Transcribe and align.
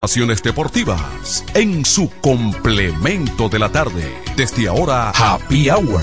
Acciones 0.00 0.44
deportivas 0.44 1.44
en 1.54 1.84
su 1.84 2.08
complemento 2.20 3.48
de 3.48 3.58
la 3.58 3.72
tarde. 3.72 4.04
Desde 4.36 4.68
ahora, 4.68 5.10
Happy 5.10 5.68
Hour. 5.70 6.00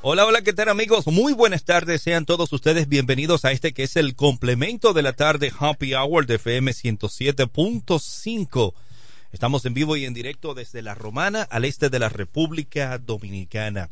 Hola, 0.00 0.24
hola, 0.24 0.40
¿qué 0.40 0.54
tal 0.54 0.70
amigos? 0.70 1.06
Muy 1.08 1.34
buenas 1.34 1.64
tardes, 1.64 2.00
sean 2.00 2.24
todos 2.24 2.50
ustedes 2.50 2.88
bienvenidos 2.88 3.44
a 3.44 3.52
este 3.52 3.74
que 3.74 3.82
es 3.82 3.94
el 3.96 4.16
complemento 4.16 4.94
de 4.94 5.02
la 5.02 5.12
tarde 5.12 5.52
Happy 5.58 5.92
Hour 5.92 6.24
de 6.24 6.36
FM 6.36 6.70
107.5 6.70 8.72
Estamos 9.36 9.66
en 9.66 9.74
vivo 9.74 9.98
y 9.98 10.06
en 10.06 10.14
directo 10.14 10.54
desde 10.54 10.80
La 10.80 10.94
Romana 10.94 11.42
al 11.42 11.66
este 11.66 11.90
de 11.90 11.98
la 11.98 12.08
República 12.08 12.96
Dominicana. 12.96 13.90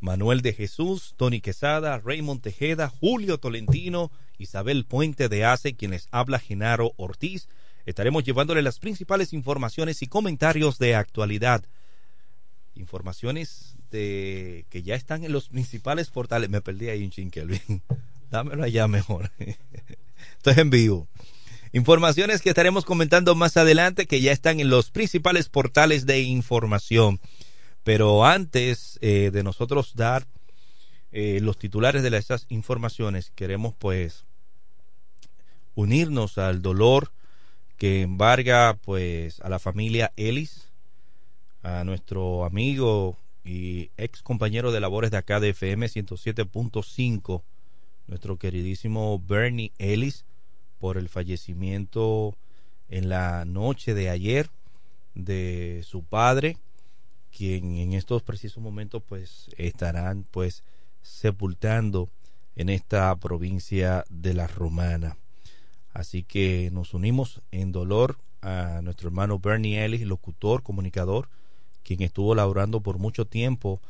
Manuel 0.00 0.42
de 0.42 0.52
Jesús, 0.52 1.14
Tony 1.16 1.40
Quesada, 1.40 1.98
Raymond 1.98 2.42
Tejeda, 2.42 2.90
Julio 2.90 3.38
Tolentino, 3.38 4.10
Isabel 4.36 4.84
Puente 4.84 5.30
de 5.30 5.46
Ace, 5.46 5.76
quienes 5.76 6.08
habla 6.10 6.38
Genaro 6.38 6.92
Ortiz. 6.98 7.48
Estaremos 7.86 8.22
llevándole 8.24 8.60
las 8.60 8.78
principales 8.78 9.32
informaciones 9.32 10.02
y 10.02 10.08
comentarios 10.08 10.78
de 10.78 10.94
actualidad. 10.94 11.64
Informaciones 12.74 13.76
de 13.90 14.66
que 14.68 14.82
ya 14.82 14.94
están 14.94 15.24
en 15.24 15.32
los 15.32 15.48
principales 15.48 16.10
portales. 16.10 16.50
Me 16.50 16.60
perdí 16.60 16.90
ahí 16.90 17.02
un 17.02 17.10
chin. 17.10 17.30
Dámelo 18.30 18.62
allá 18.62 18.86
mejor. 18.88 19.30
Estoy 20.36 20.54
en 20.58 20.68
vivo. 20.68 21.08
Informaciones 21.72 22.42
que 22.42 22.50
estaremos 22.50 22.84
comentando 22.84 23.34
más 23.34 23.56
adelante 23.56 24.06
que 24.06 24.20
ya 24.20 24.32
están 24.32 24.60
en 24.60 24.70
los 24.70 24.90
principales 24.90 25.48
portales 25.48 26.06
de 26.06 26.20
información. 26.20 27.20
Pero 27.82 28.24
antes 28.24 28.98
eh, 29.00 29.30
de 29.32 29.42
nosotros 29.42 29.94
dar 29.94 30.26
eh, 31.12 31.40
los 31.40 31.58
titulares 31.58 32.02
de 32.02 32.16
estas 32.16 32.46
informaciones, 32.48 33.30
queremos 33.34 33.74
pues 33.78 34.24
unirnos 35.74 36.38
al 36.38 36.62
dolor 36.62 37.12
que 37.76 38.02
embarga 38.02 38.74
pues 38.82 39.40
a 39.40 39.48
la 39.48 39.58
familia 39.58 40.12
Ellis, 40.16 40.72
a 41.62 41.84
nuestro 41.84 42.44
amigo 42.44 43.18
y 43.44 43.90
ex 43.96 44.22
compañero 44.22 44.72
de 44.72 44.80
labores 44.80 45.10
de 45.10 45.18
acá 45.18 45.40
de 45.40 45.50
FM 45.50 45.86
107.5, 45.86 47.42
nuestro 48.06 48.36
queridísimo 48.38 49.22
Bernie 49.24 49.72
Ellis, 49.78 50.24
por 50.78 50.98
el 50.98 51.08
fallecimiento 51.08 52.36
en 52.88 53.08
la 53.08 53.44
noche 53.44 53.94
de 53.94 54.10
ayer 54.10 54.48
de 55.14 55.82
su 55.84 56.04
padre, 56.04 56.58
quien 57.36 57.76
en 57.76 57.92
estos 57.92 58.22
precisos 58.22 58.62
momentos 58.62 59.02
pues 59.06 59.48
estarán 59.56 60.24
pues 60.30 60.62
sepultando 61.02 62.08
en 62.54 62.68
esta 62.68 63.14
provincia 63.16 64.04
de 64.08 64.34
la 64.34 64.46
Romana. 64.46 65.16
Así 65.92 66.22
que 66.22 66.70
nos 66.72 66.94
unimos 66.94 67.40
en 67.50 67.72
dolor 67.72 68.18
a 68.42 68.80
nuestro 68.82 69.08
hermano 69.08 69.38
Bernie 69.38 69.84
Ellis, 69.84 70.02
locutor, 70.02 70.62
comunicador, 70.62 71.28
quien 71.82 72.02
estuvo 72.02 72.34
laborando 72.34 72.80
por 72.80 72.98
mucho 72.98 73.24
tiempo 73.26 73.80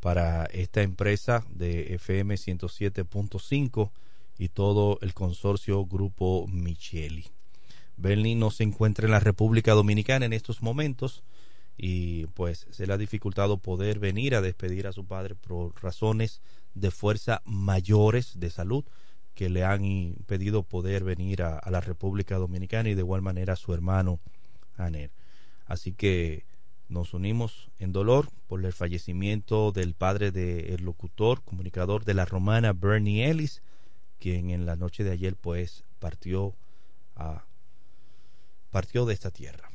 para 0.00 0.44
esta 0.46 0.82
empresa 0.82 1.44
de 1.48 1.94
FM 1.94 2.34
107.5 2.34 3.90
y 4.38 4.48
todo 4.48 4.98
el 5.02 5.14
consorcio 5.14 5.84
Grupo 5.84 6.46
Micheli. 6.48 7.26
Bernie 7.96 8.34
no 8.34 8.50
se 8.50 8.64
encuentra 8.64 9.06
en 9.06 9.12
la 9.12 9.20
República 9.20 9.72
Dominicana 9.72 10.26
en 10.26 10.32
estos 10.32 10.62
momentos 10.62 11.22
y 11.76 12.26
pues 12.28 12.66
se 12.70 12.86
le 12.86 12.92
ha 12.92 12.98
dificultado 12.98 13.58
poder 13.58 13.98
venir 13.98 14.34
a 14.34 14.40
despedir 14.40 14.86
a 14.86 14.92
su 14.92 15.04
padre 15.04 15.34
por 15.34 15.80
razones 15.82 16.40
de 16.74 16.90
fuerza 16.90 17.42
mayores 17.44 18.38
de 18.38 18.50
salud 18.50 18.84
que 19.34 19.48
le 19.48 19.64
han 19.64 19.84
impedido 19.84 20.62
poder 20.62 21.04
venir 21.04 21.42
a, 21.42 21.60
la 21.70 21.80
República 21.80 22.36
Dominicana 22.36 22.88
y 22.88 22.94
de 22.94 23.00
igual 23.00 23.22
manera 23.22 23.54
a 23.54 23.56
su 23.56 23.74
hermano 23.74 24.20
Aner. 24.76 25.10
Así 25.66 25.92
que 25.92 26.44
nos 26.88 27.14
unimos 27.14 27.70
en 27.78 27.92
dolor 27.92 28.28
por 28.46 28.64
el 28.64 28.72
fallecimiento 28.72 29.72
del 29.72 29.94
padre 29.94 30.30
del 30.30 30.84
locutor, 30.84 31.42
comunicador 31.42 32.04
de 32.04 32.14
la 32.14 32.24
romana 32.24 32.72
Bernie 32.72 33.28
Ellis, 33.28 33.62
quien 34.24 34.48
en 34.48 34.64
la 34.64 34.74
noche 34.74 35.04
de 35.04 35.10
ayer 35.10 35.36
pues 35.36 35.84
partió 35.98 36.54
a 37.14 37.44
partió 38.70 39.04
de 39.04 39.12
esta 39.12 39.30
tierra. 39.30 39.70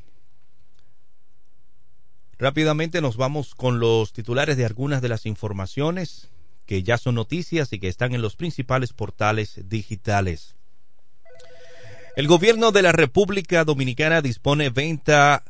Rápidamente 2.40 3.00
nos 3.00 3.16
vamos 3.16 3.54
con 3.54 3.80
los 3.80 4.12
titulares 4.12 4.58
de 4.58 4.66
algunas 4.66 5.04
de 5.04 5.10
las 5.10 5.28
informaciones 5.28 6.32
que 6.66 6.82
ya 6.82 6.98
son 6.98 7.14
noticias 7.14 7.72
y 7.74 7.80
que 7.80 7.90
están 7.90 8.16
en 8.16 8.24
los 8.24 8.36
principales 8.36 8.92
portales 8.92 9.70
digitales. 9.70 10.56
El 12.16 12.28
gobierno 12.28 12.72
de 12.72 12.82
la 12.82 12.92
República 12.92 13.64
Dominicana 13.66 14.24
dispone 14.24 14.72
venta 14.72 15.44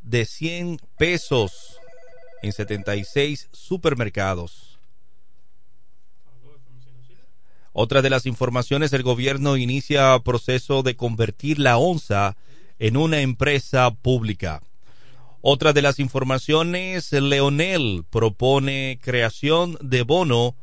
de 0.00 0.24
100 0.24 0.78
pesos 0.96 1.78
en 2.40 2.52
76 2.52 3.50
supermercados. 3.52 4.73
Otra 7.76 8.02
de 8.02 8.10
las 8.10 8.24
informaciones, 8.24 8.92
el 8.92 9.02
gobierno 9.02 9.56
inicia 9.56 10.16
proceso 10.20 10.84
de 10.84 10.94
convertir 10.94 11.58
la 11.58 11.76
onza 11.76 12.36
en 12.78 12.96
una 12.96 13.20
empresa 13.20 13.90
pública. 13.90 14.62
Otra 15.40 15.72
de 15.72 15.82
las 15.82 15.98
informaciones, 15.98 17.10
Leonel 17.10 18.04
propone 18.08 19.00
creación 19.02 19.76
de 19.80 20.02
bono 20.02 20.54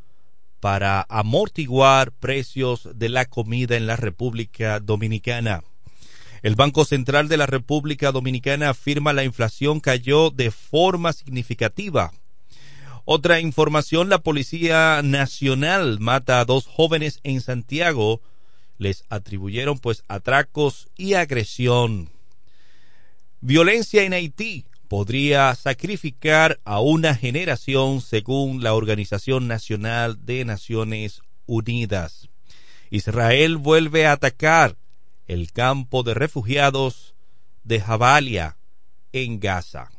para 0.62 1.06
amortiguar 1.10 2.14
precios 2.14 2.88
de 2.96 3.10
la 3.10 3.26
comida 3.26 3.76
en 3.76 3.88
la 3.88 3.98
República 3.98 4.80
Dominicana. 4.80 5.66
El 6.44 6.56
Banco 6.56 6.86
Central 6.86 7.28
de 7.28 7.36
la 7.36 7.46
República 7.46 8.14
Dominicana 8.14 8.70
afirma 8.70 9.12
la 9.12 9.26
inflación 9.26 9.82
cayó 9.82 10.30
de 10.30 10.50
forma 10.50 11.12
significativa 11.12 12.14
otra 13.06 13.40
información, 13.40 14.10
la 14.10 14.20
Policía 14.20 15.02
Nacional 15.04 16.00
mata 16.00 16.40
a 16.40 16.46
dos 16.46 16.66
jóvenes 16.68 17.20
en 17.24 17.42
Santiago. 17.42 18.22
Les 18.78 19.04
atribuyeron 19.10 19.80
pues 19.80 20.04
atracos 20.08 20.90
y 20.98 21.14
agresión. 21.14 22.10
Violencia 23.42 24.04
en 24.04 24.14
Haití 24.14 24.66
podría 24.88 25.56
sacrificar 25.56 26.60
a 26.66 26.80
una 26.82 27.16
generación 27.16 28.02
según 28.02 28.62
la 28.62 28.74
Organización 28.74 29.48
Nacional 29.48 30.26
de 30.26 30.46
Naciones 30.46 31.22
Unidas. 31.46 32.30
Israel 32.90 33.58
vuelve 33.58 34.06
a 34.06 34.12
atacar 34.12 34.76
el 35.28 35.54
campo 35.54 36.04
de 36.04 36.14
refugiados 36.14 37.16
de 37.64 37.80
Jabalia 37.80 38.58
en 39.14 39.40
Gaza. 39.40 39.90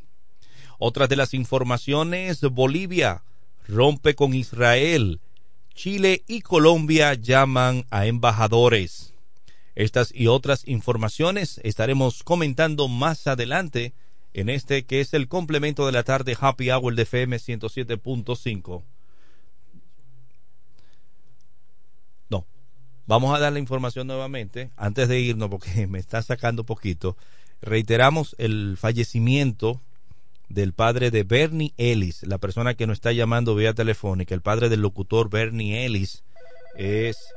Otras 0.85 1.09
de 1.09 1.15
las 1.15 1.33
informaciones, 1.33 2.41
Bolivia 2.41 3.23
rompe 3.69 4.17
con 4.17 4.35
Israel. 4.35 5.21
Chile 5.77 6.25
y 6.27 6.41
Colombia 6.41 7.15
llaman 7.15 7.87
a 7.93 8.07
embajadores. 8.07 9.15
Estas 9.77 10.13
y 10.13 10.27
otras 10.27 10.67
informaciones 10.67 11.61
estaremos 11.63 12.25
comentando 12.25 12.89
más 12.89 13.29
adelante 13.29 13.93
en 14.35 14.49
este 14.49 14.85
que 14.85 15.01
es 15.01 15.15
el 15.15 15.29
complemento 15.29 15.87
de 15.87 15.93
la 15.93 16.03
tarde 16.03 16.37
Happy 16.41 16.73
Hour 16.73 16.97
de 16.97 17.03
FM 17.03 17.37
107.5. 17.37 18.83
No, 22.29 22.45
vamos 23.07 23.37
a 23.37 23.39
dar 23.39 23.53
la 23.53 23.61
información 23.61 24.09
nuevamente 24.09 24.73
antes 24.77 25.07
de 25.07 25.21
irnos 25.21 25.49
porque 25.49 25.87
me 25.87 26.01
está 26.01 26.23
sacando 26.23 26.65
poquito. 26.65 27.17
Reiteramos 27.61 28.35
el 28.39 28.77
fallecimiento 28.77 29.81
del 30.53 30.75
padre 30.75 31.11
de 31.11 31.25
Bernie 31.25 31.73
Ellis, 31.79 32.23
la 32.25 32.39
persona 32.39 32.75
que 32.75 32.87
nos 32.87 32.99
está 32.99 33.13
llamando 33.13 33.55
vía 33.55 33.73
telefónica, 33.73 34.35
el 34.35 34.43
padre 34.43 34.69
del 34.69 34.81
locutor 34.81 35.31
Bernie 35.31 35.87
Ellis, 35.87 36.25
es 36.77 37.33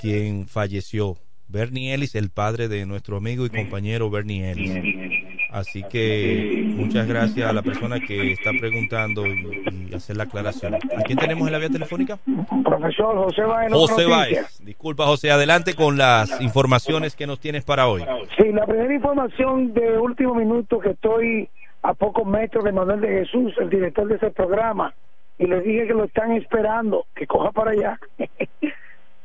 quien 0.00 0.48
falleció. 0.48 1.16
Bernie 1.48 1.94
Ellis, 1.94 2.16
el 2.16 2.30
padre 2.30 2.66
de 2.66 2.84
nuestro 2.86 3.18
amigo 3.18 3.46
y 3.46 3.50
compañero 3.50 4.10
Bernie 4.10 4.50
Ellis. 4.50 5.16
Así 5.52 5.84
que 5.84 6.64
muchas 6.74 7.06
gracias 7.06 7.48
a 7.48 7.52
la 7.52 7.62
persona 7.62 8.00
que 8.00 8.32
está 8.32 8.50
preguntando 8.58 9.24
y, 9.26 9.94
hacer 9.94 10.16
la 10.16 10.24
aclaración. 10.24 10.74
¿A 10.74 11.02
quién 11.04 11.16
tenemos 11.16 11.46
en 11.46 11.52
la 11.52 11.58
vía 11.58 11.70
telefónica? 11.70 12.18
Profesor 12.64 13.16
José 13.16 13.42
Báez. 13.42 13.72
José 13.72 14.06
Báez. 14.06 14.60
Disculpa, 14.64 15.06
José, 15.06 15.30
adelante 15.30 15.74
con 15.74 15.96
las 15.96 16.40
informaciones 16.40 17.14
que 17.14 17.28
nos 17.28 17.38
tienes 17.38 17.64
para 17.64 17.86
hoy. 17.86 18.04
Sí, 18.36 18.50
la 18.52 18.66
primera 18.66 18.92
información 18.92 19.72
de 19.72 19.98
último 19.98 20.34
minuto 20.34 20.80
que 20.80 20.90
estoy 20.90 21.48
a 21.86 21.94
pocos 21.94 22.26
metros 22.26 22.64
de 22.64 22.72
Manuel 22.72 23.00
de 23.00 23.20
Jesús, 23.20 23.54
el 23.58 23.70
director 23.70 24.08
de 24.08 24.16
ese 24.16 24.32
programa, 24.32 24.92
y 25.38 25.46
le 25.46 25.60
dije 25.60 25.86
que 25.86 25.94
lo 25.94 26.04
están 26.04 26.32
esperando, 26.32 27.06
que 27.14 27.28
coja 27.28 27.52
para 27.52 27.70
allá. 27.70 28.00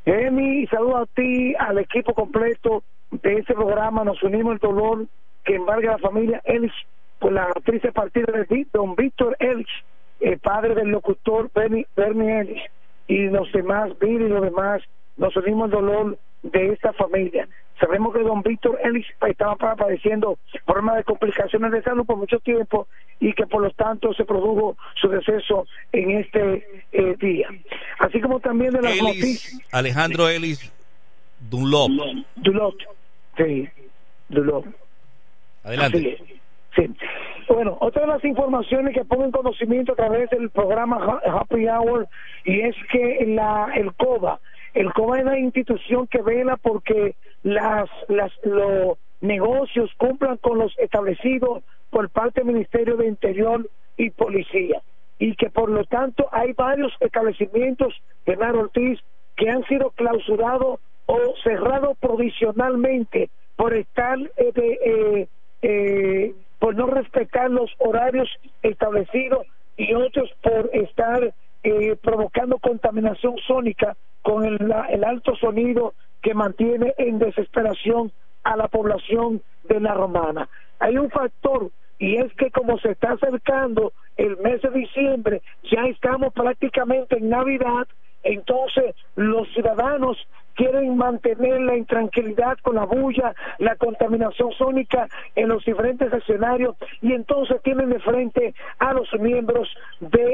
Emi, 0.06 0.68
saludo 0.68 0.98
a 0.98 1.06
ti, 1.08 1.56
al 1.58 1.80
equipo 1.80 2.14
completo 2.14 2.84
de 3.10 3.40
ese 3.40 3.56
programa, 3.56 4.04
nos 4.04 4.22
unimos 4.22 4.54
el 4.54 4.60
dolor 4.60 5.08
que 5.44 5.56
embarga 5.56 5.94
la 5.94 5.98
familia 5.98 6.40
Ellis 6.46 6.72
por 7.18 7.32
la 7.32 7.48
triste 7.66 7.92
partida 7.92 8.32
de 8.32 8.68
don 8.72 8.96
Víctor 8.96 9.36
Elch, 9.40 9.70
el 10.20 10.38
padre 10.38 10.76
del 10.76 10.90
locutor 10.90 11.50
Bernie, 11.56 11.88
Bernie 11.96 12.42
Elch, 12.42 12.72
y 13.08 13.28
los 13.30 13.52
demás, 13.54 13.98
Bill 14.00 14.22
y 14.22 14.30
los 14.30 14.44
demás, 14.44 14.84
nos 15.18 15.36
unimos 15.36 15.66
al 15.66 15.72
dolor 15.72 16.18
de 16.44 16.74
esta 16.74 16.94
familia. 16.94 17.48
Sabemos 17.80 18.14
que 18.14 18.22
don 18.22 18.42
Víctor 18.44 18.80
Ellis 18.84 19.08
estaba 19.28 19.56
padeciendo 19.76 20.38
problemas 20.66 20.98
de 20.98 21.04
complicaciones 21.04 21.72
de 21.72 21.82
salud 21.82 22.06
por 22.06 22.18
mucho 22.18 22.40
tiempo 22.40 22.88
y 23.20 23.34
que 23.34 23.48
por 23.48 23.64
lo 23.64 23.72
tanto 23.72 24.14
se 24.14 24.24
produjo 24.24 24.78
su 24.96 25.10
deceso 25.10 25.66
en 25.92 26.12
este 26.12 26.84
eh, 26.92 27.16
día. 27.20 27.50
Así 28.00 28.22
como 28.22 28.40
también 28.40 28.72
de 28.72 28.82
las 28.82 29.02
noticias. 29.02 29.60
Alejandro 29.72 30.30
Ellis 30.30 30.72
Dunlop. 31.50 31.90
Dunlop, 32.36 32.76
sí, 33.38 33.68
Dunlop. 34.30 34.66
Adelante. 35.64 36.18
Sí. 36.76 36.90
Bueno, 37.48 37.78
otra 37.82 38.04
de 38.04 38.08
las 38.08 38.24
informaciones 38.24 38.94
que 38.94 39.04
pongo 39.04 39.26
en 39.26 39.32
conocimiento 39.32 39.94
a 39.94 39.96
través 39.96 40.30
del 40.30 40.50
programa 40.50 41.20
Happy 41.26 41.68
Hour 41.68 42.08
y 42.46 42.62
es 42.62 42.76
que 42.92 43.26
la 43.28 43.72
el 43.76 43.94
COBA, 43.94 44.40
el 44.74 44.94
COBA 44.94 45.20
es 45.20 45.26
la 45.26 45.40
institución 45.40 46.08
que 46.08 46.22
vela 46.22 46.58
porque 46.58 47.16
las, 47.44 47.90
las 48.08 48.32
los 48.44 48.98
negocios 49.22 49.92
cumplan 49.98 50.38
con 50.38 50.58
los 50.58 50.78
establecidos 50.80 51.64
por 51.90 52.10
parte 52.10 52.42
del 52.42 52.54
Ministerio 52.54 52.98
de 52.98 53.08
Interior 53.08 53.70
y 53.98 54.10
Policía. 54.10 54.82
Y 55.20 55.36
que 55.36 55.50
por 55.50 55.70
lo 55.70 55.84
tanto 55.86 56.28
hay 56.32 56.54
varios 56.54 56.92
establecimientos, 57.00 57.94
Bernardo 58.26 58.62
Ortiz, 58.62 59.00
que 59.36 59.50
han 59.50 59.64
sido 59.66 59.92
clausurados 59.92 60.80
o 61.06 61.18
cerrados 61.44 61.98
provisionalmente 62.00 63.30
por 63.56 63.76
estar 63.76 64.18
eh, 64.20 64.54
eh, 64.56 65.28
eh, 65.62 66.34
por 66.58 66.76
no 66.76 66.88
respetar 66.88 67.50
los 67.52 67.72
horarios 67.78 68.30
establecidos 68.64 69.46
y 69.78 69.94
otros 69.94 70.32
por 70.42 70.70
estar 70.74 71.34
eh, 71.64 71.96
provocando 72.02 72.58
contaminación 72.60 73.36
sónica 73.48 73.96
con 74.22 74.46
el, 74.46 74.74
el 74.90 75.04
alto 75.04 75.36
sonido 75.36 75.94
que 76.22 76.34
mantiene 76.34 76.94
en 76.98 77.20
desesperación 77.20 78.12
a 78.44 78.56
la 78.56 78.68
población 78.68 79.42
de 79.64 79.80
la 79.80 79.94
romana. 79.94 80.50
Hay 80.80 80.98
un 80.98 81.10
factor 81.10 81.72
y 82.00 82.18
es 82.18 82.34
que 82.34 82.50
como 82.50 82.80
se 82.80 82.92
está 82.92 83.12
acercando 83.12 83.94
el 84.18 84.38
mes 84.38 84.62
de 84.62 84.72
diciembre, 84.72 85.42
ya 85.72 85.86
estamos 85.86 86.34
prácticamente 86.34 87.18
en 87.18 87.30
Navidad, 87.30 87.88
entonces 88.24 88.96
los 89.16 89.48
ciudadanos 89.54 90.18
quieren 90.56 90.98
mantener 90.98 91.62
la 91.62 91.76
intranquilidad 91.76 92.58
con 92.62 92.76
la 92.76 92.86
bulla, 92.86 93.34
la 93.58 93.76
contaminación 93.76 94.52
sónica 94.54 95.08
en 95.36 95.50
los 95.50 95.64
diferentes 95.66 96.12
escenarios 96.12 96.76
y 97.02 97.14
entonces 97.14 97.62
tienen 97.64 97.90
de 97.90 98.00
frente 98.00 98.54
a 98.80 98.94
los 98.94 99.12
miembros 99.20 99.70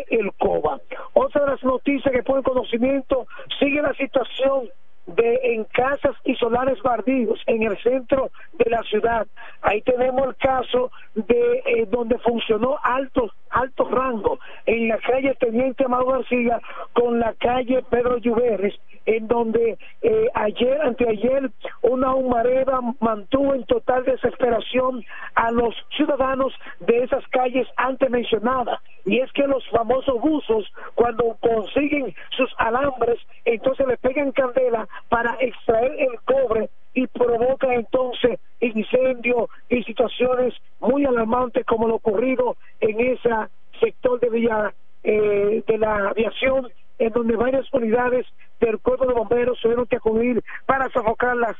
el 0.09 0.31
COBA. 0.33 0.79
Otra 1.13 1.45
de 1.45 1.51
las 1.51 1.63
noticias 1.63 2.13
que 2.13 2.23
pone 2.23 2.43
conocimiento 2.43 3.27
sigue 3.59 3.81
la 3.81 3.93
situación 3.93 4.69
de 5.07 5.39
en 5.43 5.63
casas 5.65 6.15
y 6.25 6.35
solares 6.35 6.81
bardíos 6.83 7.39
en 7.47 7.63
el 7.63 7.77
centro 7.81 8.29
de 8.53 8.69
la 8.69 8.81
ciudad. 8.83 9.25
Ahí 9.61 9.81
tenemos 9.81 10.27
el 10.27 10.35
caso 10.35 10.91
de 11.15 11.63
eh, 11.65 11.87
donde 11.89 12.17
funcionó 12.19 12.77
alto 12.83 13.31
alto 13.49 13.89
rango 13.89 14.39
en 14.65 14.89
la 14.89 14.97
calle 14.97 15.33
Teniente 15.39 15.85
Amado 15.85 16.05
García 16.07 16.59
con 16.93 17.19
la 17.19 17.33
calle 17.33 17.83
Pedro 17.89 18.17
Lluveres 18.17 18.75
en 19.07 19.27
donde 19.27 19.77
eh, 20.01 20.27
ayer, 20.33 20.81
anteayer, 20.81 21.49
una 21.81 22.13
humareda 22.13 22.79
mantuvo 22.99 23.55
en 23.55 23.63
total 23.63 24.03
desesperación 24.03 25.03
a 25.33 25.49
los 25.51 25.73
ciudadanos 25.95 26.53
de 26.81 27.03
esas 27.03 27.25
calles 27.29 27.65
antes 27.77 28.09
mencionadas. 28.09 28.79
Y 29.05 29.19
es 29.19 29.31
que 29.31 29.47
los 29.47 29.65
famosos 29.69 30.19
buzos, 30.19 30.65
cuando 30.93 31.37
consiguen 31.39 32.13
sus 32.35 32.53
alambres, 32.57 33.17
entonces 33.45 33.87
le 33.87 33.95
pegan 33.95 34.33
candela 34.33 34.85
para 35.09 35.37
extraer 35.39 35.93
el 35.99 36.19
cobre 36.25 36.69
y 36.93 37.07
provoca 37.07 37.73
entonces 37.73 38.39
incendios 38.59 39.49
y 39.69 39.83
situaciones 39.83 40.53
muy 40.79 41.05
alarmantes 41.05 41.65
como 41.65 41.87
lo 41.87 41.95
ocurrido 41.95 42.57
en 42.79 42.99
ese 42.99 43.29
sector 43.79 44.19
de 44.19 44.29
vía 44.29 44.73
eh, 45.03 45.63
de 45.67 45.77
la 45.77 46.09
aviación 46.09 46.69
en 46.99 47.13
donde 47.13 47.35
varias 47.35 47.71
unidades 47.71 48.25
del 48.59 48.79
cuerpo 48.79 49.05
de 49.05 49.13
bomberos 49.13 49.59
tuvieron 49.61 49.85
que 49.85 49.97
acudir 49.97 50.43
para 50.65 50.89
sofocar 50.89 51.35
las 51.37 51.55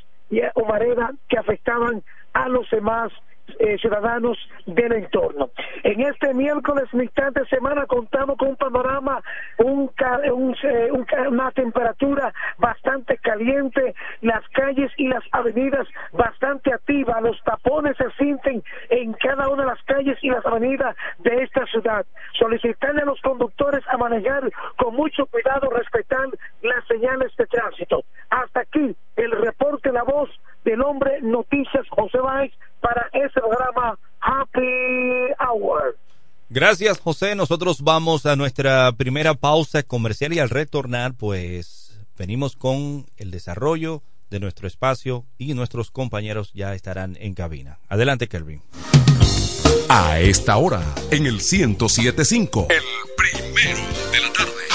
humaredas 0.56 1.12
que 1.30 1.38
afectaban 1.38 2.04
a 2.34 2.50
los 2.50 2.70
demás 2.70 3.12
eh, 3.60 3.78
ciudadanos 3.80 4.38
del 4.66 4.94
entorno. 4.94 5.50
En 5.84 6.02
este 6.02 6.34
miércoles, 6.34 6.86
mitad 6.94 7.32
de 7.34 7.46
semana, 7.48 7.86
contamos 7.86 8.38
con 8.38 8.50
un 8.50 8.56
panorama, 8.56 9.22
un, 9.58 9.92
eh, 10.00 10.92
una 10.92 11.52
temperatura 11.52 12.34
bastante 12.58 13.18
caliente, 13.18 13.96
las 14.22 14.48
calles 14.50 14.92
y 14.98 15.08
las 15.08 15.24
avenidas 15.32 15.88
bastante 16.14 16.74
activas, 16.74 17.22
los 17.22 17.42
tapones 17.44 17.96
se 17.98 18.10
sienten 18.12 18.64
en 18.90 19.14
cada 19.14 19.50
una 19.50 19.64
de 19.64 19.70
las 19.70 19.84
calles 19.84 20.18
y 20.22 20.30
las 20.30 20.46
avenidas 20.46 20.96
de 21.20 21.44
esta 21.44 21.66
ciudad. 21.68 22.06
Solicitarle 22.40 23.02
a 23.02 23.06
los 23.06 23.22
conductores 23.22 23.84
a 23.90 23.98
manejar 23.98 24.50
con 24.78 24.96
mucho 24.96 25.26
cuidado, 25.28 25.70
respetar 25.70 26.28
las 26.62 26.86
señales 26.88 27.36
de 27.38 27.46
tránsito. 27.48 28.04
Hasta 28.30 28.62
aquí 28.62 28.96
el 29.16 29.32
reporte, 29.32 29.92
la 29.92 30.04
voz 30.04 30.30
del 30.64 30.82
hombre 30.82 31.22
Noticias 31.22 31.67
José 31.98 32.20
Báez 32.20 32.54
para 32.80 33.10
ese 33.12 33.40
programa 33.40 33.98
Happy 34.22 35.34
Hour. 35.40 35.98
Gracias 36.50 37.00
José, 37.00 37.36
nosotros 37.36 37.82
vamos 37.82 38.26
a 38.26 38.36
nuestra 38.36 38.92
primera 38.94 39.34
pausa 39.34 39.84
comercial 39.84 40.32
y 40.32 40.40
al 40.40 40.50
retornar 40.50 41.14
pues 41.16 42.00
venimos 42.18 42.56
con 42.56 43.06
el 43.18 43.32
desarrollo 43.32 44.02
de 44.30 44.40
nuestro 44.40 44.68
espacio 44.68 45.26
y 45.38 45.54
nuestros 45.56 45.92
compañeros 45.92 46.52
ya 46.54 46.74
estarán 46.74 47.18
en 47.20 47.34
cabina. 47.34 47.80
Adelante 47.90 48.28
Kelvin. 48.28 48.62
A 49.90 50.20
esta 50.20 50.58
hora, 50.58 50.84
en 51.12 51.26
el 51.26 51.36
1075, 51.36 52.68
el 52.70 52.84
primero 53.16 53.80
de 54.12 54.20
la 54.20 54.34
tarde. 54.34 54.57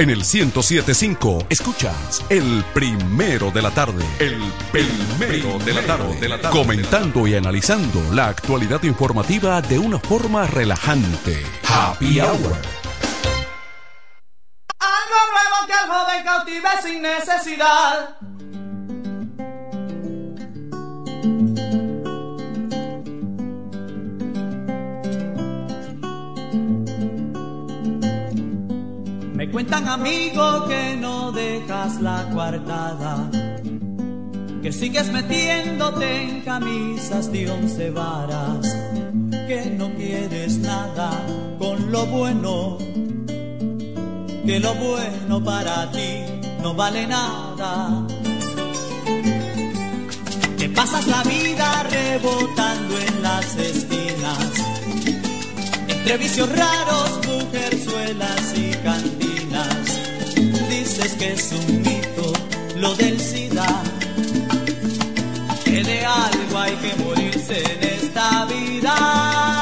En 0.00 0.08
el 0.08 0.20
1075 0.20 1.44
escuchas 1.50 2.24
el 2.30 2.64
primero 2.72 3.50
de 3.50 3.60
la 3.60 3.70
tarde. 3.70 4.02
El 4.18 4.40
primero 4.72 5.58
de 5.58 5.74
la 5.74 5.82
tarde. 5.82 6.18
De 6.18 6.26
la 6.26 6.40
tarde. 6.40 6.58
Comentando 6.58 7.26
y 7.26 7.34
analizando 7.34 8.00
la 8.14 8.28
actualidad 8.28 8.82
informativa 8.84 9.60
de 9.60 9.78
una 9.78 9.98
forma 9.98 10.46
relajante. 10.46 11.44
Happy 11.68 12.18
Hour. 12.18 12.32
Algo 14.78 15.20
nuevo 15.34 15.66
que 15.66 15.74
al 15.74 15.90
joven 15.90 16.24
cautive 16.24 16.68
sin 16.82 17.02
necesidad 17.02 18.16
Cuentan 29.52 29.88
amigos 29.88 30.68
que 30.68 30.96
no 30.96 31.32
dejas 31.32 32.00
la 32.00 32.28
coartada, 32.32 33.28
que 34.62 34.72
sigues 34.72 35.10
metiéndote 35.10 36.22
en 36.22 36.40
camisas 36.42 37.32
de 37.32 37.50
once 37.50 37.90
varas, 37.90 38.76
que 39.48 39.74
no 39.76 39.92
quieres 39.96 40.58
nada 40.58 41.10
con 41.58 41.90
lo 41.90 42.06
bueno, 42.06 42.78
que 44.46 44.60
lo 44.60 44.72
bueno 44.74 45.42
para 45.42 45.90
ti 45.90 46.40
no 46.62 46.74
vale 46.74 47.06
nada. 47.06 48.06
Que 50.58 50.68
pasas 50.68 51.06
la 51.08 51.22
vida 51.24 51.82
rebotando 51.90 52.98
en 52.98 53.22
las 53.22 53.56
esquinas, 53.56 54.52
entre 55.88 56.16
vicios 56.18 56.48
raros, 56.56 57.20
mujerzuelas 57.26 58.54
y 58.56 58.70
cantinas. 58.76 59.19
Que 61.18 61.32
es 61.34 61.52
un 61.52 61.82
mito 61.82 62.32
lo 62.76 62.94
del 62.94 63.20
SIDA, 63.20 63.66
que 65.64 65.82
de 65.84 66.04
algo 66.04 66.58
hay 66.58 66.74
que 66.76 67.04
morirse 67.04 67.62
en 67.62 67.84
esta 67.84 68.46
vida. 68.46 69.59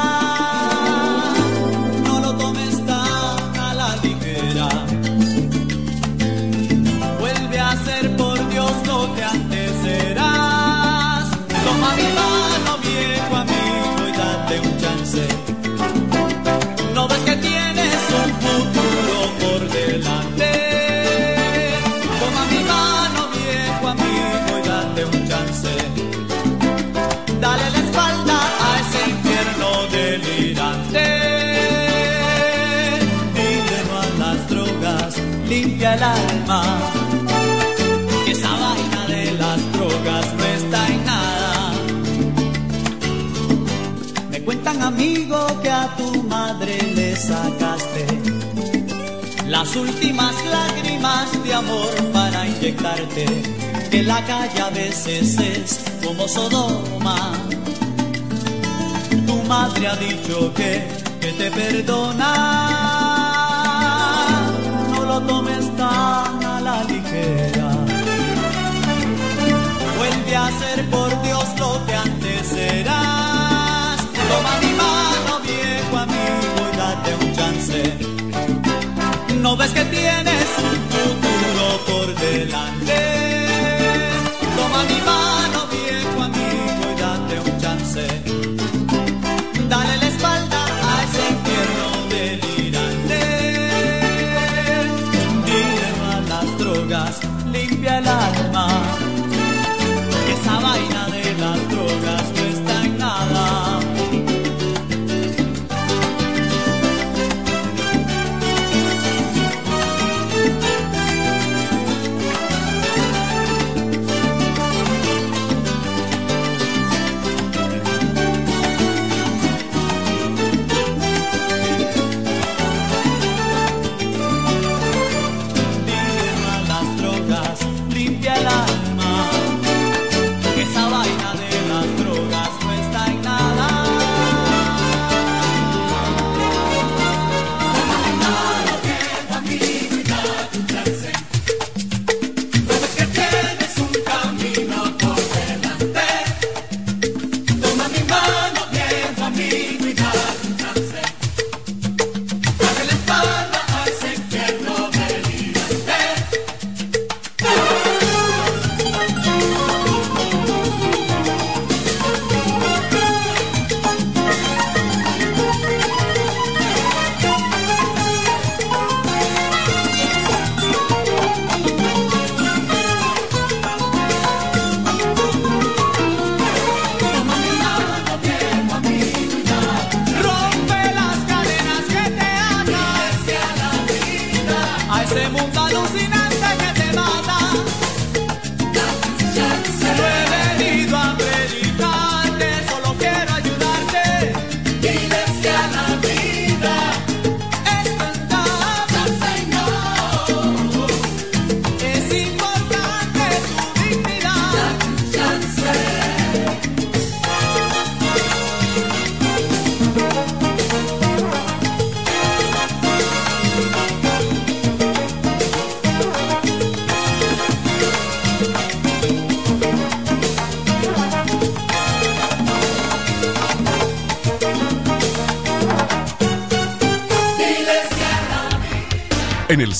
Alma. 36.49 36.63
Que 38.25 38.31
esa 38.31 38.51
vaina 38.51 39.05
de 39.07 39.31
las 39.33 39.73
drogas 39.73 40.33
no 40.37 40.43
está 40.45 40.87
en 40.87 41.05
nada. 41.05 41.71
Me 44.31 44.41
cuentan 44.41 44.81
amigos 44.81 45.51
que 45.63 45.71
a 45.71 45.87
tu 45.97 46.23
madre 46.23 46.77
le 46.95 47.15
sacaste 47.15 48.05
las 49.47 49.75
últimas 49.75 50.35
lágrimas 50.45 51.43
de 51.43 51.53
amor 51.53 51.89
para 52.13 52.47
inyectarte. 52.47 53.25
Que 53.89 54.03
la 54.03 54.23
calle 54.25 54.61
a 54.61 54.69
veces 54.69 55.37
es 55.39 55.79
como 56.05 56.27
Sodoma. 56.27 57.33
Tu 59.25 59.35
madre 59.43 59.87
ha 59.87 59.95
dicho 59.95 60.53
que, 60.53 60.87
que 61.19 61.31
te 61.33 61.51
perdona. 61.51 62.31
No 64.93 65.05
lo 65.05 65.21
tomes 65.21 65.75
tan 65.75 66.18
ligera. 66.83 67.69
Vuelve 69.97 70.35
a 70.35 70.47
ser 70.59 70.85
por 70.89 71.21
Dios 71.21 71.45
lo 71.57 71.85
que 71.85 71.93
antes 71.95 72.53
eras. 72.53 73.97
Toma 74.29 74.53
mi 74.61 74.73
mano, 74.73 75.39
viejo 75.43 75.97
amigo, 75.97 76.59
y 76.71 76.77
date 76.77 77.15
un 77.25 77.35
chance. 77.35 77.79
No 79.41 79.55
ves 79.57 79.71
que 79.71 79.85
tienes 79.85 80.47
un 80.69 80.77
futuro 80.93 81.65
por 81.87 82.07
delante. 82.15 82.99
Toma 84.57 84.83
mi 84.83 84.99
mano, 85.01 85.67
viejo 85.67 86.23
amigo, 86.23 86.81
y 86.91 87.01
date 87.01 87.49
un 87.49 87.57
chance. 87.59 88.28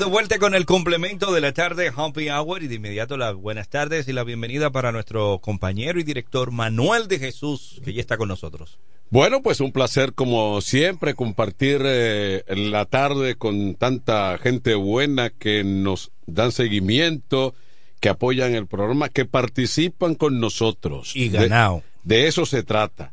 De 0.00 0.06
vuelta 0.06 0.38
con 0.38 0.54
el 0.54 0.64
complemento 0.64 1.30
de 1.30 1.42
la 1.42 1.52
tarde 1.52 1.92
Happy 1.94 2.30
Hour 2.30 2.62
y 2.62 2.68
de 2.68 2.76
inmediato 2.76 3.18
las 3.18 3.34
buenas 3.34 3.68
tardes 3.68 4.08
y 4.08 4.14
la 4.14 4.24
bienvenida 4.24 4.70
para 4.70 4.92
nuestro 4.92 5.40
compañero 5.40 6.00
y 6.00 6.04
director 6.04 6.52
Manuel 6.52 7.06
de 7.06 7.18
Jesús, 7.18 7.82
que 7.84 7.92
ya 7.92 8.00
está 8.00 8.16
con 8.16 8.28
nosotros. 8.28 8.78
Bueno, 9.10 9.42
pues 9.42 9.60
un 9.60 9.72
placer 9.72 10.14
como 10.14 10.62
siempre 10.62 11.14
compartir 11.14 11.82
eh, 11.84 12.44
la 12.48 12.86
tarde 12.86 13.34
con 13.34 13.74
tanta 13.74 14.38
gente 14.38 14.74
buena 14.74 15.28
que 15.28 15.64
nos 15.64 16.12
dan 16.24 16.50
seguimiento, 16.50 17.54
que 18.00 18.08
apoyan 18.08 18.54
el 18.54 18.66
programa, 18.66 19.10
que 19.10 19.26
participan 19.26 20.14
con 20.14 20.40
nosotros. 20.40 21.14
Y 21.14 21.28
ganado. 21.28 21.82
De, 22.04 22.16
de 22.16 22.28
eso 22.28 22.46
se 22.46 22.62
trata. 22.62 23.12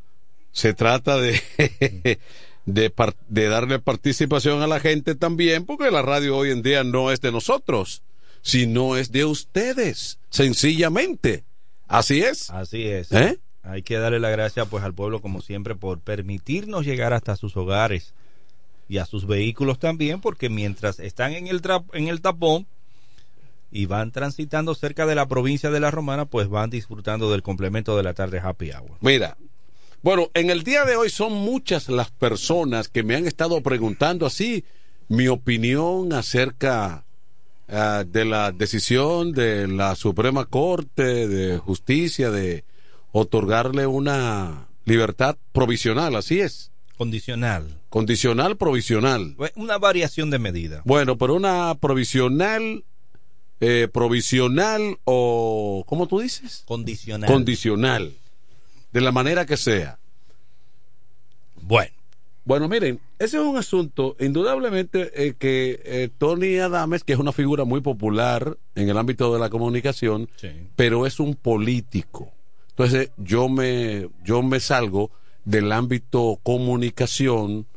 Se 0.53 0.73
trata 0.73 1.17
de, 1.17 1.41
de, 2.67 2.91
par- 2.91 3.15
de 3.29 3.47
darle 3.49 3.79
participación 3.79 4.61
a 4.61 4.67
la 4.67 4.79
gente 4.79 5.15
también, 5.15 5.65
porque 5.65 5.89
la 5.89 6.03
radio 6.03 6.37
hoy 6.37 6.51
en 6.51 6.61
día 6.61 6.83
no 6.83 7.11
es 7.11 7.19
de 7.21 7.31
nosotros, 7.31 8.03
sino 8.43 8.95
es 8.97 9.11
de 9.11 9.25
ustedes, 9.25 10.19
sencillamente. 10.29 11.43
Así 11.87 12.21
es. 12.21 12.49
Así 12.51 12.83
es. 12.83 13.11
¿Eh? 13.13 13.39
Hay 13.63 13.81
que 13.81 13.97
darle 13.97 14.19
la 14.19 14.29
gracia 14.29 14.65
pues 14.65 14.83
al 14.83 14.93
pueblo 14.93 15.21
como 15.21 15.41
siempre 15.41 15.75
por 15.75 15.99
permitirnos 16.01 16.85
llegar 16.85 17.13
hasta 17.13 17.35
sus 17.35 17.57
hogares 17.57 18.13
y 18.89 18.99
a 18.99 19.05
sus 19.05 19.25
vehículos 19.25 19.79
también, 19.79 20.21
porque 20.21 20.49
mientras 20.49 20.99
están 20.99 21.33
en 21.33 21.47
el 21.47 21.61
tra- 21.61 21.83
en 21.93 22.07
el 22.09 22.21
tapón 22.21 22.67
y 23.71 23.85
van 23.85 24.11
transitando 24.11 24.75
cerca 24.75 25.05
de 25.05 25.15
la 25.15 25.27
provincia 25.27 25.69
de 25.69 25.79
La 25.81 25.91
Romana, 25.91 26.25
pues 26.25 26.47
van 26.47 26.69
disfrutando 26.69 27.29
del 27.31 27.43
complemento 27.43 27.97
de 27.97 28.03
la 28.03 28.13
tarde 28.13 28.39
Happy 28.41 28.71
Hour. 28.71 28.91
Mira, 29.01 29.37
bueno, 30.01 30.29
en 30.33 30.49
el 30.49 30.63
día 30.63 30.85
de 30.85 30.95
hoy 30.95 31.09
son 31.09 31.33
muchas 31.33 31.89
las 31.89 32.11
personas 32.11 32.87
que 32.87 33.03
me 33.03 33.15
han 33.15 33.25
estado 33.27 33.61
preguntando 33.61 34.25
así 34.25 34.63
mi 35.09 35.27
opinión 35.27 36.13
acerca 36.13 37.05
ah, 37.67 38.03
de 38.07 38.25
la 38.25 38.51
decisión 38.51 39.31
de 39.31 39.67
la 39.67 39.95
Suprema 39.95 40.45
Corte 40.45 41.27
de 41.27 41.57
Justicia 41.57 42.29
de 42.29 42.63
otorgarle 43.11 43.87
una 43.87 44.67
libertad 44.85 45.37
provisional, 45.51 46.15
así 46.15 46.39
es, 46.39 46.71
Condicional. 46.97 47.81
condicional 47.89 48.57
provisional. 48.57 49.35
Una 49.55 49.77
variación 49.77 50.29
de 50.29 50.39
medida. 50.39 50.81
Bueno, 50.85 51.17
pero 51.17 51.35
una 51.35 51.75
provisional, 51.75 52.83
eh, 53.59 53.87
provisional 53.91 54.97
o, 55.03 55.83
¿cómo 55.87 56.07
tú 56.07 56.19
dices? 56.19 56.63
Condicional. 56.65 57.29
Condicional. 57.31 58.13
De 58.97 59.01
la 59.01 59.11
manera 59.11 59.45
que 59.45 59.57
sea. 59.57 59.99
Bueno. 61.61 61.91
Bueno, 62.45 62.67
miren, 62.67 62.99
ese 63.19 63.37
es 63.37 63.43
un 63.43 63.55
asunto, 63.55 64.15
indudablemente, 64.19 65.11
eh, 65.13 65.35
que 65.37 65.79
eh, 65.85 66.09
Tony 66.17 66.57
Adames, 66.57 67.03
que 67.03 67.13
es 67.13 67.19
una 67.19 67.31
figura 67.31 67.63
muy 67.63 67.81
popular 67.81 68.57
en 68.73 68.89
el 68.89 68.97
ámbito 68.97 69.31
de 69.31 69.39
la 69.39 69.51
comunicación, 69.51 70.27
pero 70.75 71.05
es 71.05 71.19
un 71.19 71.35
político. 71.35 72.31
Entonces, 72.69 73.11
yo 73.17 73.49
me, 73.49 74.09
yo 74.23 74.41
me 74.41 74.59
salgo 74.59 75.11
del 75.45 75.71
ámbito 75.73 76.39
comunicación 76.41 77.67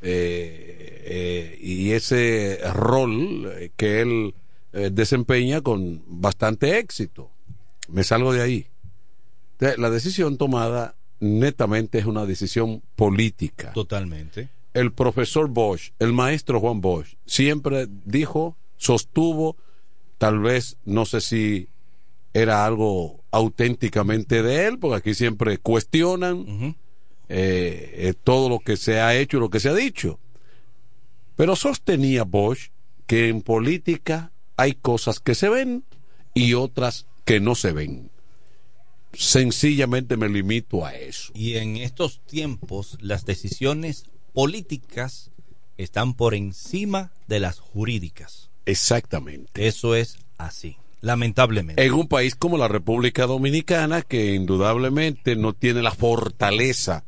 eh, 0.00 1.56
y 1.60 1.92
ese 1.92 2.58
rol 2.74 3.70
que 3.76 4.00
él 4.00 4.34
desempeña 4.72 5.60
con 5.60 6.02
bastante 6.08 6.78
éxito. 6.78 7.30
Me 7.86 8.02
salgo 8.02 8.32
de 8.32 8.42
ahí. 8.42 8.71
La 9.78 9.90
decisión 9.90 10.38
tomada 10.38 10.96
netamente 11.20 12.00
es 12.00 12.06
una 12.06 12.26
decisión 12.26 12.82
política. 12.96 13.72
Totalmente. 13.72 14.48
El 14.74 14.92
profesor 14.92 15.48
Bosch, 15.48 15.92
el 16.00 16.12
maestro 16.12 16.58
Juan 16.58 16.80
Bosch, 16.80 17.14
siempre 17.26 17.86
dijo, 18.04 18.56
sostuvo, 18.76 19.56
tal 20.18 20.40
vez, 20.40 20.78
no 20.84 21.04
sé 21.04 21.20
si 21.20 21.68
era 22.32 22.66
algo 22.66 23.22
auténticamente 23.30 24.42
de 24.42 24.66
él, 24.66 24.78
porque 24.78 24.96
aquí 24.96 25.14
siempre 25.14 25.58
cuestionan 25.58 26.74
eh, 27.28 27.94
eh, 27.94 28.14
todo 28.24 28.48
lo 28.48 28.58
que 28.58 28.76
se 28.76 29.00
ha 29.00 29.14
hecho 29.14 29.36
y 29.36 29.40
lo 29.40 29.50
que 29.50 29.60
se 29.60 29.68
ha 29.68 29.74
dicho. 29.74 30.18
Pero 31.36 31.54
sostenía 31.54 32.24
Bosch 32.24 32.70
que 33.06 33.28
en 33.28 33.42
política 33.42 34.32
hay 34.56 34.74
cosas 34.74 35.20
que 35.20 35.34
se 35.34 35.48
ven 35.48 35.84
y 36.34 36.54
otras 36.54 37.06
que 37.24 37.40
no 37.40 37.54
se 37.54 37.72
ven. 37.72 38.11
Sencillamente 39.12 40.16
me 40.16 40.28
limito 40.28 40.84
a 40.84 40.94
eso. 40.94 41.32
Y 41.34 41.56
en 41.56 41.76
estos 41.76 42.20
tiempos 42.24 42.98
las 43.00 43.26
decisiones 43.26 44.04
políticas 44.32 45.30
están 45.76 46.14
por 46.14 46.34
encima 46.34 47.12
de 47.26 47.40
las 47.40 47.58
jurídicas. 47.58 48.50
Exactamente. 48.66 49.66
Eso 49.66 49.94
es 49.94 50.16
así, 50.38 50.76
lamentablemente. 51.00 51.84
En 51.84 51.92
un 51.92 52.08
país 52.08 52.34
como 52.34 52.56
la 52.56 52.68
República 52.68 53.26
Dominicana, 53.26 54.02
que 54.02 54.34
indudablemente 54.34 55.36
no 55.36 55.52
tiene 55.52 55.82
la 55.82 55.92
fortaleza 55.92 57.04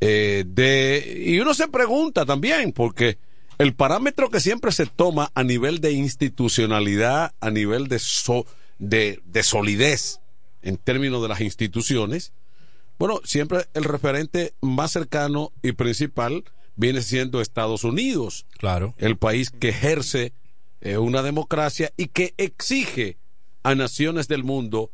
eh, 0.00 0.44
de... 0.46 1.22
Y 1.26 1.38
uno 1.38 1.54
se 1.54 1.68
pregunta 1.68 2.26
también, 2.26 2.72
porque 2.72 3.18
el 3.58 3.74
parámetro 3.74 4.30
que 4.30 4.40
siempre 4.40 4.72
se 4.72 4.86
toma 4.86 5.30
a 5.34 5.44
nivel 5.44 5.80
de 5.80 5.92
institucionalidad, 5.92 7.34
a 7.40 7.50
nivel 7.50 7.86
de, 7.86 7.98
so- 8.00 8.46
de, 8.78 9.20
de 9.24 9.42
solidez 9.42 10.18
en 10.62 10.76
términos 10.76 11.22
de 11.22 11.28
las 11.28 11.40
instituciones, 11.40 12.32
bueno, 12.98 13.20
siempre 13.24 13.66
el 13.74 13.84
referente 13.84 14.54
más 14.60 14.92
cercano 14.92 15.52
y 15.62 15.72
principal 15.72 16.44
viene 16.76 17.02
siendo 17.02 17.40
Estados 17.40 17.84
Unidos. 17.84 18.46
Claro. 18.58 18.94
El 18.98 19.16
país 19.16 19.50
que 19.50 19.70
ejerce 19.70 20.32
eh, 20.80 20.98
una 20.98 21.22
democracia 21.22 21.92
y 21.96 22.08
que 22.08 22.34
exige 22.36 23.16
a 23.62 23.74
naciones 23.74 24.28
del 24.28 24.44
mundo 24.44 24.90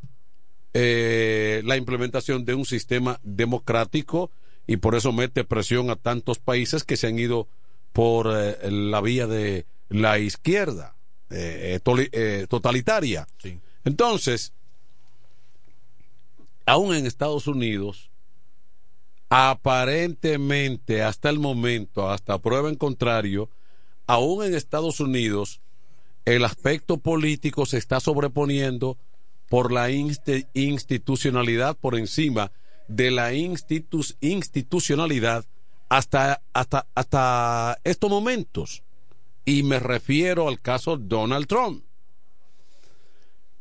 eh, 0.74 1.62
la 1.64 1.76
implementación 1.76 2.44
de 2.44 2.54
un 2.54 2.66
sistema 2.66 3.20
democrático 3.22 4.30
y 4.66 4.76
por 4.76 4.94
eso 4.94 5.12
mete 5.12 5.44
presión 5.44 5.90
a 5.90 5.96
tantos 5.96 6.38
países 6.38 6.84
que 6.84 6.96
se 6.98 7.06
han 7.06 7.18
ido 7.18 7.48
por 7.92 8.28
eh, 8.30 8.70
la 8.70 9.00
vía 9.00 9.26
de 9.26 9.66
la 9.88 10.18
izquierda 10.18 10.94
eh, 11.30 11.80
totalitaria. 12.48 13.26
Entonces, 13.84 14.52
aún 16.68 16.94
en 16.94 17.06
Estados 17.06 17.46
Unidos, 17.46 18.10
aparentemente 19.28 21.02
hasta 21.02 21.28
el 21.30 21.38
momento, 21.38 22.08
hasta 22.10 22.38
prueba 22.38 22.68
en 22.68 22.76
contrario, 22.76 23.50
aún 24.06 24.44
en 24.44 24.54
Estados 24.54 25.00
Unidos, 25.00 25.60
el 26.24 26.44
aspecto 26.44 26.98
político 26.98 27.66
se 27.66 27.78
está 27.78 28.00
sobreponiendo 28.00 28.98
por 29.48 29.72
la 29.72 29.90
institucionalidad 29.90 31.76
por 31.76 31.96
encima 31.96 32.52
de 32.86 33.10
la 33.10 33.32
institu- 33.32 34.16
institucionalidad 34.20 35.44
hasta, 35.88 36.42
hasta, 36.52 36.86
hasta 36.94 37.78
estos 37.84 38.10
momentos. 38.10 38.82
Y 39.44 39.62
me 39.62 39.78
refiero 39.78 40.48
al 40.48 40.60
caso 40.60 40.98
Donald 40.98 41.46
Trump. 41.46 41.82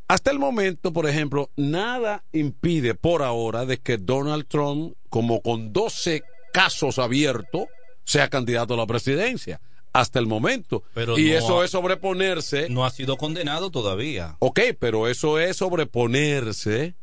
Hasta 0.08 0.32
el 0.32 0.40
momento, 0.40 0.94
por 0.94 1.08
ejemplo, 1.08 1.50
nada 1.58 2.24
impide 2.32 2.96
por 2.96 3.24
ahora 3.24 3.66
de 3.66 3.78
que 3.80 3.98
Donald 3.98 4.46
Trump, 4.48 4.94
como 5.10 5.42
con 5.42 5.74
12 5.74 6.24
casos 6.54 6.98
abiertos, 6.98 7.66
sea 8.06 8.30
candidato 8.30 8.74
a 8.74 8.78
la 8.78 8.88
presidencia. 8.88 9.60
Hasta 9.92 10.20
el 10.20 10.28
momento. 10.28 10.84
Pero 10.94 11.18
y 11.18 11.32
no 11.32 11.38
eso 11.38 11.62
ha- 11.62 11.66
es 11.66 11.72
sobreponerse. 11.72 12.70
No 12.70 12.86
ha 12.86 12.90
sido 12.92 13.18
condenado 13.18 13.70
todavía. 13.72 14.38
Ok, 14.40 14.60
pero 14.80 15.08
eso 15.08 15.40
es 15.40 15.58
sobreponerse. 15.58 16.96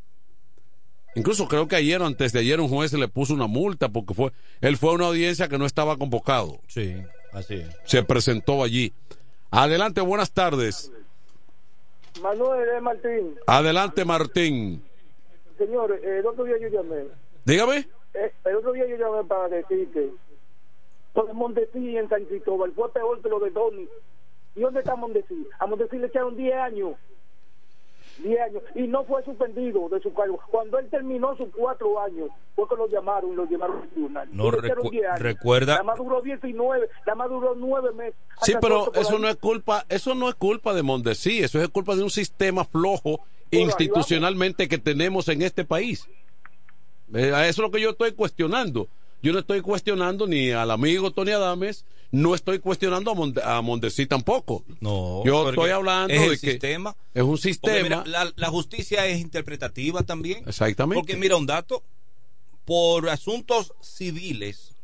Incluso 1.17 1.47
creo 1.47 1.69
que 1.69 1.77
ayer 1.77 2.01
o 2.03 2.07
antes 2.07 2.33
de 2.33 2.40
ayer 2.40 2.61
un 2.61 2.69
juez 2.69 2.93
le 2.93 3.07
puso 3.09 3.35
una 3.35 3.47
multa 3.47 3.88
porque 3.88 4.14
fue 4.14 4.33
él 4.61 4.77
fue 4.77 4.90
a 4.90 4.95
una 4.95 5.07
audiencia 5.07 5.49
que 5.49 5.59
no 5.59 5.67
estaba 5.67 5.97
convocado. 5.97 6.61
Sí, 6.67 6.95
así 7.33 7.55
es. 7.55 7.69
Se 7.85 8.03
presentó 8.03 8.64
allí. 8.64 8.93
Adelante, 9.51 10.01
buenas 10.01 10.33
tardes. 10.33 10.90
Manuel 12.22 12.68
eh, 12.68 12.81
Martín, 12.81 13.37
Adelante, 13.46 14.05
Martín. 14.05 14.83
señor, 15.59 15.92
el 16.03 16.27
otro 16.27 16.44
día 16.44 16.57
yo 16.59 16.68
llamé. 16.68 17.05
Dígame. 17.44 17.88
Eh, 18.14 18.33
el 18.44 18.57
otro 18.57 18.72
día 18.72 18.87
yo 18.87 18.96
llamé 18.96 19.24
para 19.29 19.48
decir 19.48 19.90
que 19.92 20.11
lo 21.14 21.24
de 21.24 21.33
Montesí 21.33 21.96
en 21.96 22.09
San 22.09 22.24
Cristóbal 22.24 22.72
fue 22.72 22.92
peor 22.92 23.20
que 23.20 23.29
lo 23.29 23.40
de 23.40 23.50
Tony. 23.50 23.88
¿Y 24.55 24.61
dónde 24.61 24.81
está 24.81 24.94
Montesí? 24.94 25.46
A 25.59 25.66
Montesí 25.66 25.98
le 25.98 26.07
echaron 26.07 26.37
10 26.37 26.55
años. 26.55 26.94
10 28.22 28.40
años. 28.40 28.62
Y 28.74 28.83
no 28.87 29.05
fue 29.05 29.22
suspendido 29.24 29.88
de 29.88 30.00
su 30.00 30.12
cargo. 30.14 30.38
Cuando 30.50 30.79
él 30.79 30.88
terminó 30.90 31.37
sus 31.37 31.48
cuatro 31.55 32.00
años, 32.00 32.29
fue 32.55 32.68
que 32.68 32.77
lo 32.77 32.88
llamaron 32.88 33.33
y 33.33 33.35
lo 33.37 33.44
llevaron 33.46 33.83
al 33.83 33.88
tribunal. 33.88 34.29
No 34.33 34.50
recu- 34.50 34.90
10 34.90 35.07
años. 35.07 35.18
recuerda- 35.20 35.77
La 35.77 35.83
más 35.83 35.98
duró 35.98 36.20
19, 36.22 36.88
la 37.07 37.14
más 37.14 37.29
duró 37.29 37.55
9 37.57 37.92
meses. 37.92 38.14
Sí, 38.42 38.53
pero 38.61 38.92
eso 38.94 39.18
no 39.18 39.29
es 39.29 39.37
culpa, 39.37 39.85
eso 39.88 40.14
no 40.14 40.29
es 40.29 40.35
culpa 40.37 40.74
de 40.74 40.83
Mondesí, 40.83 41.38
eso 41.42 41.61
es 41.61 41.68
culpa 41.68 41.96
de 41.96 42.03
un 42.03 42.11
sistema 42.11 42.64
flojo 42.64 43.20
institucionalmente 43.50 44.68
que 44.68 44.79
tenemos 44.79 45.29
en 45.29 45.42
este 45.42 45.64
país. 45.64 46.09
Eh, 47.14 47.29
Eso 47.29 47.44
es 47.46 47.59
lo 47.59 47.70
que 47.70 47.81
yo 47.81 47.90
estoy 47.90 48.12
cuestionando. 48.12 48.88
Yo 49.25 49.33
no 49.33 49.39
estoy 49.39 49.63
cuestionando 49.63 50.27
ni 50.27 50.51
al 50.51 50.71
amigo 50.71 51.11
Tony 51.11 51.31
Adames, 51.31 51.87
no 52.13 52.35
estoy 52.35 52.59
cuestionando 52.59 53.11
a, 53.11 53.15
Monde, 53.15 53.41
a 53.43 53.63
Mondesi 53.63 54.05
tampoco. 54.07 54.65
No, 54.81 55.25
yo 55.25 55.49
estoy 55.49 55.71
hablando 55.71 56.13
es 56.13 56.21
de 56.21 56.39
que 56.39 56.51
sistema. 56.53 56.95
es 57.15 57.23
un 57.23 57.39
sistema. 57.39 57.83
mira, 57.83 58.05
la, 58.07 58.31
la 58.37 58.49
justicia 58.49 59.07
es 59.07 59.19
interpretativa 59.19 60.03
también. 60.03 60.45
Exactamente. 60.47 61.01
Porque 61.01 61.17
mira 61.17 61.37
un 61.37 61.47
dato, 61.47 61.83
por 62.67 63.09
asuntos 63.09 63.73
civiles 63.81 64.75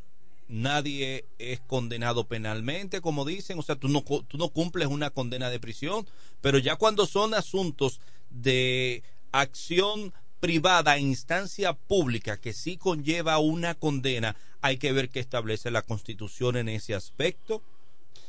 nadie 0.48 1.26
es 1.38 1.60
condenado 1.60 2.24
penalmente, 2.24 3.02
como 3.02 3.26
dicen, 3.26 3.58
o 3.58 3.62
sea, 3.62 3.76
tú 3.76 3.88
no, 3.88 4.02
tú 4.02 4.38
no 4.38 4.48
cumples 4.48 4.88
una 4.88 5.10
condena 5.10 5.50
de 5.50 5.60
prisión, 5.60 6.06
pero 6.40 6.56
ya 6.56 6.76
cuando 6.76 7.06
son 7.06 7.34
asuntos 7.34 8.00
de 8.30 9.02
acción 9.32 10.14
privada 10.40 10.98
instancia 10.98 11.74
pública 11.74 12.40
que 12.40 12.52
sí 12.52 12.76
conlleva 12.76 13.38
una 13.38 13.74
condena, 13.74 14.36
hay 14.62 14.78
que 14.78 14.92
ver 14.92 15.10
qué 15.10 15.20
establece 15.20 15.70
la 15.70 15.82
Constitución 15.82 16.56
en 16.56 16.68
ese 16.68 16.94
aspecto 16.94 17.62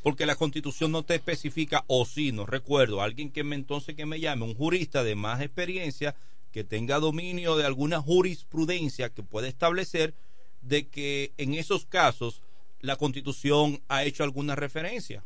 porque 0.04 0.26
la 0.26 0.36
constitución 0.36 0.92
no 0.92 1.04
te 1.04 1.16
especifica 1.16 1.84
o 1.88 2.06
sí, 2.06 2.32
no 2.32 2.46
recuerdo, 2.46 3.02
alguien 3.02 3.32
que 3.32 3.44
me 3.44 3.56
entonces 3.56 3.96
que 3.96 4.06
me 4.06 4.20
llame, 4.20 4.46
un 4.46 4.56
jurista 4.56 5.04
de 5.04 5.16
más 5.16 5.42
experiencia, 5.42 6.16
que 6.52 6.64
tenga 6.64 7.00
dominio 7.00 7.56
de 7.56 7.66
alguna 7.66 8.02
jurisprudencia 8.02 9.10
que 9.10 9.24
pueda 9.24 9.48
establecer 9.48 10.14
de 10.62 10.88
que 10.88 11.34
en 11.38 11.54
esos 11.54 11.86
casos 11.86 12.42
la 12.82 12.96
constitución 12.96 13.82
ha 13.88 14.04
hecho 14.04 14.24
alguna 14.24 14.56
referencia. 14.56 15.24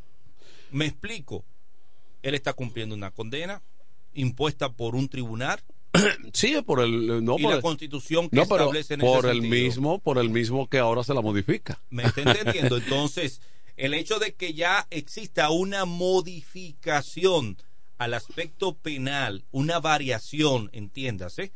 Me 0.72 0.86
explico, 0.86 1.44
él 2.22 2.36
está 2.36 2.54
cumpliendo 2.54 2.96
una 2.96 3.12
condena 3.12 3.62
impuesta 4.14 4.74
por 4.74 4.96
un 4.96 5.10
tribunal 5.10 5.62
sí, 6.34 6.56
por 6.66 6.82
el 6.82 7.24
no 7.24 7.38
y 7.38 7.42
por 7.44 7.52
la 7.52 7.58
el- 7.58 7.62
constitución 7.62 8.30
que 8.30 8.36
no, 8.36 8.46
pero 8.48 8.64
establece 8.64 8.94
en 8.96 9.00
por 9.02 9.20
ese 9.26 9.32
el 9.32 9.42
sentido. 9.42 9.64
mismo, 9.64 10.00
por 10.00 10.18
el 10.18 10.30
mismo 10.30 10.68
que 10.70 10.80
ahora 10.80 11.04
se 11.04 11.14
la 11.14 11.22
modifica. 11.22 11.82
¿Me 11.90 12.04
está 12.04 12.22
entendiendo? 12.22 12.78
Entonces, 12.80 13.42
el 13.78 13.94
hecho 13.94 14.20
de 14.20 14.34
que 14.34 14.54
ya 14.54 14.88
exista 14.90 15.50
una 15.50 15.86
modificación 15.86 17.58
al 17.98 18.14
aspecto 18.14 18.76
penal, 18.76 19.46
una 19.52 19.80
variación, 19.80 20.70
entiéndase, 20.74 21.54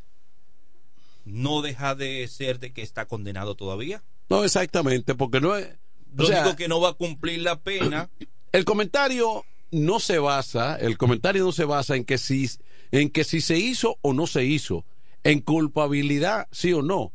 no 1.25 1.62
deja 1.62 1.95
de 1.95 2.28
ser 2.28 2.60
de 2.60 2.71
que 2.73 2.82
está 2.82 3.06
condenado 3.06 3.56
todavía. 3.56 4.04
No 4.30 4.43
exactamente, 4.43 5.15
porque 5.15 5.41
no 5.41 5.56
es 5.56 5.67
Lo 6.15 6.25
sea, 6.25 6.41
único 6.41 6.56
que 6.56 6.67
no 6.67 6.80
va 6.80 6.89
a 6.89 6.93
cumplir 6.93 7.39
la 7.41 7.60
pena. 7.60 8.10
el 8.52 8.65
comentario 8.65 9.43
no 9.71 9.99
se 9.99 10.17
basa, 10.19 10.75
el 10.78 10.97
comentario 10.97 11.43
no 11.43 11.52
se 11.52 11.65
basa 11.65 11.95
en 11.95 12.06
que 12.06 12.17
si 12.17 12.49
en 12.91 13.10
que 13.10 13.23
si 13.23 13.41
se 13.41 13.58
hizo 13.58 13.97
o 14.02 14.13
no 14.13 14.28
se 14.28 14.45
hizo, 14.45 14.86
en 15.23 15.41
culpabilidad 15.41 16.47
sí 16.52 16.73
o 16.73 16.82
no. 16.82 17.12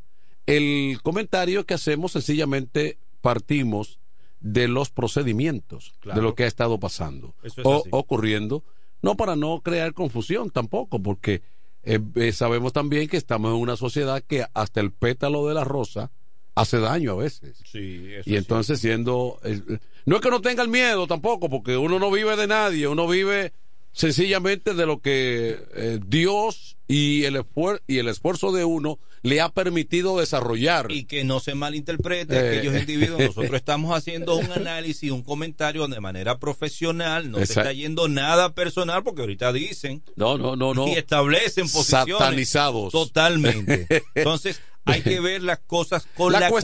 El 0.46 0.98
comentario 1.02 1.64
que 1.64 1.74
hacemos 1.74 2.12
sencillamente 2.12 2.98
partimos 3.22 3.98
de 4.40 4.68
los 4.68 4.90
procedimientos, 4.90 5.94
Claro. 6.00 6.20
de 6.20 6.22
lo 6.26 6.34
que 6.34 6.44
ha 6.44 6.46
estado 6.46 6.78
pasando 6.78 7.34
es 7.42 7.54
o 7.62 7.80
así. 7.80 7.88
ocurriendo, 7.92 8.62
no 9.00 9.16
para 9.16 9.36
no 9.36 9.60
crear 9.62 9.94
confusión 9.94 10.50
tampoco, 10.50 10.98
porque 11.02 11.40
eh, 11.82 11.98
eh, 12.16 12.32
sabemos 12.32 12.72
también 12.72 13.08
que 13.08 13.16
estamos 13.16 13.50
en 13.54 13.60
una 13.60 13.76
sociedad 13.76 14.22
que 14.22 14.44
hasta 14.54 14.80
el 14.80 14.90
pétalo 14.92 15.46
de 15.48 15.54
la 15.54 15.64
rosa 15.64 16.10
hace 16.54 16.78
daño 16.78 17.12
a 17.12 17.16
veces. 17.16 17.56
Sí, 17.64 18.12
eso 18.12 18.28
Y 18.30 18.34
es 18.34 18.38
entonces 18.38 18.80
siendo... 18.80 19.38
eh, 19.44 19.60
no 20.06 20.16
es 20.16 20.22
que 20.22 20.30
no 20.30 20.40
tenga 20.42 20.62
el 20.62 20.68
miedo 20.68 21.06
tampoco, 21.06 21.48
porque 21.48 21.76
uno 21.78 21.98
no 21.98 22.10
vive 22.10 22.36
de 22.36 22.46
nadie, 22.46 22.86
uno 22.86 23.08
vive 23.08 23.52
sencillamente 23.94 24.74
de 24.74 24.84
lo 24.86 25.00
que 25.00 25.56
eh, 25.74 25.98
Dios 26.06 26.76
y 26.86 27.24
el, 27.24 27.36
esfuer- 27.36 27.80
y 27.86 27.98
el 27.98 28.08
esfuerzo 28.08 28.52
de 28.52 28.64
uno 28.66 28.98
le 29.22 29.40
ha 29.40 29.48
permitido 29.48 30.18
desarrollar. 30.18 30.90
Y 30.92 31.04
que 31.04 31.24
no 31.24 31.40
se 31.40 31.54
malinterprete 31.54 32.34
Eh, 32.36 32.58
aquellos 32.58 32.76
individuos. 32.78 33.20
Nosotros 33.24 33.54
estamos 33.54 33.96
haciendo 33.96 34.36
un 34.36 34.52
análisis, 34.52 35.10
un 35.10 35.22
comentario 35.22 35.86
de 35.88 36.00
manera 36.00 36.38
profesional. 36.38 37.30
No 37.30 37.38
se 37.38 37.44
está 37.44 37.72
yendo 37.72 38.08
nada 38.08 38.52
personal 38.54 39.02
porque 39.02 39.22
ahorita 39.22 39.50
dicen 39.54 40.02
No, 40.16 40.36
no, 40.36 40.56
no, 40.56 40.74
no. 40.74 40.86
y 40.88 40.92
establecen 40.92 41.70
posiciones 41.70 42.18
Satanizados. 42.18 42.92
totalmente. 42.92 43.86
Entonces 44.14 44.60
hay 44.84 45.00
que 45.00 45.20
ver 45.20 45.42
las 45.42 45.60
cosas 45.60 46.06
con 46.14 46.32
La 46.32 46.40
la, 46.40 46.50
co- 46.50 46.60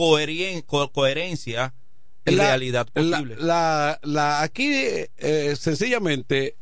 coherencia 0.93 1.73
y 2.27 2.33
La- 2.33 2.45
realidad 2.49 2.87
posible. 2.93 3.37
La, 3.39 3.99
la- 4.03 4.43
aquí, 4.43 4.69
eh, 4.75 5.57
sencillamente, 5.59 6.57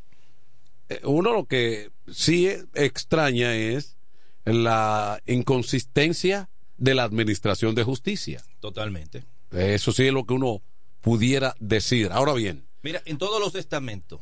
uno 1.04 1.32
lo 1.32 1.44
que 1.46 1.90
sí 2.10 2.48
extraña 2.74 3.54
es 3.54 3.96
la 4.44 5.20
inconsistencia 5.26 6.48
de 6.76 6.94
la 6.94 7.02
administración 7.04 7.74
de 7.74 7.82
justicia. 7.84 8.42
Totalmente. 8.60 9.24
Eso 9.50 9.92
sí 9.92 10.06
es 10.06 10.12
lo 10.12 10.24
que 10.24 10.34
uno 10.34 10.62
pudiera 11.00 11.54
decir. 11.60 12.10
Ahora 12.12 12.32
bien, 12.34 12.64
Mira, 12.82 13.02
en 13.06 13.18
todos 13.18 13.40
los 13.40 13.54
estamentos, 13.56 14.20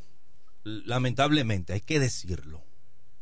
lamentablemente, 0.65 1.73
hay 1.75 1.81
que 1.81 2.01
decirlo, 2.01 2.63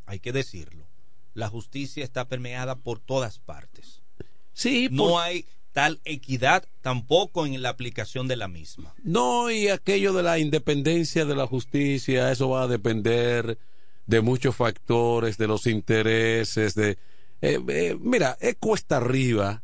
hay 0.06 0.20
que 0.20 0.32
decirlo, 0.32 0.86
la 1.34 1.48
justicia 1.48 2.04
está 2.04 2.28
permeada 2.28 2.76
por 2.76 3.00
todas 3.00 3.38
partes. 3.38 4.02
sí, 4.52 4.88
No 4.90 5.08
por- 5.08 5.22
hay 5.22 5.46
tal 5.74 6.00
equidad 6.04 6.66
tampoco 6.80 7.44
en 7.44 7.60
la 7.60 7.68
aplicación 7.68 8.28
de 8.28 8.36
la 8.36 8.48
misma. 8.48 8.94
no, 9.02 9.50
y 9.50 9.68
aquello 9.68 10.14
de 10.14 10.22
la 10.22 10.38
independencia 10.38 11.26
de 11.26 11.34
la 11.34 11.46
justicia, 11.46 12.32
eso 12.32 12.48
va 12.48 12.62
a 12.62 12.68
depender 12.68 13.58
de 14.06 14.20
muchos 14.20 14.54
factores, 14.54 15.36
de 15.36 15.48
los 15.48 15.66
intereses, 15.66 16.74
de... 16.74 16.96
eh, 17.42 17.58
eh, 17.68 17.96
mira, 18.00 18.38
es 18.40 18.56
cuesta 18.58 18.98
arriba 18.98 19.62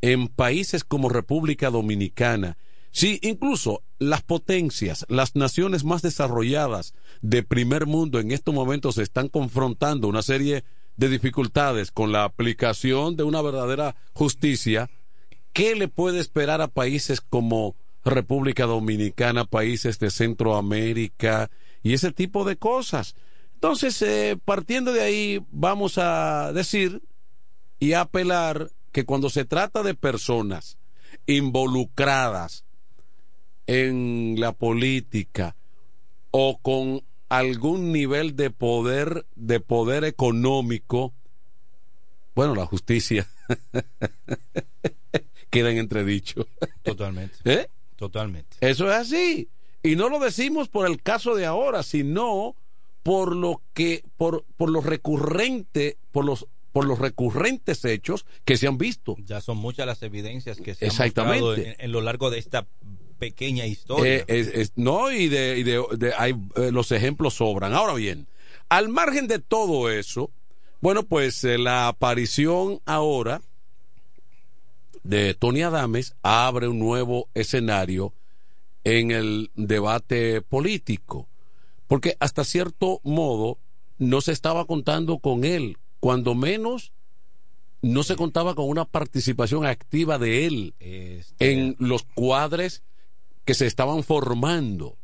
en 0.00 0.28
países 0.28 0.84
como 0.84 1.08
República 1.08 1.70
Dominicana. 1.70 2.58
Sí, 2.90 3.18
incluso 3.22 3.82
las 3.98 4.22
potencias, 4.22 5.06
las 5.08 5.34
naciones 5.34 5.84
más 5.84 6.02
desarrolladas 6.02 6.94
de 7.22 7.42
primer 7.42 7.86
mundo 7.86 8.18
en 8.20 8.30
estos 8.32 8.54
momentos 8.54 8.98
están 8.98 9.28
confrontando 9.28 10.08
una 10.08 10.22
serie 10.22 10.64
de 10.96 11.08
dificultades 11.08 11.90
con 11.90 12.12
la 12.12 12.24
aplicación 12.24 13.16
de 13.16 13.24
una 13.24 13.40
verdadera 13.40 13.96
justicia. 14.12 14.90
¿Qué 15.54 15.76
le 15.76 15.86
puede 15.86 16.18
esperar 16.18 16.60
a 16.60 16.66
países 16.66 17.20
como 17.20 17.76
República 18.04 18.66
Dominicana, 18.66 19.44
países 19.44 20.00
de 20.00 20.10
Centroamérica 20.10 21.48
y 21.80 21.94
ese 21.94 22.10
tipo 22.10 22.44
de 22.44 22.56
cosas? 22.56 23.14
Entonces, 23.54 24.02
eh, 24.02 24.36
partiendo 24.44 24.92
de 24.92 25.02
ahí, 25.02 25.46
vamos 25.52 25.96
a 25.96 26.52
decir 26.52 27.02
y 27.78 27.92
apelar 27.92 28.72
que 28.90 29.04
cuando 29.04 29.30
se 29.30 29.44
trata 29.44 29.84
de 29.84 29.94
personas 29.94 30.76
involucradas 31.24 32.64
en 33.68 34.34
la 34.38 34.50
política 34.50 35.54
o 36.32 36.58
con 36.58 37.04
algún 37.28 37.92
nivel 37.92 38.34
de 38.34 38.50
poder 38.50 39.24
de 39.36 39.60
poder 39.60 40.04
económico 40.04 41.14
bueno 42.34 42.54
la 42.54 42.66
justicia 42.66 43.26
queda 45.54 45.70
en 45.70 45.78
entredicho 45.78 46.46
Totalmente. 46.82 47.36
¿Eh? 47.44 47.66
Totalmente. 47.96 48.56
eso 48.60 48.86
es 48.90 48.92
así 48.94 49.48
y 49.82 49.96
no 49.96 50.08
lo 50.08 50.18
decimos 50.18 50.68
por 50.68 50.86
el 50.86 51.00
caso 51.02 51.34
de 51.34 51.46
ahora 51.46 51.82
sino 51.82 52.54
por 53.02 53.34
lo 53.36 53.62
que 53.74 54.02
por 54.16 54.44
por 54.56 54.70
lo 54.70 54.80
recurrente 54.80 55.96
por 56.12 56.24
los 56.24 56.46
por 56.72 56.86
los 56.86 56.98
recurrentes 56.98 57.84
hechos 57.84 58.26
que 58.44 58.56
se 58.56 58.66
han 58.66 58.78
visto 58.78 59.14
Ya 59.24 59.40
son 59.40 59.58
muchas 59.58 59.86
las 59.86 60.02
evidencias 60.02 60.56
que 60.60 60.74
se 60.74 60.84
han 60.86 60.90
Exactamente. 60.90 61.40
mostrado 61.40 61.68
en, 61.70 61.76
en 61.78 61.92
lo 61.92 62.00
largo 62.00 62.30
de 62.30 62.38
esta 62.38 62.66
pequeña 63.18 63.64
historia. 63.64 64.16
Eh, 64.16 64.24
es- 64.26 64.48
es- 64.48 64.72
no, 64.74 65.10
y 65.12 65.28
de, 65.28 65.56
y 65.58 65.62
de- 65.62 65.82
de- 65.96 66.12
hay, 66.18 66.32
eh, 66.56 66.72
los 66.72 66.90
ejemplos 66.90 67.34
sobran. 67.34 67.72
Ahora 67.72 67.94
bien, 67.94 68.26
al 68.68 68.88
margen 68.88 69.28
de 69.28 69.38
todo 69.38 69.88
eso, 69.88 70.30
bueno, 70.80 71.04
pues 71.04 71.44
eh, 71.44 71.56
la 71.56 71.86
aparición 71.86 72.80
ahora 72.86 73.40
de 75.04 75.34
Tony 75.34 75.62
Adames 75.62 76.16
abre 76.22 76.66
un 76.66 76.78
nuevo 76.78 77.28
escenario 77.34 78.12
en 78.82 79.10
el 79.10 79.50
debate 79.54 80.42
político, 80.42 81.28
porque 81.86 82.16
hasta 82.20 82.44
cierto 82.44 83.00
modo 83.04 83.58
no 83.98 84.20
se 84.20 84.32
estaba 84.32 84.66
contando 84.66 85.18
con 85.18 85.44
él, 85.44 85.78
cuando 86.00 86.34
menos 86.34 86.92
no 87.80 88.02
se 88.02 88.16
contaba 88.16 88.54
con 88.54 88.68
una 88.68 88.86
participación 88.86 89.66
activa 89.66 90.18
de 90.18 90.46
él 90.46 90.74
Este, 90.80 91.52
en 91.52 91.76
los 91.78 92.02
cuadres 92.02 92.82
que 93.44 93.54
se 93.54 93.66
estaban 93.66 94.02
formando. 94.02 94.96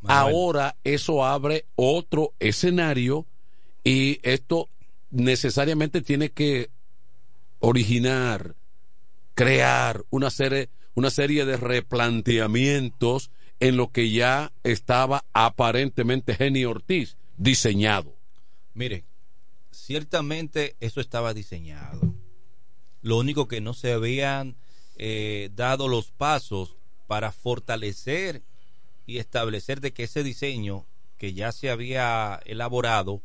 Manuel. 0.00 0.34
Ahora 0.34 0.76
eso 0.84 1.24
abre 1.24 1.66
otro 1.74 2.32
escenario 2.38 3.26
y 3.84 4.20
esto 4.22 4.68
necesariamente 5.10 6.00
tiene 6.02 6.30
que 6.30 6.70
originar, 7.58 8.54
crear 9.40 10.04
una 10.10 10.28
serie, 10.28 10.68
una 10.92 11.08
serie 11.08 11.46
de 11.46 11.56
replanteamientos 11.56 13.30
en 13.58 13.78
lo 13.78 13.90
que 13.90 14.10
ya 14.10 14.52
estaba 14.64 15.24
aparentemente 15.32 16.34
Jenny 16.34 16.66
Ortiz 16.66 17.16
diseñado. 17.38 18.14
Mire, 18.74 19.06
ciertamente 19.70 20.76
eso 20.80 21.00
estaba 21.00 21.32
diseñado. 21.32 22.14
Lo 23.00 23.16
único 23.16 23.48
que 23.48 23.62
no 23.62 23.72
se 23.72 23.92
habían 23.92 24.56
eh, 24.96 25.48
dado 25.54 25.88
los 25.88 26.10
pasos 26.10 26.76
para 27.06 27.32
fortalecer 27.32 28.42
y 29.06 29.20
establecer 29.20 29.80
de 29.80 29.94
que 29.94 30.02
ese 30.02 30.22
diseño 30.22 30.84
que 31.16 31.32
ya 31.32 31.50
se 31.52 31.70
había 31.70 32.42
elaborado 32.44 33.22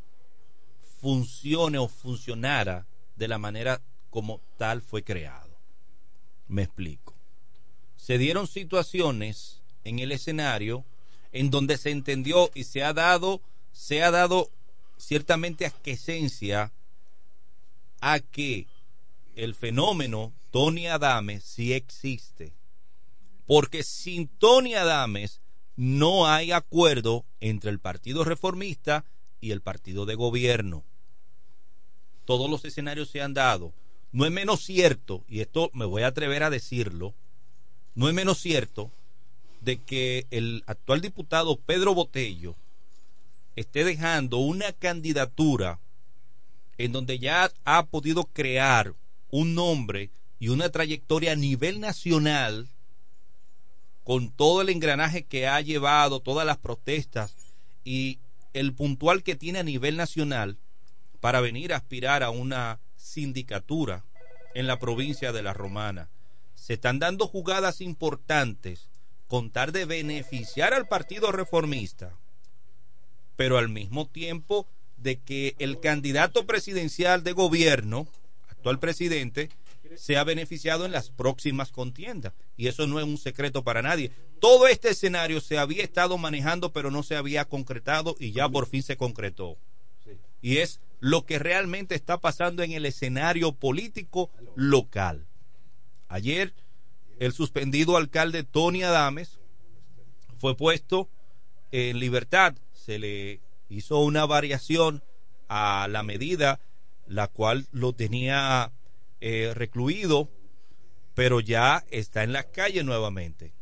funcione 1.01 1.77
o 1.77 1.89
funcionara 1.89 2.87
de 3.17 3.27
la 3.27 3.37
manera 3.37 3.81
como 4.09 4.39
tal 4.57 4.81
fue 4.81 5.03
creado. 5.03 5.44
Me 6.47 6.63
explico. 6.63 7.13
Se 7.97 8.17
dieron 8.17 8.47
situaciones 8.47 9.61
en 9.83 9.99
el 9.99 10.11
escenario 10.11 10.85
en 11.31 11.49
donde 11.49 11.77
se 11.77 11.91
entendió 11.91 12.49
y 12.53 12.63
se 12.63 12.83
ha 12.83 12.93
dado, 12.93 13.41
se 13.71 14.03
ha 14.03 14.11
dado 14.11 14.49
ciertamente 14.97 15.65
aquiescencia 15.65 16.71
a 17.99 18.19
que 18.19 18.67
el 19.35 19.55
fenómeno 19.55 20.33
Tony 20.51 20.87
Adames 20.87 21.43
sí 21.43 21.73
existe. 21.73 22.53
Porque 23.45 23.83
sin 23.83 24.27
Tony 24.27 24.75
Adames 24.75 25.41
no 25.75 26.27
hay 26.27 26.51
acuerdo 26.51 27.25
entre 27.41 27.69
el 27.69 27.79
Partido 27.79 28.23
Reformista 28.23 29.03
y 29.41 29.51
el 29.51 29.61
Partido 29.61 30.05
de 30.05 30.15
Gobierno. 30.15 30.83
Todos 32.23 32.49
los 32.49 32.65
escenarios 32.65 33.09
se 33.09 33.21
han 33.21 33.33
dado. 33.33 33.73
No 34.15 34.25
es 34.25 34.31
menos 34.31 34.63
cierto, 34.63 35.25
y 35.27 35.41
esto 35.41 35.69
me 35.73 35.83
voy 35.83 36.03
a 36.03 36.07
atrever 36.07 36.43
a 36.43 36.49
decirlo, 36.49 37.13
no 37.95 38.07
es 38.07 38.13
menos 38.13 38.39
cierto 38.39 38.89
de 39.59 39.83
que 39.83 40.25
el 40.31 40.63
actual 40.67 41.01
diputado 41.01 41.57
Pedro 41.57 41.93
Botello 41.93 42.55
esté 43.57 43.83
dejando 43.83 44.37
una 44.37 44.71
candidatura 44.71 45.81
en 46.77 46.93
donde 46.93 47.19
ya 47.19 47.51
ha 47.65 47.87
podido 47.87 48.23
crear 48.23 48.93
un 49.31 49.53
nombre 49.53 50.11
y 50.39 50.47
una 50.47 50.69
trayectoria 50.69 51.33
a 51.33 51.35
nivel 51.35 51.81
nacional 51.81 52.69
con 54.05 54.31
todo 54.31 54.61
el 54.61 54.69
engranaje 54.69 55.23
que 55.23 55.45
ha 55.45 55.59
llevado, 55.59 56.21
todas 56.21 56.47
las 56.47 56.57
protestas 56.57 57.35
y 57.83 58.19
el 58.53 58.71
puntual 58.71 59.23
que 59.23 59.35
tiene 59.35 59.59
a 59.59 59.63
nivel 59.63 59.97
nacional 59.97 60.57
para 61.19 61.41
venir 61.41 61.73
a 61.73 61.77
aspirar 61.77 62.23
a 62.23 62.29
una 62.29 62.79
sindicatura 63.15 64.03
en 64.53 64.67
la 64.67 64.77
provincia 64.77 65.31
de 65.31 65.41
La 65.41 65.53
Romana. 65.53 66.09
Se 66.53 66.73
están 66.73 66.99
dando 66.99 67.27
jugadas 67.27 67.79
importantes 67.79 68.89
con 69.27 69.51
tal 69.51 69.71
de 69.71 69.85
beneficiar 69.85 70.73
al 70.73 70.87
Partido 70.87 71.31
Reformista, 71.31 72.13
pero 73.37 73.57
al 73.57 73.69
mismo 73.69 74.05
tiempo 74.07 74.67
de 74.97 75.17
que 75.17 75.55
el 75.59 75.79
candidato 75.79 76.45
presidencial 76.45 77.23
de 77.23 77.31
gobierno, 77.31 78.07
actual 78.49 78.79
presidente, 78.79 79.49
se 79.95 80.17
ha 80.17 80.23
beneficiado 80.25 80.85
en 80.85 80.91
las 80.91 81.09
próximas 81.09 81.71
contiendas. 81.71 82.33
Y 82.57 82.67
eso 82.67 82.85
no 82.85 82.99
es 82.99 83.05
un 83.05 83.17
secreto 83.17 83.63
para 83.63 83.81
nadie. 83.81 84.11
Todo 84.41 84.67
este 84.67 84.89
escenario 84.89 85.39
se 85.39 85.57
había 85.57 85.83
estado 85.83 86.17
manejando, 86.17 86.73
pero 86.73 86.91
no 86.91 87.01
se 87.01 87.15
había 87.15 87.45
concretado 87.45 88.15
y 88.19 88.31
ya 88.31 88.49
por 88.49 88.67
fin 88.67 88.83
se 88.83 88.97
concretó. 88.97 89.57
Y 90.41 90.57
es 90.57 90.81
lo 90.99 91.25
que 91.25 91.39
realmente 91.39 91.95
está 91.95 92.19
pasando 92.19 92.63
en 92.63 92.71
el 92.71 92.85
escenario 92.85 93.53
político 93.53 94.31
local. 94.55 95.27
Ayer, 96.07 96.53
el 97.19 97.31
suspendido 97.31 97.97
alcalde 97.97 98.43
Tony 98.43 98.83
Adames 98.83 99.39
fue 100.37 100.55
puesto 100.55 101.09
en 101.71 101.99
libertad. 101.99 102.55
Se 102.73 102.99
le 102.99 103.41
hizo 103.69 103.99
una 103.99 104.25
variación 104.25 105.03
a 105.47 105.87
la 105.89 106.03
medida 106.03 106.59
la 107.07 107.27
cual 107.27 107.67
lo 107.71 107.93
tenía 107.93 108.71
eh, 109.21 109.51
recluido, 109.53 110.29
pero 111.13 111.39
ya 111.39 111.85
está 111.89 112.23
en 112.23 112.33
las 112.33 112.45
calles 112.45 112.83
nuevamente. 112.83 113.53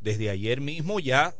Desde 0.00 0.30
ayer 0.30 0.60
mismo 0.60 1.00
ya 1.00 1.34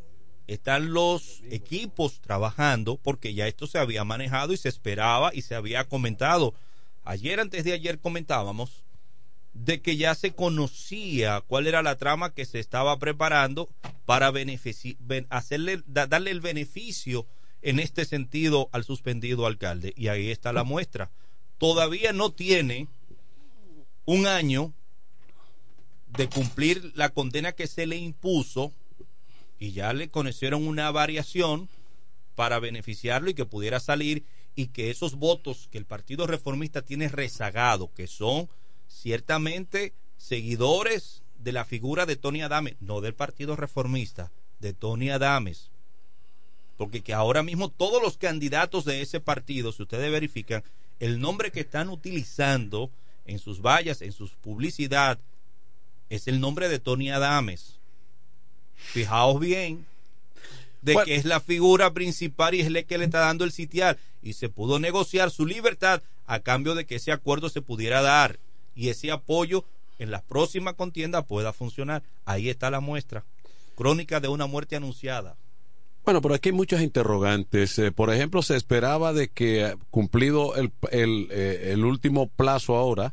están 0.47 0.93
los 0.93 1.43
equipos 1.51 2.21
trabajando 2.21 2.97
porque 2.97 3.35
ya 3.35 3.47
esto 3.47 3.67
se 3.67 3.79
había 3.79 4.05
manejado 4.05 4.53
y 4.53 4.57
se 4.57 4.69
esperaba 4.69 5.35
y 5.35 5.43
se 5.43 5.55
había 5.55 5.85
comentado. 5.85 6.55
Ayer, 7.05 7.41
antes 7.41 7.65
de 7.65 7.73
ayer, 7.73 7.99
comentábamos 7.99 8.85
de 9.55 9.81
que 9.81 9.97
ya 9.97 10.15
se 10.15 10.33
conocía 10.33 11.41
cuál 11.47 11.67
era 11.67 11.83
la 11.83 11.97
trama 11.97 12.35
que 12.35 12.45
se 12.45 12.61
estaba 12.61 12.99
preparando 12.99 13.69
para 14.05 14.33
hacerle, 15.31 15.83
darle 15.87 16.31
el 16.31 16.41
beneficio 16.41 17.27
en 17.63 17.81
este 17.81 18.05
sentido 18.05 18.69
al 18.73 18.85
suspendido 18.85 19.47
alcalde. 19.47 19.95
Y 19.97 20.09
ahí 20.09 20.31
está 20.31 20.53
la 20.53 20.63
muestra. 20.63 21.11
Todavía 21.59 22.13
no 22.13 22.31
tiene 22.31 22.87
un 24.05 24.27
año 24.27 24.73
de 26.07 26.29
cumplir 26.29 26.93
la 26.95 27.09
condena 27.09 27.53
que 27.53 27.67
se 27.67 27.87
le 27.87 27.97
impuso 27.97 28.73
y 29.59 29.73
ya 29.73 29.93
le 29.93 30.09
conocieron 30.09 30.67
una 30.67 30.91
variación 30.91 31.69
para 32.35 32.59
beneficiarlo 32.59 33.31
y 33.31 33.35
que 33.35 33.47
pudiera 33.47 33.81
salir 33.81 34.25
y 34.55 34.69
que 34.69 34.91
esos 34.91 35.17
votos 35.17 35.69
que 35.71 35.79
el 35.79 35.85
Partido 35.85 36.27
Reformista 36.27 36.83
tiene 36.83 37.09
rezagado, 37.09 37.91
que 37.95 38.07
son 38.07 38.49
ciertamente 38.89 39.93
seguidores 40.17 41.23
de 41.39 41.53
la 41.53 41.65
figura 41.65 42.07
de 42.07 42.17
Tony 42.17 42.43
Adames, 42.43 42.77
no 42.81 43.01
del 43.01 43.15
Partido 43.15 43.57
Reformista, 43.57 44.31
de 44.61 44.73
Tony 44.73 45.11
Adames, 45.11 45.71
porque 46.77 47.03
que 47.03 47.15
ahora 47.15 47.43
mismo 47.43 47.69
todos 47.71 48.03
los 48.03 48.17
candidatos 48.17 48.85
de 48.85 49.03
ese 49.03 49.21
partido, 49.21 49.73
si 49.73 49.83
ustedes 49.83 50.11
verifican, 50.11 50.65
el 50.99 51.21
nombre 51.21 51.53
que 51.53 51.61
están 51.61 51.91
utilizando 51.91 52.91
en 53.27 53.39
sus 53.39 53.61
vallas, 53.61 54.03
en 54.03 54.13
su 54.13 54.29
publicidad, 54.29 55.19
es 56.09 56.29
el 56.29 56.41
nombre 56.41 56.69
de 56.69 56.79
Tony 56.79 57.11
Adames. 57.11 57.79
Fijaos 58.77 59.41
bien 59.41 59.87
de 60.83 60.97
que 61.05 61.17
es 61.17 61.25
la 61.25 61.41
figura 61.41 61.93
principal 61.93 62.55
y 62.55 62.61
es 62.61 62.69
el 62.69 62.85
que 62.87 62.99
le 62.99 63.07
está 63.07 63.21
dando 63.21 63.45
el 63.45 63.53
sitial. 63.53 63.99
Y 64.23 64.35
se 64.35 64.49
pudo 64.49 64.79
negociar 64.79 65.31
su 65.31 65.45
libertad 65.45 66.03
a 66.27 66.41
cambio 66.41 66.75
de 66.75 66.87
que 66.87 66.97
ese 66.97 67.13
acuerdo 67.13 67.49
se 67.49 67.63
pudiera 67.63 68.03
dar 68.03 68.39
y 68.75 68.89
ese 68.89 69.11
apoyo 69.11 69.65
en 69.99 70.11
la 70.11 70.23
próxima 70.23 70.75
contienda 70.75 71.23
pueda 71.23 71.53
funcionar. 71.53 72.03
Ahí 72.25 72.49
está 72.49 72.71
la 72.71 72.81
muestra. 72.81 73.25
Crónica 73.75 74.21
de 74.21 74.29
una 74.29 74.47
muerte 74.47 74.77
anunciada. 74.77 75.37
Bueno, 76.05 76.23
pero 76.23 76.35
aquí 76.35 76.51
hay 76.51 76.55
muchas 76.55 76.83
interrogantes. 76.83 77.79
Eh, 77.79 77.91
por 77.91 78.13
ejemplo, 78.13 78.43
se 78.43 78.57
esperaba 78.57 79.13
de 79.13 79.29
que 79.29 79.67
eh, 79.67 79.77
cumplido 79.91 80.55
el, 80.55 80.71
el, 80.93 81.29
eh, 81.33 81.73
el 81.73 81.85
último 81.85 82.29
plazo 82.29 82.77
ahora, 82.77 83.13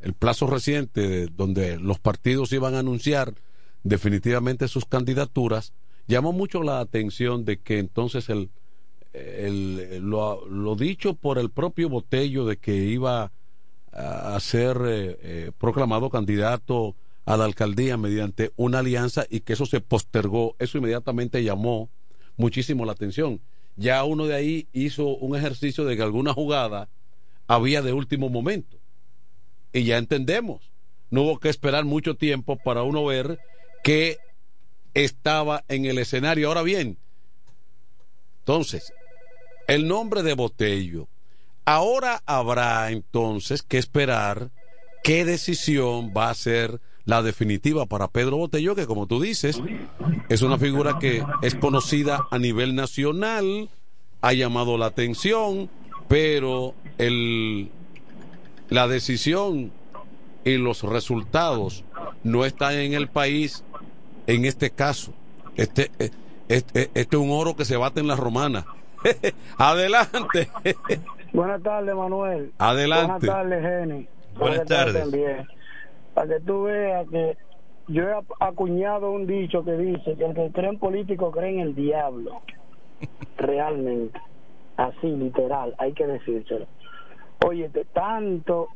el 0.00 0.14
plazo 0.14 0.46
reciente 0.46 1.26
donde 1.26 1.78
los 1.78 1.98
partidos 1.98 2.52
iban 2.52 2.74
a 2.74 2.78
anunciar 2.78 3.34
definitivamente 3.82 4.68
sus 4.68 4.84
candidaturas, 4.84 5.72
llamó 6.06 6.32
mucho 6.32 6.62
la 6.62 6.80
atención 6.80 7.44
de 7.44 7.60
que 7.60 7.78
entonces 7.78 8.28
el, 8.28 8.50
el 9.12 9.98
lo, 9.98 10.46
lo, 10.46 10.76
dicho 10.76 11.14
por 11.14 11.38
el 11.38 11.50
propio 11.50 11.88
Botello 11.88 12.44
de 12.44 12.56
que 12.56 12.76
iba 12.76 13.32
a 13.92 14.38
ser 14.38 15.52
proclamado 15.58 16.10
candidato 16.10 16.94
a 17.24 17.36
la 17.36 17.44
alcaldía 17.44 17.96
mediante 17.96 18.52
una 18.56 18.80
alianza 18.80 19.24
y 19.28 19.40
que 19.40 19.52
eso 19.52 19.66
se 19.66 19.80
postergó, 19.80 20.56
eso 20.58 20.78
inmediatamente 20.78 21.42
llamó 21.42 21.90
muchísimo 22.36 22.84
la 22.84 22.92
atención. 22.92 23.40
Ya 23.76 24.02
uno 24.04 24.26
de 24.26 24.34
ahí 24.34 24.68
hizo 24.72 25.06
un 25.16 25.36
ejercicio 25.36 25.84
de 25.84 25.96
que 25.96 26.02
alguna 26.02 26.34
jugada 26.34 26.88
había 27.46 27.82
de 27.82 27.92
último 27.92 28.28
momento. 28.28 28.78
Y 29.72 29.84
ya 29.84 29.98
entendemos. 29.98 30.72
No 31.10 31.22
hubo 31.22 31.38
que 31.38 31.48
esperar 31.48 31.84
mucho 31.84 32.16
tiempo 32.16 32.56
para 32.56 32.82
uno 32.82 33.04
ver 33.04 33.38
que 33.82 34.18
estaba 34.94 35.64
en 35.68 35.84
el 35.84 35.98
escenario. 35.98 36.48
Ahora 36.48 36.62
bien, 36.62 36.98
entonces, 38.40 38.92
el 39.66 39.86
nombre 39.86 40.22
de 40.22 40.34
Botello. 40.34 41.08
Ahora 41.64 42.22
habrá 42.26 42.90
entonces 42.90 43.62
que 43.62 43.78
esperar 43.78 44.50
qué 45.04 45.24
decisión 45.24 46.12
va 46.16 46.30
a 46.30 46.34
ser 46.34 46.80
la 47.04 47.22
definitiva 47.22 47.86
para 47.86 48.08
Pedro 48.08 48.38
Botello, 48.38 48.74
que 48.74 48.86
como 48.86 49.06
tú 49.06 49.20
dices, 49.20 49.60
es 50.28 50.42
una 50.42 50.58
figura 50.58 50.98
que 50.98 51.24
es 51.42 51.54
conocida 51.54 52.26
a 52.30 52.38
nivel 52.38 52.74
nacional, 52.74 53.68
ha 54.20 54.32
llamado 54.32 54.78
la 54.78 54.86
atención, 54.86 55.70
pero 56.08 56.74
el, 56.98 57.70
la 58.68 58.88
decisión 58.88 59.72
y 60.44 60.56
los 60.56 60.82
resultados 60.82 61.84
no 62.22 62.44
están 62.44 62.74
en 62.74 62.94
el 62.94 63.08
país 63.08 63.64
en 64.34 64.44
este 64.44 64.70
caso. 64.70 65.12
Este, 65.56 65.90
este, 65.98 66.10
este, 66.48 66.90
es 66.94 67.14
un 67.14 67.30
oro 67.30 67.56
que 67.56 67.64
se 67.64 67.76
bate 67.76 68.00
en 68.00 68.06
la 68.06 68.16
romana. 68.16 68.64
Adelante. 69.58 70.48
Buenas 71.32 71.62
tardes, 71.62 71.94
Manuel. 71.94 72.52
Adelante. 72.58 73.26
Buenas 73.26 73.44
tardes, 73.44 73.62
Jenny. 73.62 74.08
Buenas, 74.36 74.66
tardes 74.66 75.46
para 76.14 76.28
que 76.28 76.40
tú 76.40 76.64
veas 76.64 77.08
que 77.08 77.36
yo 77.88 78.08
he 78.08 78.14
acuñado 78.40 79.10
un 79.10 79.26
dicho 79.26 79.64
que 79.64 79.72
dice 79.72 80.16
que 80.16 80.24
el 80.24 80.34
que 80.34 80.50
cree 80.52 80.70
en 80.70 80.78
político 80.78 81.30
cree 81.30 81.50
en 81.50 81.60
el 81.60 81.74
diablo. 81.74 82.40
Realmente. 83.36 84.20
Así, 84.76 85.08
literal, 85.08 85.74
hay 85.78 85.92
que 85.92 86.06
decírselo. 86.06 86.66
Oye, 87.46 87.68
de 87.68 87.84
tanto 87.84 88.68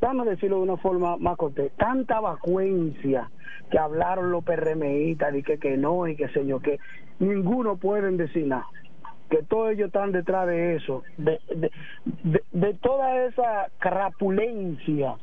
Déjame 0.00 0.24
decirlo 0.24 0.58
de 0.58 0.62
una 0.62 0.76
forma 0.76 1.16
más 1.16 1.36
cortés. 1.36 1.72
Tanta 1.76 2.20
vacuencia 2.20 3.30
que 3.70 3.78
hablaron 3.78 4.30
los 4.30 4.44
PRMistas 4.44 5.34
y 5.34 5.42
que, 5.42 5.58
que 5.58 5.76
no 5.76 6.06
y 6.06 6.16
que 6.16 6.28
señor 6.28 6.62
que 6.62 6.78
ninguno 7.18 7.76
pueden 7.76 8.16
decir 8.16 8.46
nada. 8.46 8.66
Que 9.28 9.42
todos 9.42 9.72
ellos 9.72 9.88
están 9.88 10.12
detrás 10.12 10.46
de 10.46 10.76
eso, 10.76 11.02
de, 11.18 11.38
de, 11.54 11.70
de, 12.50 12.74
toda 12.74 13.26
esa 13.26 13.68
crapulencia 13.78 15.16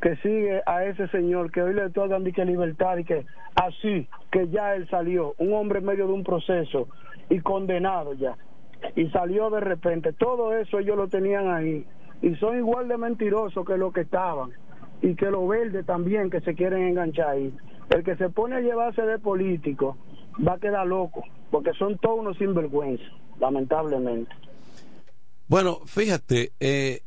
que 0.00 0.14
sigue 0.16 0.62
a 0.64 0.84
ese 0.84 1.08
señor 1.08 1.50
que 1.50 1.62
hoy 1.62 1.74
le 1.74 1.90
tocan 1.90 2.22
que 2.24 2.44
libertad 2.44 2.98
y 2.98 3.04
que 3.04 3.26
así, 3.56 4.06
que 4.30 4.48
ya 4.48 4.76
él 4.76 4.88
salió, 4.88 5.34
un 5.38 5.54
hombre 5.54 5.80
en 5.80 5.86
medio 5.86 6.06
de 6.06 6.12
un 6.12 6.22
proceso 6.22 6.86
y 7.30 7.40
condenado 7.40 8.14
ya, 8.14 8.36
y 8.94 9.08
salió 9.08 9.50
de 9.50 9.60
repente, 9.60 10.12
todo 10.12 10.54
eso 10.54 10.78
ellos 10.78 10.96
lo 10.96 11.08
tenían 11.08 11.50
ahí 11.50 11.84
y 12.22 12.34
son 12.36 12.56
igual 12.56 12.88
de 12.88 12.96
mentirosos 12.96 13.66
que 13.66 13.76
los 13.76 13.92
que 13.92 14.02
estaban 14.02 14.50
y 15.02 15.14
que 15.16 15.26
los 15.30 15.46
verdes 15.48 15.84
también 15.84 16.30
que 16.30 16.40
se 16.40 16.54
quieren 16.54 16.82
enganchar 16.82 17.30
ahí. 17.30 17.54
El 17.90 18.04
que 18.04 18.16
se 18.16 18.30
pone 18.30 18.56
a 18.56 18.60
llevarse 18.60 19.02
de 19.02 19.18
político 19.18 19.96
va 20.46 20.54
a 20.54 20.58
quedar 20.58 20.86
loco, 20.86 21.22
porque 21.50 21.72
son 21.78 21.98
todos 21.98 22.20
unos 22.20 22.38
sinvergüenza, 22.38 23.02
lamentablemente. 23.40 24.30
Bueno, 25.48 25.80
fíjate, 25.86 26.52
eh, 26.60 27.00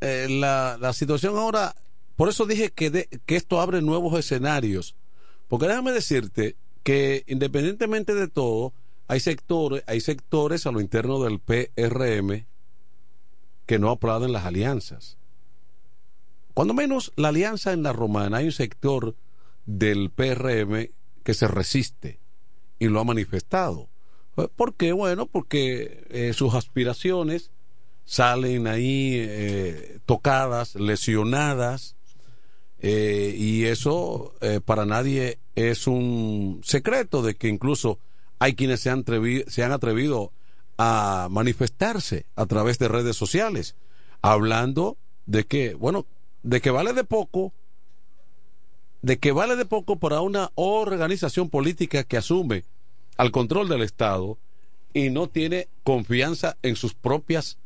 eh, 0.00 0.26
la, 0.28 0.76
la 0.80 0.92
situación 0.92 1.36
ahora, 1.36 1.74
por 2.16 2.28
eso 2.28 2.44
dije 2.44 2.70
que, 2.70 2.90
de- 2.90 3.08
que 3.24 3.36
esto 3.36 3.60
abre 3.60 3.80
nuevos 3.80 4.18
escenarios, 4.18 4.94
porque 5.48 5.66
déjame 5.68 5.92
decirte 5.92 6.56
que 6.82 7.22
independientemente 7.28 8.14
de 8.14 8.28
todo, 8.28 8.72
hay 9.08 9.20
sectores, 9.20 9.84
hay 9.86 10.00
sectores 10.00 10.66
a 10.66 10.72
lo 10.72 10.80
interno 10.80 11.22
del 11.22 11.38
PRM 11.38 12.44
que 13.66 13.78
no 13.78 13.90
aplauden 13.90 14.32
las 14.32 14.44
alianzas. 14.44 15.18
Cuando 16.54 16.72
menos 16.72 17.12
la 17.16 17.28
alianza 17.28 17.72
en 17.72 17.82
la 17.82 17.92
romana, 17.92 18.38
hay 18.38 18.46
un 18.46 18.52
sector 18.52 19.16
del 19.66 20.10
PRM 20.10 20.90
que 21.22 21.34
se 21.34 21.48
resiste 21.48 22.20
y 22.78 22.86
lo 22.86 23.00
ha 23.00 23.04
manifestado. 23.04 23.88
¿Por 24.56 24.74
qué? 24.74 24.92
Bueno, 24.92 25.26
porque 25.26 26.04
eh, 26.10 26.32
sus 26.32 26.54
aspiraciones 26.54 27.50
salen 28.04 28.66
ahí 28.66 29.14
eh, 29.16 29.98
tocadas, 30.06 30.74
lesionadas, 30.76 31.96
eh, 32.78 33.34
y 33.36 33.64
eso 33.64 34.34
eh, 34.40 34.60
para 34.64 34.84
nadie 34.84 35.38
es 35.54 35.86
un 35.86 36.60
secreto 36.62 37.22
de 37.22 37.34
que 37.34 37.48
incluso 37.48 37.98
hay 38.38 38.54
quienes 38.54 38.80
se 38.80 38.90
han, 38.90 39.04
se 39.46 39.64
han 39.64 39.72
atrevido 39.72 40.32
a 40.78 41.28
manifestarse 41.30 42.26
a 42.36 42.46
través 42.46 42.78
de 42.78 42.88
redes 42.88 43.16
sociales, 43.16 43.74
hablando 44.22 44.96
de 45.26 45.44
que, 45.44 45.74
bueno, 45.74 46.06
de 46.42 46.60
que 46.60 46.70
vale 46.70 46.92
de 46.92 47.04
poco, 47.04 47.52
de 49.02 49.18
que 49.18 49.32
vale 49.32 49.56
de 49.56 49.66
poco 49.66 49.98
para 49.98 50.20
una 50.20 50.50
organización 50.54 51.48
política 51.48 52.04
que 52.04 52.16
asume 52.16 52.64
al 53.16 53.30
control 53.30 53.68
del 53.68 53.82
Estado 53.82 54.38
y 54.92 55.10
no 55.10 55.28
tiene 55.28 55.68
confianza 55.84 56.56
en 56.62 56.76
sus 56.76 56.94
propias 56.94 57.58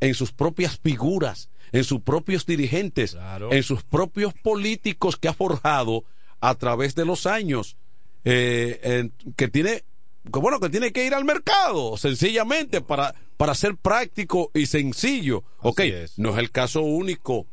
en 0.00 0.14
sus 0.14 0.32
propias 0.32 0.78
figuras, 0.78 1.48
en 1.72 1.84
sus 1.84 2.00
propios 2.00 2.44
dirigentes, 2.46 3.16
en 3.50 3.62
sus 3.62 3.82
propios 3.82 4.34
políticos 4.34 5.16
que 5.16 5.28
ha 5.28 5.32
forjado 5.32 6.04
a 6.40 6.54
través 6.54 6.94
de 6.94 7.06
los 7.06 7.26
años, 7.26 7.76
eh, 8.24 9.10
que 9.36 9.48
tiene 9.48 9.84
que 10.32 10.38
bueno 10.38 10.60
que 10.60 10.70
tiene 10.70 10.92
que 10.92 11.06
ir 11.06 11.14
al 11.14 11.24
mercado 11.24 11.96
sencillamente 11.96 12.80
para 12.80 13.14
para 13.36 13.54
ser 13.54 13.76
práctico 13.76 14.50
y 14.54 14.66
sencillo. 14.66 15.44
ok, 15.60 15.80
no 16.16 16.30
es 16.30 16.38
el 16.38 16.50
caso 16.50 16.80
único 16.82 17.46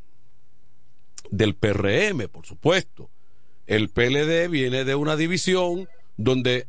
del 1.29 1.55
PRM, 1.55 2.29
por 2.29 2.45
supuesto. 2.45 3.09
El 3.65 3.89
PLD 3.89 4.49
viene 4.49 4.83
de 4.85 4.95
una 4.95 5.15
división 5.15 5.89
donde 6.17 6.67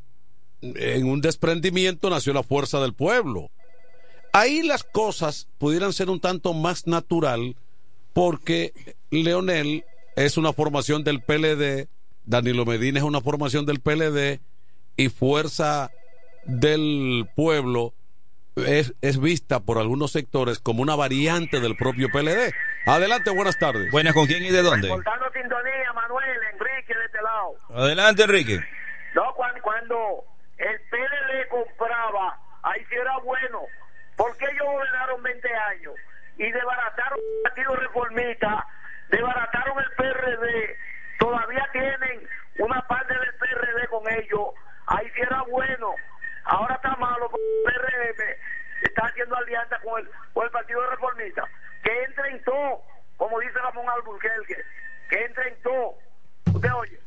en 0.63 1.07
un 1.07 1.21
desprendimiento 1.21 2.09
nació 2.11 2.33
la 2.33 2.43
fuerza 2.43 2.81
del 2.81 2.95
pueblo. 2.95 3.51
Ahí 4.33 4.63
las 4.63 4.83
cosas 4.83 5.49
pudieran 5.59 5.93
ser 5.93 6.11
un 6.11 6.21
tanto 6.21 6.55
más 6.55 6.87
natural 6.87 7.57
porque 8.13 8.97
Leonel 9.11 9.85
es 10.17 10.37
una 10.37 10.53
formación 10.53 11.05
del 11.05 11.23
PLD, 11.23 11.89
Danilo 12.25 12.65
Medina 12.65 12.99
es 12.99 13.05
una 13.05 13.21
formación 13.21 13.67
del 13.67 13.81
PLD 13.81 14.41
y 14.97 15.09
Fuerza 15.09 15.91
del 16.45 17.29
Pueblo 17.35 17.95
es, 18.57 18.95
es 19.01 19.21
vista 19.21 19.61
por 19.61 19.79
algunos 19.79 20.13
sectores 20.13 20.59
como 20.61 20.83
una 20.83 20.95
variante 20.95 21.61
del 21.61 21.77
propio 21.77 22.09
PLD. 22.11 22.53
Adelante, 22.87 23.31
buenas 23.31 23.59
tardes. 23.59 23.91
Buenas, 23.91 24.15
¿con 24.15 24.27
quién 24.27 24.45
y 24.45 24.51
de 24.51 24.63
dónde? 24.63 24.89
Cortando 24.89 25.27
sintonía, 25.33 25.93
Manuel, 25.95 26.39
Enrique 26.53 26.95
de 26.95 27.05
este 27.07 27.23
lado. 27.23 27.55
Adelante, 27.75 28.23
Enrique. 28.25 28.61
No, 29.15 29.35
cuando, 29.35 29.61
cuando 29.63 30.25
el 30.59 30.81
PLD 30.91 31.49
compraba, 31.51 32.39
ahí 32.63 32.81
sí 32.89 32.95
era 32.95 33.17
bueno. 33.25 33.61
porque 34.17 34.45
ellos 34.45 34.67
gobernaron 34.67 35.23
20 35.23 35.49
años 35.55 35.95
y 36.39 36.51
desbarataron 36.51 37.19
el 37.19 37.43
Partido 37.43 37.77
Reformista, 37.77 38.67
desbarataron 39.09 39.79
el 39.79 39.91
PRD, 39.97 40.77
todavía 41.19 41.69
tienen 41.73 42.29
una 42.59 42.81
parte 42.87 43.13
del 43.15 43.35
PRD 43.35 43.89
con 43.89 44.03
ellos, 44.13 44.49
ahí 44.87 45.07
sí 45.15 45.23
era 45.23 45.43
bueno. 45.51 45.91
Ahora 46.45 46.75
está 46.75 46.95
malo 46.97 47.29
porque 47.31 47.45
el 47.47 47.73
PRM 47.75 48.23
está 48.83 49.07
haciendo 49.07 49.37
alianza 49.37 49.77
con 49.83 50.01
el, 50.01 50.09
con 50.33 50.45
el 50.45 50.51
Partido 50.51 50.81
Reformista. 50.91 51.43
Que 51.83 51.91
entre 52.05 52.31
en 52.31 52.45
todo, 52.45 52.83
como 53.17 53.41
dice 53.41 53.55
Ramón 53.55 53.87
Alburquerque, 53.89 54.57
que 55.11 55.25
entre 55.25 55.49
en 55.49 55.63
todo. 55.63 55.95
Usted 56.55 56.71
oye. 56.75 56.99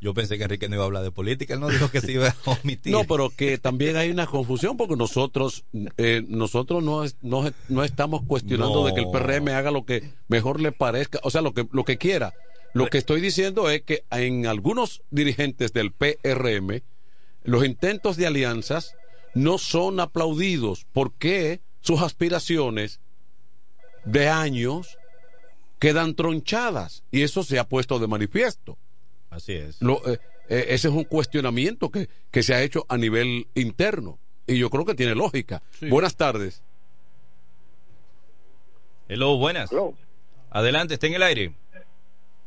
Yo 0.00 0.12
pensé 0.14 0.36
que 0.36 0.44
Enrique 0.44 0.68
no 0.68 0.74
iba 0.74 0.84
a 0.84 0.86
hablar 0.86 1.02
de 1.04 1.10
política, 1.10 1.54
él 1.54 1.60
no 1.60 1.68
dijo 1.68 1.90
que 1.90 2.00
se 2.02 2.12
iba 2.12 2.28
a 2.28 2.34
omitir. 2.62 2.92
No, 2.92 3.04
pero 3.04 3.30
que 3.30 3.56
también 3.56 3.96
hay 3.96 4.10
una 4.10 4.26
confusión 4.26 4.76
porque 4.76 4.94
nosotros 4.94 5.64
eh, 5.96 6.22
nosotros 6.28 6.82
no, 6.82 7.02
es- 7.04 7.16
no, 7.22 7.44
no 7.68 7.82
estamos 7.82 8.22
cuestionando 8.26 8.82
No. 8.82 8.86
de 8.86 8.94
que 8.94 9.00
el 9.00 9.10
PRM 9.10 9.48
haga 9.48 9.70
lo 9.70 9.84
que 9.86 10.10
mejor 10.28 10.60
le 10.60 10.70
parezca, 10.72 11.18
o 11.22 11.30
sea, 11.30 11.40
lo 11.40 11.54
que 11.54 11.66
lo 11.72 11.84
que 11.84 11.96
quiera. 11.98 12.34
Lo 12.74 12.88
que 12.88 12.98
estoy 12.98 13.22
diciendo 13.22 13.70
es 13.70 13.82
que 13.82 14.04
en 14.10 14.46
algunos 14.46 15.02
dirigentes 15.10 15.72
del 15.72 15.92
PRM 15.92 16.82
los 17.46 17.64
intentos 17.64 18.16
de 18.16 18.26
alianzas 18.26 18.94
no 19.34 19.58
son 19.58 20.00
aplaudidos 20.00 20.86
porque 20.92 21.60
sus 21.80 22.02
aspiraciones 22.02 23.00
de 24.04 24.28
años 24.28 24.98
quedan 25.78 26.14
tronchadas 26.14 27.02
y 27.10 27.22
eso 27.22 27.42
se 27.42 27.58
ha 27.58 27.64
puesto 27.68 27.98
de 27.98 28.06
manifiesto. 28.06 28.78
Así 29.30 29.52
es. 29.52 29.80
Lo, 29.82 29.96
eh, 30.08 30.18
eh, 30.48 30.66
ese 30.68 30.88
es 30.88 30.94
un 30.94 31.04
cuestionamiento 31.04 31.90
que, 31.90 32.08
que 32.30 32.42
se 32.42 32.54
ha 32.54 32.62
hecho 32.62 32.86
a 32.88 32.96
nivel 32.96 33.46
interno 33.54 34.18
y 34.46 34.58
yo 34.58 34.70
creo 34.70 34.84
que 34.84 34.94
tiene 34.94 35.14
lógica. 35.14 35.62
Buenas 35.82 36.16
tardes. 36.16 36.62
Hello, 39.08 39.36
buenas. 39.38 39.70
Adelante, 40.50 40.94
está 40.94 41.06
en 41.06 41.14
el 41.14 41.22
aire. 41.22 41.52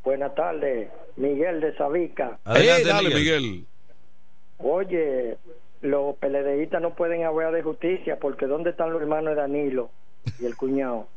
Buenas 0.03 0.33
tardes, 0.35 0.89
Miguel 1.17 1.61
de 1.61 1.75
Sabica. 1.77 2.39
Adelante, 2.43 2.83
Eh, 2.83 2.85
dale, 2.87 3.09
Miguel. 3.15 3.41
Miguel. 3.43 3.65
Oye, 4.59 5.37
los 5.81 6.15
PLDistas 6.17 6.81
no 6.81 6.93
pueden 6.93 7.23
hablar 7.23 7.53
de 7.53 7.63
justicia 7.63 8.19
porque 8.19 8.45
¿dónde 8.45 8.69
están 8.71 8.91
los 8.93 9.01
hermanos 9.01 9.35
de 9.35 9.41
Danilo 9.41 9.89
y 10.39 10.45
el 10.45 10.55
cuñado? 10.55 11.07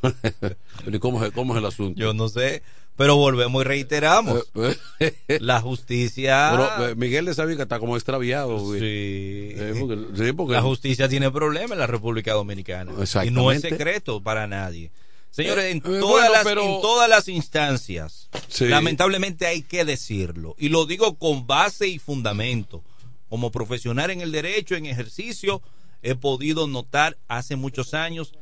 Pero 0.00 0.96
¿y 0.96 0.98
¿Cómo 0.98 1.24
es, 1.24 1.32
¿Cómo 1.32 1.54
es 1.54 1.58
el 1.60 1.66
asunto? 1.66 1.98
Yo 1.98 2.12
no 2.12 2.28
sé, 2.28 2.62
pero 2.96 3.16
volvemos 3.16 3.62
y 3.62 3.66
reiteramos. 3.66 4.50
La 5.40 5.60
justicia. 5.60 6.50
Pero, 6.52 6.88
eh, 6.88 6.94
Miguel 6.94 7.24
de 7.24 7.34
Sabica 7.34 7.62
está 7.62 7.78
como 7.78 7.96
extraviado. 7.96 8.58
güey. 8.58 8.80
Sí. 8.80 9.54
Eh, 9.56 9.74
porque- 9.80 9.98
sí, 10.26 10.32
porque- 10.32 10.52
La 10.54 10.62
justicia 10.62 11.08
tiene 11.08 11.30
problemas 11.30 11.72
en 11.72 11.78
la 11.78 11.86
República 11.86 12.32
Dominicana. 12.34 12.92
Y 13.24 13.30
no 13.30 13.50
es 13.50 13.62
secreto 13.62 14.20
para 14.22 14.46
nadie. 14.46 14.90
Señores, 15.34 15.64
en, 15.72 15.78
Eh, 15.78 15.80
todas, 15.82 16.00
bueno, 16.00 16.32
las, 16.32 16.44
pero- 16.44 16.62
en 16.62 16.80
todas 16.80 17.08
las 17.08 17.26
instancias, 17.28 18.28
Sí. 18.48 18.66
lamentablemente 18.66 19.46
hay 19.46 19.62
que 19.62 19.84
decirlo. 19.84 20.54
Y 20.58 20.68
lo 20.68 20.86
digo 20.86 21.16
con 21.18 21.46
base 21.46 21.88
y 21.88 21.98
fundamento. 21.98 22.84
Como 23.28 23.50
profesional 23.50 24.10
en 24.10 24.20
el 24.20 24.30
derecho, 24.30 24.76
en 24.76 24.86
ejercicio, 24.86 25.60
he 26.02 26.14
podido 26.14 26.68
notar 26.68 27.16
hace 27.26 27.56
muchos 27.56 27.94
años 27.94 28.32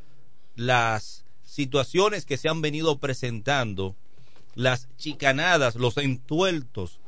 las 0.55 1.25
situaciones 1.43 2.25
que 2.25 2.37
se 2.37 2.47
han 2.49 2.61
venido 2.61 2.97
presentando, 2.99 3.95
las 4.53 4.87
chicanadas, 4.97 5.75
los 5.75 5.97
entuertos 5.97 6.99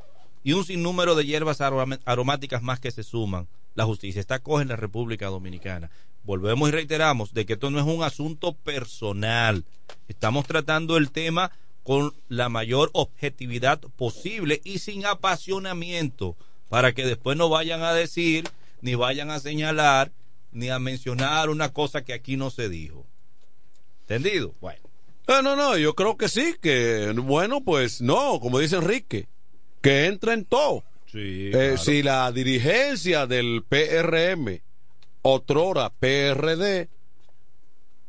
y 0.43 0.53
un 0.53 0.65
sinnúmero 0.65 1.13
de 1.13 1.25
hierbas 1.25 1.61
aromáticas 1.61 2.63
más 2.63 2.79
que 2.79 2.89
se 2.91 3.03
suman. 3.03 3.47
La 3.75 3.85
justicia 3.85 4.19
está 4.21 4.39
coja 4.39 4.61
en 4.63 4.69
la 4.69 4.77
República 4.77 5.27
Dominicana. 5.27 5.91
Volvemos 6.25 6.69
y 6.69 6.71
reiteramos 6.71 7.33
de 7.33 7.45
que 7.45 7.53
esto 7.53 7.69
no 7.69 7.79
es 7.79 7.85
un 7.85 8.03
asunto 8.03 8.53
personal. 8.53 9.63
Estamos 10.07 10.47
tratando 10.47 10.97
el 10.97 11.11
tema 11.11 11.51
con 11.83 12.13
la 12.29 12.49
mayor 12.49 12.89
objetividad 12.93 13.79
posible 13.95 14.59
y 14.63 14.79
sin 14.79 15.05
apasionamiento 15.05 16.35
para 16.67 16.93
que 16.93 17.05
después 17.05 17.37
no 17.37 17.47
vayan 17.47 17.83
a 17.83 17.93
decir, 17.93 18.49
ni 18.81 18.95
vayan 18.95 19.29
a 19.29 19.39
señalar, 19.39 20.11
ni 20.51 20.69
a 20.69 20.79
mencionar 20.79 21.51
una 21.51 21.71
cosa 21.71 22.03
que 22.03 22.13
aquí 22.13 22.37
no 22.37 22.49
se 22.49 22.69
dijo. 22.69 23.05
¿Entendido? 24.01 24.55
Bueno. 24.59 24.81
No, 25.27 25.43
no, 25.43 25.55
no, 25.55 25.77
yo 25.77 25.93
creo 25.93 26.17
que 26.17 26.27
sí, 26.27 26.55
que 26.59 27.13
bueno, 27.15 27.61
pues 27.61 28.01
no, 28.01 28.39
como 28.39 28.59
dice 28.59 28.77
Enrique, 28.77 29.27
que 29.81 30.05
entra 30.05 30.33
en 30.33 30.45
todo. 30.45 30.83
Sí, 31.11 31.51
Eh. 31.53 31.75
Si 31.77 32.01
la 32.01 32.31
dirigencia 32.31 33.27
del 33.27 33.63
PRM, 33.67 34.61
otrora 35.27 35.89
PRD, 35.89 36.87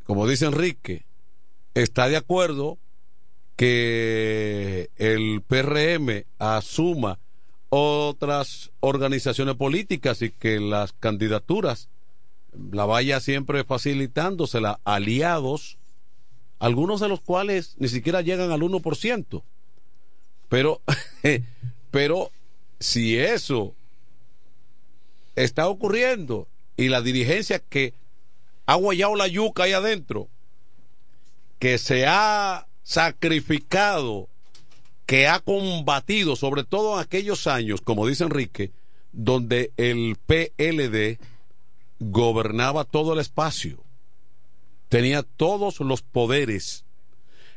como 0.05 0.29
dice 0.29 0.45
Enrique, 0.45 1.07
está 1.73 2.11
de 2.11 2.19
acuerdo 2.19 2.77
que 3.57 4.91
el 4.97 5.41
PRM 5.41 6.27
asuma 6.39 7.19
otras 7.71 8.71
organizaciones 8.81 9.55
políticas 9.55 10.21
y 10.21 10.31
que 10.31 10.61
las 10.61 10.93
candidaturas 10.93 11.89
la 12.71 12.85
vaya 12.85 13.19
siempre 13.21 13.65
facilitándosela 13.65 14.81
aliados, 14.85 15.79
algunos 16.59 17.01
de 17.01 17.09
los 17.09 17.23
cuales 17.23 17.77
ni 17.79 17.89
siquiera 17.89 18.21
llegan 18.21 18.53
al 18.53 18.61
1%. 18.61 19.43
Pero, 20.51 20.83
pero 21.91 22.31
si 22.79 23.17
eso 23.17 23.75
está 25.35 25.67
ocurriendo 25.69 26.47
y 26.77 26.89
la 26.89 27.01
dirigencia 27.01 27.59
que 27.59 27.95
ha 28.67 28.75
guayado 28.75 29.17
la 29.17 29.29
yuca 29.29 29.65
ahí 29.65 29.73
adentro, 29.73 30.29
que 31.59 31.79
se 31.79 32.07
ha 32.07 32.67
sacrificado, 32.83 34.29
que 35.07 35.29
ha 35.29 35.41
combatido, 35.41 36.37
sobre 36.37 36.65
todo 36.65 36.95
en 36.95 37.01
aquellos 37.01 37.47
años, 37.47 37.81
como 37.81 38.07
dice 38.07 38.25
Enrique, 38.25 38.73
donde 39.13 39.73
el 39.77 40.17
PLD 40.27 41.19
gobernaba 41.99 42.85
todo 42.85 43.15
el 43.15 43.21
espacio, 43.21 43.83
tenía 44.89 45.23
todos 45.23 45.81
los 45.81 46.03
poderes. 46.03 46.85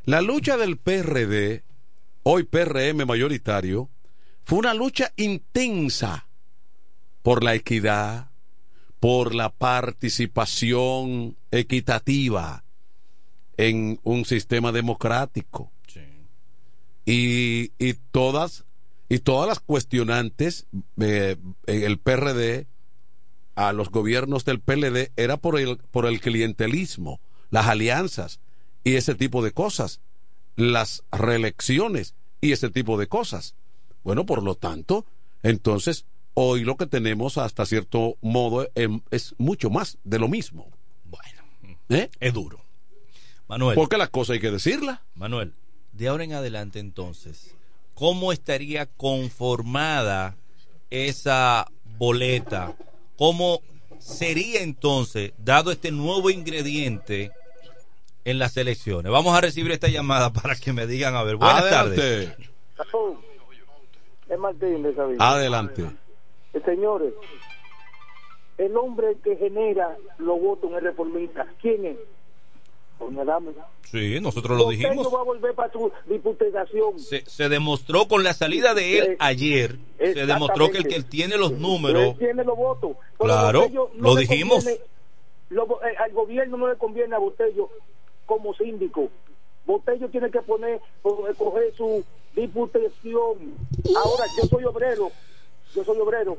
La 0.05 0.21
lucha 0.21 0.57
del 0.57 0.77
PRD, 0.77 1.63
hoy 2.23 2.43
PRM 2.43 3.05
mayoritario, 3.05 3.89
fue 4.45 4.59
una 4.59 4.73
lucha 4.73 5.11
intensa 5.17 6.27
por 7.21 7.43
la 7.43 7.53
equidad, 7.55 8.28
por 8.99 9.33
la 9.33 9.49
participación 9.49 11.37
equitativa 11.51 12.63
en 13.57 13.99
un 14.03 14.25
sistema 14.25 14.71
democrático. 14.71 15.71
Y, 17.05 17.71
y 17.79 17.93
todas 18.11 18.65
y 19.09 19.19
todas 19.19 19.47
las 19.47 19.59
cuestionantes 19.59 20.67
eh, 21.01 21.35
en 21.65 21.83
el 21.83 21.97
PRD 21.97 22.67
a 23.55 23.73
los 23.73 23.89
gobiernos 23.89 24.45
del 24.45 24.61
PLD 24.61 25.11
era 25.15 25.37
por 25.37 25.59
el 25.59 25.77
por 25.77 26.05
el 26.05 26.21
clientelismo, 26.21 27.19
las 27.49 27.65
alianzas 27.65 28.39
y 28.83 28.95
ese 28.95 29.15
tipo 29.15 29.43
de 29.43 29.51
cosas, 29.51 30.01
las 30.55 31.03
reelecciones 31.11 32.13
y 32.39 32.51
ese 32.51 32.69
tipo 32.69 32.99
de 32.99 33.07
cosas. 33.07 33.55
Bueno, 34.03 34.27
por 34.27 34.43
lo 34.43 34.55
tanto, 34.55 35.05
entonces 35.41 36.05
hoy 36.41 36.63
lo 36.63 36.77
que 36.77 36.85
tenemos 36.85 37.37
hasta 37.37 37.65
cierto 37.65 38.15
modo 38.21 38.69
em, 38.73 39.01
es 39.11 39.35
mucho 39.37 39.69
más 39.69 39.97
de 40.05 40.19
lo 40.19 40.29
mismo. 40.29 40.71
Bueno, 41.03 41.43
¿Eh? 41.89 42.09
es 42.21 42.33
duro. 42.33 42.61
Manuel. 43.49 43.75
Porque 43.75 43.97
las 43.97 44.09
cosas 44.09 44.35
hay 44.35 44.39
que 44.39 44.49
decirlas. 44.49 45.01
Manuel, 45.15 45.53
de 45.91 46.07
ahora 46.07 46.23
en 46.23 46.31
adelante 46.31 46.79
entonces, 46.79 47.55
¿cómo 47.93 48.31
estaría 48.31 48.85
conformada 48.85 50.37
esa 50.89 51.67
boleta? 51.97 52.73
¿Cómo 53.17 53.59
sería 53.99 54.61
entonces, 54.61 55.33
dado 55.39 55.71
este 55.73 55.91
nuevo 55.91 56.29
ingrediente 56.29 57.33
en 58.23 58.39
las 58.39 58.55
elecciones? 58.55 59.11
Vamos 59.11 59.35
a 59.35 59.41
recibir 59.41 59.73
esta 59.73 59.89
llamada 59.89 60.31
para 60.41 60.55
que 60.55 60.71
me 60.71 60.87
digan, 60.87 61.15
a 61.17 61.23
ver, 61.23 61.35
buenas 61.35 61.63
Adelante. 61.63 61.95
tardes. 61.97 62.37
Es 64.29 64.39
Martín 64.39 64.83
de 64.83 64.95
Sevilla. 64.95 65.17
Adelante. 65.19 65.89
Eh, 66.53 66.61
Señores, 66.65 67.13
el 68.57 68.75
hombre 68.75 69.17
que 69.23 69.35
genera 69.37 69.95
los 70.17 70.39
votos 70.41 70.69
en 70.71 70.77
el 70.77 70.83
reformista, 70.83 71.47
¿quién 71.61 71.85
es? 71.85 71.97
Doña 72.99 73.23
Dame. 73.23 73.51
Sí, 73.89 74.19
nosotros 74.19 74.57
lo 74.57 74.65
Usted 74.67 74.77
dijimos. 74.77 75.05
no 75.05 75.11
va 75.11 75.21
a 75.21 75.23
volver 75.23 75.55
para 75.55 75.71
su 75.71 75.89
diputación. 76.07 76.99
Se, 76.99 77.23
se 77.25 77.47
demostró 77.49 78.07
con 78.07 78.23
la 78.23 78.33
salida 78.33 78.73
de 78.73 78.99
él 78.99 79.15
ayer, 79.19 79.77
se 79.97 80.25
demostró 80.25 80.69
que 80.69 80.79
el 80.79 80.87
que 80.87 81.01
tiene 81.03 81.37
los 81.37 81.53
números, 81.53 82.03
Él 82.13 82.17
tiene 82.17 82.43
los 82.43 82.57
votos. 82.57 82.97
Pero 83.17 83.29
Claro, 83.29 83.67
lo 83.95 84.15
dijimos. 84.15 84.65
conviene- 84.65 84.81
lo- 85.49 85.81
eh, 85.83 85.95
al 85.97 86.11
gobierno 86.11 86.57
no 86.57 86.67
le 86.67 86.75
conviene 86.77 87.15
a 87.15 87.19
Botello 87.19 87.69
como 88.25 88.53
síndico. 88.53 89.09
Botello 89.65 90.09
tiene 90.09 90.29
que 90.29 90.41
poner, 90.41 90.79
coger 91.01 91.73
su 91.75 92.03
diputación. 92.35 93.55
Ahora, 93.95 94.25
yo 94.37 94.47
soy 94.49 94.65
obrero, 94.65 95.09
yo 95.75 95.83
soy 95.83 95.99
obrero. 95.99 96.37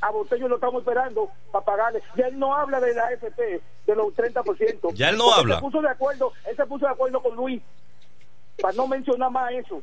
A 0.00 0.10
Botello 0.10 0.46
lo 0.46 0.54
estamos 0.56 0.80
esperando 0.82 1.28
para 1.50 1.64
pagarle. 1.64 2.02
Ya 2.16 2.28
él 2.28 2.38
no 2.38 2.54
habla 2.54 2.80
de 2.80 2.94
la 2.94 3.06
AFP, 3.06 3.60
de 3.86 3.96
los 3.96 4.14
30%. 4.14 4.94
Ya 4.94 5.08
él 5.08 5.16
no 5.16 5.24
Porque 5.24 5.40
habla. 5.40 5.54
Se 5.56 5.60
puso 5.60 5.82
de 5.82 5.88
acuerdo, 5.88 6.32
él 6.48 6.56
se 6.56 6.66
puso 6.66 6.86
de 6.86 6.92
acuerdo 6.92 7.20
con 7.20 7.34
Luis 7.34 7.60
para 8.60 8.74
no 8.74 8.86
mencionar 8.86 9.30
más 9.30 9.50
eso. 9.52 9.82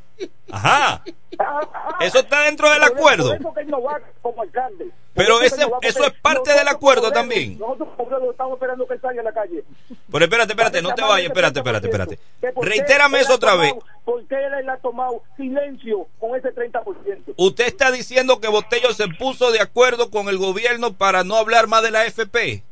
ajá, 0.52 1.04
Ah, 1.38 1.60
eso 2.00 2.20
está 2.20 2.44
dentro 2.44 2.70
del 2.70 2.82
acuerdo. 2.84 3.28
por 3.32 3.36
eso 3.42 3.54
que 3.54 3.62
él 3.62 3.68
no 3.68 3.82
va 3.84 4.00
como 4.22 4.42
alcalde. 4.42 4.86
Por 4.86 4.94
Pero 5.26 5.42
ese- 5.42 5.66
eso 5.82 6.06
es 6.06 6.14
parte 6.22 6.54
del 6.54 6.68
acuerdo 6.68 7.12
también. 7.12 7.58
Nosotros 7.60 7.90
estamos 8.32 8.54
esperando 8.54 8.88
que 8.88 8.98
salga 9.00 9.22
a 9.22 9.24
la 9.26 9.34
calle. 9.34 9.64
Pero 10.12 10.24
espérate, 10.26 10.52
espérate, 10.54 10.82
no 10.82 10.94
te 10.94 11.02
vayas, 11.02 11.28
espérate, 11.28 11.60
espérate, 11.60 11.88
espérate. 11.88 12.20
Reitérame 12.62 13.20
eso 13.20 13.36
otra 13.36 13.56
vez. 13.56 13.74
¿Por 14.06 14.26
qué 14.28 14.36
él 14.36 14.70
ha 14.70 14.78
tomado 14.78 15.24
silencio 15.36 16.08
con 16.20 16.36
ese 16.38 16.54
30%? 16.54 17.34
Usted 17.38 17.66
está 17.68 17.92
diciendo 17.92 18.40
que 18.40 18.48
Botello 18.48 18.94
se 18.94 19.08
puso 19.10 19.52
de 19.52 19.60
acuerdo 19.62 20.10
con 20.12 20.30
el 20.30 20.38
gobierno 20.38 20.94
para 20.94 21.24
no 21.26 21.36
hablar 21.36 21.68
más 21.68 21.82
de 21.84 21.92
la 21.92 22.06
FP 22.06 22.64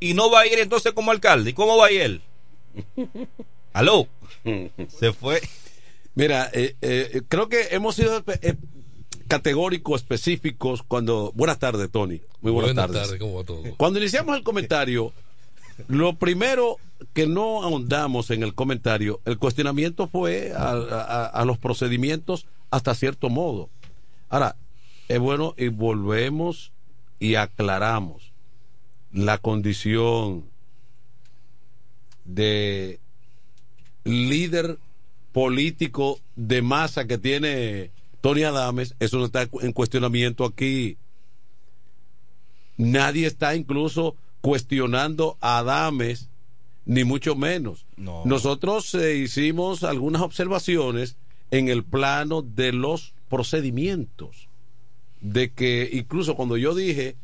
y 0.00 0.12
no 0.14 0.30
va 0.30 0.40
a 0.40 0.46
ir 0.46 0.58
entonces 0.58 0.92
como 0.92 1.10
alcalde. 1.10 1.50
¿Y 1.50 1.54
cómo 1.54 1.76
va 1.78 1.86
a 1.86 1.90
ir 1.90 2.02
él? 2.02 2.22
¿Aló? 3.74 4.08
Se 4.88 5.12
fue. 5.12 5.40
Mira, 6.14 6.48
eh, 6.54 6.76
eh, 6.80 7.20
creo 7.28 7.48
que 7.50 7.68
hemos 7.72 7.96
sido 7.96 8.22
eh, 8.40 8.54
categóricos, 9.28 10.00
específicos 10.02 10.82
cuando... 10.82 11.32
Buenas 11.34 11.58
tardes, 11.58 11.90
Tony. 11.90 12.20
Muy 12.40 12.52
buenas, 12.52 12.74
Buenas 12.74 12.86
tardes. 12.86 13.02
tardes, 13.02 13.20
¿cómo 13.20 13.34
va 13.34 13.44
todo? 13.44 13.62
Cuando 13.76 13.98
iniciamos 13.98 14.36
el 14.36 14.44
comentario, 14.44 15.12
lo 15.88 16.14
primero 16.16 16.76
que 17.12 17.26
no 17.26 17.62
ahondamos 17.64 18.30
en 18.30 18.42
el 18.44 18.54
comentario, 18.54 19.20
el 19.24 19.38
cuestionamiento 19.38 20.06
fue 20.06 20.52
a, 20.56 20.70
a- 20.70 21.26
a 21.26 21.44
los 21.44 21.58
procedimientos 21.58 22.46
hasta 22.70 22.94
cierto 22.94 23.28
modo. 23.28 23.68
Ahora, 24.28 24.56
es 25.08 25.18
bueno 25.18 25.54
y 25.58 25.68
volvemos 25.68 26.70
y 27.18 27.34
aclaramos 27.34 28.32
la 29.12 29.38
condición 29.38 30.44
de 32.24 33.00
líder 34.04 34.78
político 35.32 36.20
de 36.36 36.62
masa 36.62 37.06
que 37.06 37.18
tiene 37.18 37.90
Tony 38.20 38.44
Adames, 38.44 38.94
eso 39.00 39.18
no 39.18 39.24
está 39.24 39.48
en 39.60 39.72
cuestionamiento 39.72 40.44
aquí. 40.44 40.96
Nadie 42.76 43.26
está 43.26 43.54
incluso 43.54 44.16
cuestionando 44.40 45.36
a 45.40 45.58
Adames, 45.58 46.28
ni 46.84 47.04
mucho 47.04 47.34
menos. 47.34 47.86
No. 47.96 48.22
Nosotros 48.24 48.94
eh, 48.94 49.16
hicimos 49.16 49.84
algunas 49.84 50.22
observaciones 50.22 51.16
en 51.50 51.68
el 51.68 51.84
plano 51.84 52.42
de 52.42 52.72
los 52.72 53.14
procedimientos. 53.28 54.48
De 55.20 55.52
que 55.52 55.88
incluso 55.92 56.36
cuando 56.36 56.56
yo 56.56 56.74
dije 56.74 57.16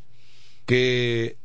que 0.65 1.37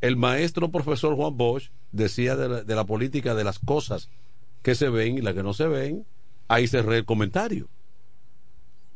el 0.00 0.16
maestro 0.16 0.70
profesor 0.70 1.14
Juan 1.16 1.36
Bosch 1.36 1.70
decía 1.92 2.36
de 2.36 2.48
la, 2.48 2.62
de 2.62 2.74
la 2.74 2.84
política 2.84 3.34
de 3.34 3.44
las 3.44 3.58
cosas 3.58 4.08
que 4.62 4.74
se 4.74 4.88
ven 4.88 5.18
y 5.18 5.20
las 5.22 5.34
que 5.34 5.42
no 5.42 5.54
se 5.54 5.66
ven, 5.66 6.06
ahí 6.48 6.66
cerré 6.66 6.98
el 6.98 7.04
comentario. 7.04 7.68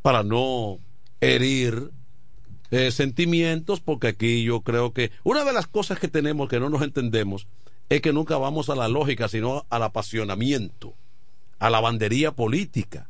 Para 0.02 0.22
no 0.22 0.78
herir 1.20 1.92
eh, 2.70 2.90
sentimientos, 2.90 3.80
porque 3.80 4.08
aquí 4.08 4.42
yo 4.42 4.62
creo 4.62 4.92
que 4.92 5.12
una 5.24 5.44
de 5.44 5.52
las 5.52 5.66
cosas 5.66 5.98
que 5.98 6.08
tenemos 6.08 6.48
que 6.48 6.58
no 6.58 6.70
nos 6.70 6.82
entendemos 6.82 7.46
es 7.88 8.00
que 8.00 8.12
nunca 8.12 8.38
vamos 8.38 8.70
a 8.70 8.74
la 8.74 8.88
lógica, 8.88 9.28
sino 9.28 9.66
al 9.68 9.82
apasionamiento, 9.82 10.94
a 11.58 11.70
la 11.70 11.80
bandería 11.80 12.32
política. 12.32 13.08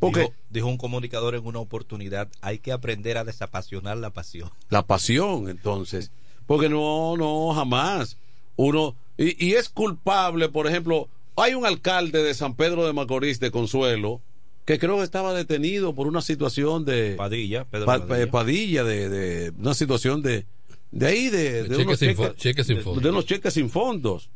Porque 0.00 0.20
Dijo, 0.20 0.34
dijo 0.50 0.66
un 0.68 0.78
comunicador 0.78 1.34
en 1.34 1.46
una 1.46 1.60
oportunidad, 1.60 2.28
hay 2.40 2.58
que 2.58 2.72
aprender 2.72 3.18
a 3.18 3.24
desapasionar 3.24 3.98
la 3.98 4.10
pasión. 4.10 4.50
la 4.70 4.86
pasión, 4.86 5.48
entonces. 5.48 6.10
Porque 6.46 6.68
no, 6.68 7.16
no, 7.16 7.52
jamás. 7.54 8.16
Uno, 8.56 8.94
y, 9.16 9.46
y 9.46 9.54
es 9.54 9.68
culpable, 9.68 10.48
por 10.48 10.66
ejemplo, 10.66 11.08
hay 11.36 11.54
un 11.54 11.66
alcalde 11.66 12.22
de 12.22 12.34
San 12.34 12.54
Pedro 12.54 12.86
de 12.86 12.92
Macorís, 12.92 13.40
de 13.40 13.50
Consuelo, 13.50 14.20
que 14.64 14.78
creo 14.78 14.98
que 14.98 15.02
estaba 15.04 15.34
detenido 15.34 15.94
por 15.94 16.06
una 16.06 16.22
situación 16.22 16.84
de... 16.84 17.14
Padilla, 17.16 17.64
Pedro 17.64 17.86
Pa- 17.86 18.06
Padilla. 18.06 18.30
Padilla, 18.30 18.84
de, 18.84 19.08
de 19.08 19.50
una 19.58 19.74
situación 19.74 20.22
de, 20.22 20.46
de 20.90 21.06
ahí 21.06 21.28
de, 21.28 21.64
de 21.64 21.68
cheques 21.68 21.86
unos 21.86 21.98
sin 21.98 22.08
sin 22.64 22.82
fondos. 22.82 23.02
de 23.02 23.10
unos 23.10 23.26
cheques 23.26 23.54
sin 23.54 23.68
fondos. 23.70 24.30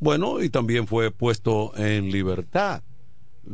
Bueno, 0.00 0.42
y 0.42 0.48
también 0.50 0.86
fue 0.86 1.10
puesto 1.10 1.72
en 1.76 2.10
libertad. 2.10 2.82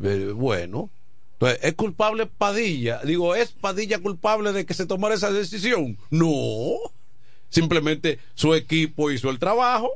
Eh, 0.02 0.32
bueno, 0.34 0.90
entonces, 1.34 1.58
¿es 1.62 1.74
culpable 1.74 2.26
Padilla? 2.26 3.00
Digo, 3.04 3.34
¿es 3.34 3.52
Padilla 3.52 3.98
culpable 3.98 4.52
de 4.52 4.64
que 4.64 4.74
se 4.74 4.86
tomara 4.86 5.14
esa 5.16 5.30
decisión? 5.30 5.98
No. 6.10 6.76
Simplemente 7.56 8.18
su 8.34 8.54
equipo 8.54 9.10
hizo 9.10 9.30
el 9.30 9.38
trabajo. 9.38 9.90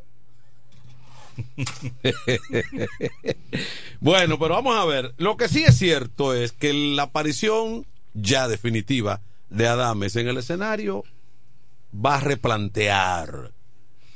bueno, 4.01 4.39
pero 4.39 4.55
vamos 4.55 4.79
a 4.79 4.87
ver. 4.87 5.13
Lo 5.19 5.37
que 5.37 5.47
sí 5.47 5.63
es 5.63 5.77
cierto 5.77 6.33
es 6.33 6.53
que 6.53 6.73
la 6.73 7.03
aparición 7.03 7.85
ya 8.15 8.49
definitiva 8.49 9.21
de 9.51 9.69
Adames 9.69 10.17
en 10.17 10.29
el 10.29 10.39
escenario 10.39 11.05
va 11.95 12.15
a 12.15 12.21
replantear 12.21 13.53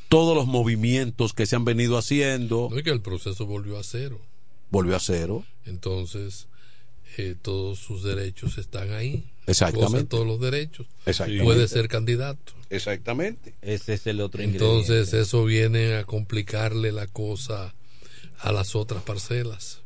todos 0.08 0.34
los 0.34 0.46
movimientos 0.46 1.34
que 1.34 1.44
se 1.44 1.54
han 1.54 1.66
venido 1.66 1.98
haciendo. 1.98 2.68
No 2.70 2.78
es 2.78 2.82
que 2.82 2.92
el 2.92 3.02
proceso 3.02 3.44
volvió 3.44 3.78
a 3.78 3.82
cero. 3.82 4.22
Volvió 4.70 4.96
a 4.96 5.00
cero. 5.00 5.44
Entonces, 5.66 6.46
eh, 7.18 7.36
todos 7.42 7.78
sus 7.78 8.04
derechos 8.04 8.56
están 8.56 8.92
ahí. 8.92 9.33
Exactamente. 9.46 10.04
Todos 10.04 10.26
los 10.26 10.40
derechos. 10.40 10.86
Exactamente. 11.06 11.44
Puede 11.44 11.68
ser 11.68 11.88
candidato. 11.88 12.52
Exactamente. 12.70 13.54
Ese 13.62 13.94
es 13.94 14.06
el 14.06 14.20
otro 14.20 14.42
Entonces, 14.42 15.12
eso 15.12 15.44
viene 15.44 15.96
a 15.96 16.04
complicarle 16.04 16.92
la 16.92 17.06
cosa 17.06 17.74
a 18.40 18.52
las 18.52 18.74
otras 18.74 19.02
parcelas. 19.02 19.82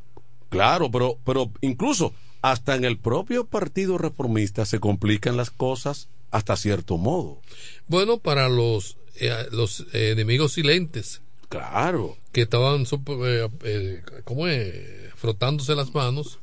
Claro, 0.48 0.90
pero, 0.90 1.18
pero 1.24 1.52
incluso 1.60 2.14
hasta 2.40 2.76
en 2.76 2.84
el 2.84 2.98
propio 2.98 3.46
Partido 3.46 3.98
Reformista 3.98 4.64
se 4.64 4.80
complican 4.80 5.36
las 5.36 5.50
cosas 5.50 6.08
hasta 6.30 6.56
cierto 6.56 6.96
modo. 6.96 7.40
Bueno, 7.86 8.18
para 8.18 8.48
los, 8.48 8.96
eh, 9.16 9.32
los 9.50 9.86
eh, 9.92 10.10
enemigos 10.10 10.52
silentes. 10.52 11.20
Claro. 11.48 12.16
Que 12.32 12.42
estaban, 12.42 12.82
eh, 12.82 13.48
eh, 13.64 14.02
¿cómo 14.24 14.46
es? 14.46 15.12
Frotándose 15.16 15.74
las 15.74 15.94
manos 15.94 16.38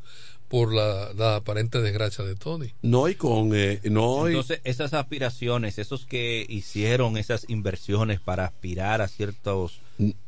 por 0.48 0.74
la, 0.74 1.12
la 1.14 1.38
aparente 1.38 1.82
desgracia 1.82 2.24
de 2.24 2.36
Tony. 2.36 2.74
No 2.82 3.10
y 3.10 3.16
con 3.16 3.52
eh, 3.54 3.80
no 3.86 4.28
Entonces, 4.28 4.62
esas 4.64 4.94
aspiraciones, 4.94 5.80
esos 5.80 6.06
que 6.06 6.46
hicieron 6.48 7.18
esas 7.18 7.46
inversiones 7.50 8.20
para 8.20 8.46
aspirar 8.46 9.02
a 9.02 9.08
ciertos 9.08 9.80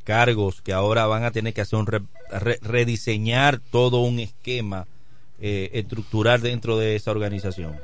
cargos 0.04 0.62
que 0.62 0.74
ahora 0.74 1.06
van 1.06 1.24
a 1.24 1.32
tener 1.32 1.54
que 1.54 1.62
hacer 1.62 1.78
un 1.78 1.86
re- 1.88 2.02
re- 2.32 2.60
rediseñar 2.62 3.60
todo 3.60 4.02
un 4.02 4.20
esquema 4.20 4.88
eh, 5.40 5.70
estructural 5.74 6.42
dentro 6.42 6.78
de 6.78 6.96
esa 6.96 7.12
organización. 7.12 7.76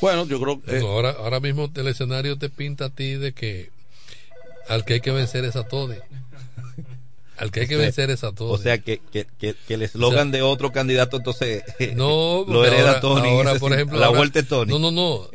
Bueno, 0.00 0.26
yo 0.26 0.40
creo 0.40 0.62
que... 0.62 0.78
ahora, 0.78 1.10
ahora 1.10 1.40
mismo 1.40 1.70
el 1.74 1.86
escenario 1.88 2.38
te 2.38 2.50
pinta 2.50 2.86
a 2.86 2.90
ti 2.90 3.14
de 3.14 3.32
que 3.32 3.70
al 4.68 4.84
que 4.84 4.94
hay 4.94 5.00
que 5.00 5.10
vencer 5.10 5.44
es 5.44 5.56
a 5.56 5.66
Tony. 5.66 5.96
Al 7.36 7.50
que 7.50 7.60
hay 7.60 7.66
que 7.68 7.76
vencer 7.76 8.10
es 8.10 8.22
a 8.24 8.32
Tony. 8.32 8.52
O 8.52 8.58
sea, 8.58 8.78
que, 8.78 9.00
que, 9.12 9.26
que, 9.38 9.54
que 9.66 9.74
el 9.74 9.82
eslogan 9.82 10.28
O 10.28 10.30
sea, 10.30 10.38
de 10.38 10.42
otro 10.42 10.70
candidato, 10.72 11.16
entonces, 11.16 11.64
No, 11.96 12.44
lo 12.48 12.64
hereda 12.64 12.88
ahora, 12.90 13.00
Tony. 13.00 13.28
ahora, 13.28 13.50
ese 13.52 13.60
por 13.60 13.72
ejemplo, 13.72 13.98
la 13.98 14.06
ahora- 14.06 14.18
vuelta 14.18 14.38
es 14.40 14.48
Tony. 14.48 14.70
No, 14.72 14.78
no, 14.78 14.90
no. 14.90 15.28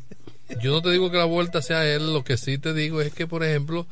Yo 0.60 0.70
no 0.70 0.82
te 0.82 0.90
digo 0.90 1.10
que 1.10 1.16
la 1.16 1.24
vuelta 1.24 1.62
sea 1.62 1.86
él, 1.86 2.12
lo 2.12 2.24
que 2.24 2.36
sí 2.36 2.58
te 2.58 2.74
digo 2.74 3.00
es 3.00 3.12
que, 3.14 3.26
por 3.26 3.42
ejemplo, 3.42 3.86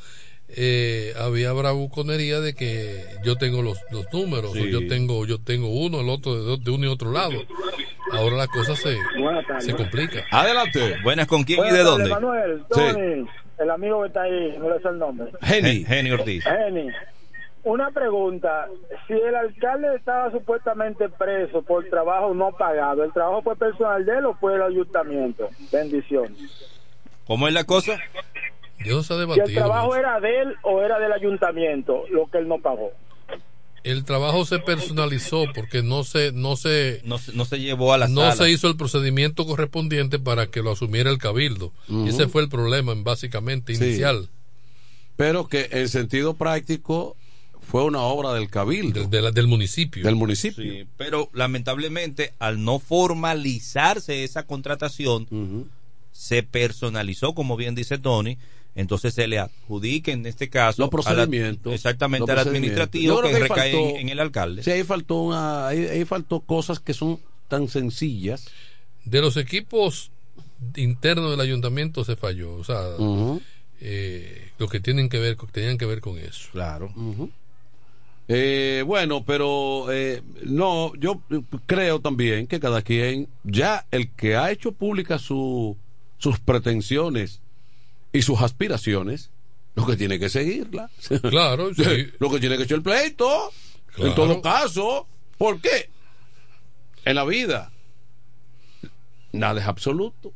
eh, 0.50 1.14
había 1.18 1.52
bravuconería 1.52 2.40
de 2.40 2.54
que 2.54 3.02
yo 3.24 3.36
tengo 3.36 3.62
los, 3.62 3.78
los 3.90 4.04
números, 4.12 4.52
Sí. 4.52 4.60
o 4.60 4.66
yo 4.66 4.86
tengo 4.88 5.24
yo 5.24 5.38
tengo 5.40 5.68
uno, 5.70 6.00
el 6.00 6.10
otro 6.10 6.56
de, 6.58 6.62
de 6.62 6.70
uno 6.70 6.84
y 6.86 6.88
otro 6.88 7.12
lado. 7.12 7.32
Ahora 8.12 8.36
la 8.36 8.46
cosa 8.48 8.74
se, 8.76 8.94
se 9.60 9.74
complica. 9.74 10.26
Adelante. 10.30 10.96
Buenas, 11.02 11.28
¿con 11.28 11.44
quién 11.44 11.58
Buenas 11.58 11.74
y 11.74 11.78
de 11.78 11.84
tardes, 11.84 12.08
dónde? 12.08 12.26
Manuel, 12.26 12.62
Tony, 12.68 13.26
el 13.58 13.70
amigo 13.70 14.02
que 14.02 14.08
está 14.08 14.22
ahí, 14.22 14.56
no 14.58 14.68
le 14.74 14.82
sé 14.82 14.88
el 14.88 14.98
nombre. 14.98 15.30
Geni. 15.42 15.84
Geni 15.86 16.10
Ortiz. 16.10 16.44
Geni, 16.44 16.88
una 17.64 17.90
pregunta. 17.90 18.68
Si 19.06 19.12
el 19.12 19.34
alcalde 19.34 19.94
estaba 19.96 20.30
supuestamente 20.30 21.08
preso 21.08 21.62
por 21.62 21.84
trabajo 21.88 22.32
no 22.34 22.52
pagado, 22.52 23.04
¿el 23.04 23.12
trabajo 23.12 23.42
fue 23.42 23.56
personal 23.56 24.04
de 24.04 24.18
él 24.18 24.26
o 24.26 24.34
fue 24.34 24.54
el 24.56 24.62
ayuntamiento? 24.62 25.48
Bendiciones. 25.72 26.38
¿Cómo 27.26 27.46
es 27.48 27.54
la 27.54 27.64
cosa? 27.64 27.98
Se 28.82 28.92
ha 28.94 29.02
Si 29.02 29.12
el 29.12 29.18
debatido. 29.20 29.46
trabajo 29.60 29.94
era 29.94 30.18
de 30.20 30.40
él 30.40 30.54
o 30.62 30.80
era 30.80 30.98
del 30.98 31.12
ayuntamiento, 31.12 32.04
lo 32.10 32.26
que 32.30 32.38
él 32.38 32.48
no 32.48 32.58
pagó. 32.60 32.92
El 33.82 34.04
trabajo 34.04 34.44
se 34.44 34.58
personalizó 34.58 35.44
porque 35.54 35.82
no 35.82 36.04
se 36.04 36.32
no 36.32 36.54
se 36.56 37.00
no, 37.04 37.16
se- 37.16 37.32
no 37.32 37.44
se 37.46 37.58
llevó 37.60 37.94
a 37.94 37.98
la 37.98 38.08
no 38.08 38.20
sala. 38.22 38.32
se 38.32 38.50
hizo 38.50 38.68
el 38.68 38.76
procedimiento 38.76 39.46
correspondiente 39.46 40.18
para 40.18 40.48
que 40.48 40.62
lo 40.62 40.70
asumiera 40.72 41.10
el 41.10 41.16
cabildo. 41.18 41.72
Ujú. 41.88 42.06
Ese 42.08 42.28
fue 42.28 42.42
el 42.42 42.48
problema 42.50 42.92
básicamente 42.96 43.74
Sí. 43.74 43.84
inicial. 43.84 44.28
pero 45.16 45.48
que 45.48 45.68
en 45.72 45.88
sentido 45.90 46.32
práctico 46.34 47.14
fue 47.70 47.84
una 47.84 48.00
obra 48.00 48.32
del 48.34 48.48
cabildo. 48.50 49.06
Del 49.06 49.46
municipio. 49.46 50.02
Del 50.04 50.16
municipio. 50.16 50.64
Sí, 50.64 50.86
pero 50.96 51.30
lamentablemente 51.32 52.32
al 52.38 52.64
no 52.64 52.78
formalizarse 52.78 54.24
esa 54.24 54.44
contratación 54.44 55.70
se 56.12 56.42
personalizó 56.42 57.34
como 57.34 57.56
bien 57.56 57.74
dice 57.74 57.96
Tony 57.98 58.36
entonces 58.74 59.14
se 59.14 59.26
le 59.26 59.38
adjudica 59.38 60.12
en 60.12 60.26
este 60.26 60.48
caso 60.48 60.82
los 60.82 61.06
a 61.06 61.10
la- 61.10 61.24
procedimientos 61.26 61.72
exactamente 61.72 62.32
los 62.32 62.40
al 62.40 62.48
administrativo 62.48 63.20
que, 63.22 63.38
recae 63.38 63.72
faltó- 63.72 63.90
en, 63.90 63.96
en 63.96 64.08
el 64.10 64.20
alcalde. 64.20 64.62
Sí, 64.62 64.70
ahí 64.70 64.84
faltó 64.84 65.22
una, 65.22 65.66
ahí, 65.68 65.86
ahí 65.86 66.04
faltó 66.04 66.40
cosas 66.40 66.78
que 66.78 66.94
son 66.94 67.18
tan 67.48 67.68
sencillas. 67.68 68.46
De 69.04 69.20
los 69.20 69.36
equipos 69.36 70.10
internos 70.76 71.30
del 71.32 71.40
ayuntamiento 71.40 72.04
se 72.04 72.14
falló, 72.16 72.54
o 72.54 72.64
sea, 72.64 72.80
Ujú. 72.98 73.40
eh, 73.80 74.50
lo 74.58 74.68
que 74.68 74.78
tienen 74.78 75.08
que 75.08 75.18
ver 75.18 75.36
tenían 75.52 75.76
que 75.78 75.86
ver 75.86 76.00
con 76.00 76.18
eso. 76.18 76.48
Claro. 76.52 76.92
Eh, 78.32 78.84
bueno, 78.86 79.24
pero 79.24 79.90
eh, 79.90 80.22
no, 80.44 80.94
yo 80.94 81.20
creo 81.66 82.00
también 82.00 82.46
que 82.46 82.60
cada 82.60 82.80
quien, 82.82 83.28
ya 83.42 83.86
el 83.90 84.08
que 84.12 84.36
ha 84.36 84.52
hecho 84.52 84.70
públicas 84.70 85.20
su, 85.20 85.76
sus 86.18 86.38
pretensiones 86.38 87.40
y 88.12 88.22
sus 88.22 88.40
aspiraciones, 88.40 89.30
lo 89.74 89.84
que 89.84 89.96
tiene 89.96 90.20
que 90.20 90.28
seguirla. 90.28 90.90
Claro, 91.22 91.74
sí. 91.74 92.06
lo 92.20 92.30
que 92.30 92.38
tiene 92.38 92.56
que 92.56 92.66
ser 92.66 92.76
el 92.76 92.82
pleito. 92.82 93.50
En 93.96 94.12
Claro. 94.12 94.14
todo 94.14 94.40
caso, 94.42 95.08
¿por 95.36 95.60
qué? 95.60 95.90
En 97.04 97.16
la 97.16 97.24
vida, 97.24 97.72
nada 99.32 99.60
es 99.60 99.66
absoluto. 99.66 100.32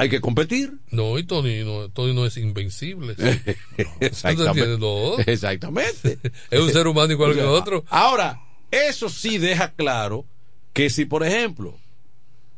Hay 0.00 0.08
que 0.08 0.22
competir. 0.22 0.78
No, 0.90 1.18
y 1.18 1.24
Tony 1.24 1.62
no, 1.62 1.90
Tony 1.90 2.14
no 2.14 2.24
es 2.24 2.38
invencible. 2.38 3.14
Exactamente. 4.00 4.78
No. 4.78 5.18
Exactamente. 5.18 6.18
Es 6.50 6.58
un 6.58 6.70
ser 6.70 6.86
humano 6.86 7.12
igual 7.12 7.30
O 7.32 7.34
sea, 7.34 7.42
que 7.42 7.48
otro. 7.48 7.84
Ahora, 7.90 8.40
eso 8.70 9.10
sí 9.10 9.36
deja 9.36 9.72
claro 9.72 10.24
que 10.72 10.88
si, 10.88 11.04
por 11.04 11.22
ejemplo, 11.22 11.76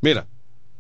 mira, 0.00 0.28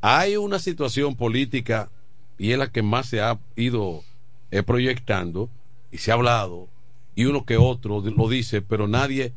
hay 0.02 0.36
una 0.36 0.60
situación 0.60 1.16
política 1.16 1.90
y 2.38 2.52
es 2.52 2.58
la 2.58 2.70
que 2.70 2.82
más 2.82 3.08
se 3.08 3.20
ha 3.20 3.40
ido 3.56 4.04
eh, 4.52 4.62
proyectando 4.62 5.50
y 5.90 5.98
se 5.98 6.12
ha 6.12 6.14
hablado 6.14 6.68
y 7.16 7.24
uno 7.24 7.44
que 7.44 7.56
otro 7.56 8.00
lo 8.02 8.28
dice, 8.28 8.62
pero 8.62 8.86
nadie, 8.86 9.32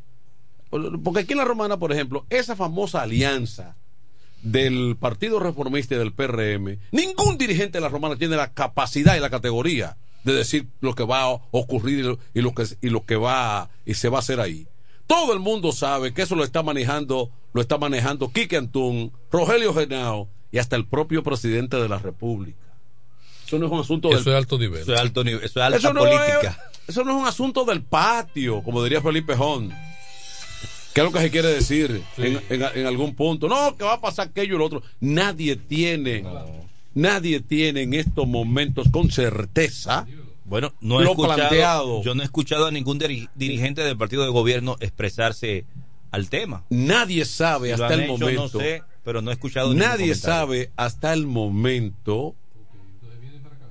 porque 1.02 1.20
aquí 1.22 1.32
en 1.32 1.38
la 1.38 1.44
Romana, 1.44 1.76
por 1.76 1.90
ejemplo, 1.90 2.24
esa 2.30 2.54
famosa 2.54 3.02
alianza 3.02 3.74
del 4.50 4.96
Partido 4.98 5.40
Reformista 5.40 5.94
y 5.94 5.98
del 5.98 6.12
PRM, 6.12 6.78
ningún 6.92 7.36
dirigente 7.38 7.78
de 7.78 7.82
la 7.82 7.88
Romana 7.88 8.16
tiene 8.16 8.36
la 8.36 8.52
capacidad 8.52 9.16
y 9.16 9.20
la 9.20 9.30
categoría 9.30 9.96
de 10.24 10.32
decir 10.34 10.66
lo 10.80 10.94
que 10.94 11.04
va 11.04 11.22
a 11.22 11.28
ocurrir 11.50 12.18
y 12.34 12.40
lo, 12.42 12.54
que 12.54 12.64
y 12.80 12.90
lo 12.90 13.04
que 13.04 13.16
va 13.16 13.68
y 13.84 13.94
se 13.94 14.08
va 14.08 14.18
a 14.18 14.20
hacer 14.20 14.40
ahí. 14.40 14.66
Todo 15.06 15.32
el 15.32 15.40
mundo 15.40 15.72
sabe 15.72 16.12
que 16.14 16.22
eso 16.22 16.34
lo 16.34 16.44
está 16.44 16.62
manejando, 16.62 17.30
lo 17.52 17.60
está 17.60 17.78
manejando 17.78 18.32
Quique 18.32 18.56
Antún, 18.56 19.12
Rogelio 19.30 19.72
Genao 19.74 20.28
y 20.52 20.58
hasta 20.58 20.76
el 20.76 20.86
propio 20.86 21.22
presidente 21.22 21.76
de 21.76 21.88
la 21.88 21.98
República. 21.98 22.58
Eso 23.46 23.58
no 23.58 23.66
es 23.66 23.72
un 23.72 23.80
asunto 23.80 24.08
Eso 24.10 24.18
del 24.24 24.28
es 24.34 24.38
alto 24.38 24.58
nivel. 24.58 24.82
eso 24.82 24.94
es 24.94 25.00
alto 25.00 25.22
nivel 25.22 25.44
eso 25.44 25.60
es 25.60 25.64
alta 25.64 25.78
eso 25.78 25.92
no 25.92 26.00
política 26.00 26.58
es- 26.72 26.88
eso 26.88 27.04
no 27.04 27.10
es 27.12 27.16
un 27.22 27.26
asunto 27.26 27.64
del 27.64 27.82
patio, 27.82 28.62
como 28.62 28.82
diría 28.82 29.00
Felipe 29.00 29.34
Jón. 29.36 29.72
¿Qué 30.96 31.00
es 31.02 31.04
lo 31.04 31.12
que 31.12 31.20
se 31.20 31.30
quiere 31.30 31.48
decir 31.48 32.02
en, 32.16 32.40
en- 32.48 32.62
en 32.74 32.86
algún 32.86 33.14
punto? 33.14 33.48
No, 33.48 33.76
que 33.76 33.84
va 33.84 33.92
a 33.92 34.00
pasar 34.00 34.28
aquello 34.28 34.54
y 34.54 34.58
lo 34.58 34.64
otro. 34.64 34.82
Nadie 34.98 35.54
tiene, 35.56 36.24
nadie 36.94 37.40
tiene 37.40 37.82
en 37.82 37.92
estos 37.92 38.26
momentos 38.26 38.88
con 38.90 39.10
certeza 39.10 40.06
bueno 40.46 40.72
no 40.80 41.00
he 41.00 41.04
lo 41.04 41.10
escuchado, 41.10 41.36
planteado. 41.36 42.02
yo 42.02 42.14
no 42.14 42.22
he 42.22 42.24
escuchado 42.24 42.64
a 42.66 42.70
ningún 42.70 42.98
diri- 42.98 43.28
dirigente 43.34 43.82
del 43.82 43.98
partido 43.98 44.22
de 44.24 44.30
gobierno 44.30 44.76
expresarse 44.80 45.66
al 46.12 46.30
tema 46.30 46.64
Nadie 46.70 47.24
sabe 47.26 47.68
Si 47.68 47.72
hasta 47.82 47.92
el 47.94 48.00
hecho, 48.04 48.12
momento. 48.12 48.42
no 48.42 48.48
sé, 48.48 48.82
pero 49.04 49.20
no 49.20 49.30
he 49.30 49.34
escuchado 49.34 49.74
ningún 49.74 49.86
Nadie 49.86 50.14
sabe 50.14 50.70
hasta 50.76 51.12
el 51.12 51.26
momento. 51.26 52.34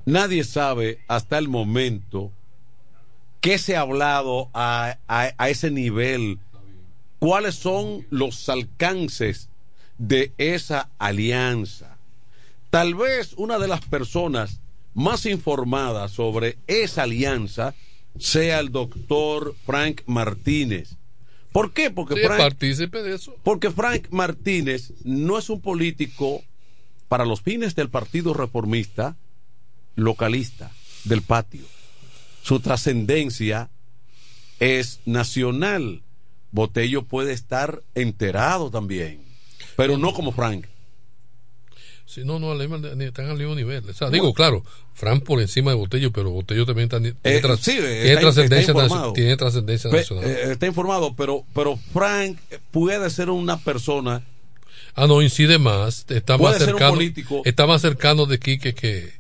Nadie 0.05 0.43
sabe 0.43 0.99
hasta 1.07 1.38
el 1.39 1.47
momento 1.47 2.32
qué 3.41 3.57
se 3.57 3.76
ha 3.76 3.82
hablado 3.82 4.49
a, 4.53 4.97
a- 5.07 5.32
a 5.38 5.49
ese 5.49 5.71
nivel. 5.71 6.39
¿Cuáles 7.20 7.55
son 7.55 8.05
los 8.09 8.49
alcances 8.49 9.49
de 9.97 10.34
esa 10.38 10.89
alianza? 10.97 11.97
Tal 12.70 12.95
vez 12.95 13.34
una 13.38 13.57
de 13.57 13.68
las 13.68 13.82
personas 13.82 14.59
más 14.93 15.26
informada 15.26 16.07
sobre 16.07 16.57
esa 16.68 17.03
alianza 17.03 17.74
sea 18.20 18.59
el 18.59 18.72
doctor 18.72 19.55
Frank 19.66 20.01
Martínez. 20.05 20.95
¿Por 21.51 21.72
qué? 21.72 21.89
Porque 21.89 22.16
Sí, 22.16 22.22
Frank, 22.26 22.38
partícipe 22.39 23.01
de 23.01 23.16
eso. 23.16 23.36
porque 23.43 23.72
Frank 23.72 24.07
Martínez 24.11 24.93
no 25.03 25.38
es 25.38 25.49
un 25.49 25.61
político 25.61 26.43
para 27.07 27.26
los 27.26 27.41
fines 27.41 27.76
del 27.76 27.89
Partido 27.89 28.34
Reformista 28.34 29.16
localista 29.95 30.72
del 31.05 31.22
patio. 31.22 31.63
Su 32.41 32.59
trascendencia 32.59 33.70
es 34.59 34.99
nacional. 35.05 36.01
Botello 36.51 37.03
puede 37.03 37.33
estar 37.33 37.81
enterado 37.95 38.69
también, 38.71 39.21
pero 39.75 39.97
no 39.97 40.13
como 40.13 40.31
Frank. 40.31 40.65
Sí, 42.07 42.21
no, 42.23 42.37
no, 42.39 42.53
están 42.61 43.29
al 43.29 43.37
mismo 43.37 43.55
nivel. 43.55 43.89
O 43.89 43.93
sea, 43.93 44.09
digo, 44.11 44.31
claro, 44.33 44.63
Fran 44.93 45.21
por 45.21 45.41
encima 45.41 45.71
de 45.71 45.77
Botello, 45.77 46.11
pero 46.11 46.29
Botello 46.29 46.65
también 46.65 46.85
está- 46.85 46.99
tiene, 47.01 47.17
Eh, 47.23 47.41
tras- 47.41 47.59
sí, 47.59 47.71
tiene 47.71 48.07
está- 48.09 48.19
trascendencia 48.21 48.59
está 48.71 48.73
nacio- 48.73 48.85
informado. 48.85 49.13
tiene 49.13 49.37
trascendencia 49.37 49.89
Pe- 49.89 49.97
nacional. 49.97 50.25
eh, 50.25 50.51
está 50.51 50.67
informado, 50.67 51.15
pero, 51.15 51.43
pero 51.55 51.77
Frank 51.91 52.37
puede 52.71 53.09
ser 53.09 53.29
una 53.31 53.57
persona 53.59 54.23
ah, 54.93 55.07
no, 55.07 55.21
incide 55.21 55.57
más. 55.57 56.05
Está 56.09 56.37
más 56.37 56.57
cercano. 56.59 56.93
político. 56.93 57.41
Está 57.43 57.65
más 57.67 57.81
cercano 57.81 58.27
de 58.27 58.39
Quique 58.39 58.73
que, 58.75 59.11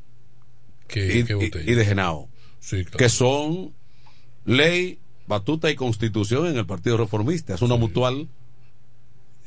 que, 0.87 1.17
y, 1.19 1.23
que 1.25 1.33
Botello. 1.33 1.69
y 1.69 1.73
de 1.75 1.85
Genao, 1.85 2.29
Sí, 2.61 2.83
claro. 2.85 2.97
que 2.97 3.09
son 3.09 3.73
ley, 4.45 4.99
batuta 5.27 5.69
y 5.69 5.75
constitución 5.75 6.47
en 6.47 6.57
el 6.57 6.65
Partido 6.65 6.97
Reformista. 6.97 7.53
Es 7.53 7.61
una 7.61 7.75
mutual 7.75 8.27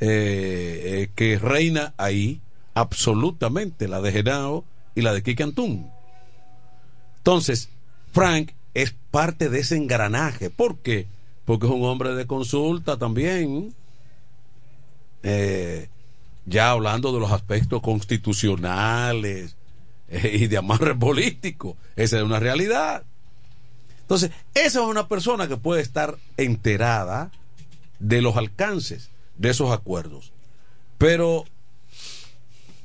eh, 0.01 0.83
eh, 0.85 1.11
que 1.15 1.39
reina 1.39 1.95
ahí 1.97 2.41
absolutamente, 2.75 3.89
la 3.89 4.01
de 4.01 4.13
Genao 4.13 4.65
y 4.95 5.03
la 5.03 5.13
de 5.13 5.23
Quique 5.23 5.43
Antún. 5.43 5.91
Entonces, 7.19 7.69
Frank 8.13 8.53
es 8.75 8.95
parte 9.11 9.49
de 9.49 9.61
ese 9.61 9.77
engranaje. 9.77 10.51
¿Por 10.51 10.79
qué? 10.79 11.07
Porque 11.45 11.67
es 11.67 11.73
un 11.73 11.85
hombre 11.85 12.15
de 12.15 12.27
consulta 12.27 12.97
también. 12.97 13.75
Eh, 15.23 15.89
ya 16.47 16.71
hablando 16.71 17.13
de 17.13 17.21
los 17.21 17.33
aspectos 17.33 17.83
constitucionales 17.83 19.57
y 20.11 20.47
de 20.47 20.57
amarre 20.57 20.95
político. 20.99 21.77
Esa 21.97 22.19
es 22.19 22.23
una 22.23 22.41
realidad. 22.41 23.05
Entonces, 24.09 24.31
esa 24.55 24.81
es 24.81 24.87
una 24.87 25.07
persona 25.07 25.49
que 25.49 25.59
puede 25.59 25.83
estar 25.83 26.17
enterada 26.39 27.31
de 27.99 28.23
los 28.23 28.39
alcances 28.39 29.11
de 29.37 29.51
esos 29.51 29.71
acuerdos. 29.71 30.33
Pero 30.97 31.45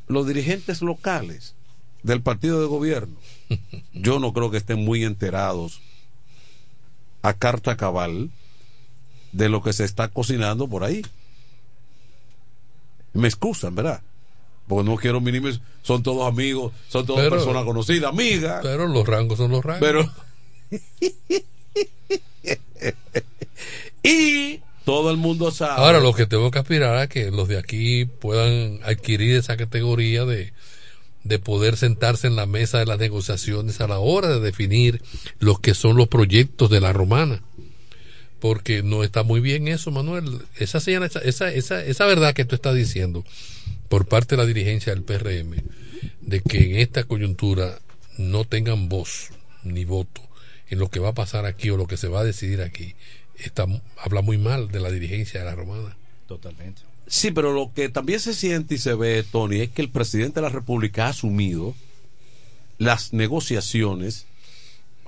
los 0.08 0.28
dirigentes 0.28 0.82
locales 0.82 1.56
del 2.04 2.22
partido 2.22 2.60
de 2.60 2.68
gobierno, 2.68 3.16
yo 3.94 4.20
no 4.20 4.34
creo 4.34 4.52
que 4.52 4.58
estén 4.58 4.84
muy 4.84 5.06
enterados 5.06 5.80
a 7.22 7.34
carta 7.34 7.78
cabal 7.78 8.30
de 9.32 9.48
lo 9.48 9.64
que 9.64 9.72
se 9.72 9.86
está 9.86 10.10
cocinando 10.10 10.68
por 10.68 10.84
ahí. 10.84 11.06
Me 13.14 13.30
excusan, 13.30 13.76
¿verdad? 13.76 14.02
Porque 14.68 14.90
no 14.90 14.98
quiero 14.98 15.22
minimizar, 15.22 15.62
son 15.84 16.04
todos 16.04 16.28
amigos, 16.28 16.74
son 16.90 17.06
todas 17.06 17.24
Pero- 17.24 17.38
personas 17.38 17.64
conocidas, 17.64 18.10
amigas. 18.12 18.60
Pero 18.62 18.88
los 18.88 19.08
rangos 19.08 19.38
son 19.38 19.52
los 19.52 19.64
rangos. 19.64 19.80
Pero. 19.88 20.12
y 24.04 24.60
todo 24.86 25.12
el 25.12 25.18
mundo 25.18 25.52
sabe. 25.52 25.82
Ahora, 25.82 26.00
lo 26.00 26.14
que 26.14 26.26
tengo 26.26 26.52
que 26.52 26.60
aspirar 26.60 26.98
a 26.98 27.08
que 27.08 27.32
los 27.32 27.48
de 27.48 27.58
aquí 27.58 28.06
puedan 28.06 28.80
adquirir 28.84 29.36
esa 29.36 29.58
categoría 29.58 30.26
de, 30.26 30.54
de 31.24 31.40
poder 31.40 31.78
sentarse 31.78 32.28
en 32.28 32.36
la 32.36 32.46
mesa 32.46 32.80
de 32.80 32.86
las 32.86 33.00
negociaciones 33.00 33.82
a 33.82 33.88
la 33.88 34.00
hora 34.00 34.30
de 34.30 34.40
definir 34.40 35.02
lo 35.40 35.58
que 35.58 35.74
son 35.74 35.98
los 35.98 36.08
proyectos 36.08 36.70
de 36.70 36.82
la 36.82 36.94
romana. 36.94 37.42
Porque 38.40 38.84
no 38.84 39.06
está 39.06 39.24
muy 39.24 39.40
bien 39.40 39.70
eso, 39.70 39.90
Manuel. 39.90 40.42
Esa, 40.58 40.80
esa, 40.80 41.50
esa, 41.50 41.86
esa 41.86 42.06
verdad 42.06 42.34
que 42.34 42.44
tú 42.44 42.56
estás 42.56 42.76
diciendo 42.76 43.24
por 43.88 44.06
parte 44.06 44.36
de 44.36 44.42
la 44.42 44.48
dirigencia 44.48 44.94
del 44.94 45.04
PRM, 45.04 45.56
de 46.22 46.42
que 46.42 46.72
en 46.72 46.78
esta 46.78 47.06
coyuntura 47.06 47.80
no 48.18 48.44
tengan 48.44 48.90
voz 48.90 49.30
ni 49.64 49.86
voto 49.86 50.22
en 50.74 50.80
lo 50.80 50.90
que 50.90 51.00
va 51.00 51.10
a 51.10 51.14
pasar 51.14 51.46
aquí 51.46 51.70
o 51.70 51.78
lo 51.78 51.88
que 51.88 51.98
se 51.98 52.08
va 52.10 52.20
a 52.20 52.24
decidir 52.24 52.62
aquí, 52.62 52.94
está, 53.38 53.66
habla 53.98 54.22
muy 54.22 54.38
mal 54.38 54.70
de 54.70 54.80
la 54.80 54.92
dirigencia 54.92 55.40
de 55.40 55.46
la 55.46 55.56
romana. 55.56 55.96
Totalmente. 56.28 56.82
Sí, 57.08 57.32
pero 57.32 57.52
lo 57.54 57.72
que 57.74 57.90
también 57.90 58.20
se 58.20 58.34
siente 58.34 58.76
y 58.76 58.78
se 58.78 58.94
ve, 58.94 59.24
Tony, 59.30 59.62
es 59.62 59.70
que 59.70 59.82
el 59.82 59.90
presidente 59.90 60.36
de 60.36 60.42
la 60.44 60.50
República 60.50 61.06
ha 61.06 61.10
asumido 61.10 61.76
las 62.78 63.14
negociaciones, 63.14 64.26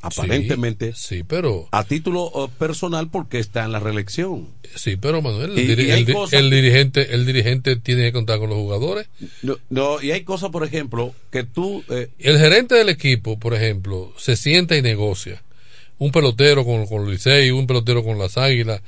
aparentemente, 0.02 0.94
sí, 0.96 1.24
pero 1.24 1.68
a 1.72 1.84
título 1.84 2.32
eh, 2.36 2.50
personal 2.60 3.10
porque 3.10 3.40
está 3.40 3.64
en 3.66 3.72
la 3.72 3.80
reelección. 3.80 4.50
Sí, 4.76 4.98
pero 4.98 5.22
Manuel, 5.22 5.52
el, 5.58 5.60
Y- 5.60 5.68
diri- 5.76 5.88
y 5.88 5.92
hay 5.92 6.00
el 6.02 6.06
di- 6.06 6.14
cosas- 6.14 6.40
el 6.40 6.50
dirigente, 6.52 7.14
el 7.16 7.26
dirigente 7.26 7.76
tiene 7.78 8.04
que 8.04 8.12
contar 8.12 8.40
con 8.40 8.50
los 8.50 8.58
jugadores. 8.60 9.08
No, 9.42 9.58
no, 9.70 10.02
y 10.02 10.12
hay 10.12 10.24
cosas, 10.24 10.52
por 10.52 10.64
ejemplo, 10.66 11.14
que 11.32 11.44
tú... 11.44 11.84
eh, 11.90 12.10
El 12.20 12.38
gerente 12.38 12.76
del 12.76 12.90
equipo, 12.90 13.40
por 13.40 13.54
ejemplo, 13.56 14.14
se 14.18 14.36
sienta 14.36 14.76
y 14.78 14.82
negocia. 14.82 15.42
Un 15.98 16.12
pelotero 16.12 16.66
con, 16.66 16.86
con 16.88 17.10
Licey, 17.10 17.52
un 17.52 17.68
pelotero 17.68 18.04
con 18.04 18.18
las 18.18 18.38
Águilas, 18.38 18.82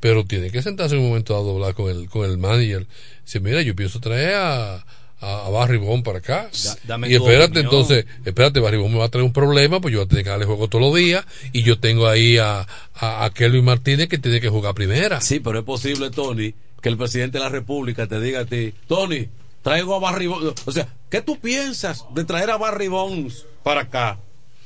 pero 0.00 0.24
tiene 0.24 0.50
que 0.50 0.62
sentarse 0.62 0.94
en 0.94 1.00
un 1.02 1.08
momento 1.08 1.34
a 1.34 1.38
hablar 1.54 1.74
con 1.74 1.90
el, 1.90 2.08
con 2.08 2.28
el 2.28 2.38
manager. 2.38 2.86
Dice, 3.24 3.40
mira, 3.40 3.62
yo 3.62 3.74
pienso 3.74 3.98
traer 3.98 4.34
a, 4.34 4.74
a, 4.76 5.46
a 5.46 5.50
Barry 5.50 5.78
Bond 5.78 6.04
para 6.04 6.18
acá. 6.18 6.48
Da- 6.64 6.78
dame 6.84 7.08
y 7.08 7.14
espérate, 7.16 7.60
entonces, 7.60 8.06
espérate, 8.24 8.60
Barry 8.60 8.76
Bond 8.76 8.92
me 8.92 8.98
va 9.00 9.06
a 9.06 9.08
traer 9.08 9.24
un 9.24 9.32
problema, 9.32 9.80
pues 9.80 9.92
yo 9.92 9.98
voy 10.00 10.06
a 10.06 10.08
tener 10.08 10.24
que 10.24 10.30
darle 10.30 10.44
juego 10.46 10.68
todos 10.68 10.84
los 10.84 10.94
días, 10.94 11.24
y 11.52 11.62
yo 11.62 11.78
tengo 11.80 12.06
ahí 12.06 12.38
a, 12.38 12.60
a, 12.94 13.24
a 13.24 13.30
Kelvin 13.30 13.64
Martínez 13.64 14.08
que 14.08 14.18
tiene 14.18 14.40
que 14.40 14.48
jugar 14.48 14.74
primera. 14.74 15.20
Sí, 15.20 15.40
pero 15.40 15.58
es 15.58 15.64
posible, 15.64 16.10
Tony, 16.10 16.54
que 16.80 16.88
el 16.88 16.96
presidente 16.96 17.38
de 17.38 17.44
la 17.44 17.50
República 17.50 18.06
te 18.06 18.20
diga 18.20 18.40
a 18.40 18.44
ti, 18.44 18.72
Tony, 18.86 19.26
traigo 19.62 19.96
a 19.96 19.98
Barry 19.98 20.28
Bonds. 20.28 20.62
O 20.66 20.70
sea, 20.70 20.86
¿qué 21.10 21.22
tú 21.22 21.40
piensas 21.40 22.04
de 22.14 22.24
traer 22.24 22.50
a 22.50 22.56
Barry 22.58 22.86
Bonds 22.86 23.46
para 23.64 23.80
acá? 23.80 24.18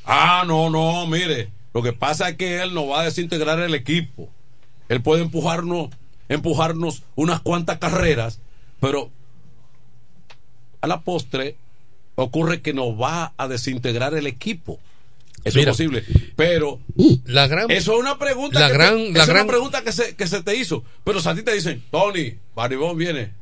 Ah, 0.05 0.45
no, 0.47 0.69
no, 0.69 1.07
mire, 1.07 1.49
lo 1.73 1.83
que 1.83 1.93
pasa 1.93 2.29
es 2.31 2.37
que 2.37 2.63
él 2.63 2.75
no 2.75 2.87
va 2.89 3.01
a 3.03 3.05
desintegrar 3.05 3.59
el 3.61 3.75
equipo. 3.75 4.29
Él 4.89 5.03
puede 5.03 5.23
empujarnos, 5.23 5.91
empujarnos 6.29 7.03
unas 7.15 7.41
cuantas 7.41 7.79
carreras, 7.79 8.41
pero 8.81 9.11
a 10.81 10.87
la 10.87 11.01
postre 11.03 11.57
ocurre 12.17 12.61
que 12.63 12.73
no 12.75 12.97
va 12.97 13.33
a 13.37 13.49
desintegrar 13.49 14.15
el 14.15 14.27
equipo. 14.27 14.79
Eso 15.45 15.59
Mira, 15.59 15.71
es 15.71 15.77
posible. 15.77 16.05
Pero 16.37 16.81
la 17.25 17.47
gran, 17.47 17.71
eso 17.71 17.95
es 17.95 18.01
una 18.01 18.19
pregunta 18.19 18.61
la 18.61 18.67
que 18.69 18.73
gran- 18.75 18.97
te- 18.97 19.13
la 19.19 19.25
gran- 19.27 19.45
una 19.45 19.47
pregunta 19.53 19.83
que 19.83 19.93
se, 19.93 20.15
que 20.15 20.27
se 20.27 20.43
te 20.43 20.55
hizo. 20.57 20.85
Pero 21.05 21.21
si 21.21 21.29
a 21.29 21.35
ti 21.35 21.43
te 21.43 21.55
dicen, 21.55 21.83
Tony, 21.91 22.35
Baribón 22.55 22.99
viene. 22.99 23.33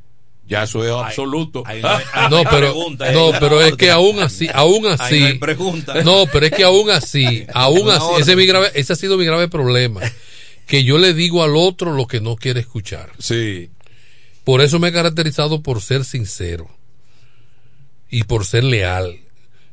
Ya 0.49 0.63
eso 0.63 0.83
es 0.83 0.91
absoluto. 0.91 1.63
no, 2.31 2.43
pero 2.51 2.75
no, 3.13 3.33
pero 3.39 3.63
es 3.63 3.77
que 3.77 3.91
aún 3.91 4.19
así, 4.19 4.49
aún 4.53 4.87
así, 4.87 5.39
no 5.39 6.03
no, 6.03 6.25
pero 6.33 6.47
es 6.47 6.53
que 6.53 6.65
aún 6.65 6.91
así, 6.91 7.45
aún 7.53 7.83
Una 7.83 7.97
así, 7.97 8.07
ese 8.19 8.31
es 8.31 8.37
mi 8.37 8.47
grave, 8.47 8.71
ese 8.75 8.95
ha 8.95 8.97
sido 8.97 9.19
mi 9.19 9.27
grave 9.27 9.49
problema, 9.49 10.01
que 10.67 10.85
yo 10.85 10.97
le 10.97 11.13
digo 11.13 11.45
al 11.45 11.55
otro 11.55 11.93
lo 11.93 12.07
que 12.07 12.23
no 12.23 12.37
quiere 12.37 12.61
escuchar. 12.61 13.13
Sí. 13.19 13.71
Por 14.43 14.63
eso 14.63 14.79
me 14.79 14.89
he 14.89 14.93
caracterizado 14.93 15.63
por 15.63 15.83
ser 15.83 16.07
sincero 16.07 16.71
y 18.09 18.25
por 18.25 18.47
ser 18.47 18.65
leal. 18.65 19.19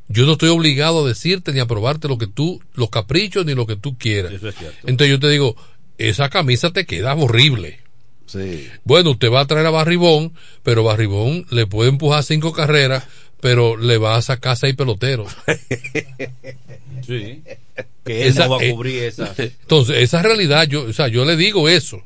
Yo 0.10 0.26
no 0.26 0.34
estoy 0.34 0.50
obligado 0.50 1.06
a 1.06 1.08
decirte 1.08 1.54
ni 1.54 1.62
a 1.62 1.66
probarte 1.66 2.10
lo 2.10 2.18
que 2.18 2.28
tú, 2.28 2.62
los 2.74 2.90
caprichos 2.90 3.46
ni 3.46 3.56
lo 3.56 3.66
que 3.66 3.78
tú 3.78 3.98
quieras. 3.98 4.34
Eso 4.34 4.50
es 4.50 4.56
cierto. 4.56 4.78
Entonces 4.88 5.10
yo 5.10 5.20
te 5.22 5.30
digo, 5.30 5.56
esa 5.98 6.30
camisa 6.30 6.72
te 6.72 6.86
queda 6.86 7.16
horrible. 7.16 7.80
Sí. 8.26 8.68
Bueno, 8.84 9.12
usted 9.12 9.32
va 9.32 9.42
a 9.42 9.48
traer 9.48 9.66
a 9.66 9.70
Barribón, 9.72 10.34
pero 10.64 10.84
Barribón 10.84 11.46
le 11.52 11.68
puede 11.68 11.90
empujar 11.90 12.24
cinco 12.24 12.52
carreras, 12.54 13.04
pero 13.40 13.78
le 13.78 13.98
va 13.98 14.16
a 14.16 14.22
sacar 14.22 14.58
seis 14.58 14.76
peloteros. 14.76 15.32
Sí. 17.06 17.44
Que 18.04 18.24
él 18.24 18.28
Esa- 18.30 18.48
no 18.48 18.58
va 18.58 18.66
a 18.66 18.72
cubrir 18.72 19.04
esa. 19.04 19.32
Entonces, 19.38 19.98
esa 19.98 20.24
realidad, 20.24 20.68
yo, 20.68 20.84
o 20.86 20.94
sea, 20.94 21.08
yo 21.08 21.24
le 21.26 21.36
digo 21.36 21.70
eso. 21.70 22.02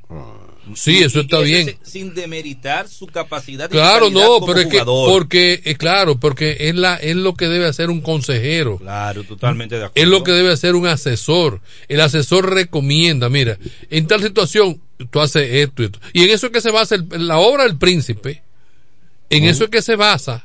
Sí, 0.75 0.99
eso 0.99 1.19
Y- 1.19 1.21
y 1.21 1.23
está 1.25 1.39
bien. 1.39 1.77
Sin 1.83 2.13
demeritar 2.13 2.87
su 2.87 3.07
capacidad. 3.07 3.65
y 3.69 3.71
Claro, 3.73 4.05
calidad 4.07 4.25
no, 4.27 4.45
pero 4.45 4.59
es 4.59 4.67
que, 4.67 4.79
porque, 4.85 5.61
es 5.65 5.77
claro, 5.77 6.19
porque 6.19 6.57
es 6.59 6.75
la, 6.75 6.95
es 6.95 7.15
lo 7.15 7.33
que 7.35 7.47
debe 7.47 7.65
hacer 7.65 7.89
un 7.89 8.01
consejero. 8.01 8.77
Claro, 8.77 9.23
totalmente 9.23 9.75
de 9.77 9.85
acuerdo. 9.85 10.01
Es 10.03 10.07
lo 10.07 10.23
que 10.23 10.31
debe 10.31 10.51
hacer 10.51 10.75
un 10.75 10.87
asesor. 10.87 11.61
El 11.87 12.01
asesor 12.01 12.53
recomienda, 12.53 13.29
mira, 13.29 13.57
en 13.89 14.07
tal 14.07 14.21
situación, 14.21 14.81
tú 15.11 15.19
haces 15.19 15.47
esto 15.51 15.83
y 15.83 15.85
esto. 15.85 15.99
Y 16.13 16.23
en 16.23 16.29
eso 16.31 16.47
es 16.47 16.51
que 16.51 16.61
se 16.61 16.71
basa 16.71 16.95
el- 16.95 17.27
la 17.27 17.37
obra 17.39 17.63
del 17.63 17.77
príncipe. 17.77 18.43
En 19.29 19.43
eso 19.45 19.63
es 19.65 19.69
que 19.69 19.81
se 19.81 19.95
basa. 19.95 20.43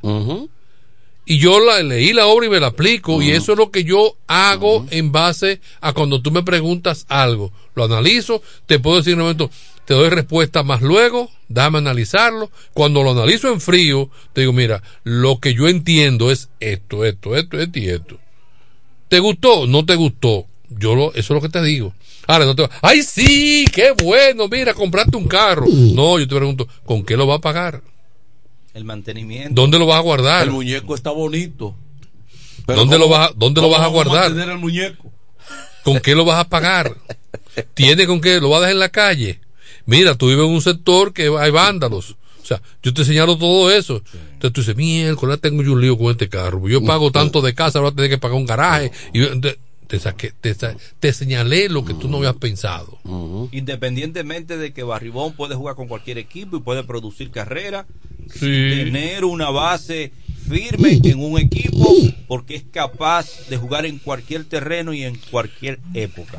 Y 1.26 1.38
yo 1.38 1.58
la, 1.58 1.82
leí 1.82 2.12
la 2.12 2.26
obra 2.26 2.46
y 2.46 2.50
me 2.50 2.60
la 2.60 2.66
aplico. 2.66 3.22
Y 3.22 3.30
eso 3.30 3.52
es 3.52 3.58
lo 3.58 3.70
que 3.70 3.82
yo 3.84 4.16
hago 4.26 4.86
en 4.90 5.10
base 5.10 5.60
a 5.80 5.94
cuando 5.94 6.20
tú 6.20 6.30
me 6.30 6.42
preguntas 6.42 7.06
algo. 7.08 7.50
Lo 7.74 7.84
analizo, 7.84 8.42
te 8.66 8.78
puedo 8.78 8.98
decir 8.98 9.14
en 9.14 9.20
un 9.20 9.24
momento, 9.24 9.50
te 9.86 9.94
doy 9.94 10.08
respuesta 10.10 10.62
más 10.62 10.80
luego, 10.82 11.30
dame 11.48 11.78
analizarlo. 11.78 12.50
Cuando 12.72 13.02
lo 13.02 13.10
analizo 13.12 13.48
en 13.52 13.60
frío, 13.60 14.10
te 14.32 14.42
digo, 14.42 14.52
mira, 14.52 14.82
lo 15.04 15.38
que 15.40 15.54
yo 15.54 15.68
entiendo 15.68 16.30
es 16.30 16.48
esto, 16.60 17.04
esto, 17.04 17.36
esto, 17.36 17.58
esto 17.60 17.78
y 17.78 17.88
esto. 17.88 18.18
¿Te 19.08 19.18
gustó? 19.20 19.66
¿No 19.66 19.84
te 19.84 19.94
gustó? 19.96 20.46
Yo 20.70 20.94
lo, 20.94 21.10
eso 21.10 21.18
es 21.20 21.30
lo 21.30 21.40
que 21.40 21.48
te 21.50 21.62
digo. 21.62 21.94
Ahora 22.26 22.46
no 22.46 22.56
te 22.56 22.66
¡Ay, 22.80 23.02
sí! 23.02 23.66
¡Qué 23.72 23.92
bueno! 24.02 24.48
Mira, 24.48 24.72
compraste 24.74 25.16
un 25.16 25.28
carro. 25.28 25.66
No, 25.68 26.18
yo 26.18 26.26
te 26.26 26.34
pregunto, 26.34 26.66
¿con 26.84 27.04
qué 27.04 27.16
lo 27.16 27.26
va 27.26 27.34
a 27.36 27.40
pagar? 27.40 27.82
El 28.72 28.84
mantenimiento. 28.84 29.52
¿Dónde 29.60 29.78
lo 29.78 29.86
vas 29.86 29.98
a 29.98 30.02
guardar? 30.02 30.44
El 30.44 30.50
muñeco 30.52 30.94
está 30.94 31.10
bonito. 31.10 31.76
¿Dónde, 32.66 32.98
lo 32.98 33.08
vas, 33.08 33.30
a- 33.30 33.32
¿Dónde 33.36 33.60
lo 33.60 33.66
¿cómo 33.68 33.72
vas 33.78 33.80
a 33.86 33.88
vamos 33.90 34.04
guardar? 34.04 34.30
mantener 34.30 34.48
el 34.54 34.58
muñeco? 34.58 35.12
¿Con 35.84 36.00
qué 36.00 36.14
lo 36.14 36.24
vas 36.24 36.40
a 36.40 36.48
pagar? 36.48 36.96
¿Tiene 37.74 38.06
con 38.06 38.20
qué? 38.22 38.40
¿Lo 38.40 38.48
vas 38.48 38.58
a 38.58 38.60
dejar 38.62 38.72
en 38.72 38.78
la 38.80 38.88
calle? 38.88 39.40
Mira, 39.86 40.16
tú 40.16 40.28
vives 40.28 40.44
en 40.46 40.50
un 40.52 40.62
sector 40.62 41.12
que 41.12 41.30
hay 41.38 41.50
vándalos. 41.50 42.16
O 42.42 42.46
sea, 42.46 42.60
yo 42.82 42.92
te 42.92 43.04
señalo 43.04 43.38
todo 43.38 43.70
eso. 43.70 44.02
Entonces 44.34 44.52
tú 44.52 44.60
dices, 44.60 44.76
miércoles, 44.76 45.40
tengo 45.40 45.62
yo 45.62 45.72
un 45.72 45.80
lío 45.80 45.96
con 45.96 46.10
este 46.10 46.28
carro. 46.28 46.68
Yo 46.68 46.84
pago 46.84 47.10
tanto 47.10 47.40
de 47.40 47.54
casa, 47.54 47.78
ahora 47.78 47.92
tener 47.92 48.10
que 48.10 48.18
pagar 48.18 48.36
un 48.36 48.44
garaje. 48.46 48.90
Y 49.14 49.20
yo- 49.20 49.40
te, 49.40 49.58
te 49.86 49.98
saqué, 49.98 50.32
te, 50.40 50.52
sa- 50.54 50.76
te 51.00 51.12
señalé 51.12 51.68
lo 51.68 51.84
que 51.84 51.94
tú 51.94 52.08
no 52.08 52.18
habías 52.18 52.36
pensado. 52.36 52.98
Independientemente 53.52 54.56
de 54.58 54.72
que 54.72 54.82
Barribón 54.82 55.32
puede 55.34 55.54
jugar 55.54 55.74
con 55.74 55.88
cualquier 55.88 56.18
equipo 56.18 56.56
y 56.56 56.60
puede 56.60 56.84
producir 56.84 57.30
carrera, 57.30 57.86
Sí. 58.30 58.40
tener 58.40 59.24
una 59.24 59.50
base 59.50 60.12
firme 60.48 61.00
en 61.04 61.20
un 61.22 61.38
equipo 61.38 61.86
porque 62.28 62.56
es 62.56 62.64
capaz 62.64 63.48
de 63.48 63.56
jugar 63.56 63.86
en 63.86 63.98
cualquier 63.98 64.44
terreno 64.44 64.92
y 64.92 65.02
en 65.04 65.16
cualquier 65.30 65.78
época. 65.94 66.38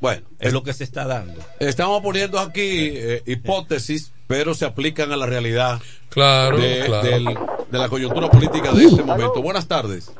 Bueno, 0.00 0.22
es 0.38 0.52
lo 0.52 0.62
que 0.62 0.72
se 0.72 0.84
está 0.84 1.04
dando. 1.06 1.40
Estamos 1.58 2.02
poniendo 2.02 2.38
aquí 2.38 2.60
eh, 2.94 3.22
hipótesis, 3.26 4.12
pero 4.26 4.54
se 4.54 4.64
aplican 4.64 5.12
a 5.12 5.16
la 5.16 5.26
realidad 5.26 5.80
Claro, 6.08 6.58
de, 6.58 6.82
claro. 6.86 7.08
del- 7.08 7.38
de 7.70 7.78
la 7.78 7.88
coyuntura 7.88 8.28
política 8.30 8.72
de 8.72 8.84
este 8.84 9.02
momento. 9.02 9.40
Buenas 9.42 9.68
tardes. 9.68 10.12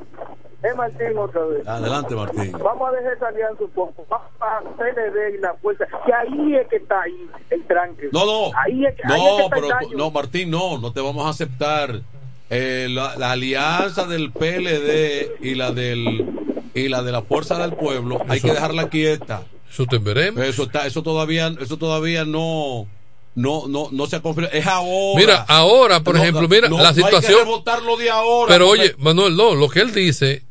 Es 0.62 0.76
Martín 0.76 1.16
otra 1.16 1.43
vez. 1.47 1.66
Adelante, 1.66 2.14
Martín. 2.14 2.53
Vamos 2.53 2.89
a 2.91 2.93
dejar 2.93 3.14
esa 3.14 3.28
alianza 3.28 3.64
un 3.64 3.70
poco. 3.70 4.07
Vamos 4.11 4.28
a 4.41 4.61
PLD 4.76 5.37
y 5.37 5.41
la 5.41 5.55
fuerza. 5.55 5.87
Que 6.05 6.12
ahí 6.12 6.55
es 6.55 6.68
que 6.68 6.76
está 6.76 7.01
ahí 7.01 7.26
el 7.49 7.64
tranque. 7.66 8.09
No, 8.12 8.26
no. 8.26 8.53
Ahí 8.59 8.85
es, 8.85 8.95
que- 8.95 9.03
ahí 9.05 9.14
es 9.14 9.16
que 9.16 9.18
No, 9.18 9.41
está 9.41 9.45
el 9.45 9.51
pero 9.62 9.68
daño. 9.68 9.97
no, 9.97 10.11
Martín, 10.11 10.51
no, 10.51 10.78
no 10.78 10.93
te 10.93 11.01
vamos 11.01 11.24
a 11.26 11.31
aceptar. 11.31 12.03
Eh, 12.51 12.89
la, 12.91 13.17
la 13.17 13.31
alianza 13.33 14.07
del 14.07 14.33
PLD 14.33 15.41
y 15.41 15.55
la 15.55 15.71
del 15.73 16.27
y 16.75 16.89
la 16.89 17.03
de 17.03 17.13
la 17.13 17.23
fuerza 17.23 17.59
del 17.59 17.75
pueblo 17.77 18.21
hay 18.29 18.41
que 18.41 18.53
dejarla 18.53 18.89
quieta. 18.89 19.45
Eso 19.71 19.87
te 19.87 19.99
veremos. 19.99 20.45
Eso 20.45 20.65
está, 20.65 20.87
eso 20.87 21.03
todavía, 21.03 21.55
eso 21.61 21.77
todavía 21.77 22.25
no, 22.25 22.89
no, 23.37 23.69
no, 23.69 23.89
no 23.93 24.07
se 24.07 24.17
ha 24.17 24.21
confirmado. 24.21 24.53
Es 24.57 24.67
ahora. 24.67 25.21
Mira, 25.21 25.37
ahora, 25.49 26.01
por 26.03 26.17
No, 26.17 26.23
ejemplo, 26.23 26.43
no, 26.43 26.49
mira, 26.49 26.69
no, 26.69 26.77
la 26.79 26.83
no 26.83 26.89
hay 26.89 26.95
que 26.97 27.03
situación. 27.03 27.39
rebotarlo 27.41 27.97
de 27.97 28.11
ahora. 28.11 28.53
Pero 28.53 28.67
porque- 28.67 28.83
oye, 28.83 28.95
Manuel, 28.99 29.37
no, 29.37 29.55
lo 29.55 29.69
que 29.69 29.81
él 29.81 29.93
dice 29.95 30.43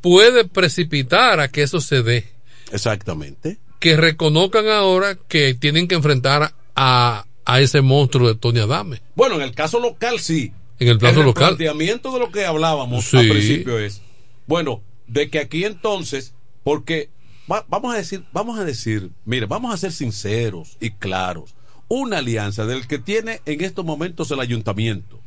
puede 0.00 0.44
precipitar 0.46 1.38
a 1.40 1.48
que 1.48 1.62
eso 1.62 1.80
se 1.80 2.02
dé. 2.02 2.26
Exactamente. 2.72 3.58
Que 3.78 3.96
reconozcan 3.96 4.68
ahora 4.68 5.16
que 5.28 5.54
tienen 5.54 5.86
que 5.88 5.94
enfrentar 5.94 6.52
a, 6.74 7.24
a 7.44 7.60
ese 7.60 7.80
monstruo 7.82 8.28
de 8.28 8.34
Tony 8.34 8.60
Adame. 8.60 9.00
Bueno, 9.14 9.36
en 9.36 9.42
el 9.42 9.52
caso 9.54 9.78
local 9.80 10.18
sí. 10.20 10.52
En 10.78 10.88
el 10.88 10.98
plazo 10.98 11.20
el 11.20 11.26
local. 11.26 11.48
planteamiento 11.56 12.12
de 12.12 12.18
lo 12.18 12.30
que 12.30 12.44
hablábamos 12.44 13.04
Sí. 13.06 13.16
al 13.16 13.28
principio 13.28 13.78
es, 13.78 14.02
bueno, 14.46 14.82
de 15.06 15.30
que 15.30 15.38
aquí 15.38 15.64
entonces, 15.64 16.34
porque 16.64 17.08
va- 17.50 17.64
vamos 17.68 17.94
a 17.94 17.98
decir, 17.98 18.24
vamos 18.32 18.58
a 18.58 18.64
decir, 18.64 19.10
mire, 19.24 19.46
vamos 19.46 19.72
a 19.72 19.76
ser 19.76 19.92
sinceros 19.92 20.76
y 20.80 20.90
claros. 20.90 21.54
Una 21.88 22.18
alianza 22.18 22.66
del 22.66 22.86
que 22.88 22.98
tiene 22.98 23.40
en 23.46 23.62
estos 23.62 23.84
momentos 23.84 24.30
el 24.32 24.40
ayuntamiento. 24.40 25.20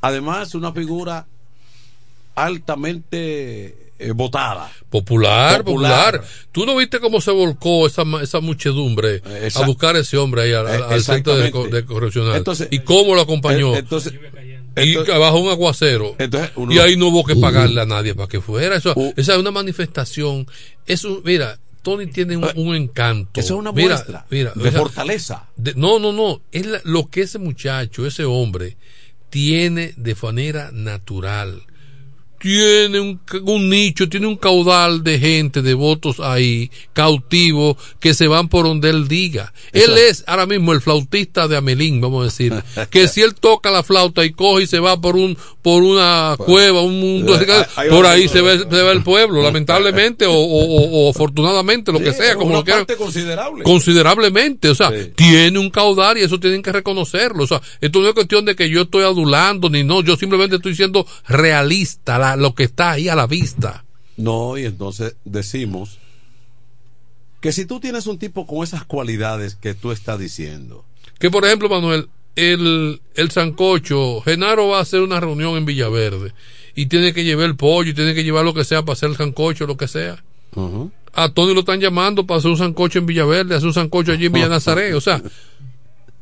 Además, 0.00 0.54
una 0.54 0.72
figura 0.72 1.26
altamente 2.34 3.76
eh, 3.98 4.12
votada. 4.12 4.70
Popular, 4.88 5.62
Popular. 5.62 6.12
popular, 6.14 6.24
Tú 6.52 6.64
no 6.64 6.74
viste 6.76 7.00
cómo 7.00 7.20
se 7.20 7.30
volcó 7.32 7.86
esa, 7.86 8.02
esa 8.22 8.40
muchedumbre 8.40 9.22
a 9.54 9.66
buscar 9.66 9.94
a 9.96 9.98
ese 9.98 10.16
hombre 10.16 10.42
ahí 10.42 10.52
al, 10.52 10.66
al- 10.66 10.92
Eh, 10.98 11.00
centro 11.02 11.36
de, 11.36 11.50
de 11.50 11.84
correccional. 11.84 12.36
Entonces- 12.36 12.68
y 12.70 12.78
cómo 12.80 13.14
lo 13.14 13.20
acompañó. 13.20 13.74
Eh, 13.76 13.78
Entonces, 14.82 15.14
y 15.14 15.18
bajo 15.18 15.38
un 15.38 15.50
aguacero. 15.50 16.16
Entonces, 16.18 16.50
uno- 16.56 16.72
y 16.72 16.78
ahí 16.78 16.96
no 16.96 17.08
hubo 17.08 17.24
que 17.24 17.36
pagarle 17.36 17.80
a 17.80 17.86
nadie 17.86 18.14
para 18.14 18.28
que 18.28 18.40
fuera. 18.40 18.76
Eso, 18.76 18.94
esa 19.16 19.32
es 19.34 19.38
una 19.38 19.50
manifestación. 19.50 20.46
Eso, 20.86 21.22
mira, 21.24 21.58
Tony 21.82 22.06
tiene 22.08 22.36
un, 22.36 22.46
un 22.56 22.74
encanto. 22.74 23.40
Eso 23.40 23.54
es 23.54 23.58
una 23.60 23.72
Mira, 23.72 23.94
muestra 23.94 24.26
mira, 24.30 24.52
de 24.54 24.70
fortaleza. 24.72 25.48
de- 25.56 25.74
no, 25.74 25.98
no, 25.98 26.12
no. 26.12 26.42
Es 26.52 26.66
la- 26.66 26.80
lo 26.84 27.08
que 27.08 27.22
ese 27.22 27.38
muchacho, 27.38 28.06
ese 28.06 28.24
hombre, 28.24 28.76
tiene 29.30 29.94
de 29.96 30.16
manera 30.22 30.70
natural. 30.72 31.62
Tiene 32.40 32.98
un, 33.00 33.20
un 33.44 33.68
nicho, 33.68 34.08
tiene 34.08 34.26
un 34.26 34.36
caudal 34.36 35.04
de 35.04 35.18
gente, 35.18 35.60
de 35.62 35.74
votos 35.74 36.20
ahí, 36.20 36.70
cautivos, 36.94 37.76
que 38.00 38.14
se 38.14 38.28
van 38.28 38.48
por 38.48 38.64
donde 38.64 38.88
él 38.88 39.08
diga. 39.08 39.52
Él 39.72 39.96
es 39.98 40.24
ahora 40.26 40.46
mismo 40.46 40.72
el 40.72 40.80
flautista 40.80 41.48
de 41.48 41.58
Amelín, 41.58 42.00
vamos 42.00 42.22
a 42.22 42.24
decir. 42.24 42.54
que 42.90 43.08
si 43.08 43.20
él 43.20 43.34
toca 43.34 43.70
la 43.70 43.82
flauta 43.82 44.24
y 44.24 44.32
coge 44.32 44.62
y 44.64 44.66
se 44.66 44.78
va 44.80 44.98
por 45.00 45.16
un 45.16 45.36
por 45.62 45.82
una 45.82 46.34
cueva, 46.38 46.80
un 46.80 46.98
mundo, 46.98 47.34
hay- 47.76 47.90
por 47.90 48.06
ahí 48.06 48.26
se 48.28 48.40
ve, 48.40 48.58
se 48.60 48.64
ve 48.64 48.90
el 48.92 49.02
pueblo, 49.02 49.42
lamentablemente 49.42 50.24
o, 50.24 50.32
o- 50.32 51.06
o- 51.06 51.10
afortunadamente, 51.10 51.92
lo 51.92 51.98
que 51.98 52.14
sea, 52.14 52.36
como 52.36 52.54
lo 52.54 52.64
quieran 52.64 52.86
considerable. 52.96 53.62
considerablemente, 53.62 54.70
o 54.70 54.74
sea, 54.74 54.90
tiene 55.14 55.58
un 55.58 55.68
caudal 55.68 56.16
y 56.16 56.22
eso 56.22 56.40
tienen 56.40 56.62
que 56.62 56.72
reconocerlo, 56.72 57.44
o 57.44 57.46
sea, 57.46 57.60
esto 57.82 58.00
no 58.00 58.08
es 58.08 58.14
cuestión 58.14 58.46
de 58.46 58.56
que 58.56 58.70
yo 58.70 58.82
estoy 58.82 59.02
adulando 59.04 59.68
ni 59.68 59.84
no, 59.84 60.02
yo 60.02 60.16
simplemente 60.16 60.56
estoy 60.56 60.74
siendo 60.74 61.06
realista, 61.28 62.18
la- 62.18 62.29
lo 62.36 62.54
que 62.54 62.64
está 62.64 62.92
ahí 62.92 63.08
a 63.08 63.14
la 63.14 63.26
vista. 63.26 63.84
No, 64.16 64.58
y 64.58 64.64
entonces 64.64 65.16
decimos 65.24 65.98
que 67.40 67.52
si 67.52 67.64
tú 67.64 67.80
tienes 67.80 68.06
un 68.06 68.18
tipo 68.18 68.46
con 68.46 68.62
esas 68.62 68.84
cualidades 68.84 69.54
que 69.54 69.74
tú 69.74 69.92
estás 69.92 70.18
diciendo, 70.18 70.84
Que 71.18 71.30
por 71.30 71.44
ejemplo, 71.44 71.68
Manuel, 71.68 72.08
el, 72.36 73.00
el 73.14 73.30
Sancocho, 73.30 74.20
Genaro 74.22 74.68
va 74.68 74.78
a 74.78 74.82
hacer 74.82 75.00
una 75.00 75.20
reunión 75.20 75.56
en 75.56 75.64
Villaverde 75.64 76.32
y 76.74 76.86
tiene 76.86 77.12
que 77.12 77.24
llevar 77.24 77.46
el 77.46 77.56
pollo 77.56 77.90
y 77.90 77.94
tiene 77.94 78.14
que 78.14 78.24
llevar 78.24 78.44
lo 78.44 78.54
que 78.54 78.64
sea 78.64 78.82
para 78.82 78.92
hacer 78.94 79.10
el 79.10 79.16
Sancocho, 79.16 79.66
lo 79.66 79.76
que 79.76 79.88
sea. 79.88 80.22
A 81.12 81.28
Tony 81.30 81.54
lo 81.54 81.60
están 81.60 81.80
llamando 81.80 82.26
para 82.26 82.38
hacer 82.38 82.50
un 82.50 82.56
sancocho 82.56 82.98
en 82.98 83.06
Villaverde, 83.06 83.54
hacer 83.54 83.66
un 83.66 83.74
sancocho 83.74 84.12
allí 84.12 84.26
en 84.26 84.32
Villa 84.34 84.48
Nazaret. 84.48 84.94
O 84.94 85.00
sea, 85.00 85.22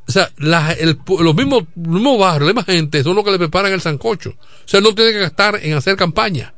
o 0.09 0.12
sea 0.12 0.32
la- 0.38 0.72
el 0.72 0.98
pu- 0.98 1.20
los 1.22 1.34
mismos, 1.34 1.64
mismos 1.76 2.18
barrios, 2.18 2.48
la 2.48 2.54
misma 2.54 2.64
gente 2.72 3.02
son 3.02 3.14
los 3.14 3.24
que 3.24 3.30
le 3.32 3.38
preparan 3.38 3.72
el 3.72 3.80
sancocho. 3.82 4.30
O 4.30 4.36
sea, 4.68 4.80
no 4.80 4.94
tiene 4.94 5.12
que 5.12 5.18
gastar 5.20 5.61
en 5.62 5.74
hacer 5.74 5.96
campaña. 5.96 6.54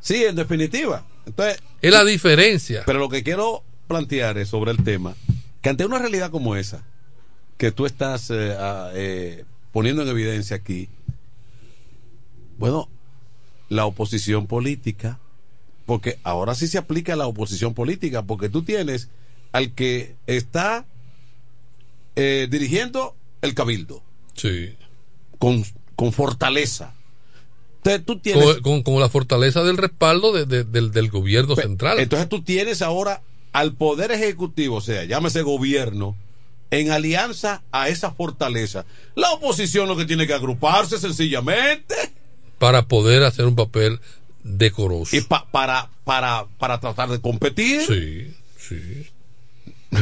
sí, 0.00 0.24
en 0.24 0.36
definitiva. 0.36 1.04
Entonces, 1.26 1.58
Es 1.82 1.90
la 1.92 2.04
diferencia. 2.04 2.82
pero 2.86 2.98
lo 2.98 3.08
que 3.08 3.22
quiero 3.22 3.62
plantear 3.88 4.38
es 4.38 4.48
sobre 4.48 4.70
el 4.70 4.84
tema, 4.84 5.14
que 5.62 5.70
ante 5.70 5.84
una 5.86 5.98
realidad 5.98 6.30
como 6.30 6.54
esa, 6.56 6.84
que 7.56 7.70
tú 7.72 7.86
estás 7.86 8.30
eh, 8.30 8.54
eh, 8.94 9.44
poniendo 9.72 10.02
en 10.02 10.08
evidencia 10.08 10.56
aquí, 10.56 10.88
bueno, 12.58 12.88
la 13.68 13.86
oposición 13.86 14.46
política, 14.46 15.18
porque 15.86 16.18
ahora 16.22 16.54
sí 16.54 16.66
se 16.68 16.78
aplica 16.78 17.16
la 17.16 17.26
oposición 17.26 17.74
política, 17.74 18.22
porque 18.22 18.48
tú 18.48 18.62
tienes 18.62 19.08
al 19.52 19.72
que 19.72 20.14
está 20.26 20.84
eh, 22.16 22.48
dirigiendo 22.50 23.14
el 23.42 23.54
cabildo. 23.54 24.02
Sí. 24.34 24.74
Con, 25.38 25.64
con 25.96 26.12
fortaleza. 26.12 26.94
Entonces 27.78 28.04
tú 28.06 28.18
tienes... 28.18 28.44
Con, 28.44 28.62
con- 28.62 28.82
con 28.82 29.00
la 29.00 29.08
fortaleza 29.08 29.62
del 29.62 29.76
respaldo 29.76 30.32
de- 30.32 30.46
de- 30.46 30.64
del, 30.64 30.90
del 30.90 31.10
gobierno 31.10 31.54
central. 31.56 31.98
Entonces 32.00 32.28
tú 32.28 32.42
tienes 32.42 32.80
ahora 32.82 33.20
al 33.52 33.74
Poder 33.74 34.10
Ejecutivo, 34.10 34.76
o 34.76 34.80
sea, 34.80 35.04
llámese 35.04 35.42
gobierno, 35.42 36.16
en 36.70 36.90
alianza 36.90 37.62
a 37.70 37.88
esa 37.88 38.10
fortaleza. 38.12 38.84
La 39.14 39.30
oposición 39.32 39.86
lo 39.86 39.96
que 39.96 40.06
tiene 40.06 40.26
que 40.26 40.34
agruparse 40.34 40.98
sencillamente 40.98 41.94
para 42.58 42.88
poder 42.88 43.22
hacer 43.22 43.44
un 43.46 43.54
papel 43.54 44.00
decoroso. 44.42 45.14
y 45.14 45.20
pa- 45.20 45.46
para, 45.50 45.90
para, 46.04 46.46
para 46.58 46.80
tratar 46.80 47.10
de 47.10 47.20
competir. 47.20 47.82
Sí, 47.86 48.34
sí. 48.58 49.06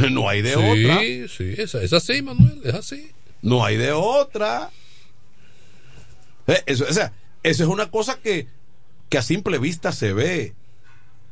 No 0.11 0.29
hay 0.29 0.41
de 0.41 0.53
sí, 0.53 0.57
otra. 0.59 0.99
sí, 1.29 1.53
es, 1.57 1.75
es 1.75 1.93
así, 1.93 2.21
Manuel, 2.21 2.61
es 2.63 2.73
así. 2.73 3.11
No 3.41 3.63
hay 3.65 3.77
de 3.77 3.91
otra. 3.91 4.71
Eh, 6.47 6.61
Eso, 6.65 6.85
o 6.89 6.93
sea, 6.93 7.13
eso 7.43 7.63
es 7.63 7.69
una 7.69 7.89
cosa 7.91 8.19
que, 8.21 8.47
que 9.09 9.17
a 9.17 9.21
simple 9.21 9.57
vista 9.59 9.91
se 9.91 10.13
ve. 10.13 10.53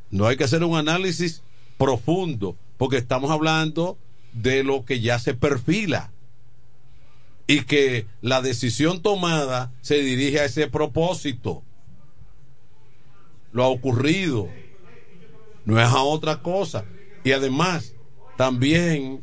No 0.09 0.28
hay 0.28 0.36
que 0.38 0.43
hacer 0.43 0.64
un 0.64 0.78
análisis 0.78 1.41
profundo, 1.78 2.57
porque 2.78 2.97
estamos 2.97 3.32
hablando 3.32 3.97
de 4.34 4.64
lo 4.64 4.86
que 4.86 4.99
ya 4.99 5.20
se 5.20 5.34
perfila. 5.34 6.12
Y 7.47 7.62
que 7.62 8.05
la 8.22 8.41
decisión 8.41 9.01
tomada 9.01 9.74
se 9.82 9.95
dirige 10.01 10.39
a 10.39 10.45
ese 10.45 10.68
propósito. 10.68 11.64
Lo 13.51 13.64
ha 13.64 13.68
ocurrido. 13.68 14.47
No 15.66 15.82
es 15.82 15.88
a 15.88 16.01
otra 16.03 16.41
cosa. 16.41 16.86
Y 17.24 17.34
además, 17.34 17.93
también 18.46 19.22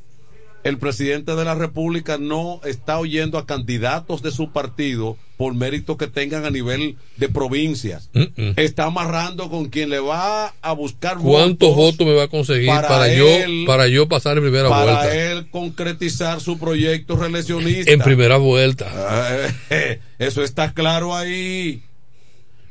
el 0.62 0.78
presidente 0.78 1.34
de 1.34 1.44
la 1.44 1.56
República 1.56 2.18
no 2.18 2.60
está 2.64 3.00
oyendo 3.00 3.36
a 3.38 3.46
candidatos 3.46 4.22
de 4.22 4.30
su 4.30 4.52
partido 4.52 5.16
por 5.36 5.54
mérito 5.54 5.96
que 5.96 6.06
tengan 6.06 6.44
a 6.44 6.50
nivel 6.50 6.94
de 7.16 7.28
provincias. 7.28 8.10
Está 8.54 8.84
amarrando 8.84 9.50
con 9.50 9.70
quien 9.70 9.90
le 9.90 9.98
va 9.98 10.54
a 10.62 10.72
buscar 10.72 11.16
¿Cuántos 11.18 11.74
votos 11.74 12.06
me 12.06 12.14
va 12.14 12.24
a 12.24 12.28
conseguir 12.28 12.68
para, 12.68 13.12
yo 13.12 13.26
él- 13.28 13.64
para 13.66 13.88
yo 13.88 14.06
pasar 14.08 14.36
en 14.36 14.44
primera 14.44 14.68
para 14.68 14.84
vuelta? 14.84 15.16
él 15.32 15.48
concretizar 15.50 16.40
su 16.40 16.58
proyecto 16.58 17.16
reeleccionista. 17.16 17.90
En 17.90 17.98
primera 18.00 18.36
vuelta. 18.36 18.86
Eh, 19.70 19.98
Eso 20.20 20.44
está 20.44 20.72
claro 20.74 21.14
ahí. 21.16 21.82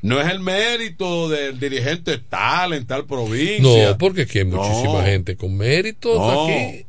No 0.02 0.22
es 0.22 0.28
el 0.32 0.40
mérito 0.40 1.28
del 1.28 1.60
dirigente 1.60 2.18
tal 2.20 2.74
en 2.74 2.86
tal 2.86 3.06
provincia. 3.06 3.90
No, 3.92 3.98
porque 3.98 4.24
aquí 4.24 4.40
hay 4.40 4.46
No. 4.46 4.58
muchísima 4.58 5.04
gente 5.04 5.36
con 5.36 5.58
méritos 5.58 6.18
No. 6.18 6.46
aquí. 6.46 6.86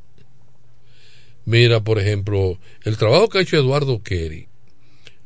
Mira, 1.46 1.80
por 1.80 1.98
ejemplo, 1.98 2.58
el 2.84 2.98
trabajo 2.98 3.28
que 3.28 3.38
ha 3.38 3.40
hecho 3.40 3.56
Eduardo 3.56 4.02
Kerry 4.02 4.48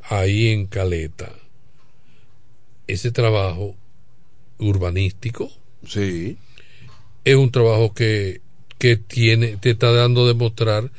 ahí 0.08 0.48
en 0.48 0.66
Caleta, 0.66 1.32
ese 2.86 3.10
trabajo 3.10 3.74
urbanístico, 4.58 5.50
sí, 5.86 6.36
es 7.24 7.34
un 7.34 7.50
trabajo 7.50 7.92
que, 7.94 8.40
que 8.78 8.96
tiene, 8.96 9.56
te 9.56 9.70
está 9.70 9.92
dando 9.92 10.24
a 10.24 10.28
demostrar 10.28 10.90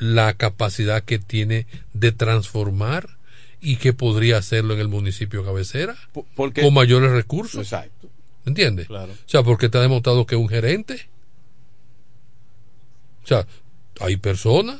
la 0.00 0.34
capacidad 0.34 1.02
que 1.04 1.18
tiene 1.18 1.66
de 1.92 2.12
transformar 2.12 3.17
y 3.60 3.76
que 3.76 3.92
podría 3.92 4.38
hacerlo 4.38 4.74
en 4.74 4.80
el 4.80 4.88
municipio 4.88 5.44
cabecera 5.44 5.96
porque- 6.36 6.62
con 6.62 6.74
mayores 6.74 7.10
recursos. 7.10 7.60
Exacto. 7.60 8.08
¿Entiendes? 8.46 8.86
Claro. 8.86 9.12
O 9.12 9.28
sea, 9.28 9.42
porque 9.42 9.66
ha 9.66 9.80
demostrado 9.80 10.24
que 10.26 10.34
es 10.36 10.40
un 10.40 10.48
gerente. 10.48 11.08
O 13.24 13.26
sea, 13.28 13.46
hay 14.00 14.16
personas. 14.16 14.78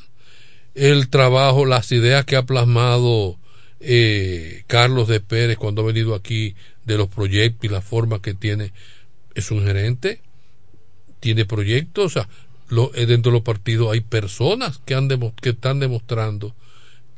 El 0.74 1.09
trabajo, 1.09 1.66
las 1.66 1.91
ideas 1.93 2.24
que 2.24 2.37
ha 2.37 2.45
plasmado 2.47 3.37
eh, 3.81 4.62
Carlos 4.66 5.07
de 5.09 5.20
Pérez 5.20 5.57
cuando 5.59 5.83
ha 5.83 5.87
venido 5.87 6.14
aquí 6.14 6.55
de 6.85 6.97
los 6.97 7.09
proyectos 7.09 7.64
y 7.64 7.72
la 7.72 7.81
forma 7.81 8.20
que 8.22 8.35
tiene, 8.35 8.72
es 9.35 9.51
un 9.51 9.64
gerente. 9.64 10.20
Tiene 11.20 11.45
proyectos. 11.45 12.05
O 12.07 12.09
sea, 12.09 12.29
lo- 12.68 12.95
eh, 12.95 13.07
dentro 13.07 13.31
de 13.33 13.39
los 13.39 13.45
partidos 13.45 13.93
hay 13.93 14.01
personas 14.01 14.81
que, 14.85 14.95
han 14.95 15.09
que 15.41 15.51
están 15.51 15.79
demostrando 15.81 16.55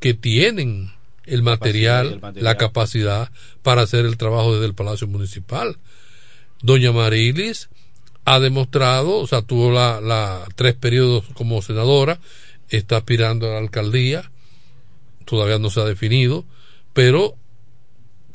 que 0.00 0.14
tienen 0.14 0.90
el 1.34 1.42
material, 1.42 2.06
y 2.06 2.12
el 2.14 2.20
material. 2.20 2.44
la 2.44 2.56
capacidad 2.56 3.30
para 3.62 3.82
hacer 3.82 4.04
el 4.04 4.16
trabajo 4.16 4.52
desde 4.54 4.66
el 4.66 4.74
Palacio 4.74 5.06
Municipal. 5.06 5.78
Doña 6.62 6.92
Marilis 6.92 7.68
ha 8.24 8.38
demostrado, 8.40 9.16
o 9.18 9.26
sea, 9.26 9.42
tuvo 9.42 9.70
la, 9.72 10.00
la 10.00 10.44
tres 10.54 10.74
periodos 10.74 11.24
como 11.34 11.62
senadora, 11.62 12.20
está 12.68 12.98
aspirando 12.98 13.46
a 13.48 13.54
la 13.54 13.58
alcaldía, 13.58 14.30
todavía 15.24 15.58
no 15.58 15.70
se 15.70 15.80
ha 15.80 15.84
definido, 15.84 16.44
pero 16.92 17.34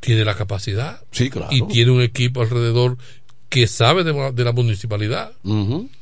tiene 0.02 0.26
la 0.26 0.36
capacidad 0.36 1.02
Sí, 1.12 1.30
claro. 1.30 1.50
y 1.52 1.62
tiene 1.68 1.92
un 1.92 2.02
equipo 2.02 2.42
alrededor 2.42 2.98
que 3.50 3.68
sabe 3.68 4.04
de, 4.04 4.32
de 4.34 4.44
la 4.44 4.52
municipalidad 4.52 5.32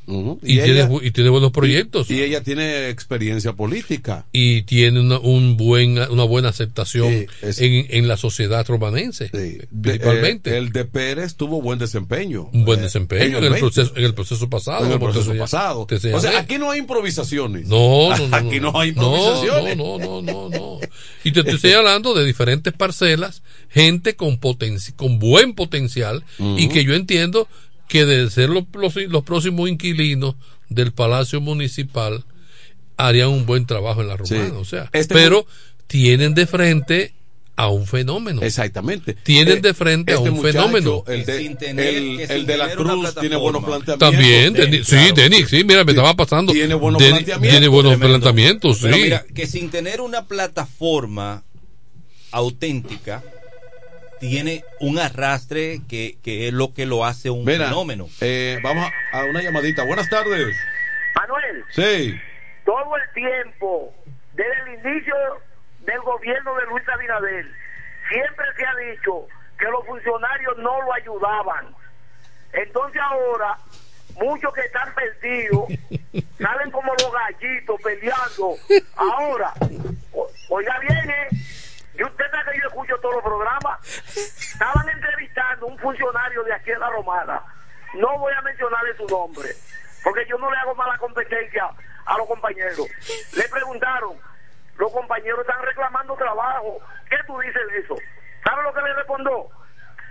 Y, 0.06 0.56
tiene, 0.58 0.80
ella- 0.80 0.88
y 1.02 1.10
tiene 1.12 1.30
buenos 1.30 1.50
proyectos 1.50 2.10
Y 2.10 2.22
ella 2.22 2.42
tiene 2.42 2.88
experiencia 2.90 3.54
política. 3.54 4.26
y 4.32 4.62
tiene 4.62 5.00
una, 5.00 5.18
un 5.18 5.56
buen, 5.56 5.98
una 5.98 6.24
buena 6.24 6.50
aceptación 6.50 7.08
Sí, 7.10 7.26
es- 7.42 7.60
en, 7.60 7.86
en 7.90 8.08
la 8.08 8.16
sociedad 8.16 8.66
romanense, 8.68 9.28
De- 9.32 9.66
principalmente. 9.82 10.50
eh, 10.54 10.58
el 10.58 10.72
de 10.72 10.84
Pérez 10.84 11.36
tuvo 11.36 11.62
buen 11.62 11.78
desempeño. 11.78 12.50
un 12.52 12.64
buen 12.64 12.80
Eh, 12.80 12.82
desempeño 12.84 13.38
en, 13.38 13.44
el 13.44 13.50
20. 13.50 13.60
proceso, 13.60 13.92
en 13.96 14.04
el 14.04 14.14
proceso 14.14 14.50
pasado. 14.50 14.84
En 14.86 14.92
el 14.92 14.98
te 14.98 15.04
proceso 15.04 15.34
pasado. 15.36 15.86
te 15.86 16.12
O 16.14 16.20
sea, 16.20 16.38
aquí 16.38 16.58
no 16.58 16.70
hay 16.70 16.80
improvisaciones. 16.80 17.66
No, 17.66 18.10
no, 18.16 18.28
no, 18.28 18.36
Aquí 18.36 18.60
no 18.60 18.78
hay 18.78 18.90
improvisaciones. 18.90 19.76
No, 19.76 19.98
no, 19.98 20.22
no, 20.22 20.22
no, 20.22 20.48
no. 20.50 20.78
Y 21.24 21.32
te 21.32 21.40
estoy 21.50 21.72
hablando 21.72 22.12
de 22.14 22.24
diferentes 22.26 22.72
parcelas, 22.74 23.42
gente 23.70 24.16
con 24.16 24.38
potenci- 24.40 24.94
con 24.94 25.18
buen 25.18 25.54
potencial 25.54 26.22
y 26.38 26.68
que 26.68 26.84
yo 26.84 26.94
entiendo 26.94 27.48
que 27.88 28.04
de 28.04 28.30
ser 28.30 28.48
los, 28.50 28.64
los, 28.74 28.94
los 28.96 29.22
próximos 29.24 29.68
inquilinos 29.68 30.34
del 30.68 30.92
Palacio 30.92 31.40
Municipal 31.40 32.24
harían 32.96 33.28
un 33.28 33.46
buen 33.46 33.66
trabajo 33.66 34.00
en 34.02 34.08
la 34.08 34.16
romana, 34.16 34.46
Sí. 34.46 34.52
o 34.56 34.64
sea, 34.64 34.88
Este 34.92 35.14
pero 35.14 35.46
tienen 35.86 36.34
de 36.34 36.46
frente 36.46 37.12
a 37.56 37.68
un 37.68 37.86
fenómeno. 37.86 38.42
Exactamente. 38.42 39.14
Tienen 39.14 39.58
Eh, 39.58 39.60
de 39.60 39.74
frente 39.74 40.12
a 40.12 40.16
este 40.16 40.28
un 40.30 40.36
muchacho, 40.36 40.52
fenómeno. 40.58 41.04
El 41.06 41.24
de, 41.24 41.38
sin 41.38 41.56
tener- 41.56 41.94
el, 41.94 42.16
que 42.16 42.22
el 42.24 42.28
sin 42.38 42.46
de 42.46 42.56
la 42.56 42.70
Cruz 42.72 43.14
tiene 43.20 43.36
buenos 43.36 43.62
planteamientos. 43.64 43.98
También, 43.98 44.52
Denis, 44.54 44.86
sí, 44.86 44.96
claro. 44.96 45.14
Denis, 45.14 45.48
sí, 45.48 45.62
mira, 45.64 45.84
me 45.84 45.92
estaba 45.92 46.14
pasando. 46.16 46.52
Tiene 46.52 46.74
buenos 46.74 47.00
Denis- 47.00 47.10
planteamientos. 47.12 47.50
Tiene 47.52 47.68
buenos 47.68 47.92
Tremendo. 47.92 48.18
planteamientos, 48.20 48.76
sí. 48.78 48.82
Pero 48.84 48.96
mira, 48.96 49.24
que 49.34 49.46
sin 49.46 49.70
tener 49.70 50.00
una 50.00 50.24
plataforma 50.24 51.44
auténtica, 52.32 53.22
tiene 54.20 54.64
un 54.80 54.98
arrastre 54.98 55.80
que, 55.88 56.16
que 56.22 56.48
es 56.48 56.54
lo 56.54 56.72
que 56.74 56.86
lo 56.86 57.04
hace 57.04 57.30
un 57.30 57.44
Mira, 57.44 57.66
fenómeno. 57.66 58.08
eh, 58.20 58.58
vamos 58.62 58.90
a 59.12 59.20
a 59.20 59.24
una 59.24 59.42
llamadita. 59.42 59.84
Buenas 59.84 60.08
tardes. 60.08 60.56
Manuel, 61.14 61.64
Sí. 61.70 62.20
todo 62.64 62.96
el 62.96 63.12
tiempo, 63.14 63.94
desde 64.34 64.52
el 64.72 64.84
inicio 64.84 65.14
del 65.80 66.00
gobierno 66.00 66.54
de 66.56 66.66
Luis 66.66 66.88
Abinader, 66.88 67.46
siempre 68.08 68.46
se 68.56 68.64
ha 68.66 68.74
dicho 68.90 69.26
que 69.58 69.66
los 69.66 69.86
funcionarios 69.86 70.56
no 70.58 70.82
lo 70.82 70.92
ayudaban. 70.94 71.66
Entonces 72.52 73.00
ahora, 73.02 73.56
muchos 74.20 74.52
que 74.52 74.60
están 74.62 74.92
perdidos, 74.94 75.64
salen 76.38 76.70
como 76.70 76.92
los 76.94 77.12
gallitos 77.12 77.80
peleando. 77.82 78.56
Ahora, 78.96 79.52
o- 80.12 80.30
oiga 80.50 80.78
bien, 80.80 81.10
¿eh? 81.10 81.28
Y 81.96 82.02
usted 82.02 82.24
sabe 82.30 82.52
que 82.52 82.60
yo 82.60 82.68
escucho 82.68 82.98
todos 82.98 83.14
los 83.14 83.24
programas. 83.24 83.78
Estaban 84.16 84.88
entrevistando 84.88 85.66
a 85.66 85.68
un 85.68 85.78
funcionario 85.78 86.42
de 86.42 86.52
aquí 86.52 86.70
en 86.70 86.80
la 86.80 86.90
Romana. 86.90 87.42
No 87.94 88.18
voy 88.18 88.32
a 88.32 88.42
mencionarle 88.42 88.96
su 88.96 89.06
nombre, 89.06 89.48
porque 90.02 90.26
yo 90.26 90.36
no 90.38 90.50
le 90.50 90.56
hago 90.58 90.74
mala 90.74 90.98
competencia 90.98 91.70
a 92.06 92.18
los 92.18 92.26
compañeros. 92.26 92.88
Le 93.36 93.48
preguntaron, 93.48 94.18
los 94.76 94.92
compañeros 94.92 95.40
están 95.40 95.62
reclamando 95.62 96.16
trabajo. 96.16 96.80
¿Qué 97.08 97.16
tú 97.26 97.38
dices 97.38 97.62
de 97.70 97.78
eso? 97.78 97.96
¿Sabe 98.44 98.62
lo 98.64 98.74
que 98.74 98.82
le 98.82 98.94
respondió? 98.94 99.48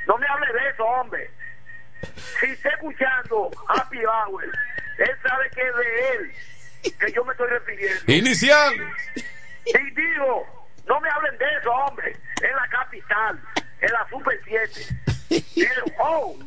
No 0.08 0.18
me 0.18 0.28
hable 0.28 0.54
de 0.54 0.70
eso, 0.70 0.86
hombre. 0.86 1.30
Si 2.40 2.46
está 2.48 2.70
escuchando 2.70 3.52
Happy 3.68 4.00
Hour, 4.06 4.44
él 4.98 5.18
sabe 5.22 5.50
que 5.52 5.62
es 5.62 5.76
de 5.76 6.10
él 6.10 6.34
que 7.00 7.12
yo 7.12 7.24
me 7.24 7.32
estoy 7.32 7.50
refiriendo. 7.50 8.12
Inicial. 8.12 8.74
Y 9.66 9.92
digo, 9.92 10.63
no 10.88 11.00
me 11.00 11.10
hablen 11.10 11.38
de 11.38 11.46
eso, 11.60 11.72
hombre. 11.72 12.16
En 12.42 12.56
la 12.56 12.68
capital, 12.70 13.40
en 13.82 13.92
la 13.92 14.08
Super 14.10 14.40
7. 14.46 15.44
Digo, 15.56 15.70
oh, 16.00 16.38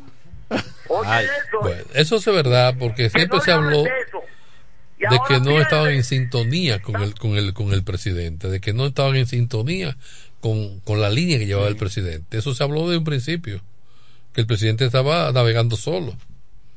oye 0.89 1.09
Ay, 1.09 1.25
eso. 1.25 1.59
bueno, 1.61 1.83
eso 1.93 2.15
es 2.15 2.25
verdad, 2.25 2.75
porque 2.79 3.09
siempre 3.09 3.37
no 3.37 3.43
se 3.43 3.51
habló 3.51 3.83
de 4.97 5.19
que 5.27 5.39
no 5.39 5.59
estaban 5.61 5.91
en 5.91 6.03
sintonía 6.03 6.81
con 6.81 7.01
el, 7.01 7.13
con 7.15 7.37
el, 7.37 7.53
con 7.53 7.71
el 7.71 7.83
presidente, 7.83 8.49
de 8.49 8.59
que 8.59 8.73
no 8.73 8.85
estaban 8.85 9.15
en 9.15 9.27
sintonía 9.27 9.97
con, 10.39 10.79
con 10.81 11.01
la 11.01 11.09
línea 11.09 11.37
que 11.37 11.45
llevaba 11.45 11.67
el 11.67 11.77
presidente. 11.77 12.37
Eso 12.37 12.55
se 12.55 12.63
habló 12.63 12.89
de 12.89 12.97
un 12.97 13.03
principio, 13.03 13.61
que 14.33 14.41
el 14.41 14.47
presidente 14.47 14.85
estaba 14.85 15.31
navegando 15.31 15.75
solo. 15.75 16.15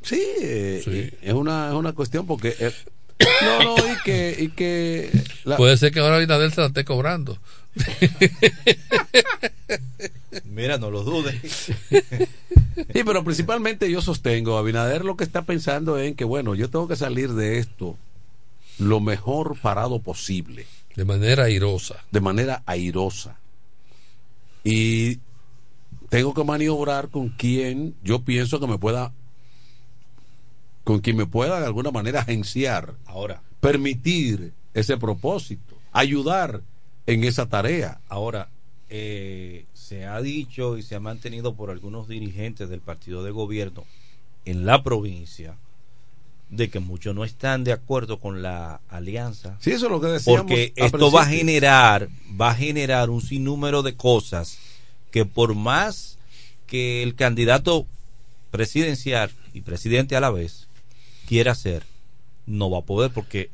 Sí, 0.02 0.22
eh, 0.40 1.12
es 1.22 1.32
una 1.34 1.68
es 1.68 1.74
una 1.74 1.92
cuestión 1.92 2.26
porque 2.26 2.54
eh, 2.58 2.72
no 3.42 3.62
no 3.62 3.76
y 3.92 3.96
que 4.04 4.36
y 4.38 4.48
que 4.48 5.10
la- 5.44 5.56
Puede 5.56 5.76
ser 5.76 5.92
que 5.92 6.00
ahora 6.00 6.16
Abinader 6.16 6.50
se 6.52 6.60
la 6.60 6.68
esté 6.68 6.84
cobrando. 6.84 7.38
Mira, 10.44 10.78
no 10.78 10.90
lo 10.90 11.02
dudes. 11.02 11.72
Sí, 12.92 13.04
pero 13.04 13.22
principalmente 13.22 13.90
yo 13.90 14.00
sostengo, 14.00 14.56
Abinader 14.56 15.04
lo 15.04 15.16
que 15.16 15.22
está 15.24 15.42
pensando 15.42 15.98
es 15.98 16.08
en 16.08 16.14
que, 16.16 16.24
bueno, 16.24 16.54
yo 16.54 16.70
tengo 16.70 16.88
que 16.88 16.96
salir 16.96 17.34
de 17.34 17.58
esto 17.58 17.96
lo 18.78 19.00
mejor 19.00 19.56
parado 19.60 20.00
posible. 20.00 20.66
De 20.96 21.04
manera 21.04 21.44
airosa. 21.44 21.96
De 22.10 22.20
manera 22.20 22.62
airosa. 22.66 23.38
Y 24.64 25.18
tengo 26.08 26.32
que 26.34 26.42
maniobrar 26.42 27.08
con 27.10 27.28
quien 27.28 27.94
yo 28.02 28.22
pienso 28.22 28.58
que 28.60 28.66
me 28.66 28.78
pueda, 28.78 29.12
con 30.90 30.98
quien 30.98 31.16
me 31.16 31.26
pueda 31.26 31.60
de 31.60 31.66
alguna 31.66 31.92
manera 31.92 32.22
agenciar, 32.22 32.96
Ahora, 33.06 33.42
permitir 33.60 34.52
ese 34.74 34.96
propósito, 34.96 35.76
ayudar 35.92 36.62
en 37.06 37.22
esa 37.22 37.48
tarea. 37.48 38.00
ahora 38.08 38.48
eh, 38.88 39.66
se 39.72 40.06
ha 40.06 40.20
dicho 40.20 40.78
y 40.78 40.82
se 40.82 40.96
ha 40.96 41.00
mantenido 41.00 41.54
por 41.54 41.70
algunos 41.70 42.08
dirigentes 42.08 42.68
del 42.68 42.80
partido 42.80 43.22
de 43.22 43.30
gobierno 43.30 43.84
en 44.44 44.66
la 44.66 44.82
provincia 44.82 45.54
de 46.48 46.70
que 46.70 46.80
muchos 46.80 47.14
no 47.14 47.24
están 47.24 47.62
de 47.62 47.70
acuerdo 47.70 48.18
con 48.18 48.42
la 48.42 48.80
alianza. 48.88 49.56
Sí, 49.60 49.70
eso 49.70 49.86
es 49.86 49.92
lo 49.92 50.00
que 50.00 50.08
decíamos 50.08 50.40
Porque 50.40 50.72
esto 50.74 51.12
va 51.12 51.22
a 51.22 51.26
generar, 51.26 52.08
va 52.28 52.50
a 52.50 52.54
generar 52.56 53.10
un 53.10 53.22
sinnúmero 53.22 53.84
de 53.84 53.94
cosas 53.94 54.58
que 55.12 55.24
por 55.24 55.54
más 55.54 56.18
que 56.66 57.04
el 57.04 57.14
candidato 57.14 57.86
presidencial 58.50 59.30
y 59.54 59.60
presidente 59.60 60.16
a 60.16 60.20
la 60.20 60.30
vez 60.30 60.59
quiera 61.30 61.52
hacer, 61.52 61.84
no 62.46 62.68
va 62.70 62.78
a 62.78 62.82
poder 62.82 63.12
porque 63.12 63.50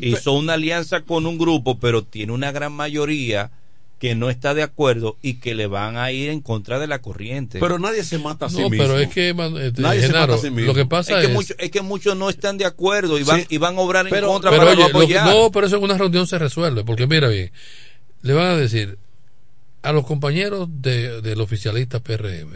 hizo 0.00 0.32
una 0.32 0.54
alianza 0.54 1.02
con 1.02 1.26
un 1.26 1.36
grupo, 1.36 1.78
pero 1.78 2.02
tiene 2.02 2.32
una 2.32 2.50
gran 2.50 2.72
mayoría 2.72 3.50
que 3.98 4.14
no 4.14 4.30
está 4.30 4.54
de 4.54 4.62
acuerdo 4.62 5.18
y 5.20 5.34
que 5.34 5.54
le 5.54 5.66
van 5.66 5.98
a 5.98 6.10
ir 6.12 6.30
en 6.30 6.40
contra 6.40 6.78
de 6.78 6.86
la 6.86 7.02
corriente. 7.02 7.58
Pero 7.60 7.78
nadie 7.78 8.02
se 8.04 8.16
mata 8.18 8.46
a 8.46 8.48
sí 8.48 8.56
No, 8.58 8.70
mismo. 8.70 8.82
pero 8.86 8.98
es 8.98 9.10
que, 9.10 9.34
man, 9.34 9.54
este, 9.58 9.82
Nadie 9.82 10.00
se 10.06 10.12
mata 10.14 10.34
a 10.36 10.38
sí 10.38 10.48
mismo. 10.50 10.68
lo 10.68 10.74
que 10.74 10.86
pasa 10.86 11.18
es 11.18 11.24
es, 11.24 11.26
que, 11.28 11.34
muchos, 11.34 11.56
es 11.58 11.70
que 11.70 11.82
muchos 11.82 12.16
no 12.16 12.30
están 12.30 12.56
de 12.56 12.64
acuerdo 12.64 13.18
y 13.18 13.22
van, 13.24 13.40
Sí. 13.42 13.46
y 13.50 13.58
van 13.58 13.76
a 13.76 13.80
obrar 13.80 14.06
en 14.08 14.24
contra 14.24 14.50
pero 14.50 14.62
para 14.62 14.72
oye, 14.72 14.82
no 14.84 14.88
lo 14.88 14.98
apoyar. 14.98 15.26
no, 15.28 15.50
pero 15.52 15.66
eso 15.66 15.76
en 15.76 15.82
una 15.82 15.98
reunión 15.98 16.26
se 16.26 16.38
resuelve, 16.38 16.82
porque 16.82 17.06
mira 17.06 17.28
bien, 17.28 17.52
le 18.22 18.32
van 18.32 18.46
a 18.46 18.56
decir 18.56 18.96
a 19.82 19.92
los 19.92 20.06
compañeros 20.06 20.66
de, 20.80 21.20
del 21.20 21.38
oficialista 21.42 22.00
PRM, 22.00 22.54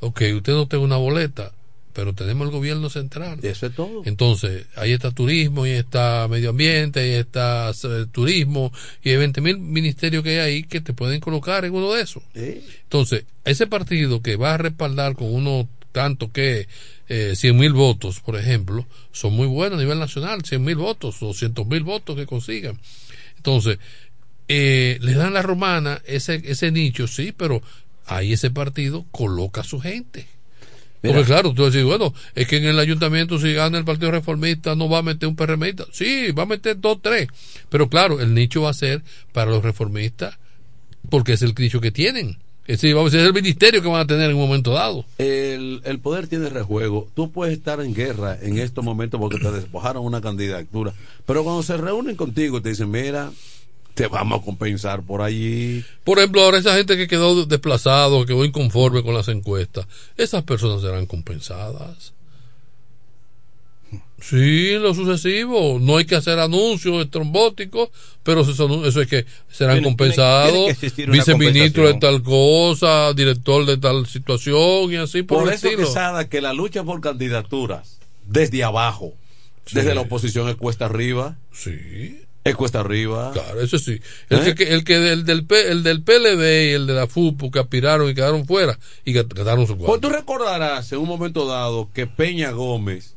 ok, 0.00 0.20
usted 0.36 0.52
no 0.52 0.68
tiene 0.68 0.84
una 0.84 0.98
boleta, 0.98 1.52
pero 1.98 2.12
tenemos 2.12 2.46
el 2.46 2.52
gobierno 2.52 2.90
central. 2.90 3.40
Eso 3.42 3.66
es 3.66 3.74
todo. 3.74 4.02
Entonces, 4.04 4.66
ahí 4.76 4.92
está 4.92 5.10
turismo, 5.10 5.64
ahí 5.64 5.72
está 5.72 6.28
medio 6.30 6.50
ambiente, 6.50 7.00
ahí 7.00 7.14
está 7.14 7.72
eh, 7.72 8.06
turismo, 8.12 8.72
y 9.02 9.10
hay 9.10 9.16
20 9.16 9.40
mil 9.40 9.58
ministerios 9.58 10.22
que 10.22 10.30
hay 10.30 10.38
ahí 10.38 10.62
que 10.62 10.80
te 10.80 10.92
pueden 10.92 11.18
colocar 11.18 11.64
en 11.64 11.74
uno 11.74 11.92
de 11.92 12.02
esos. 12.02 12.22
Entonces, 12.36 13.24
ese 13.44 13.66
partido 13.66 14.22
que 14.22 14.36
va 14.36 14.54
a 14.54 14.58
respaldar 14.58 15.16
con 15.16 15.34
uno 15.34 15.68
tanto 15.90 16.30
que 16.30 16.68
eh, 17.08 17.32
100 17.34 17.56
mil 17.56 17.72
votos, 17.72 18.20
por 18.20 18.36
ejemplo, 18.36 18.86
son 19.10 19.32
muy 19.32 19.48
buenos 19.48 19.80
a 19.80 19.82
nivel 19.82 19.98
nacional, 19.98 20.44
100 20.44 20.62
mil 20.62 20.76
votos, 20.76 21.18
200 21.18 21.66
mil 21.66 21.82
votos 21.82 22.14
que 22.14 22.26
consigan. 22.26 22.78
Entonces, 23.38 23.80
eh, 24.46 24.98
le 25.00 25.14
dan 25.14 25.34
la 25.34 25.42
romana 25.42 26.00
ese, 26.06 26.40
ese 26.44 26.70
nicho, 26.70 27.08
sí, 27.08 27.34
pero 27.36 27.60
ahí 28.06 28.34
ese 28.34 28.52
partido 28.52 29.04
coloca 29.10 29.62
a 29.62 29.64
su 29.64 29.80
gente. 29.80 30.37
Mira. 31.02 31.14
Porque 31.14 31.32
claro, 31.32 31.52
tú 31.54 31.64
decís, 31.64 31.84
bueno, 31.84 32.12
es 32.34 32.48
que 32.48 32.56
en 32.56 32.64
el 32.64 32.78
ayuntamiento 32.78 33.38
si 33.38 33.52
gana 33.52 33.78
el 33.78 33.84
Partido 33.84 34.10
Reformista 34.10 34.74
no 34.74 34.88
va 34.88 34.98
a 34.98 35.02
meter 35.02 35.28
un 35.28 35.36
PRMista. 35.36 35.84
Sí, 35.92 36.32
va 36.32 36.42
a 36.42 36.46
meter 36.46 36.80
dos, 36.80 36.98
tres. 37.00 37.28
Pero 37.68 37.88
claro, 37.88 38.20
el 38.20 38.34
nicho 38.34 38.62
va 38.62 38.70
a 38.70 38.74
ser 38.74 39.02
para 39.32 39.50
los 39.50 39.62
reformistas 39.62 40.38
porque 41.08 41.34
es 41.34 41.42
el 41.42 41.54
nicho 41.56 41.80
que 41.80 41.90
tienen. 41.90 42.38
Es 42.66 42.82
decir, 42.82 42.94
vamos 42.94 43.14
a 43.14 43.16
decir, 43.16 43.20
es 43.20 43.34
el 43.34 43.42
ministerio 43.42 43.80
que 43.80 43.88
van 43.88 44.00
a 44.02 44.06
tener 44.06 44.28
en 44.28 44.36
un 44.36 44.42
momento 44.42 44.72
dado. 44.72 45.06
El, 45.16 45.80
el 45.84 46.00
poder 46.00 46.26
tiene 46.26 46.50
rejuego. 46.50 47.08
Tú 47.14 47.32
puedes 47.32 47.56
estar 47.56 47.80
en 47.80 47.94
guerra 47.94 48.36
en 48.42 48.58
estos 48.58 48.84
momentos 48.84 49.18
porque 49.18 49.38
te 49.38 49.50
despojaron 49.50 50.04
una 50.04 50.20
candidatura. 50.20 50.92
Pero 51.24 51.44
cuando 51.44 51.62
se 51.62 51.78
reúnen 51.78 52.14
contigo 52.14 52.60
te 52.60 52.68
dicen, 52.68 52.90
mira, 52.90 53.30
te 53.98 54.08
vamos 54.08 54.40
a 54.40 54.44
compensar 54.44 55.02
por 55.02 55.20
allí. 55.22 55.84
Por 56.04 56.18
ejemplo, 56.18 56.42
ahora 56.42 56.58
esa 56.58 56.74
gente 56.76 56.96
que 56.96 57.06
quedó 57.08 57.44
desplazado, 57.46 58.20
que 58.20 58.32
quedó 58.32 58.44
inconforme 58.44 59.02
con 59.02 59.14
las 59.14 59.28
encuestas, 59.28 59.86
esas 60.16 60.42
personas 60.44 60.80
serán 60.82 61.06
compensadas. 61.06 62.12
Sí, 64.20 64.70
en 64.72 64.82
lo 64.82 64.92
sucesivo. 64.94 65.78
No 65.80 65.96
hay 65.96 66.04
que 66.04 66.16
hacer 66.16 66.38
anuncios 66.40 67.02
estrambóticos, 67.04 67.88
pero 68.24 68.40
eso, 68.42 68.84
eso 68.84 69.00
es 69.00 69.08
que 69.08 69.24
serán 69.50 69.76
Tiene- 69.76 69.86
compensados. 69.86 70.70
Viceministro 71.06 71.86
de 71.86 71.94
tal 71.94 72.22
cosa, 72.22 73.12
director 73.14 73.64
de 73.64 73.76
tal 73.76 74.06
situación 74.06 74.92
y 74.92 74.96
así 74.96 75.22
por, 75.22 75.38
Por 75.38 75.48
el 75.48 75.54
eso, 75.54 75.68
estilo. 75.68 75.86
Quesada, 75.86 76.28
que 76.28 76.40
la 76.40 76.52
lucha 76.52 76.82
por 76.82 77.00
candidaturas 77.00 77.98
desde 78.26 78.64
abajo, 78.64 79.14
desde 79.72 79.94
la 79.94 80.00
oposición 80.02 80.48
es 80.48 80.56
cuesta 80.56 80.86
arriba. 80.86 81.36
Sí. 81.52 82.20
Es 82.50 82.56
cuesta 82.56 82.80
arriba. 82.80 83.30
Claro, 83.32 83.60
eso 83.60 83.78
sí. 83.78 84.00
El 84.30 84.46
¿Eh? 84.46 84.54
que, 84.54 84.64
el 84.74 84.84
que 84.84 84.98
del, 84.98 85.24
del, 85.24 85.46
el 85.50 85.82
del 85.82 86.02
PLD 86.02 86.70
y 86.70 86.72
el 86.74 86.86
de 86.86 86.94
la 86.94 87.06
FUPU 87.06 87.50
que 87.50 87.58
aspiraron 87.58 88.08
y 88.10 88.14
quedaron 88.14 88.46
fuera 88.46 88.78
y 89.04 89.12
que 89.12 89.26
quedaron 89.26 89.66
su 89.66 89.76
Pues 89.76 89.86
cuarto. 89.86 90.08
tú 90.08 90.14
recordarás 90.14 90.90
en 90.92 90.98
un 90.98 91.08
momento 91.08 91.46
dado 91.46 91.90
que 91.92 92.06
Peña 92.06 92.50
Gómez 92.52 93.14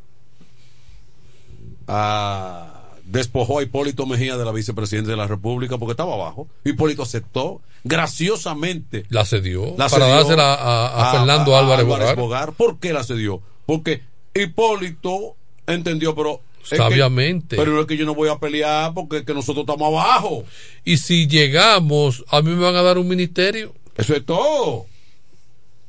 ah, 1.88 2.90
despojó 3.06 3.60
a 3.60 3.64
Hipólito 3.64 4.06
Mejía 4.06 4.38
de 4.38 4.46
la 4.46 4.52
vicepresidencia 4.52 5.12
de 5.12 5.18
la 5.18 5.28
República 5.28 5.78
porque 5.78 5.92
estaba 5.92 6.14
abajo. 6.14 6.48
Hipólito 6.64 7.04
aceptó 7.04 7.62
graciosamente. 7.84 9.06
La 9.10 9.26
cedió 9.26 9.76
La 9.78 9.90
para 9.90 10.06
cedió 10.06 10.08
dársela 10.16 10.54
a, 10.54 11.10
a 11.10 11.12
Fernando 11.12 11.58
Álvarez, 11.58 12.16
Bogar. 12.16 12.54
¿Por 12.54 12.80
qué 12.80 12.94
la 12.94 13.04
cedió? 13.04 13.42
Porque 13.66 14.02
Hipólito 14.34 15.36
entendió, 15.68 16.16
pero. 16.16 16.42
Es 16.64 16.70
que- 16.70 16.78
Sabiamente. 16.78 17.56
pero 17.58 17.80
es 17.82 17.88
que 17.88 17.98
yo 17.98 18.06
no 18.06 18.16
voy 18.16 18.30
a 18.30 18.38
pelear 18.38 18.94
porque 18.94 19.18
es 19.18 19.24
que 19.24 19.34
nosotros 19.34 19.64
estamos 19.68 19.88
abajo. 19.94 20.44
Y 20.86 20.98
si 20.98 21.28
llegamos, 21.28 22.24
a 22.30 22.42
mí 22.42 22.52
me 22.52 22.62
van 22.62 22.76
a 22.76 22.82
dar 22.82 22.98
un 22.98 23.08
ministerio. 23.08 23.74
Eso 23.98 24.16
es 24.16 24.26
todo. 24.26 24.86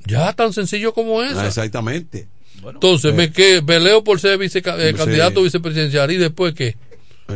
Ya 0.06 0.32
tan 0.32 0.52
sencillo 0.52 0.92
como 0.92 1.22
eso. 1.22 1.38
Ah, 1.40 1.46
exactamente. 1.46 2.26
Entonces, 2.64 3.12
me 3.14 3.32
que 3.32 3.62
peleo 3.62 4.04
por 4.04 4.20
ser 4.20 4.38
vice, 4.38 4.58
eh, 4.60 4.62
Sí. 4.92 4.94
candidato 4.94 5.42
vicepresidencial 5.42 6.10
y 6.12 6.16
después 6.16 6.54
que 6.54 6.76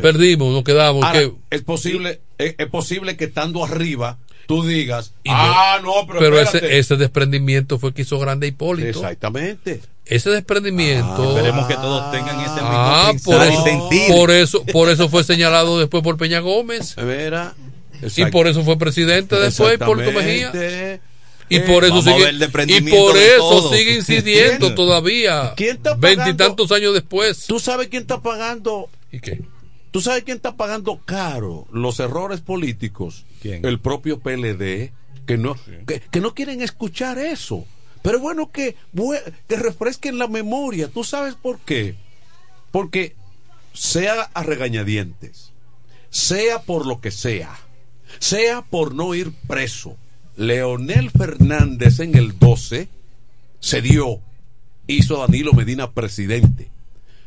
perdimos, 0.02 0.52
nos 0.52 0.62
quedamos. 0.64 1.04
Es 1.50 1.62
posible, 1.62 2.20
es, 2.38 2.54
es 2.58 2.66
posible 2.68 3.16
que 3.16 3.24
estando 3.24 3.64
arriba 3.64 4.18
tú 4.46 4.64
digas, 4.64 5.12
ah, 5.28 5.80
no, 5.82 6.06
pero, 6.06 6.18
pero 6.20 6.40
espérate". 6.40 6.66
ese, 6.68 6.78
ese 6.78 6.96
desprendimiento 6.96 7.78
fue 7.78 7.92
que 7.92 8.02
hizo 8.02 8.18
grande 8.18 8.46
Hipólito. 8.46 8.88
Exactamente. 8.88 9.80
Ese 10.04 10.30
desprendimiento. 10.30 11.36
Esperemos 11.36 11.66
que 11.66 11.74
todos 11.74 12.12
tengan 12.12 12.38
ese 12.40 12.50
mismo 12.52 12.68
Ah, 12.70 13.12
por 13.24 13.42
eso, 13.42 13.64
sentir. 13.64 14.08
por 14.14 14.30
eso, 14.30 14.64
por 14.64 14.88
eso 14.88 15.08
fue 15.08 15.24
señalado 15.24 15.78
después 15.80 16.02
por 16.02 16.16
Peña 16.16 16.38
Gómez. 16.40 16.94
Verá. 16.96 17.54
Y 18.16 18.26
por 18.26 18.46
eso 18.46 18.62
fue 18.62 18.78
presidente 18.78 19.36
después 19.36 19.74
Hipólito 19.74 20.12
Mejía. 20.12 20.52
Y 21.48 21.60
por 21.60 21.84
eso 21.84 22.02
ver 22.02 22.28
el 22.28 22.40
sigue, 22.52 22.76
y 22.76 22.90
por 22.90 23.16
eso 23.16 23.72
sigue 23.72 23.94
incidiendo 23.94 24.66
¿Quién? 24.66 24.74
todavía. 24.74 25.54
¿Quién 25.56 25.76
está 25.76 25.94
Veintitantos 25.94 26.72
años 26.72 26.92
después. 26.92 27.44
¿Tú 27.46 27.60
sabes 27.60 27.86
quién 27.88 28.02
está 28.02 28.20
pagando? 28.20 28.88
¿Y 29.12 29.20
qué? 29.20 29.40
¿Tú 29.96 30.02
sabes 30.02 30.24
quién 30.24 30.36
está 30.36 30.58
pagando 30.58 31.00
caro 31.06 31.66
los 31.72 32.00
errores 32.00 32.42
políticos? 32.42 33.24
¿Quién? 33.40 33.64
El 33.64 33.80
propio 33.80 34.20
PLD, 34.20 34.92
que 35.24 35.38
no, 35.38 35.56
que, 35.86 36.00
que 36.00 36.20
no 36.20 36.34
quieren 36.34 36.60
escuchar 36.60 37.16
eso. 37.16 37.64
Pero 38.02 38.20
bueno, 38.20 38.50
que, 38.52 38.76
que 39.48 39.56
refresquen 39.56 40.18
la 40.18 40.28
memoria. 40.28 40.88
¿Tú 40.88 41.02
sabes 41.02 41.34
por 41.34 41.60
qué? 41.60 41.94
Porque 42.72 43.16
sea 43.72 44.20
a 44.34 44.42
regañadientes, 44.42 45.54
sea 46.10 46.60
por 46.60 46.84
lo 46.84 47.00
que 47.00 47.10
sea, 47.10 47.58
sea 48.18 48.60
por 48.60 48.94
no 48.94 49.14
ir 49.14 49.32
preso, 49.48 49.96
Leonel 50.36 51.10
Fernández 51.10 52.00
en 52.00 52.18
el 52.18 52.38
12 52.38 52.90
se 53.60 53.80
dio, 53.80 54.20
hizo 54.88 55.16
a 55.16 55.26
Danilo 55.26 55.54
Medina 55.54 55.92
presidente. 55.92 56.70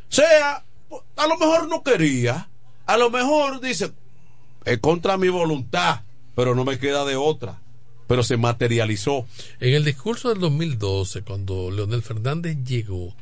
Sea, 0.08 0.64
a 1.16 1.26
lo 1.26 1.36
mejor 1.36 1.66
no 1.66 1.82
quería, 1.82 2.46
a 2.92 2.96
lo 2.98 3.10
mejor 3.10 3.60
dice, 3.60 3.92
es 4.64 4.78
contra 4.78 5.16
mi 5.16 5.28
voluntad, 5.28 6.00
pero 6.34 6.54
no 6.54 6.64
me 6.64 6.78
queda 6.78 7.04
de 7.04 7.16
otra. 7.16 7.60
Pero 8.06 8.22
se 8.24 8.36
materializó. 8.36 9.26
En 9.60 9.74
el 9.74 9.84
discurso 9.84 10.30
del 10.30 10.40
2012, 10.40 11.22
cuando 11.22 11.70
Leonel 11.70 12.02
Fernández 12.02 12.56
llegó, 12.64 13.14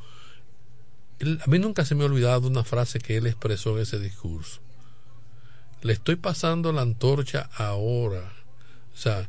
él- 1.19 1.41
a 1.45 1.51
mí 1.51 1.59
nunca 1.59 1.85
se 1.85 1.95
me 1.95 2.05
ha 2.05 2.07
olvidado 2.07 2.49
una 2.49 2.65
frase 2.65 2.99
que 2.99 3.17
él 3.17 3.27
expresó 3.27 3.77
en 3.77 3.83
ese 3.83 3.99
discurso. 3.99 4.61
Le 5.83 5.93
estoy 5.93 6.17
pasando 6.17 6.73
la 6.73 6.83
antorcha 6.83 7.51
ahora. 7.57 8.33
O 8.95 8.97
sea, 8.97 9.29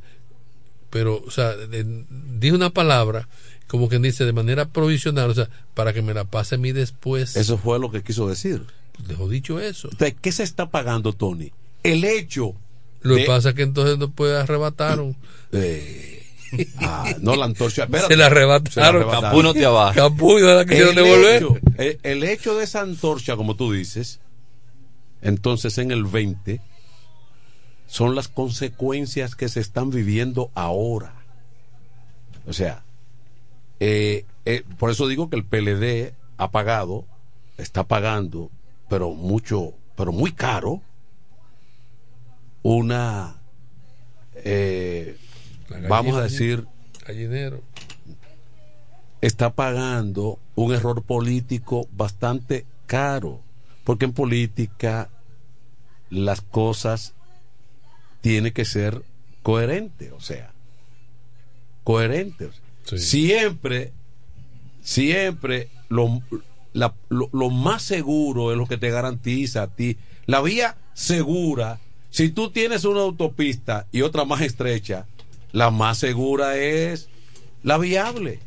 pero, 0.90 1.22
o 1.26 1.30
sea, 1.32 1.54
dijo 1.58 2.56
una 2.56 2.70
palabra, 2.72 3.28
como 3.68 3.88
quien 3.90 4.02
dice, 4.02 4.26
de 4.26 4.34
manera 4.34 4.66
provisional, 4.70 5.30
o 5.30 5.34
sea, 5.36 5.50
para 5.76 5.94
que 5.94 6.02
me 6.02 6.14
la 6.14 6.24
pase 6.24 6.56
a 6.56 6.58
mí 6.58 6.72
después. 6.72 7.36
Eso 7.36 7.58
fue 7.58 7.80
lo 7.80 7.92
que 7.92 8.02
quiso 8.02 8.28
decir. 8.28 8.66
Dejó 9.08 9.28
dicho 9.30 9.60
eso. 9.60 9.90
¿De 9.98 10.14
qué 10.14 10.32
se 10.32 10.44
está 10.44 10.70
pagando, 10.70 11.14
Tony? 11.14 11.52
El 11.84 12.04
hecho. 12.04 12.54
Lo 13.02 13.16
que 13.16 13.22
de- 13.22 13.28
pasa 13.28 13.50
es 13.50 13.56
que 13.56 13.62
entonces 13.64 13.98
después 13.98 14.34
arrebataron. 14.34 15.16
Eh, 15.52 16.26
ah, 16.80 17.12
no 17.22 17.36
la 17.36 17.46
antorcha. 17.46 17.84
espérate. 17.84 18.14
Se 18.14 18.18
la 18.18 18.26
arrebataron. 18.28 19.10
Capú 19.10 19.42
no 19.44 19.54
te 19.54 19.66
abaja. 19.66 19.94
Capú 19.96 20.38
y 20.38 20.42
no 20.42 20.54
la 20.54 20.66
quisieron 20.66 20.90
el 20.90 21.04
devolver. 21.04 21.36
Hecho, 21.44 21.58
el, 21.78 22.00
el 22.04 22.24
hecho 22.24 22.58
de 22.58 22.64
esa 22.66 22.82
antorcha, 22.82 23.36
como 23.36 23.56
tú 23.56 23.72
dices, 23.72 24.20
entonces 25.22 25.78
en 25.78 25.92
el 25.92 26.04
20 26.06 26.62
son 27.88 28.16
las 28.16 28.28
consecuencias 28.28 29.36
que 29.36 29.50
se 29.50 29.60
están 29.60 29.90
viviendo 29.90 30.52
ahora. 30.54 31.14
O 32.48 32.54
sea, 32.54 32.84
eh, 33.80 34.26
eh, 34.46 34.64
por 34.78 34.90
eso 34.92 35.08
digo 35.08 35.30
que 35.30 35.36
el 35.38 35.46
PLD 35.46 36.14
ha 36.38 36.52
pagado, 36.52 37.06
está 37.58 37.84
pagando, 37.86 38.50
pero 38.90 39.12
mucho, 39.12 39.74
pero 39.96 40.12
muy 40.12 40.32
caro, 40.32 40.82
una, 42.64 43.38
eh, 44.36 45.18
vamos 45.88 46.16
a 46.16 46.24
decir, 46.24 46.66
Gallinero. 47.06 47.62
está 49.22 49.52
pagando 49.52 50.40
un 50.56 50.74
error 50.74 51.04
político 51.04 51.88
bastante 51.92 52.66
caro, 52.86 53.42
porque 53.84 54.06
en 54.06 54.14
política 54.14 55.10
las 56.10 56.42
cosas 56.42 57.14
tienen 58.22 58.52
que 58.52 58.66
ser 58.66 59.04
coherentes, 59.44 60.12
o 60.12 60.20
sea, 60.20 60.52
coherentes. 61.84 62.62
Siempre, 62.98 63.94
siempre 64.82 65.70
lo, 65.90 66.22
la- 66.74 66.96
lo, 67.10 67.30
lo 67.34 67.50
más 67.50 67.84
seguro 67.84 68.52
es 68.52 68.58
lo 68.58 68.66
que 68.68 68.78
te 68.78 68.90
garantiza 68.90 69.64
a 69.64 69.76
ti 69.76 69.98
La 70.26 70.42
vía 70.42 70.78
segura, 70.94 71.80
si 72.12 72.30
tú 72.30 72.52
tienes 72.52 72.86
una 72.86 73.02
autopista 73.02 73.88
y 73.92 74.02
otra 74.02 74.26
más 74.26 74.42
estrecha, 74.42 75.08
la 75.52 75.72
más 75.72 75.98
segura 75.98 76.58
es 76.58 77.10
la 77.64 77.78
viable. 77.78 78.40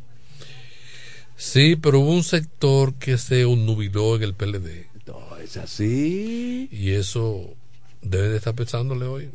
Sí, 1.37 1.77
pero 1.77 2.01
hubo 2.01 2.13
un 2.13 2.23
sector 2.23 2.95
que 2.95 3.19
se 3.19 3.43
nubiló 3.43 4.17
en 4.17 4.23
el 4.23 4.35
PLD. 4.35 4.87
No, 5.07 5.37
es 5.39 5.57
así. 5.57 6.69
Y 6.71 6.91
eso 6.91 7.55
debe 8.03 8.29
de 8.29 8.37
estar 8.37 8.55
pensándole 8.55 9.07
hoy. 9.07 9.31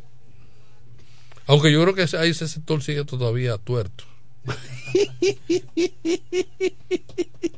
Aunque 1.46 1.70
yo 1.72 1.82
creo 1.82 1.94
que 1.94 2.16
ahí 2.16 2.30
ese 2.30 2.48
sector 2.48 2.82
sigue 2.82 3.04
todavía 3.04 3.58
tuerto. 3.58 4.04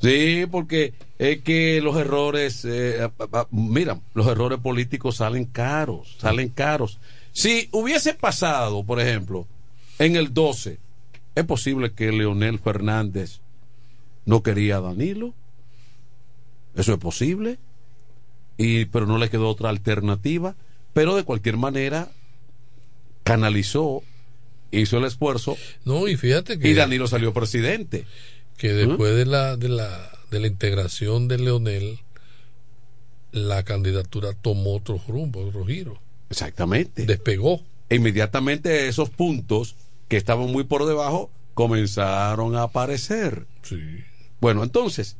Sí, 0.00 0.46
porque 0.50 0.94
es 1.18 1.42
que 1.42 1.80
los 1.80 1.96
errores, 1.96 2.64
eh, 2.64 3.08
mira, 3.50 4.00
los 4.14 4.26
errores 4.26 4.58
políticos 4.60 5.16
salen 5.16 5.46
caros, 5.46 6.16
salen 6.18 6.48
caros. 6.50 6.98
Si 7.32 7.68
hubiese 7.72 8.14
pasado, 8.14 8.84
por 8.84 9.00
ejemplo, 9.00 9.46
en 9.98 10.16
el 10.16 10.32
12, 10.34 10.78
es 11.34 11.44
posible 11.44 11.92
que 11.92 12.12
Leonel 12.12 12.58
Fernández 12.58 13.40
no 14.24 14.42
quería 14.42 14.78
a 14.78 14.80
Danilo. 14.80 15.34
Eso 16.74 16.92
es 16.94 16.98
posible. 16.98 17.58
Y, 18.58 18.86
pero 18.86 19.06
no 19.06 19.18
le 19.18 19.30
quedó 19.30 19.48
otra 19.48 19.70
alternativa. 19.70 20.56
Pero 20.92 21.14
de 21.14 21.24
cualquier 21.24 21.56
manera, 21.56 22.10
canalizó, 23.22 24.02
hizo 24.70 24.98
el 24.98 25.04
esfuerzo. 25.04 25.56
No, 25.84 26.08
y 26.08 26.16
fíjate 26.16 26.58
que. 26.58 26.68
Y 26.68 26.74
Danilo 26.74 27.06
salió 27.06 27.32
presidente. 27.34 28.06
Que 28.56 28.72
después 28.72 29.14
de, 29.14 29.26
la, 29.26 29.56
de, 29.56 29.68
la, 29.68 30.10
de 30.30 30.40
la 30.40 30.46
integración 30.46 31.28
de 31.28 31.38
Leonel, 31.38 31.98
la 33.32 33.64
candidatura 33.64 34.32
tomó 34.32 34.76
otro 34.76 35.00
rumbo, 35.06 35.46
otro 35.46 35.64
giro. 35.66 36.00
Exactamente. 36.30 37.04
Despegó. 37.04 37.62
E 37.88 37.96
inmediatamente 37.96 38.88
esos 38.88 39.10
puntos 39.10 39.76
que 40.08 40.16
estaban 40.16 40.50
muy 40.50 40.64
por 40.64 40.86
debajo 40.86 41.30
comenzaron 41.54 42.56
a 42.56 42.62
aparecer. 42.62 43.46
Sí. 43.62 44.04
Bueno, 44.40 44.64
entonces, 44.64 45.16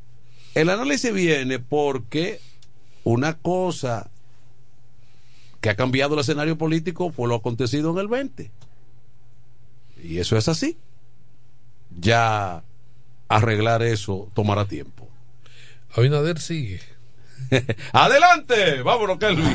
el 0.54 0.70
análisis 0.70 1.12
viene 1.12 1.58
porque 1.58 2.40
una 3.04 3.38
cosa 3.38 4.10
que 5.60 5.70
ha 5.70 5.76
cambiado 5.76 6.14
el 6.14 6.20
escenario 6.20 6.58
político 6.58 7.10
fue 7.10 7.28
lo 7.28 7.36
acontecido 7.36 7.90
en 7.92 7.98
el 7.98 8.08
20. 8.08 8.50
Y 10.02 10.18
eso 10.18 10.36
es 10.36 10.48
así. 10.48 10.76
Ya 11.98 12.62
arreglar 13.28 13.82
eso 13.82 14.30
tomará 14.34 14.64
tiempo. 14.64 15.08
Abinader 15.94 16.38
sigue. 16.40 16.80
Adelante, 17.92 18.82
vámonos, 18.82 19.18
Kelvin. 19.18 19.54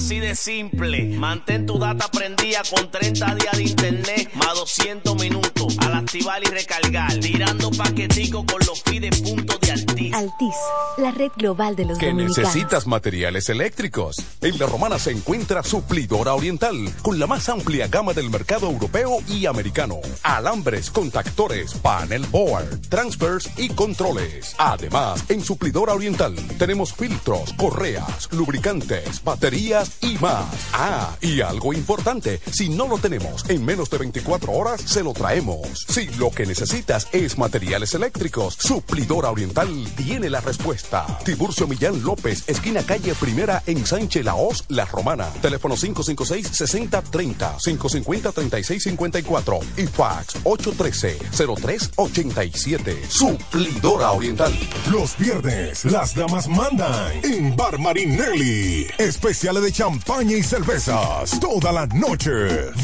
Así 0.00 0.18
de 0.18 0.34
simple, 0.34 1.04
mantén 1.18 1.66
tu 1.66 1.78
data 1.78 2.08
prendida 2.10 2.62
con 2.74 2.90
30 2.90 3.34
días 3.34 3.52
de 3.54 3.62
internet, 3.64 4.30
más 4.32 4.54
200 4.54 5.14
minutos. 5.20 5.76
Al 5.78 5.92
activar 5.92 6.42
y 6.42 6.46
recargar, 6.46 7.12
tirando 7.20 7.70
paquetico 7.70 8.46
con 8.46 8.60
los 8.66 8.82
fides 8.82 9.20
puntos 9.20 9.60
de 9.60 9.72
Altis. 9.72 10.14
Altis, 10.14 10.54
la 10.96 11.10
red 11.10 11.30
global 11.36 11.76
de 11.76 11.84
los 11.84 11.98
que 11.98 12.06
dominicanos. 12.06 12.38
necesitas 12.38 12.86
materiales 12.86 13.50
eléctricos. 13.50 14.16
En 14.40 14.58
La 14.58 14.64
Romana 14.64 14.98
se 14.98 15.10
encuentra 15.10 15.62
Suplidora 15.62 16.32
Oriental, 16.32 16.76
con 17.02 17.18
la 17.18 17.26
más 17.26 17.50
amplia 17.50 17.86
gama 17.86 18.14
del 18.14 18.30
mercado 18.30 18.70
europeo 18.70 19.18
y 19.28 19.44
americano. 19.44 19.98
Alambres, 20.22 20.90
contactores, 20.90 21.74
panel 21.74 22.24
board, 22.30 22.88
transfers 22.88 23.50
y 23.58 23.68
controles. 23.68 24.54
Además, 24.56 25.22
en 25.28 25.44
Suplidora 25.44 25.92
Oriental 25.92 26.34
tenemos 26.58 26.94
filtros, 26.94 27.52
correas, 27.52 28.30
lubricantes, 28.32 29.22
baterías 29.22 29.89
y 30.00 30.18
más. 30.18 30.44
Ah, 30.72 31.16
y 31.20 31.40
algo 31.40 31.72
importante, 31.72 32.40
si 32.50 32.68
no 32.68 32.88
lo 32.88 32.98
tenemos 32.98 33.48
en 33.48 33.64
menos 33.64 33.90
de 33.90 33.98
24 33.98 34.52
horas, 34.52 34.80
se 34.80 35.02
lo 35.02 35.12
traemos. 35.12 35.86
Si 35.88 36.06
lo 36.18 36.30
que 36.30 36.46
necesitas 36.46 37.08
es 37.12 37.38
materiales 37.38 37.94
eléctricos, 37.94 38.54
Suplidora 38.54 39.30
Oriental 39.30 39.68
tiene 39.96 40.30
la 40.30 40.40
respuesta. 40.40 41.06
Tiburcio 41.24 41.66
Millán 41.66 42.02
López, 42.02 42.48
esquina 42.48 42.82
calle 42.82 43.14
Primera 43.14 43.62
en 43.66 43.86
Sánchez 43.86 44.24
Laos, 44.24 44.64
La 44.68 44.84
Romana. 44.84 45.28
Teléfono 45.40 45.76
556-6030, 45.76 47.58
550-3654 47.58 49.60
y 49.76 49.86
fax 49.86 50.34
813-0387. 50.44 53.08
Suplidora 53.08 54.12
Oriental. 54.12 54.52
Los 54.90 55.16
viernes, 55.18 55.84
las 55.84 56.14
damas 56.14 56.48
mandan 56.48 57.12
en 57.24 57.56
Bar 57.56 57.78
Marinelli. 57.78 58.86
Especiales 58.98 59.62
de 59.62 59.69
champaña 59.72 60.36
y 60.36 60.42
cervezas. 60.42 61.40
Toda 61.40 61.72
la 61.72 61.86
noche. 61.86 62.30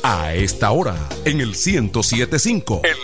A 0.03 0.33
esta 0.33 0.71
hora, 0.71 0.95
en 1.25 1.41
el 1.41 1.49
1075. 1.49 2.81
El 2.83 2.95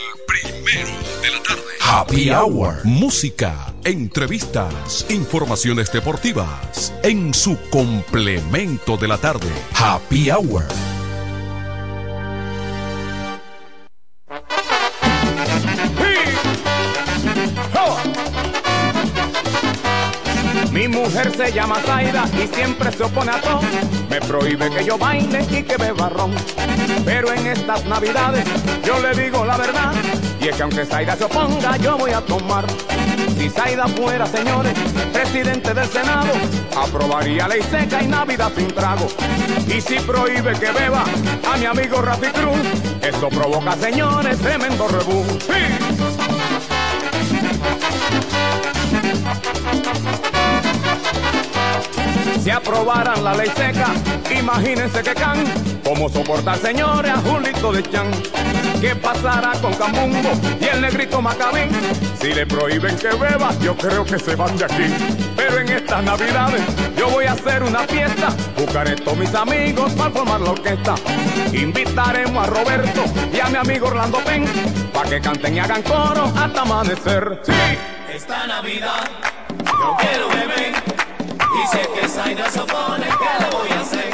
primero 0.41 0.89
de 1.22 1.31
la 1.31 1.43
tarde. 1.43 1.61
Happy 1.81 2.30
Hour. 2.30 2.85
Música, 2.85 3.73
entrevistas, 3.84 5.05
informaciones 5.10 5.91
deportivas. 5.91 6.93
En 7.03 7.34
su 7.34 7.57
complemento 7.69 8.97
de 8.97 9.07
la 9.07 9.18
tarde. 9.18 9.49
Happy 9.76 10.30
Hour. 10.31 10.65
Mi 20.74 20.88
mujer 20.88 21.32
se 21.38 21.52
llama 21.52 21.76
Zaida 21.86 22.26
y 22.44 22.48
siempre 22.48 22.91
se 22.91 23.04
opone 23.04 23.30
a 23.30 23.40
todo. 23.40 23.62
Me 24.10 24.20
prohíbe 24.20 24.72
que 24.72 24.84
yo 24.84 24.98
baile 24.98 25.45
y 25.52 25.62
que 25.62 25.78
beba 25.78 26.10
ron. 26.10 26.34
Pero 27.06 27.32
en 27.32 27.45
estas 27.45 27.86
navidades 27.86 28.44
yo 28.84 29.00
le 29.00 29.14
digo 29.24 29.45
la 29.45 29.56
verdad. 29.56 29.94
Y 30.41 30.48
es 30.48 30.56
que 30.56 30.64
aunque 30.64 30.84
Zaida 30.84 31.16
se 31.16 31.26
oponga, 31.26 31.78
yo 31.78 31.95
voy 31.95 32.12
a 32.12 32.22
tomar. 32.22 32.66
Si 33.38 33.50
Zaida 33.50 33.88
fuera, 33.88 34.26
señores, 34.26 34.74
presidente 35.14 35.76
del 35.76 35.88
Senado, 35.88 36.32
aprobaría 36.76 37.48
ley 37.48 37.62
seca 37.62 38.02
y 38.02 38.08
Navidad 38.08 38.52
sin 38.56 38.68
trago. 38.70 39.08
Y 39.68 39.80
si 39.80 40.00
prohíbe 40.00 40.54
que 40.54 40.72
beba 40.72 41.04
a 41.54 41.58
mi 41.58 41.66
amigo 41.66 42.02
Rafi 42.02 42.28
Cruz, 42.28 42.58
esto 43.00 43.30
provoca, 43.30 43.76
señores, 43.78 44.40
tremendo 44.40 44.88
rebú. 44.88 45.24
Si 52.44 52.52
aprobaran 52.52 53.24
la 53.24 53.34
ley 53.34 53.49
seca, 53.56 53.94
imagínense 54.38 55.02
que 55.02 55.14
can, 55.14 55.41
cómo 55.82 56.10
soportar 56.10 56.57
señores 56.57 57.10
a 57.10 57.18
Julito 57.20 57.72
de 57.72 57.82
Chan. 57.84 58.11
¿Qué 58.82 58.94
pasará 58.98 59.53
con 59.61 59.74
Camungo 59.76 60.30
y 60.60 60.65
el 60.65 60.82
negrito 60.82 61.22
Macabín? 61.22 61.70
Si 62.20 62.34
le 62.34 62.45
prohíben 62.45 62.98
que 62.98 63.07
beba, 63.07 63.57
yo 63.61 63.78
creo 63.78 64.03
que 64.03 64.20
se 64.20 64.36
van 64.36 64.57
de 64.57 64.65
aquí. 64.65 64.94
Pero 65.38 65.60
en 65.60 65.70
estas 65.70 66.03
navidades 66.03 66.61
yo 66.98 67.10
voy 67.11 67.28
a 67.28 67.32
hacer 67.32 67.64
una 67.64 67.88
fiesta, 67.88 68.36
buscaré 68.57 68.98
todos 68.98 69.18
mis 69.18 69.34
amigos 69.34 69.94
para 69.94 70.11
formar 70.11 70.41
la 70.41 70.52
orquesta. 70.52 70.95
Invitaremos 71.53 72.45
a 72.45 72.49
Roberto 72.49 73.06
y 73.32 73.40
a 73.40 73.45
mi 73.48 73.56
amigo 73.56 73.88
Orlando 73.88 74.18
Pen, 74.20 74.44
para 74.94 75.10
que 75.10 75.22
canten 75.22 75.56
y 75.56 75.60
hagan 75.60 75.82
coro 75.84 76.26
hasta 76.36 76.61
amanecer. 76.61 77.40
Sí. 77.44 77.53
Esta 78.14 78.45
Navidad 78.48 79.10
yo 79.65 79.95
quiero 79.98 80.28
beber 80.28 81.03
y 81.56 81.68
si 81.68 81.78
es 81.80 81.88
que 81.88 82.08
Zaida 82.10 82.50
se 82.50 82.60
opone, 82.60 83.06
¿qué 83.06 83.44
le 83.44 83.50
voy 83.58 83.70
a 83.70 83.80
hacer? 83.82 84.10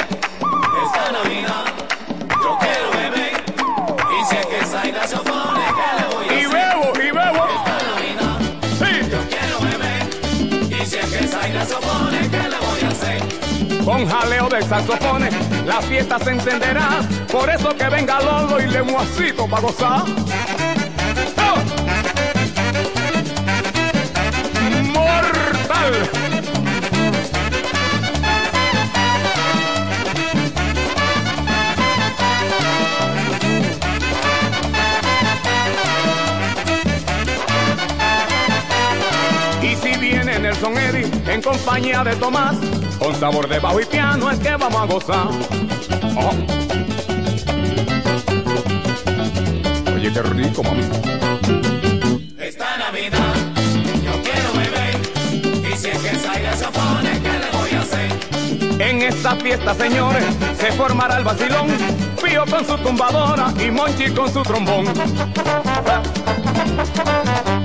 Esta 0.84 1.12
Navidad 1.12 1.64
yo 2.42 2.58
quiero 2.58 2.90
beber 2.92 3.44
y 4.20 4.24
si 4.28 4.36
es 4.36 4.46
que 4.46 4.66
Zaida 4.66 5.06
se 5.06 5.16
opone, 5.16 5.60
¿qué 5.78 5.88
le 6.00 6.14
voy 6.14 6.28
a 6.28 6.32
Y 6.32 6.44
hacer? 6.44 6.52
bebo, 6.52 6.92
y 6.96 7.10
bebo. 7.10 7.46
Esta 7.56 7.76
Navidad 7.88 8.36
yo 9.10 9.20
quiero 9.28 9.56
beber 9.60 10.82
y 10.82 10.86
si 10.86 10.96
es 10.96 11.06
que 11.06 11.26
Zaida 11.26 11.64
se 11.64 11.74
opone, 11.74 12.18
¿qué 12.30 12.48
le 12.48 12.58
voy 12.58 12.80
a 12.84 12.88
hacer? 12.88 13.84
Con 13.84 14.06
jaleo 14.08 14.48
de 14.48 14.62
saxofones, 14.62 15.34
la 15.66 15.80
fiesta 15.82 16.18
se 16.18 16.30
encenderá. 16.30 17.00
Por 17.32 17.48
eso 17.50 17.74
que 17.76 17.88
venga 17.88 18.20
Lolo 18.20 18.60
y 18.60 18.66
Lemuacito 18.66 19.46
para 19.48 19.62
gozar. 19.62 20.04
¡Oh! 21.38 21.58
¡Mortal! 24.92 26.29
Nelson 40.60 40.76
Eddy 40.76 41.32
en 41.32 41.40
compañía 41.40 42.04
de 42.04 42.14
Tomás, 42.16 42.54
con 42.98 43.18
sabor 43.18 43.48
de 43.48 43.58
bajo 43.60 43.80
y 43.80 43.86
piano 43.86 44.30
es 44.30 44.38
que 44.40 44.50
vamos 44.56 44.78
a 44.78 44.84
gozar. 44.84 45.28
Oh. 46.16 46.32
Oye, 49.94 50.12
qué 50.12 50.22
rico, 50.22 50.62
mami. 50.62 50.82
Esta 52.38 52.76
Navidad 52.76 53.34
yo 54.04 54.12
quiero 54.22 54.52
beber 54.52 55.00
y 55.66 55.76
si 55.78 55.88
es 55.88 55.98
que 55.98 56.16
Zaida 56.16 56.54
se 56.54 56.66
opone, 56.66 57.10
¿qué 57.22 57.32
le 57.38 57.50
voy 57.58 57.70
a 57.70 57.80
hacer? 57.80 58.10
En 58.82 59.00
esta 59.00 59.36
fiesta, 59.36 59.74
señores, 59.74 60.24
se 60.58 60.72
formará 60.72 61.16
el 61.16 61.24
vacilón. 61.24 61.68
Pío 62.22 62.44
con 62.44 62.66
su 62.66 62.76
tumbadora 62.76 63.50
y 63.58 63.70
Monchi 63.70 64.10
con 64.10 64.30
su 64.30 64.42
trombón. 64.42 64.88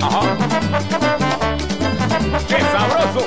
Ajá. 0.01 1.24
¡Qué 2.43 2.59
sabroso! 2.59 3.25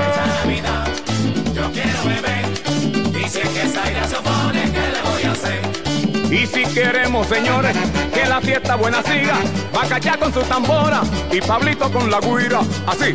Esta 0.00 0.26
Navidad 0.26 0.86
yo 1.52 1.70
quiero 1.72 2.04
beber 2.04 2.44
y 3.14 3.28
si 3.28 3.40
es 3.40 3.48
que 3.48 3.68
Zaida 3.68 4.08
se 4.08 4.16
opone, 4.16 4.62
¿qué 4.72 4.80
le 4.92 5.02
voy 5.02 5.22
a 5.24 5.32
hacer? 5.32 5.60
Y 6.32 6.46
si 6.46 6.64
queremos, 6.74 7.26
señores, 7.26 7.76
que 8.12 8.26
la 8.26 8.40
fiesta 8.40 8.76
buena 8.76 9.02
siga, 9.02 9.36
Bacachá 9.72 10.16
con 10.16 10.32
su 10.32 10.40
tambora 10.42 11.02
y 11.30 11.40
Pablito 11.40 11.90
con 11.92 12.10
la 12.10 12.18
guira. 12.20 12.60
Así. 12.86 13.14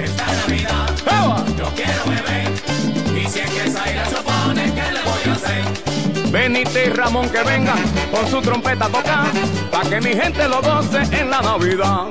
Esta 0.00 0.26
Navidad 0.26 0.94
yo 1.58 1.64
quiero 1.74 2.04
beber 2.04 2.52
y 3.16 3.28
si 3.28 3.40
es 3.40 3.50
que 3.50 3.70
Zaida 3.70 4.04
se 4.04 4.14
opone, 4.14 4.62
¿qué 4.66 4.92
le 4.92 5.02
voy 5.02 5.22
a 5.28 5.32
hacer? 5.32 5.64
Benítez 6.30 6.86
y 6.86 6.90
Ramón 6.90 7.28
que 7.30 7.42
vengan 7.42 7.82
con 8.12 8.28
su 8.30 8.40
trompeta 8.42 8.84
a 8.84 8.90
tocar, 8.90 9.26
para 9.72 9.90
que 9.90 10.00
mi 10.00 10.14
gente 10.14 10.46
lo 10.46 10.62
goce 10.62 11.02
en 11.10 11.30
la 11.30 11.42
Navidad. 11.42 12.10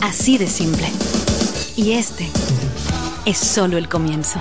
Así 0.02 0.38
de 0.38 0.48
simple. 0.48 0.88
Y 1.76 1.94
este 1.94 2.28
es 3.26 3.38
solo 3.38 3.78
el 3.78 3.90
comienzo. 3.90 4.40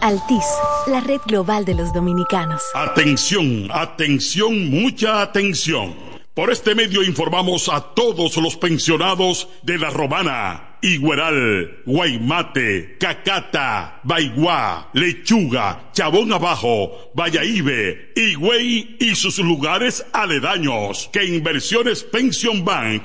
Altis, 0.00 0.44
la 0.88 1.00
red 1.00 1.20
global 1.26 1.64
de 1.64 1.74
los 1.74 1.92
dominicanos. 1.92 2.62
Atención, 2.74 3.68
atención, 3.72 4.68
mucha 4.68 5.22
atención. 5.22 5.94
Por 6.34 6.50
este 6.50 6.74
medio 6.74 7.02
informamos 7.02 7.68
a 7.68 7.80
todos 7.94 8.36
los 8.38 8.56
pensionados 8.56 9.48
de 9.62 9.78
La 9.78 9.90
Romana, 9.90 10.78
Igueral, 10.82 11.82
Guaymate, 11.86 12.96
Cacata, 12.98 14.00
Baigua, 14.02 14.88
Lechuga, 14.92 15.90
Chabón 15.92 16.32
Abajo, 16.32 17.10
Vallaíbe, 17.14 18.12
Higüey 18.16 18.96
y 18.98 19.14
sus 19.14 19.38
lugares 19.38 20.04
aledaños 20.12 21.08
que 21.12 21.24
Inversiones 21.24 22.02
Pension 22.02 22.64
Bank 22.64 23.04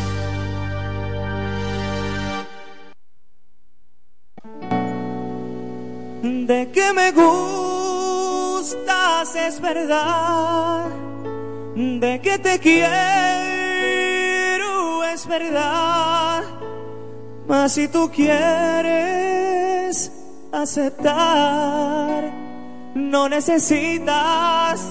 Me 7.01 7.11
gustas 7.11 9.35
es 9.35 9.59
verdad, 9.59 10.85
de 11.75 12.21
que 12.21 12.37
te 12.37 12.59
quiero 12.59 12.93
es 15.05 15.25
verdad, 15.27 16.43
mas 17.47 17.71
si 17.73 17.87
tú 17.87 18.11
quieres 18.11 20.11
aceptar, 20.51 22.31
no 22.93 23.27
necesitas 23.29 24.81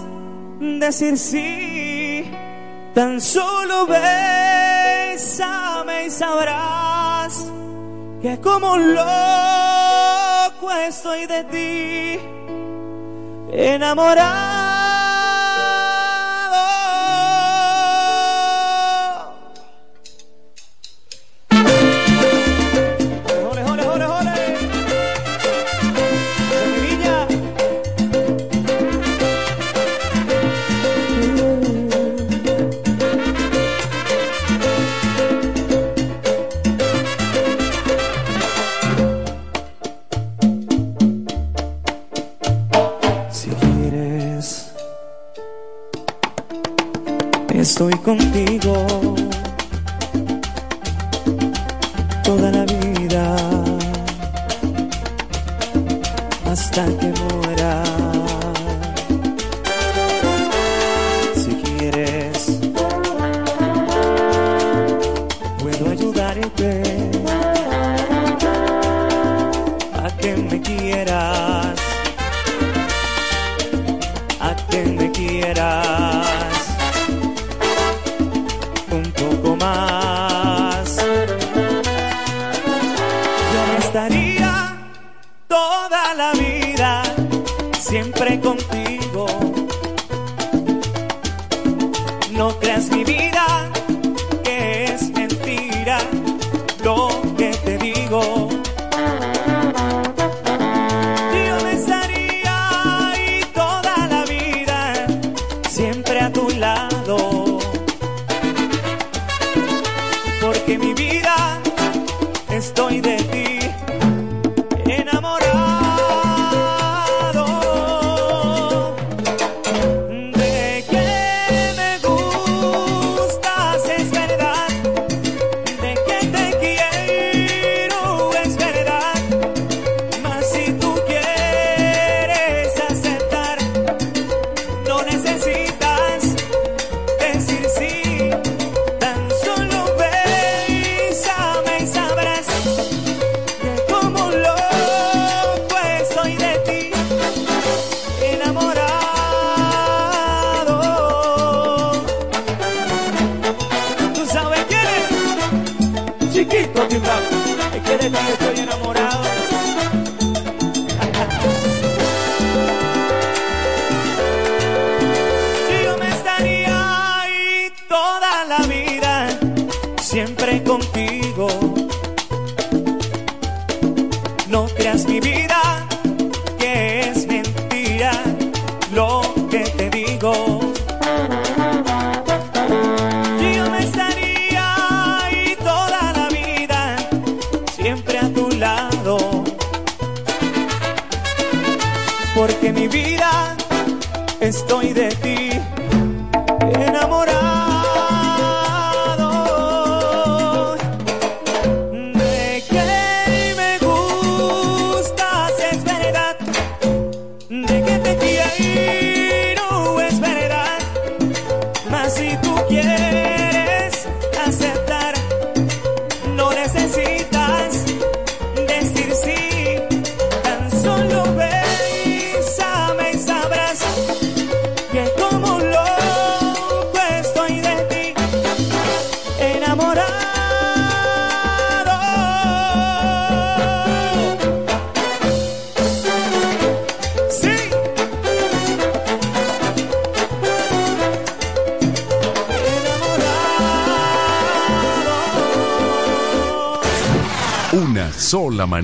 decir 0.59 1.17
sí, 1.19 2.29
tan 2.95 3.21
solo 3.21 3.87
bésame 3.87 4.07
y 6.07 6.11
sabrás 6.11 7.00
que 8.23 8.39
como 8.41 8.73
un 8.75 8.95
loco 8.95 10.71
estoy 10.87 11.27
de 11.27 11.45
ti, 11.45 12.21
enamorado. 13.53 14.60
Estoy 47.81 47.97
contigo 48.05 49.10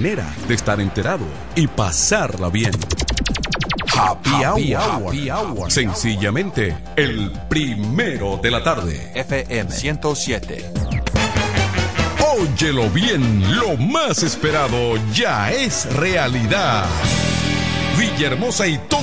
manera 0.07 0.33
de 0.47 0.55
estar 0.55 0.81
enterado 0.81 1.25
y 1.57 1.67
pasarla 1.67 2.49
bien. 2.49 2.71
Happy, 3.93 4.31
hour. 4.75 5.09
Happy 5.09 5.31
Hour. 5.31 5.73
Sencillamente, 5.73 6.77
el 6.95 7.33
primero 7.49 8.39
de 8.41 8.51
la 8.53 8.63
tarde. 8.63 9.11
FM 9.15 9.71
107. 9.71 10.71
Óyelo 12.39 12.89
bien, 12.91 13.57
lo 13.57 13.77
más 13.79 14.23
esperado 14.23 14.97
ya 15.13 15.51
es 15.51 15.93
realidad. 15.97 16.85
Villahermosa 17.99 18.69
y 18.69 18.79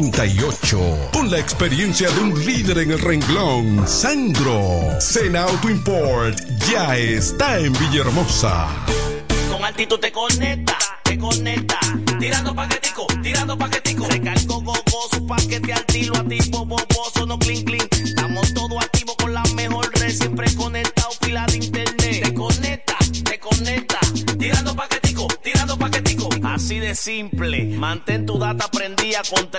1938. 0.00 1.10
Con 1.12 1.30
la 1.30 1.38
experiencia 1.38 2.10
de 2.10 2.20
un 2.20 2.46
líder 2.46 2.78
en 2.78 2.92
el 2.92 2.98
renglón, 2.98 3.86
Sandro. 3.86 4.98
Sena 4.98 5.42
Auto 5.42 5.68
Import 5.68 6.38
ya 6.70 6.96
está 6.96 7.58
en 7.58 7.72
Villahermosa. 7.74 8.66
Con 9.52 9.62
altitud 9.62 9.98
te 9.98 10.10
conecta, 10.10 10.78
te 11.04 11.18
conecta. 11.18 11.78
Tirando 12.18 12.54
paquetico, 12.54 13.06
tirando 13.22 13.58
paquetico. 13.58 14.06
Recargo 14.08 14.62
gogoso, 14.62 15.26
paquete 15.26 15.72
al 15.72 15.84
tiro, 15.84 16.16
activo, 16.16 16.64
boboso, 16.64 17.26
no 17.26 17.38
clean 17.38 17.64
clean. 17.64 17.88
Estamos 17.92 18.54
todos 18.54 18.82
activos 18.82 19.16
con 19.16 19.34
la 19.34 19.42
mejor 19.54 19.90
red, 19.98 20.10
siempre 20.10 20.54
conectado, 20.54 21.10
pila 21.20 21.44
de 21.46 21.58
internet. 21.58 22.24
Te 22.24 22.34
conecta, 22.34 22.96
te 23.24 23.38
conecta. 23.38 23.98
Tirando 24.38 24.74
paquetico, 24.74 25.28
tirando 25.42 25.76
paquetico. 25.78 26.30
Así 26.42 26.78
de 26.78 26.94
simple. 26.94 27.64
Mantén 27.76 28.26
tu 28.26 28.38
data 28.38 28.68
prendida 28.70 29.20
con 29.34 29.49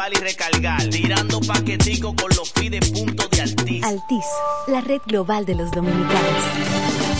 activar 0.00 0.12
y 0.12 0.16
recargar. 0.16 0.88
Tirando 0.88 1.40
paquetico 1.40 2.14
con 2.14 2.30
los 2.36 2.52
fides 2.52 2.90
puntos 2.90 3.28
de 3.30 3.42
Altis. 3.42 3.84
Altis, 3.84 4.24
la 4.68 4.80
red 4.80 5.00
global 5.06 5.44
de 5.44 5.54
los 5.54 5.70
dominicanos. 5.70 7.19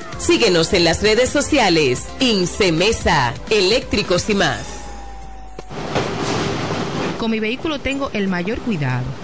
Síguenos 0.21 0.71
en 0.73 0.83
las 0.83 1.01
redes 1.01 1.31
sociales. 1.31 2.07
Incemesa, 2.19 3.33
eléctricos 3.49 4.29
y 4.29 4.35
más. 4.35 4.61
Con 7.17 7.31
mi 7.31 7.39
vehículo 7.39 7.79
tengo 7.79 8.11
el 8.13 8.27
mayor 8.27 8.59
cuidado. 8.59 9.03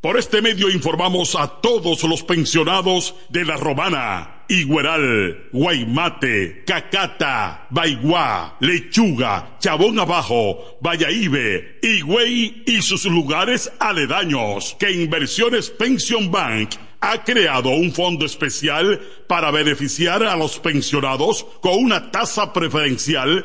Por 0.00 0.16
este 0.16 0.40
medio 0.40 0.70
informamos 0.70 1.36
a 1.36 1.60
todos 1.60 2.04
los 2.04 2.22
pensionados 2.22 3.14
de 3.28 3.44
La 3.44 3.58
Romana, 3.58 4.44
Igueral, 4.48 5.50
Guaymate, 5.52 6.64
Cacata, 6.66 7.66
Baigua, 7.68 8.56
Lechuga, 8.60 9.58
Chabón 9.60 9.98
Abajo, 9.98 10.78
Vallaibe, 10.80 11.80
Higüey 11.82 12.62
y 12.66 12.80
sus 12.80 13.04
lugares 13.04 13.70
aledaños 13.78 14.74
que 14.80 14.90
Inversiones 14.90 15.68
Pension 15.68 16.30
Bank 16.30 16.70
ha 17.00 17.22
creado 17.24 17.70
un 17.70 17.92
fondo 17.92 18.26
especial 18.26 19.00
para 19.26 19.50
beneficiar 19.50 20.22
a 20.22 20.36
los 20.36 20.58
pensionados 20.58 21.46
con 21.60 21.74
una 21.74 22.10
tasa 22.10 22.52
preferencial 22.52 23.44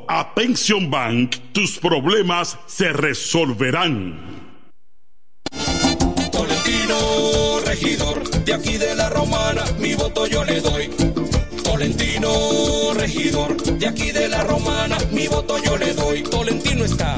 a 0.07 0.33
Pension 0.33 0.89
Bank, 0.89 1.35
tus 1.51 1.77
problemas 1.77 2.57
se 2.67 2.93
resolverán. 2.93 4.53
Tolentino, 6.31 7.59
regidor, 7.65 8.29
de 8.45 8.53
aquí 8.53 8.77
de 8.77 8.95
la 8.95 9.09
romana, 9.09 9.63
mi 9.79 9.93
voto 9.95 10.27
yo 10.27 10.43
le 10.43 10.61
doy. 10.61 10.89
Tolentino, 11.63 12.93
regidor, 12.93 13.57
de 13.61 13.87
aquí 13.87 14.11
de 14.11 14.29
la 14.29 14.43
romana, 14.43 14.97
mi 15.11 15.27
voto 15.27 15.57
yo 15.63 15.77
le 15.77 15.93
doy. 15.93 16.23
Tolentino 16.23 16.85
está 16.85 17.17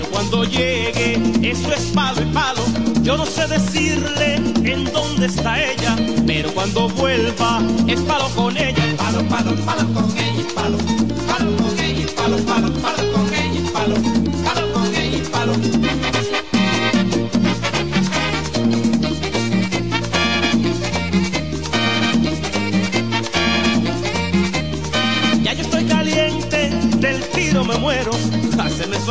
Pero 0.00 0.12
cuando 0.12 0.44
llegue 0.44 1.20
eso 1.42 1.72
es 1.72 1.82
palo 1.94 2.22
y 2.22 2.24
palo. 2.26 2.62
Yo 3.02 3.16
no 3.16 3.26
sé 3.26 3.46
decirle 3.46 4.36
en 4.64 4.84
dónde 4.92 5.26
está 5.26 5.62
ella, 5.62 5.96
pero 6.26 6.52
cuando 6.52 6.88
vuelva 6.88 7.60
es 7.86 8.00
palo 8.02 8.28
con 8.34 8.56
ella. 8.56 8.82
Palo, 8.96 9.22
palo, 9.28 9.54
palo 9.64 9.92
con 9.92 10.10
ella, 10.16 10.44
palo 10.54 10.99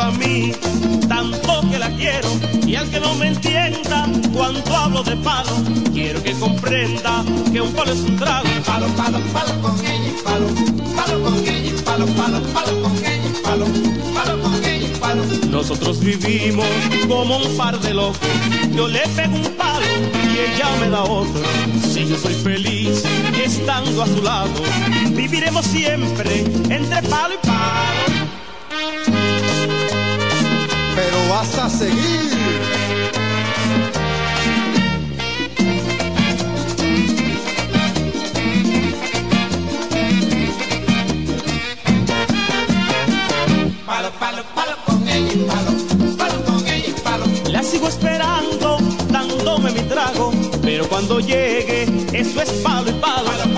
a 0.10 0.12
mí, 0.12 0.52
tanto 1.08 1.62
que 1.70 1.80
la 1.80 1.90
quiero. 1.92 2.30
Y 2.66 2.76
al 2.76 2.90
que 2.90 3.00
no 3.00 3.16
me 3.16 3.28
entienda, 3.28 4.08
cuando 4.34 4.76
hablo 4.76 5.04
de 5.04 5.16
palo, 5.18 5.52
quiero 5.94 6.22
que 6.24 6.34
comprenda 6.34 7.24
que 7.52 7.62
un 7.62 7.72
palo 7.74 7.92
es 7.94 8.00
un 8.00 8.16
trago. 8.18 8.48
Palo, 8.66 8.88
palo, 8.98 9.20
palo 9.34 9.62
con 9.62 9.80
ella, 9.80 10.08
y 10.08 10.24
palo, 10.24 10.48
palo 10.96 11.24
con 11.24 11.34
ella, 11.48 11.70
y 11.70 11.82
palo, 11.84 12.06
palo, 12.08 12.42
palo 12.54 12.82
con 12.82 12.98
ella, 12.98 13.30
y 13.30 13.44
palo, 13.44 13.66
palo 14.14 14.42
con 14.42 14.66
ella, 14.66 14.88
y 14.88 15.00
palo. 15.00 15.24
Nosotros 15.50 16.00
vivimos 16.00 16.66
como 17.08 17.38
un 17.38 17.58
par 17.58 17.80
de 17.80 17.94
locos. 17.94 18.20
Yo 18.76 18.88
le 18.88 19.02
pego 19.16 19.36
un 19.36 19.54
palo 19.56 19.86
y 20.34 20.56
ella 20.56 20.70
me 20.80 20.90
da 20.90 21.04
otro. 21.04 21.42
Si 21.94 22.08
yo 22.08 22.18
soy 22.18 22.34
feliz 22.34 23.04
estando 23.44 24.04
a 24.04 24.08
su 24.08 24.22
lado, 24.22 24.50
viviremos 25.12 25.66
siempre 25.66 26.40
entre 26.70 27.02
palo 27.04 27.36
y 27.36 27.48
palo. 27.48 28.29
Pero 30.96 31.30
vas 31.30 31.58
a 31.58 31.70
seguir. 31.70 32.30
Palo, 43.86 44.12
palo, 44.20 44.44
palo 44.56 44.76
con 44.86 45.08
ella, 45.08 45.34
y 45.34 45.38
palo, 45.48 45.72
palo 46.18 46.44
con 46.46 46.68
ella, 46.68 46.88
y 46.88 47.02
palo. 47.02 47.26
La 47.52 47.64
sigo 47.64 47.88
esperando, 47.88 48.78
dándome 49.10 49.72
mi 49.72 49.82
trago, 49.82 50.32
pero 50.62 50.88
cuando 50.88 51.20
llegue, 51.20 51.84
eso 52.14 52.42
es 52.42 52.50
palo 52.64 52.90
y 52.90 52.94
palo. 52.94 53.26
Palo, 53.26 53.54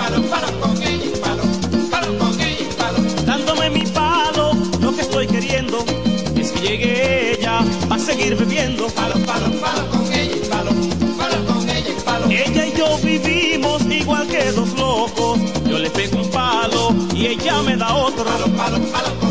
seguir 8.11 8.35
bebiendo. 8.35 8.87
Palo, 8.87 9.15
palo, 9.25 9.51
palo 9.61 9.89
con 9.89 10.13
ella, 10.13 10.35
y 10.35 10.49
palo, 10.49 10.71
palo 11.17 11.45
con 11.45 11.69
ella, 11.69 11.93
palo. 12.03 12.25
Ella 12.29 12.65
y 12.65 12.73
yo 12.77 12.97
vivimos 12.97 13.81
igual 13.89 14.27
que 14.27 14.51
dos 14.51 14.69
locos. 14.77 15.39
Yo 15.69 15.79
le 15.79 15.89
pego 15.89 16.17
un 16.17 16.29
palo 16.29 16.93
y 17.15 17.27
ella 17.27 17.61
me 17.61 17.77
da 17.77 17.93
otro. 17.93 18.25
Palo, 18.25 18.47
palo, 18.57 18.79
palo 18.91 19.19
con 19.19 19.30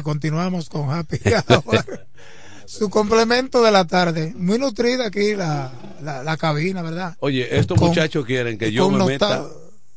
Continuamos 0.00 0.70
con 0.70 0.90
Happy 0.90 1.18
Hour. 1.48 2.06
Su 2.64 2.88
complemento 2.88 3.62
de 3.62 3.70
la 3.70 3.86
tarde. 3.86 4.32
Muy 4.34 4.58
nutrida 4.58 5.08
aquí 5.08 5.34
la, 5.34 5.70
la, 6.02 6.22
la 6.22 6.36
cabina, 6.38 6.80
¿verdad? 6.80 7.14
Oye, 7.18 7.58
estos 7.58 7.78
Con- 7.78 7.88
muchachos 7.88 8.24
quieren 8.24 8.56
que 8.56 8.72
yo 8.72 8.88
me 8.88 8.96
nota- 8.96 9.10
meta, 9.10 9.44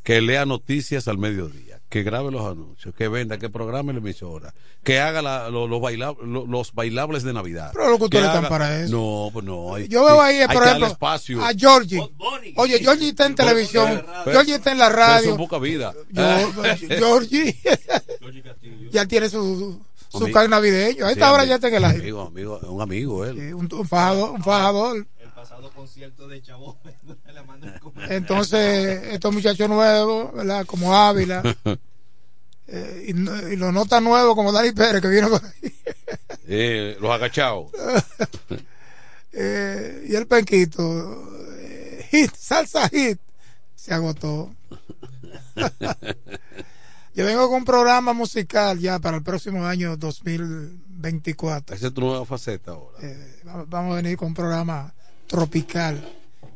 que 0.03 0.19
lea 0.19 0.45
noticias 0.45 1.07
al 1.07 1.17
mediodía, 1.17 1.74
que 1.95 2.03
grabe 2.03 2.30
los 2.30 2.45
anuncios, 2.45 2.93
que 2.93 3.07
venda, 3.07 3.38
que 3.38 3.47
programe 3.47 3.93
la 3.93 3.99
emisora, 3.99 4.53
que 4.84 4.99
haga 4.99 5.22
la- 5.22 5.49
lo- 5.49 5.65
los, 5.65 5.80
baila- 5.80 6.13
lo- 6.26 6.45
los 6.45 6.73
bailables 6.73 7.23
de 7.23 7.31
Navidad. 7.31 7.69
Pero 7.72 7.85
los 7.85 7.93
Que 7.93 7.99
locutores 8.03 8.26
están 8.27 8.39
haga- 8.39 8.49
para 8.49 8.81
eso. 8.81 8.93
No, 8.97 9.30
pues 9.31 9.45
no. 9.45 9.73
hay- 9.76 9.88
Yo 9.88 10.03
veo 10.03 10.22
ahí, 10.22 10.41
hay 10.41 10.47
por 10.47 10.61
que 10.61 10.65
ejemplo, 10.67 10.88
espacio. 10.88 11.41
a 11.41 11.53
Georgie. 11.53 12.05
Oye, 12.57 12.80
Georgie 12.80 13.07
está 13.07 13.27
en 13.27 13.35
televisión. 13.35 14.03
Pero- 14.26 14.31
Georgie 14.39 14.55
está 14.55 14.73
en 14.73 14.77
la 14.80 14.89
radio. 14.89 15.31
es 15.31 15.38
poca 15.38 15.57
vida. 15.57 15.93
Yo- 16.11 16.51
Georgie 16.89 17.57
ya 18.91 19.05
tiene 19.05 19.30
su, 19.30 19.80
su 20.09 20.17
Amigo. 20.17 20.34
carro 20.34 20.49
navideño. 20.49 21.05
A 21.05 21.11
esta 21.11 21.27
Sí, 21.27 21.31
hora 21.34 21.43
amigo, 21.43 21.49
ya 21.49 21.55
está 21.55 21.67
en 21.69 21.76
el 21.76 21.85
aire. 21.85 21.99
Amigo, 22.01 22.22
amigo, 22.23 22.59
un 22.67 22.81
amigo 22.81 23.23
él. 23.23 23.53
Un, 23.53 23.69
un 23.73 23.88
fajador. 23.88 24.31
Un 24.31 24.43
fajador. 24.43 25.07
El 25.22 25.30
pasado 25.30 25.69
concierto 25.72 26.27
de 26.27 26.41
comentario. 27.80 28.15
Entonces, 28.17 29.03
estos 29.13 29.34
muchachos 29.34 29.69
nuevos, 29.69 30.34
¿verdad? 30.34 30.65
Como 30.65 30.93
Ávila. 30.93 31.41
Eh, 32.68 33.06
y, 33.08 33.12
y 33.12 33.56
los 33.56 33.74
no 33.74 33.86
tan 33.86 34.04
nuevos 34.04 34.36
como 34.36 34.52
Dani 34.52 34.72
Pérez, 34.72 35.02
que 35.02 35.08
vino 35.08 35.30
por 35.30 35.42
ahí. 35.44 35.76
Eh, 36.48 36.98
los 37.00 37.12
agachados. 37.12 37.68
Eh, 39.38 40.06
y 40.08 40.16
el 40.16 40.28
penquito. 40.28 40.82
eh, 41.60 42.08
hit, 42.10 42.34
salsa 42.34 42.88
hit. 42.88 43.20
Se 43.76 43.94
agotó. 43.94 44.56
Yo 47.16 47.26
vengo 47.26 47.48
con 47.48 47.58
un 47.58 47.66
programa 47.66 48.14
musical 48.14 48.80
ya 48.80 49.00
para 49.00 49.18
el 49.18 49.24
próximo 49.24 49.66
año 49.66 49.98
2024. 49.98 51.76
Esa 51.76 51.88
es 51.88 51.94
tu 51.94 52.02
nueva 52.02 52.26
faceta 52.26 52.72
ahora. 52.72 52.98
Eh, 53.02 53.42
vamos 53.68 53.94
a 53.94 53.96
venir 54.02 54.18
con 54.18 54.30
un 54.30 54.34
programa 54.34 54.94
tropical, 55.28 56.02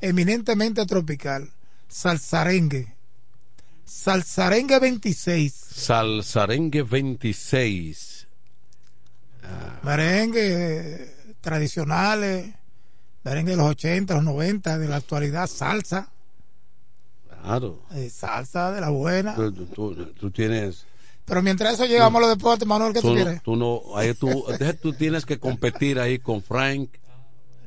eminentemente 0.02 0.86
tropical. 0.86 1.50
Salsarengue. 1.88 2.96
Salsarengue 3.90 4.80
26. 4.80 5.54
Salsarengue 5.54 6.84
26. 6.84 8.28
Merengue 9.84 10.40
eh, 11.04 11.14
tradicionales, 11.42 12.54
merengue 13.24 13.52
de 13.52 13.58
los 13.58 13.68
80, 13.72 14.14
los 14.16 14.24
90, 14.24 14.78
de 14.78 14.88
la 14.88 14.98
actualidad, 14.98 15.48
salsa. 15.48 16.10
Claro. 17.42 17.82
eh, 17.94 18.10
salsa 18.10 18.72
de 18.72 18.82
la 18.82 18.90
buena. 18.90 19.34
Tú, 19.36 19.52
tú- 19.52 19.66
tú- 19.68 20.06
tú 20.14 20.32
tienes. 20.32 20.86
Pero 21.26 21.42
mientras 21.42 21.74
eso 21.76 21.86
llegamos 21.86 22.20
a 22.20 22.28
los 22.28 22.38
deportes, 22.38 22.68
Manuel, 22.68 22.94
¿qué 22.94 23.02
tú, 23.02 23.10
no- 23.10 23.16
quieres? 23.16 23.42
tú 23.44 23.56
no, 23.56 23.82
ahí 23.96 24.14
tú, 24.14 24.46
tú 24.82 24.94
tienes 24.94 25.26
que 25.26 25.40
competir 25.40 26.00
ahí 26.00 26.20
con 26.20 26.42
Frank, 26.44 26.90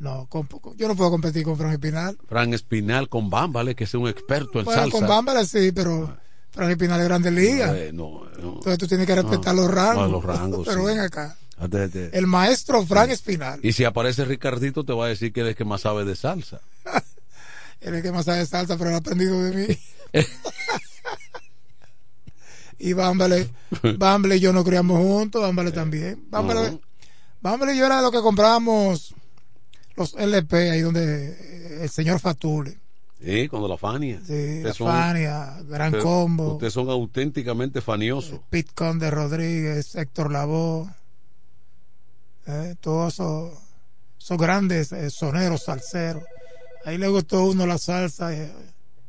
No, 0.02 0.26
con- 0.26 0.48
yo 0.76 0.88
no 0.88 0.96
puedo 0.96 1.10
competir 1.12 1.44
con 1.44 1.56
Frank 1.56 1.74
Espinal. 1.74 2.18
Frank 2.28 2.52
Espinal, 2.54 3.08
con 3.08 3.30
Bámbale, 3.30 3.76
que 3.76 3.84
es 3.84 3.94
un 3.94 4.08
experto 4.08 4.58
en 4.58 4.64
Bueno, 4.64 4.80
salsa. 4.82 4.98
con 4.98 5.06
Bámbara 5.06 5.44
sí, 5.44 5.70
pero 5.70 6.18
Frank 6.50 6.70
Espinal 6.70 7.00
es 7.00 7.06
Grandes 7.06 7.32
Ligas. 7.32 7.72
Eh, 7.76 7.90
no, 7.94 8.24
no. 8.42 8.54
Entonces 8.54 8.78
tú 8.78 8.88
tienes 8.88 9.06
que 9.06 9.14
respetar 9.14 9.54
No, 9.54 9.62
los 9.62 9.70
rangos. 9.70 10.10
los 10.10 10.24
rangos, 10.24 10.66
Pero 10.68 10.80
sí. 10.80 10.86
ven 10.86 10.98
acá. 10.98 11.36
De- 11.68 12.10
El 12.14 12.26
maestro 12.26 12.84
Frank 12.84 13.10
Espinal, 13.10 13.60
Y 13.62 13.72
si 13.74 13.84
aparece 13.84 14.24
Ricardito, 14.24 14.82
te 14.84 14.92
va 14.92 15.04
a 15.04 15.08
decir 15.08 15.32
que 15.32 15.40
él 15.42 15.46
es 15.46 15.50
el 15.50 15.56
que 15.56 15.64
más 15.64 15.82
sabe 15.82 16.04
de 16.04 16.16
salsa. 16.16 16.60
él 17.80 17.94
es 17.94 17.98
el 17.98 18.02
que 18.02 18.10
más 18.10 18.24
sabe 18.24 18.38
de 18.38 18.46
salsa, 18.46 18.76
pero 18.76 18.90
él 18.90 18.96
ha 18.96 18.98
aprendido 18.98 19.40
de 19.40 19.68
mí. 19.68 19.78
y 22.80 22.92
Bámbale, 22.92 23.48
Bámbale 23.98 24.36
y 24.36 24.40
yo 24.40 24.52
nos 24.52 24.64
criamos 24.64 24.98
juntos, 24.98 25.40
Bámbale 25.40 25.70
también. 25.70 26.24
Bámbale. 26.28 26.80
Bámbale 27.40 27.74
y 27.74 27.78
yo 27.78 27.86
era 27.86 28.02
lo 28.02 28.10
que 28.10 28.20
comprábamos 28.20 29.14
los 29.96 30.14
LP 30.14 30.70
ahí 30.70 30.80
donde 30.80 31.28
eh, 31.30 31.78
el 31.82 31.88
señor 31.90 32.18
Fatule. 32.20 32.78
Sí, 33.24 33.46
cuando 33.48 33.68
la 33.68 33.76
Fania. 33.78 34.20
Sí, 34.26 34.62
la 34.62 34.72
son- 34.74 34.88
Fania, 34.88 35.56
Gran 35.68 35.92
Combo. 36.00 36.54
Ustedes 36.54 36.72
son 36.72 36.90
auténticamente 36.90 37.80
faniosos. 37.80 38.40
Pete 38.50 38.72
Conde 38.74 39.10
Rodríguez, 39.12 39.94
Héctor 39.94 40.32
Lavoe, 40.32 40.88
eh, 42.46 42.74
todos 42.80 43.14
esos, 43.14 43.52
esos 44.18 44.38
grandes 44.38 44.90
eh, 44.92 45.10
soneros, 45.10 45.62
salseros. 45.64 46.24
Ahí 46.84 46.98
le 46.98 47.06
gustó 47.08 47.44
uno 47.44 47.64
la 47.66 47.78
salsa, 47.78 48.34
eh, 48.34 48.52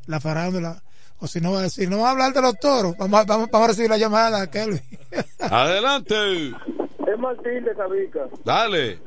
la 0.05 0.19
farándula. 0.19 0.83
O 1.19 1.27
si 1.27 1.39
no 1.41 1.53
va 1.53 1.59
a 1.59 1.63
decir, 1.63 1.89
no 1.89 1.99
va 1.99 2.09
a 2.09 2.11
hablar 2.11 2.33
de 2.33 2.41
los 2.41 2.59
toros, 2.59 2.95
vamos, 2.97 3.19
a- 3.19 3.23
vamos, 3.23 3.49
vamos 3.51 3.65
a 3.65 3.71
recibir 3.71 3.89
la 3.89 3.97
llamada 3.97 4.41
a 4.41 4.51
Kelvin. 4.51 4.81
Adelante. 5.39 6.49
Es 6.49 7.19
Martín 7.19 7.63
de 7.63 7.73
Cabica. 7.75 8.19
Dale. 8.45 8.99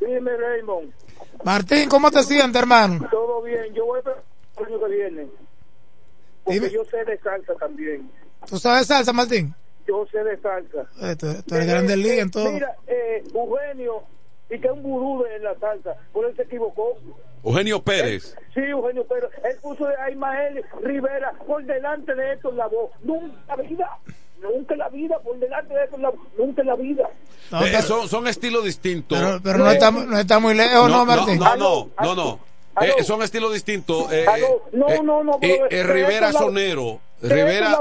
Dime, 0.00 0.30
Raymond. 0.36 0.92
Martín, 1.44 1.88
¿cómo 1.88 2.10
te 2.10 2.22
sientes, 2.22 2.60
hermano? 2.60 3.06
Todo 3.10 3.42
bien. 3.42 3.72
Yo 3.74 3.84
voy 3.84 4.00
para 4.02 4.16
el 4.58 4.66
año 4.66 4.80
que 4.80 4.94
viene. 4.94 5.26
Porque 6.42 6.60
Dime. 6.60 6.72
yo 6.72 6.84
sé 6.86 7.04
de 7.04 7.18
salsa 7.18 7.54
también. 7.54 8.10
¿Tú 8.48 8.58
sabes 8.58 8.86
salsa, 8.86 9.12
Martín? 9.12 9.54
Yo 9.86 10.06
sé 10.10 10.24
de 10.24 10.36
salsa. 10.38 10.86
Eh, 11.02 11.16
tú, 11.16 11.26
tú 11.46 11.54
eres 11.54 11.68
grande 11.68 11.96
liga 11.96 12.22
en 12.22 12.30
todo. 12.30 12.50
Mira, 12.50 12.74
eh, 12.86 13.22
Eugenio, 13.34 14.02
y 14.50 14.58
que 14.58 14.66
es 14.66 14.72
un 14.72 14.82
vudú 14.82 15.22
de 15.24 15.38
la 15.40 15.54
salsa. 15.58 15.94
Por 16.12 16.24
él 16.26 16.34
se 16.36 16.42
equivocó. 16.42 16.98
Eugenio 17.44 17.82
Pérez. 17.82 18.34
Sí, 18.54 18.60
Eugenio, 18.60 19.06
pero 19.06 19.28
él 19.44 19.56
puso 19.60 19.86
a 19.86 20.10
Ismael 20.10 20.64
Rivera 20.82 21.32
por 21.46 21.62
delante 21.64 22.14
de 22.14 22.32
esto 22.32 22.50
en 22.50 22.56
la 22.56 22.66
voz. 22.68 22.90
Nunca 23.02 23.54
en 23.58 23.68
vida. 23.68 23.98
Nunca 24.52 24.74
en 24.74 24.78
la 24.80 24.88
vida, 24.88 25.18
por 25.20 25.38
delante 25.38 25.74
de 25.74 25.98
la 25.98 26.12
Nunca 26.38 26.60
en 26.62 26.66
la 26.68 26.76
vida. 26.76 27.08
Eh, 27.64 27.82
son, 27.82 28.08
son 28.08 28.26
estilos 28.28 28.64
distintos. 28.64 29.18
Pero, 29.18 29.40
pero 29.42 29.58
no, 29.58 29.70
está, 29.70 29.90
no 29.90 30.18
está 30.18 30.38
muy 30.38 30.54
lejos, 30.54 30.90
¿no, 30.90 31.04
Martín? 31.06 31.38
No, 31.38 31.56
no, 31.56 31.88
no, 32.00 32.14
no. 32.14 32.38
Eh, 32.80 33.02
son 33.04 33.22
estilos 33.22 33.52
distintos. 33.52 34.10
Eh, 34.12 34.26
No, 34.72 34.88
eh, 34.88 35.00
no, 35.02 35.22
no, 35.22 35.32
eh, 35.34 35.38
pero- 35.40 35.64
eh, 35.66 35.68
pero 35.70 35.92
Rivera 35.92 36.28
es 36.30 36.34
Sonero. 36.36 37.00
pero 37.20 37.34
es 37.34 37.40
Rivera 37.44 37.78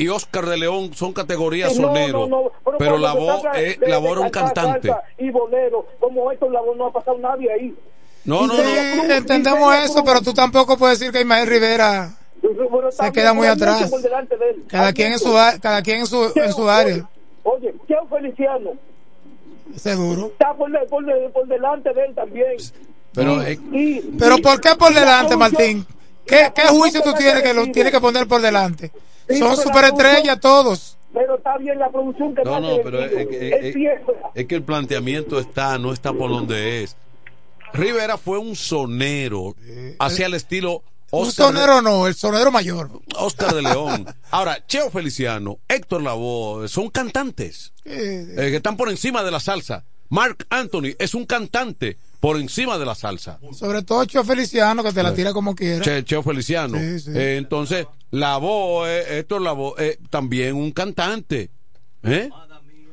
y 0.00 0.08
Oscar 0.08 0.46
de 0.46 0.56
León 0.58 0.94
son 0.94 1.12
no, 1.14 1.72
sonero. 1.72 2.26
no, 2.28 2.42
no, 2.44 2.52
pero 2.78 2.98
la 2.98 3.14
voz, 3.14 3.42
eh, 3.56 3.76
de- 3.80 3.88
la 3.88 3.98
voz 3.98 4.12
era 4.12 4.20
un 4.20 4.30
cantante. 4.30 4.94
Y 5.18 5.30
bolero, 5.30 5.86
como 5.98 6.30
esto, 6.30 6.48
la 6.48 6.60
voz 6.60 6.76
no 6.76 6.86
ha 6.86 6.92
pasado 6.92 7.18
nadie 7.18 7.52
ahí. 7.52 7.74
No, 8.24 8.46
no, 8.46 8.54
Sí, 8.54 8.62
no. 8.96 9.14
entendemos 9.14 9.74
eso, 9.76 10.04
pero 10.04 10.20
tú 10.20 10.32
tampoco 10.34 10.76
puedes 10.78 10.98
decir 11.00 11.12
que 11.12 11.20
Ismael 11.20 11.48
Rivera 11.48 12.10
Bueno, 12.70 12.90
se 12.92 13.12
queda 13.12 13.32
muy 13.32 13.46
atrás. 13.46 13.90
por 13.90 14.00
delante 14.00 14.36
de 14.36 14.50
él. 14.50 14.64
Cada 14.68 14.92
quien 14.92 15.12
en 15.12 15.18
su, 15.18 15.32
cada 15.60 15.82
quien 15.82 16.00
en 16.00 16.06
su, 16.06 16.32
en 16.34 16.52
su 16.52 16.68
área. 16.68 17.08
Oye, 17.42 17.74
Cheo 17.86 18.06
Feliciano 18.08 18.72
Seguro. 19.76 20.26
está 20.28 20.54
por, 20.54 20.70
de- 20.70 20.86
por, 20.86 21.04
de- 21.04 21.28
por 21.30 21.46
delante 21.46 21.92
de 21.92 22.04
él 22.06 22.14
también. 22.14 22.46
Pero, 23.12 23.42
eh, 23.42 23.58
Pero 24.18 24.38
¿por 24.38 24.60
qué 24.60 24.70
por 24.76 24.92
delante, 24.94 25.36
Martín? 25.36 25.84
¿Qué, 26.26 26.52
qué 26.54 26.62
juicio 26.68 27.00
tú 27.02 27.12
tienes 27.14 27.42
que 27.42 27.54
lo 27.54 27.66
tienes 27.72 27.92
que 27.92 28.00
poner 28.00 28.26
por 28.28 28.40
delante? 28.40 28.90
Son 29.38 29.56
superestrellas 29.56 30.38
todos. 30.40 30.96
Pero 31.12 31.36
está 31.36 31.56
bien 31.56 31.78
la 31.78 31.88
producción 31.90 32.34
que 32.34 32.44
no, 32.44 32.60
no, 32.60 32.76
pero 32.84 33.02
es, 33.02 33.12
es- 33.12 33.28
Es 33.30 33.64
es- 33.64 33.74
cierto. 33.74 34.14
es 34.34 34.46
que 34.46 34.54
el 34.54 34.62
planteamiento 34.62 35.38
está, 35.40 35.78
no 35.78 35.92
está 35.92 36.12
por 36.12 36.30
donde 36.30 36.82
es. 36.84 36.96
Rivera 37.72 38.16
fue 38.18 38.38
un 38.38 38.54
sonero 38.56 39.54
hacia 39.98 40.26
el 40.26 40.34
estilo 40.34 40.82
Un 41.10 41.26
Oscar 41.28 41.52
de- 41.52 41.60
sonero 41.60 41.82
no, 41.82 42.06
el 42.06 42.14
sonero 42.14 42.50
mayor. 42.52 42.90
Oscar 43.16 43.54
de 43.54 43.62
León. 43.62 44.06
Ahora, 44.30 44.64
Cheo 44.66 44.90
Feliciano, 44.90 45.58
Héctor 45.68 46.02
Lavoe, 46.02 46.68
son 46.68 46.90
cantantes 46.90 47.72
Eh, 47.84 48.26
eh, 48.36 48.50
que 48.50 48.56
están 48.56 48.76
por 48.76 48.90
encima 48.90 49.22
de 49.22 49.30
la 49.30 49.40
salsa. 49.40 49.84
Mark 50.10 50.46
Anthony 50.50 50.94
es 50.98 51.14
un 51.14 51.24
cantante 51.26 51.98
por 52.20 52.36
encima 52.38 52.78
de 52.78 52.84
la 52.86 52.94
salsa. 52.94 53.38
sobre 53.52 53.82
todo 53.82 54.04
Cho 54.06 54.24
Feliciano, 54.24 54.82
que 54.82 54.92
te 54.92 55.02
la 55.02 55.14
tira 55.14 55.32
como 55.32 55.54
quiera. 55.54 55.82
Che- 55.84 56.04
Cheo 56.04 56.22
Feliciano. 56.22 56.78
Sí, 56.78 57.00
sí. 57.00 57.10
Eh, 57.14 57.36
entonces, 57.38 57.86
Lavoe, 58.10 59.18
Héctor 59.18 59.40
Lavoe, 59.42 59.74
eh, 59.78 59.98
también 60.10 60.54
un 60.56 60.72
cantante. 60.72 61.50
¿Eh? 62.02 62.28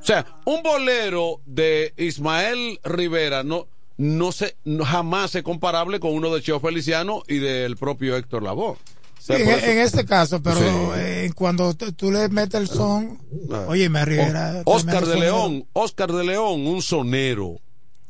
O 0.01 0.05
sea, 0.05 0.25
un 0.45 0.61
bolero 0.61 1.41
de 1.45 1.93
Ismael 1.97 2.79
Rivera 2.83 3.43
no, 3.43 3.67
no 3.97 4.31
se, 4.31 4.55
no- 4.65 4.83
jamás 4.85 5.35
es 5.35 5.43
comparable 5.43 5.99
con 5.99 6.11
uno 6.13 6.33
de 6.33 6.41
Cheo 6.41 6.59
Feliciano 6.59 7.23
y 7.27 7.37
del 7.39 7.77
propio 7.77 8.15
Héctor 8.17 8.43
Lavoe. 8.43 8.71
O 8.71 8.77
Sí, 9.19 9.33
en, 9.33 9.79
este 9.79 10.05
caso, 10.05 10.41
pero 10.43 10.57
Sí. 10.59 10.65
eh, 10.97 11.31
cuando 11.33 11.73
tú 11.73 12.11
le 12.11 12.29
metes 12.29 12.61
el 12.61 12.67
son, 12.67 13.19
Ah. 13.51 13.65
oye, 13.67 13.89
me 13.89 14.05
Rivera. 14.05 14.61
O- 14.65 14.75
Oscar 14.75 15.03
de 15.05 15.13
sonero. 15.13 15.19
León, 15.21 15.65
Oscar 15.73 16.11
de 16.11 16.23
León, 16.23 16.67
un 16.67 16.81
sonero. 16.83 17.55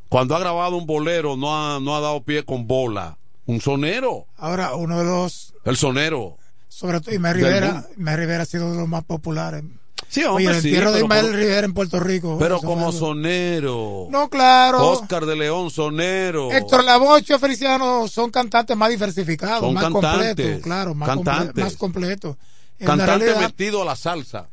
Cuando 0.10 0.36
ha 0.36 0.40
grabado 0.40 0.76
un 0.76 0.86
bolero, 0.86 1.38
no 1.38 1.56
ha, 1.56 1.80
no 1.80 1.96
ha 1.96 2.02
dado 2.02 2.22
pie 2.24 2.44
con 2.44 2.68
bola. 2.68 3.18
Un 3.46 3.62
sonero. 3.62 4.26
Ahora, 4.36 4.76
uno 4.76 5.00
de 5.00 5.06
los, 5.06 5.54
El 5.64 5.78
sonero. 5.78 6.38
sobre 6.68 7.00
todo, 7.00 7.14
Ismael 7.16 7.38
Del 7.38 7.46
Rivera, 7.46 7.88
Rivera 7.96 8.44
ha 8.44 8.46
sido 8.46 8.72
de 8.72 8.78
los 8.80 8.88
más 8.90 9.04
populares. 9.06 9.64
Sí, 10.08 10.22
Oye, 10.22 10.28
hombre, 10.30 10.46
el 10.56 10.62
sí, 10.62 10.68
entierro 10.70 10.92
de 10.92 11.02
pero 11.02 11.06
Ismael 11.06 11.34
Rivera 11.34 11.66
en 11.66 11.74
Puerto 11.74 12.00
Rico. 12.00 12.38
Pero 12.40 12.60
como 12.62 12.92
sonero. 12.92 14.08
No, 14.10 14.30
claro. 14.30 14.92
Oscar 14.92 15.26
de 15.26 15.36
León, 15.36 15.70
sonero. 15.72 16.52
Héctor 16.52 16.84
Lavoe, 16.84 17.22
Cho 17.24 17.38
Feliciano 17.40 18.08
son 18.08 18.32
cantantes 18.32 18.78
más 18.78 18.90
diversificados, 18.90 19.62
Son 19.62 19.74
más 19.74 19.84
cantantes, 19.86 20.28
completos, 20.36 20.62
claro, 20.64 20.96
más, 20.96 21.10
comple- 21.10 21.24
cantantes. 21.26 21.64
más 21.64 21.76
completos. 21.76 22.36
Cantante 22.80 23.06
realidad, 23.06 23.40
metido 23.42 23.82
a 23.82 23.86
la 23.86 23.96
salsa. 23.96 24.48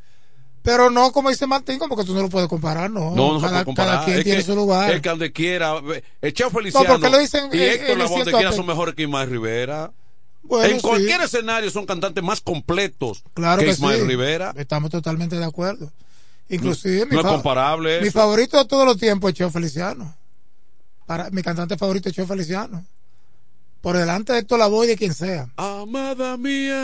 pero 0.61 0.89
no 0.89 1.11
como 1.11 1.29
dice 1.29 1.45
Martín, 1.45 1.77
como 1.77 1.95
que 1.97 2.03
tú 2.05 2.13
no 2.13 2.21
lo 2.21 2.29
puedes 2.29 2.47
comparar, 2.49 2.89
no. 2.89 3.11
No, 3.15 3.33
no 3.33 3.39
se 3.39 3.45
cada, 3.45 3.51
puede 3.51 3.65
comparar. 3.65 3.93
cada 3.95 4.05
quien 4.05 4.17
es 4.19 4.23
tiene 4.23 4.39
que, 4.39 4.45
su 4.45 4.55
lugar. 4.55 4.91
Es 4.93 5.01
que 5.01 5.09
donde 5.09 5.31
quiera. 5.31 5.75
El 6.21 6.33
Cheo 6.33 6.49
Feliciano 6.49 6.87
porque 6.87 7.09
lo 7.09 7.17
dicen 7.19 7.49
y 7.53 7.59
Héctor 7.61 8.01
aspecto. 8.01 8.51
son 8.53 8.65
mejores 8.65 8.95
que 8.95 9.03
Ismael 9.03 9.29
Rivera. 9.29 9.91
Bueno, 10.43 10.73
en 10.73 10.81
sí. 10.81 10.87
cualquier 10.87 11.21
escenario 11.21 11.71
son 11.71 11.85
cantantes 11.85 12.21
más 12.23 12.41
completos 12.41 13.23
Claro 13.33 13.59
que 13.61 13.65
que 13.67 13.71
Ismael 13.71 14.01
sí. 14.01 14.07
Rivera. 14.07 14.53
Estamos 14.57 14.91
totalmente 14.91 15.37
de 15.37 15.45
acuerdo. 15.45 15.91
Inclusive 16.49 17.05
mi, 17.05 17.15
no 17.15 17.21
es 17.21 17.25
comparable 17.27 18.01
mi 18.01 18.07
eso. 18.07 18.19
favorito 18.19 18.57
de 18.57 18.65
todos 18.65 18.85
los 18.85 18.97
tiempos 18.97 19.29
es 19.31 19.37
Cheo 19.37 19.49
Feliciano. 19.49 20.15
Para, 21.05 21.29
mi 21.31 21.41
cantante 21.41 21.77
favorito 21.77 22.09
es 22.09 22.15
Cheo 22.15 22.27
Feliciano. 22.27 22.85
Por 23.81 23.97
delante 23.97 24.33
de 24.33 24.39
Héctor 24.39 24.59
Lavoe 24.59 24.85
y 24.85 24.89
de 24.89 24.97
quien 24.97 25.13
sea. 25.13 25.49
Amada 25.57 26.37
mía. 26.37 26.79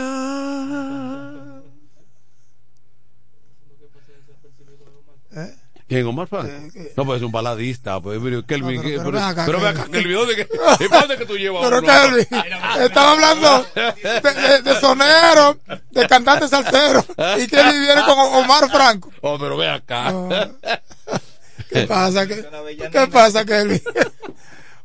¿Eh? 5.36 5.54
¿Quién, 5.90 6.06
Omar 6.06 6.28
Franco? 6.28 6.48
No, 6.96 7.04
pues 7.04 7.16
es 7.18 7.22
un 7.24 7.32
baladista. 7.32 8.00
Pues, 8.00 8.20
pero, 8.22 8.46
Kelvin, 8.46 8.76
No, 8.76 8.82
pero- 8.82 8.90
que- 8.92 8.98
pero 8.98 9.10
pero, 9.10 9.24
acá, 9.24 9.42
pero 9.44 9.58
Kelvin. 9.58 9.76
acá, 9.80 9.90
Kelvin, 9.90 10.14
¿dónde 10.16 10.36
que, 10.36 10.42
¿y 10.84 10.88
para 10.88 11.00
dónde 11.00 11.18
que 11.18 11.26
tú 11.26 11.36
llevas 11.36 11.62
Pero? 11.68 11.82
Kelvin, 11.82 12.26
estaba 12.80 13.10
hablando 13.12 13.66
de, 13.74 14.30
de, 14.30 14.62
de 14.62 14.80
sonero, 14.80 15.58
de 15.90 16.06
cantante 16.06 16.46
salsero. 16.48 17.04
Y 17.38 17.46
Kelvin 17.48 17.80
viene 17.82 18.02
con 18.06 18.16
Omar 18.18 18.70
Franco. 18.70 19.10
Oh, 19.20 19.36
pero 19.38 19.56
ve 19.56 19.68
acá. 19.68 20.14
¿Qué 21.72 21.86
pasa? 21.86 22.26
¿Qué, 22.26 22.44
¿qué 22.92 23.06
pasa, 23.08 23.44
Kelvin? 23.44 23.82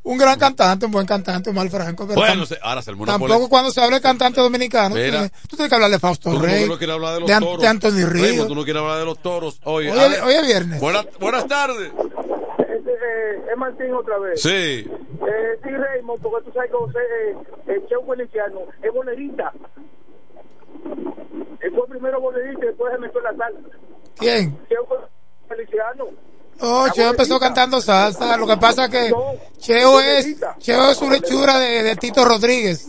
Un 0.05 0.17
gran 0.19 0.37
cantante, 0.37 0.85
un 0.85 0.91
buen 0.91 1.05
cantante, 1.07 1.49
Omar 1.49 1.67
Franco. 1.69 2.05
Pero 2.07 2.19
Bueno, 2.19 2.43
tam- 2.43 2.45
se- 2.45 2.59
ahora 2.61 2.81
una 3.03 3.13
tampoco 3.13 3.49
cuando 3.49 3.71
se 3.71 3.81
habla 3.81 3.95
de 3.97 4.01
cantante 4.03 4.39
dominicano, 4.39 4.89
tú 4.95 5.01
Mira. 5.01 5.09
tienes, 5.11 5.31
tú 5.49 5.55
tienes 5.55 5.69
que 5.69 5.75
hablar 5.75 5.89
de 5.89 5.97
Fausto 5.99 6.29
Tú 6.31 6.39
Rey, 6.39 6.67
no 6.67 6.77
hablar 6.93 7.13
de 7.15 7.19
los 7.21 7.27
de, 7.27 7.33
An- 7.33 7.43
toros. 7.43 7.61
de 7.61 7.67
Anthony 7.67 8.05
Ríos. 8.07 8.47
tú 8.47 8.53
no 8.55 8.63
quieres 8.63 8.81
hablar 8.83 8.99
de 8.99 9.05
los 9.05 9.19
toros. 9.21 9.59
Hoy 9.63 9.87
hoy 10.23 10.33
es 10.35 10.45
viernes. 10.45 10.79
Buenas, 10.79 11.07
buenas 11.19 11.47
tardes. 11.47 11.91
Este, 12.59 12.91
eh, 12.91 13.41
es 13.51 13.57
Martín 13.57 13.93
otra 13.95 14.19
vez. 14.19 14.39
Sí. 14.41 14.49
Eh, 14.49 14.87
sí, 15.63 15.69
Raymond, 15.71 16.21
porque 16.21 16.45
tú 16.45 16.53
sabes 16.53 16.69
que 16.69 16.77
José, 16.77 16.99
eh, 16.99 17.35
el 17.73 17.87
Cheo 17.87 18.05
Feliciano 18.05 18.59
es 18.83 18.93
bolerista. 18.93 19.51
Él 21.61 21.71
fue 21.73 21.87
primero 21.87 22.21
bolerista 22.21 22.63
y 22.63 22.67
después 22.67 22.93
se 22.93 22.99
metió 22.99 23.19
en 23.19 23.23
la 23.23 23.35
salsa. 23.45 23.69
¿Quién? 24.17 24.59
Cheo 24.69 24.87
Feliciano. 25.47 26.05
Oh, 26.61 26.87
La 26.87 26.93
Cheo 26.93 27.09
empezó 27.09 27.39
cantando 27.39 27.81
salsa. 27.81 28.37
Lo 28.37 28.47
que 28.47 28.57
pasa 28.57 28.85
es 28.85 28.91
que 28.91 29.13
Cheo 29.59 29.99
es, 29.99 30.37
Cheo 30.59 30.89
es 30.91 31.01
una 31.01 31.17
hechura 31.17 31.59
de, 31.59 31.83
de 31.83 31.95
Tito 31.97 32.23
Rodríguez. 32.23 32.87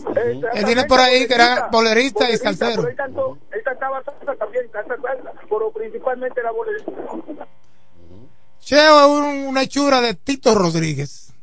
Él 0.53 0.65
tiene 0.65 0.85
por 0.85 0.99
ahí 0.99 1.27
que 1.27 1.33
era 1.33 1.67
bolerista 1.71 2.29
y 2.29 2.37
salsero. 2.37 2.87
Él, 2.87 2.95
cantaba 2.95 4.01
salsa 4.03 4.35
también, 4.39 4.67
canta 4.71 4.95
salsa, 5.01 5.31
pero 5.49 5.71
principalmente 5.71 6.39
era 6.39 6.51
bolerista. 6.51 6.91
Cheo 8.61 8.99
es 8.99 9.05
un- 9.21 9.47
una 9.47 9.63
hechura 9.63 10.01
de 10.01 10.13
Tito 10.13 10.55
Rodríguez. 10.55 11.33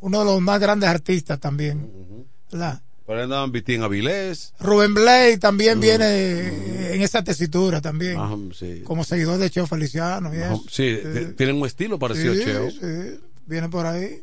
Uno 0.00 0.18
de 0.20 0.24
los 0.24 0.40
más 0.40 0.58
grandes 0.60 0.88
artistas 0.88 1.38
también. 1.40 2.26
¿verdad? 2.50 2.80
Por 3.06 3.16
ahí 3.16 3.24
andaban 3.24 3.50
Vitín 3.52 3.82
Avilés. 3.82 4.52
Rubén 4.60 4.94
Blay 4.94 5.36
también 5.36 5.80
viene 5.80 6.94
en 6.94 7.02
esa 7.02 7.22
tesitura 7.24 7.80
también. 7.80 8.16
Sí. 8.54 8.82
Como 8.84 9.02
seguidor 9.04 9.38
de 9.38 9.50
Cheo 9.50 9.66
Feliciano 9.66 10.32
y 10.34 10.38
eso. 10.38 10.62
sí, 10.70 10.98
t- 11.02 11.32
tienen 11.32 11.56
un 11.56 11.66
estilo 11.66 11.98
parecido 11.98 12.34
Sí, 12.34 12.42
a 12.42 12.44
Cheo. 12.44 12.70
sí, 12.70 13.20
viene 13.46 13.68
por 13.68 13.86
ahí. 13.86 14.22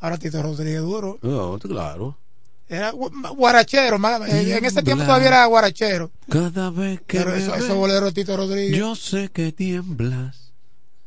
Ahora 0.00 0.16
Tito 0.18 0.42
Rodríguez 0.42 0.80
duro. 0.80 1.18
No, 1.22 1.58
claro. 1.58 2.16
Era 2.68 2.92
gu- 2.92 3.36
guarachero, 3.36 3.98
más- 3.98 4.28
en 4.28 4.64
ese 4.64 4.82
tiempo 4.82 5.04
todavía 5.04 5.28
era 5.28 5.44
guarachero. 5.46 6.10
Cada 6.28 6.70
vez 6.70 7.00
que 7.06 7.18
Pero 7.18 7.34
eso, 7.34 7.76
boleros 7.76 8.12
de 8.12 8.22
Tito 8.22 8.36
Rodríguez. 8.36 8.76
yo 8.76 8.96
sé 8.96 9.28
que 9.32 9.52
tiemblas. 9.52 10.52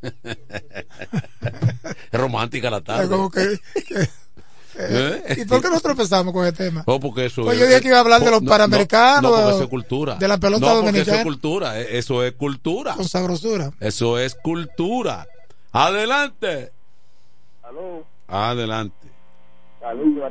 es 2.12 2.18
romántica 2.20 2.70
la 2.70 2.80
tarde. 2.80 3.08
como 3.08 3.30
que- 3.30 3.58
que- 3.86 4.08
¿Eh? 4.88 5.34
¿Y 5.38 5.44
por 5.44 5.60
qué 5.60 5.68
nosotros 5.68 5.92
empezamos 5.92 6.32
con 6.32 6.46
el 6.46 6.52
tema? 6.54 6.82
Oh, 6.86 6.98
porque 7.00 7.26
eso 7.26 7.42
Pues 7.42 7.54
es- 7.56 7.60
yo 7.60 7.66
dije 7.68 7.80
que 7.80 7.88
iba 7.88 7.98
a 7.98 8.00
hablar 8.00 8.22
de 8.22 8.30
los 8.30 8.42
no, 8.42 8.48
panamericanos, 8.50 9.22
No, 9.22 9.30
no, 9.30 9.36
porque 9.36 9.54
eso 9.54 9.62
es 9.64 9.68
cultura. 9.70 10.14
de 10.16 10.28
la 10.28 10.38
pelota 10.38 10.60
no, 10.66 10.66
porque 10.66 10.78
Eso 10.78 10.86
dominicana. 10.92 11.18
es 11.18 11.24
cultura. 11.24 11.80
eh, 11.80 11.98
Eso 11.98 12.24
es 12.24 12.32
cultura. 12.32 12.94
Con 12.94 13.08
sabrosura. 13.08 13.70
Eso 13.80 14.18
es 14.18 14.34
cultura. 14.34 15.26
Adelante. 15.72 16.72
Aló, 17.62 18.04
Adelante. 18.28 19.08
saludos. 19.80 20.30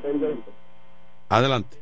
Adelante. 1.30 1.78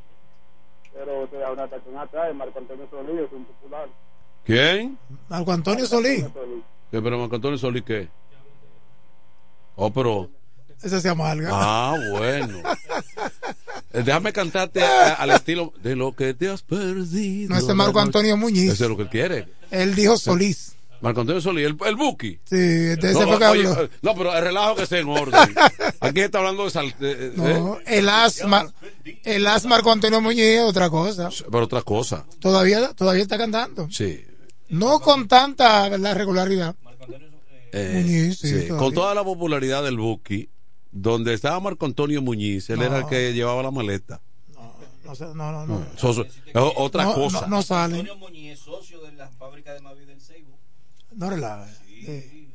Pero 0.94 1.28
te 1.28 1.38
da 1.38 1.52
una 1.52 1.64
estación 1.66 1.98
atrás, 1.98 2.36
Marco 2.36 2.60
Antonio 2.60 2.88
Solís 2.90 3.22
es 3.22 3.32
un 3.32 3.46
popular. 3.46 3.88
¿Quién? 4.44 4.98
Marco 5.30 5.52
Antonio 5.52 5.86
Solís. 5.86 6.26
¿Qué, 6.92 7.02
pero 7.02 7.18
Marco 7.20 7.36
Antonio 7.36 7.58
Solís 7.58 7.84
qué? 7.84 8.10
Oh, 9.76 9.92
pero. 9.92 10.30
Ese 10.84 11.02
se 11.02 11.10
amarga. 11.10 11.50
Ah, 11.52 11.96
bueno. 12.12 12.60
Eh, 13.94 14.04
Déjame 14.04 14.32
cantarte 14.34 14.82
a- 14.84 15.14
al 15.14 15.32
estilo 15.32 15.74
de 15.82 15.96
lo 15.96 16.16
que 16.16 16.34
te 16.34 16.50
has 16.50 16.62
perdido. 16.62 17.50
No, 17.50 17.58
ese 17.58 17.70
es 17.70 17.76
Marco. 17.76 18.00
Antonio 18.00 18.38
Muñiz. 18.38 18.72
Ese 18.74 18.84
es 18.84 18.90
lo 18.90 18.98
que 18.98 19.08
quiere. 19.08 19.48
Él 19.72 19.96
dijo 19.96 20.18
Solís. 20.18 20.74
Marco 21.02 21.22
Antonio 21.22 21.42
Solís, 21.42 21.66
el, 21.68 21.78
el 21.86 21.96
Buki. 21.96 22.40
Sí, 22.46 22.56
de 22.56 22.94
ese 22.94 23.14
No, 23.14 23.38
fue 23.38 23.48
oye, 23.50 23.90
no, 24.02 24.16
pero 24.16 24.36
el 24.36 24.44
relajo 24.44 24.76
que 24.76 24.84
esté 24.84 25.00
en 25.00 25.10
orden. 25.10 25.40
Aquí 26.00 26.22
está 26.22 26.40
hablando 26.40 26.64
de 26.66 26.72
sal, 26.72 26.94
de- 27.00 27.30
de- 27.32 27.38
No, 27.38 27.78
el 27.86 28.10
as, 28.10 28.44
Mar- 28.46 28.72
el 29.24 29.46
as 29.48 29.66
Marco 29.66 29.92
Antonio 29.92 30.22
Muñiz 30.22 30.42
es 30.44 30.62
otra 30.64 30.90
cosa. 30.90 31.30
pero 31.52 31.66
otra 31.66 31.82
cosa. 31.84 32.26
Todavía, 32.40 32.94
todavía 32.94 33.22
está 33.24 33.38
cantando. 33.38 33.88
Sí. 33.92 34.24
No 34.70 35.00
con 35.00 35.28
tanta 35.28 35.98
la 35.98 36.14
regularidad. 36.14 36.76
Eh, 37.72 38.02
Muñiz, 38.02 38.40
sí. 38.40 38.68
Con 38.70 38.94
toda 38.94 39.14
la 39.14 39.24
popularidad 39.24 39.84
del 39.84 39.98
Buki, 39.98 40.50
donde 40.92 41.34
estaba 41.34 41.60
Marco 41.60 41.86
Antonio 41.86 42.22
Muñiz, 42.22 42.70
él 42.70 42.80
No. 42.80 42.86
era 42.86 42.98
el 43.00 43.06
que 43.08 43.34
llevaba 43.34 43.62
la 43.64 43.72
maleta. 43.72 44.22
No, 44.54 45.34
no, 45.36 45.52
no. 45.52 45.66
no. 45.66 45.86
Es 45.96 46.04
otra 46.76 47.04
No, 47.06 47.14
cosa. 47.14 47.42
No, 47.42 47.48
no 47.48 47.62
sale. 47.62 48.00
Antonio 48.00 48.18
Muñiz, 48.18 48.60
socio 48.60 49.02
de 49.02 49.14
la 49.14 49.30
fábrica 49.30 49.74
de 49.74 49.80
Mavi 49.82 50.06
del 50.06 50.20
Seibo. 50.20 50.58
No 51.16 51.30
relaja. 51.30 51.68
Sí. 51.88 52.50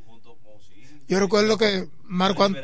Yo 1.08 1.18
recuerdo 1.18 1.56
que 1.58 1.88
Marco, 2.04 2.44
An- 2.44 2.56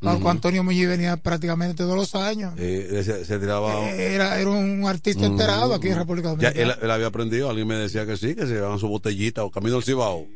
Marco 0.00 0.20
Ujú. 0.20 0.28
Antonio 0.28 0.62
Muñiz 0.62 0.88
venía 0.88 1.16
prácticamente 1.16 1.82
todos 1.84 1.96
los 1.96 2.14
años. 2.14 2.52
Eh, 2.58 3.02
se, 3.04 3.24
se 3.24 3.38
tiraba. 3.38 3.88
Era, 3.90 4.38
era 4.38 4.50
un 4.50 4.84
artista 4.86 5.24
enterado 5.24 5.72
aquí 5.74 5.88
en. 5.88 5.96
República 5.96 6.28
Ya, 6.38 6.50
Dominicana. 6.50 6.72
él, 6.74 6.78
él 6.82 6.90
había 6.90 7.06
aprendido, 7.06 7.48
alguien 7.48 7.66
me 7.66 7.76
decía 7.76 8.04
que 8.06 8.16
sí, 8.16 8.34
que 8.34 8.42
se 8.46 8.54
llevaban 8.54 8.78
su 8.78 8.88
botellita 8.88 9.42
o 9.44 9.50
camino 9.50 9.76
al 9.76 9.82
Cibao. 9.84 10.26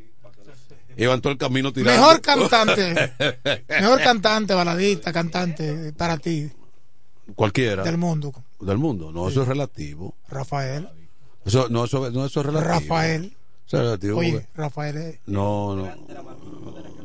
Iban 1.05 1.21
todo 1.21 1.33
el 1.33 1.39
camino 1.39 1.73
tirando. 1.73 1.99
Mejor 2.01 2.21
cantante. 2.21 3.13
Mejor 3.69 4.03
cantante, 4.03 4.55
baladista, 4.55 5.13
cantante 5.13 5.93
para 5.95 6.19
ti. 6.19 6.51
Cualquiera. 7.35 7.83
Del 7.83 7.97
mundo. 7.97 8.33
Del 8.61 8.77
mundo. 8.79 9.11
No, 9.13 9.29
eso 9.29 9.43
es 9.43 9.49
relativo. 9.49 10.15
Rafael. 10.29 10.89
Eso, 11.45 11.69
no, 11.71 11.85
eso, 11.87 12.11
no, 12.11 12.27
eso 12.27 12.41
es 12.41 12.47
relativo. 12.47 12.71
Rafael. 12.81 13.37
Eso 13.67 13.77
es 13.79 13.83
relativo. 13.85 14.19
Oye, 14.19 14.33
porque- 14.33 14.49
Rafael 14.55 14.97
es. 14.99 15.19
No, 15.27 15.75
no. 15.77 15.89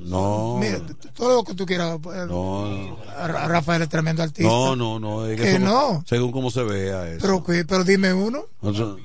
No. 0.01 0.57
Mira, 0.59 0.81
todo 1.15 1.35
lo 1.37 1.43
que 1.43 1.55
tú 1.55 1.65
quieras. 1.65 1.95
eh, 2.13 2.25
No, 2.27 2.97
Ra- 3.27 3.47
Rafael 3.47 3.81
es 3.81 3.89
tremendo 3.89 4.21
artista. 4.23 4.47
no, 4.51 4.75
no, 4.75 4.99
no. 4.99 5.25
es 5.25 5.39
Que 5.39 5.51
eso- 5.51 5.59
no. 5.59 6.03
Según 6.07 6.31
cómo 6.31 6.51
se 6.51 6.63
vea 6.63 7.07
eso. 7.09 7.21
Pero, 7.21 7.43
pero 7.67 7.83
dime 7.83 8.13
uno. 8.13 8.43
No, 8.61 8.97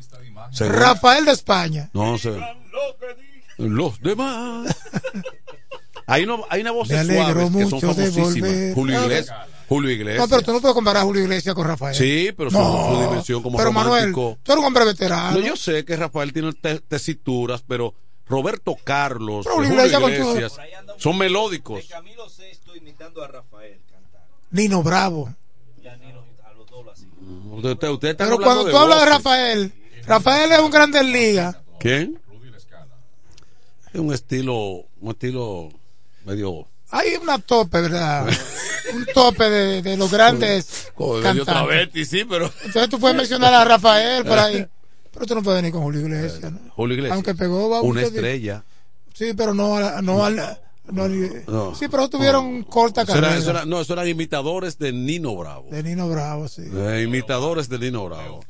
Rafael 0.59 1.25
de 1.25 1.33
España. 1.33 1.91
No 1.95 2.19
sé. 2.19 2.33
Los 3.61 4.01
demás. 4.01 4.77
Hay, 6.07 6.25
una 6.25 6.39
hay 6.49 6.63
una 6.63 6.73
voz 6.73 6.89
suaves 6.89 7.07
que 7.07 7.67
son 7.69 7.81
famosísimas. 7.81 8.75
Julio 8.75 9.05
Iglesias. 9.05 9.37
Julio 9.69 9.91
Iglesias. 9.93 10.19
No, 10.19 10.29
pero 10.29 10.43
tú 10.43 10.53
no 10.53 10.61
puedes 10.61 10.75
comparar 10.75 11.03
a 11.03 11.05
Julio 11.05 11.23
Iglesias 11.23 11.55
con 11.55 11.65
Rafael. 11.65 11.95
Sí, 11.95 12.33
pero 12.37 12.51
su, 12.51 12.59
No, 12.59 12.95
su 12.97 13.01
dimensión 13.03 13.43
como 13.45 13.57
Pero 13.57 13.71
Manuel, 13.71 14.13
romántico. 14.13 14.39
tú 14.43 14.51
eres 14.51 14.61
un 14.61 14.67
hombre 14.67 14.85
veterano. 14.87 15.39
No, 15.39 15.47
yo 15.47 15.55
sé 15.55 15.85
que 15.85 15.95
Rafael 15.95 16.33
tiene 16.33 16.53
te- 16.55 16.81
tesituras, 16.81 17.63
pero 17.65 17.95
Roberto 18.29 18.77
Carlos, 18.83 19.45
Pero 19.45 19.55
Julio 19.59 19.71
Iglesias 19.71 20.01
con 20.01 20.11
tu- 20.17 20.17
Iglesias, 20.31 20.57
son 20.97 21.17
melódicos. 21.17 21.85
Nino 24.51 24.83
Bravo. 24.83 25.33
Usted, 27.53 27.71
usted- 27.73 27.89
usted 27.91 28.09
está 28.09 28.25
Pero 28.25 28.39
cuando 28.39 28.69
tú 28.69 28.77
hablas 28.77 29.01
de. 29.01 29.07
Rafael, 29.07 29.73
Rafael 30.07 30.51
es 30.53 30.59
un 30.59 30.71
grande 30.71 31.03
liga. 31.05 31.63
¿Quién? 31.79 32.19
Es 33.93 34.01
un 34.01 34.13
estilo, 34.13 34.87
un 35.01 35.11
estilo 35.11 35.69
medio. 36.25 36.69
Hay 36.91 37.15
una 37.23 37.39
tope, 37.39 37.81
¿verdad? 37.81 38.29
un 38.95 39.07
tope 39.15 39.49
de, 39.49 39.83
de 39.83 39.97
los 39.97 40.11
grandes 40.11 40.91
Joder, 40.95 41.91
sí, 42.05 42.25
pero. 42.25 42.47
Entonces 42.65 42.89
tú 42.89 42.99
puedes 42.99 43.17
mencionar 43.17 43.55
a 43.55 43.65
Rafael 43.65 44.25
por 44.25 44.39
ahí. 44.39 44.67
Pero 45.13 45.27
tú 45.27 45.35
no 45.35 45.43
puedes 45.43 45.61
venir 45.61 45.73
con 45.73 45.83
Julio 45.83 46.03
Iglesias, 46.03 46.53
¿no? 46.53 46.61
Julio 46.71 46.95
Iglesias. 46.95 47.17
Aunque 47.17 47.35
pegó 47.35 47.69
va, 47.69 47.81
Una 47.81 48.03
estrella. 48.03 48.65
Sí, 49.13 49.33
pero 49.37 49.53
no, 49.53 49.81
no, 49.81 50.03
no 50.03 50.25
al- 50.25 50.61
No. 51.49 51.75
Sí, 51.75 51.89
pero 51.89 52.09
tuvieron 52.09 52.63
corta 52.63 53.03
Eso 53.03 53.13
era- 53.13 53.21
carrera. 53.23 53.41
eso 53.41 53.51
era- 53.51 53.65
no, 53.65 53.81
eso 53.81 53.93
eran 53.95 54.07
imitadores 54.07 54.79
de 54.79 54.93
Nino 54.93 55.35
Bravo. 55.35 55.67
De 55.69 55.83
Nino 55.83 56.09
Bravo, 56.09 56.47
sí. 56.47 56.63
Eh, 56.73 57.03
imitadores 57.09 57.69
de 57.69 57.81
Nino 57.81 58.05
Bravo. 58.07 58.41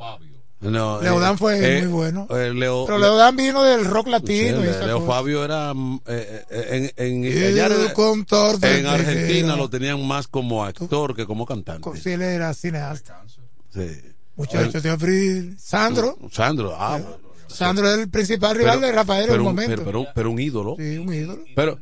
No, 0.61 1.01
Leodán 1.01 1.35
eh, 1.35 1.39
fue 1.39 1.78
eh, 1.78 1.82
muy 1.82 1.89
bueno. 1.93 2.27
eh, 2.31 2.53
Leo- 2.55 2.85
Pero 2.85 2.99
Leodán 2.99 3.35
vino 3.35 3.62
del 3.62 3.87
rock 3.87 4.07
Sí, 4.07 4.11
latino. 4.12 4.65
y 4.65 4.69
esa 4.69 4.87
Leo 4.87 5.01
cosa. 5.01 5.12
Fabio 5.12 5.43
era 5.45 5.73
mm, 5.73 6.01
eh, 6.07 6.45
eh, 6.51 6.93
en, 6.97 7.07
en, 7.07 7.24
el 7.24 7.59
en- 7.59 8.87
Argentina 8.87 9.57
lo 9.57 9.70
tenían 9.70 10.07
más 10.07 10.28
como 10.28 10.62
actor 10.65 11.16
que 11.16 11.24
como 11.27 11.47
cantante. 11.47 11.89
Sí, 11.99 12.11
él 12.11 12.20
era 12.23 12.53
cineasta. 12.53 13.24
Sí. 13.73 13.89
Muchachos 14.37 14.82
de 14.82 14.91
abril. 14.91 15.57
Sandro. 15.59 16.19
Sandro, 16.31 16.74
ah, 16.78 17.01
Sandro 17.47 17.91
es 17.91 17.99
el 17.99 18.09
principal 18.11 18.55
rival 18.57 18.77
pero- 18.81 18.87
de 18.87 18.93
Rafael 18.93 19.28
en 19.28 19.35
el 19.35 19.41
momento. 19.41 19.77
Pero, 19.77 19.85
pero, 19.85 20.07
pero 20.15 20.31
un 20.31 20.39
ídolo. 20.39 20.77
Sí, 20.78 20.99
un 20.99 21.12
ídolo. 21.12 21.43
Pero 21.57 21.78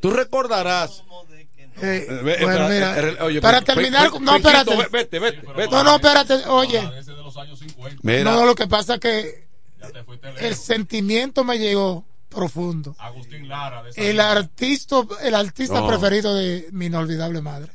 tú 0.00 0.10
recordarás. 0.10 1.02
Eh, 1.80 2.06
ve- 2.08 2.20
bueno, 2.22 2.68
espera, 2.68 2.68
mira, 2.68 3.24
oye, 3.24 3.40
para 3.40 3.60
pe- 3.60 3.66
terminar, 3.66 4.10
pe- 4.12 4.20
no, 4.20 4.36
espérate. 4.36 4.76
ve- 4.76 4.88
Vete, 4.92 5.18
vete, 5.18 5.46
vete. 5.56 5.70
No, 5.70 5.82
no, 5.82 5.94
espérate, 5.96 6.34
oye. 6.48 6.88
Mira. 8.02 8.24
No, 8.24 8.44
lo 8.44 8.54
que 8.54 8.66
pasa 8.66 8.94
es 8.94 9.00
que 9.00 9.46
el 10.40 10.54
sentimiento 10.54 11.44
me 11.44 11.58
llegó 11.58 12.04
profundo. 12.28 12.94
Agustín 12.98 13.48
Lara. 13.48 13.82
De 13.82 13.90
esa 13.90 14.00
El 14.00 14.20
artista, 14.20 14.96
el 15.22 15.34
artista 15.34 15.80
No. 15.80 15.88
preferido 15.88 16.34
de 16.34 16.68
mi 16.72 16.86
inolvidable 16.86 17.40
madre, 17.40 17.72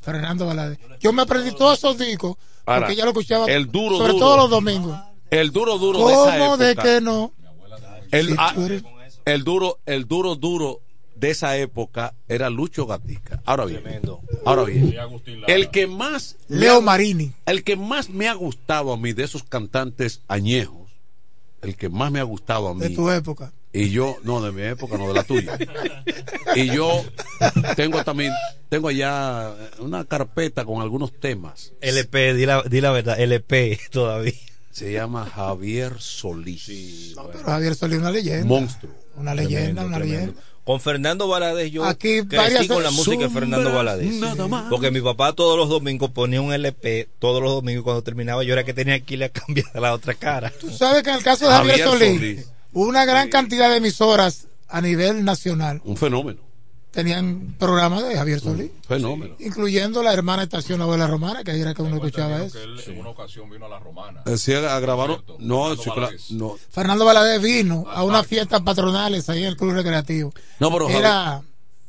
Fernando 0.00 0.46
Valadez. 0.46 0.78
Yo 1.00 1.12
me 1.12 1.22
aprendí 1.22 1.52
todos 1.52 1.78
esos 1.78 1.98
discos 1.98 2.36
Ahora, 2.66 2.80
porque 2.82 2.96
ya 2.96 3.04
lo 3.04 3.10
escuchaba 3.10 3.46
el 3.46 3.70
duro, 3.70 3.96
sobre 3.98 4.12
duro. 4.12 4.24
todo 4.24 4.36
los 4.36 4.50
domingos. 4.50 4.98
El 5.30 5.50
duro 5.50 5.78
duro 5.78 6.06
de 6.06 6.12
esa 6.14 6.38
¿Cómo 6.38 6.56
de 6.56 6.76
que 6.76 7.00
no? 7.00 7.32
El, 8.10 8.28
Si 8.28 8.34
ah, 8.38 8.54
eres- 8.58 8.84
el 9.24 9.42
duro, 9.44 9.80
el 9.86 10.06
duro 10.06 10.36
duro 10.36 10.80
de 11.16 11.30
esa 11.30 11.56
época 11.56 12.14
era 12.28 12.50
Lucho 12.50 12.86
Gatica. 12.86 13.42
Ahora 13.44 13.64
bien, 13.66 13.82
ahora 14.44 14.64
bien, 14.64 14.94
el 15.46 15.70
que 15.70 15.86
más 15.86 16.36
me 16.48 16.58
Leo 16.58 16.76
ha- 16.78 16.80
Marini. 16.80 17.32
el 17.46 17.62
que 17.64 17.76
más 17.76 18.10
me 18.10 18.28
ha 18.28 18.34
gustado 18.34 18.92
a 18.92 18.96
mí 18.96 19.12
de 19.12 19.24
esos 19.24 19.42
cantantes 19.44 20.20
añejos, 20.28 20.90
el 21.62 21.76
que 21.76 21.88
más 21.88 22.10
me 22.12 22.20
ha 22.20 22.24
gustado 22.24 22.68
a 22.68 22.74
De 22.74 22.88
mí 22.90 22.94
tu 22.94 23.08
época. 23.10 23.52
y 23.72 23.90
yo 23.90 24.16
no 24.22 24.40
de 24.42 24.52
mi 24.52 24.62
época, 24.62 24.98
no 24.98 25.08
de 25.08 25.14
la 25.14 25.22
tuya. 25.24 25.56
y 26.56 26.66
yo 26.66 27.04
tengo 27.76 28.02
también 28.04 28.32
tengo 28.68 28.88
allá 28.88 29.52
una 29.78 30.04
carpeta 30.04 30.64
con 30.64 30.82
algunos 30.82 31.12
temas. 31.20 31.72
LP, 31.80 32.34
di 32.34 32.46
la, 32.46 32.62
di 32.62 32.80
la 32.80 32.90
verdad, 32.90 33.18
LP 33.20 33.78
todavía. 33.90 34.32
Se 34.70 34.92
llama 34.92 35.24
Javier 35.26 36.00
Solís. 36.00 37.14
Pero 37.32 37.44
Javier 37.44 37.74
Solís 37.76 37.94
es 37.96 38.00
una 38.00 38.10
leyenda. 38.10 38.44
Monstruo. 38.46 38.92
Una 39.16 39.32
leyenda, 39.32 39.82
Tremendo, 39.82 39.86
una 39.86 39.96
tremendo. 39.98 40.20
leyenda. 40.32 40.42
Con 40.64 40.80
Fernando 40.80 41.28
Valadez 41.28 41.70
yo 41.70 41.84
Aquí 41.84 42.26
crecí 42.26 42.68
con 42.68 42.82
la 42.82 42.90
música 42.90 43.24
de 43.24 43.28
Fernando 43.30 43.70
Valadez. 43.72 44.14
nada 44.14 44.48
más. 44.48 44.64
Porque 44.70 44.90
mi 44.90 45.00
papá 45.02 45.34
todos 45.34 45.58
los 45.58 45.68
domingos 45.68 46.10
ponía 46.10 46.40
un 46.40 46.52
LP, 46.54 47.08
todos 47.18 47.42
los 47.42 47.52
domingos 47.52 47.82
y 47.82 47.84
cuando 47.84 48.02
terminaba 48.02 48.42
yo 48.44 48.54
era 48.54 48.64
que 48.64 48.72
tenía 48.72 48.98
que 49.00 49.14
irle 49.14 49.26
a 49.26 49.28
cambiar 49.28 49.66
a 49.74 49.80
la 49.80 49.92
otra 49.92 50.14
cara. 50.14 50.50
Tú 50.58 50.70
sabes 50.70 51.02
que 51.02 51.10
en 51.10 51.16
el 51.16 51.22
caso 51.22 51.46
de 51.46 51.52
Javier, 51.52 51.80
Javier 51.80 51.88
Solís, 51.88 52.20
Solís. 52.20 52.50
una 52.72 53.04
gran 53.04 53.28
cantidad 53.28 53.68
de 53.70 53.76
emisoras 53.76 54.46
a 54.68 54.80
nivel 54.80 55.24
nacional 55.24 55.82
Un 55.84 55.96
fenómeno. 55.98 56.40
Tenían 56.94 57.54
programas 57.58 58.08
de 58.08 58.14
Javier 58.16 58.40
Solís, 58.40 58.70
Fenómeno. 58.86 59.34
incluyendo 59.40 60.02
la 60.02 60.12
hermana 60.12 60.44
estación 60.44 60.78
La 60.78 60.84
Abuela 60.84 61.06
Romana, 61.08 61.42
que 61.42 61.50
ahí 61.50 61.60
era 61.60 61.74
que 61.74 61.82
uno 61.82 61.96
escuchaba 61.96 62.42
eso. 62.44 62.58
él 62.62 62.80
en 62.86 62.98
una 63.00 63.10
ocasión 63.10 63.50
vino 63.50 63.66
a 63.66 63.68
la 63.68 63.78
romana. 63.80 64.22
Eh, 64.26 64.38
Sí, 64.38 64.52
a 64.54 64.78
grabaron. 64.80 65.22
No, 65.40 65.74
no. 66.30 66.56
Fernando 66.70 67.04
Valadez 67.04 67.42
vino 67.42 67.84
a 67.90 68.04
unas 68.04 68.26
fiestas 68.26 68.60
patronales 68.62 69.28
ahí 69.28 69.42
en 69.42 69.48
el 69.48 69.56
Club 69.56 69.72
Recreativo. 69.72 70.32
No, 70.60 70.70
pero 70.72 70.88
Era, 70.88 71.42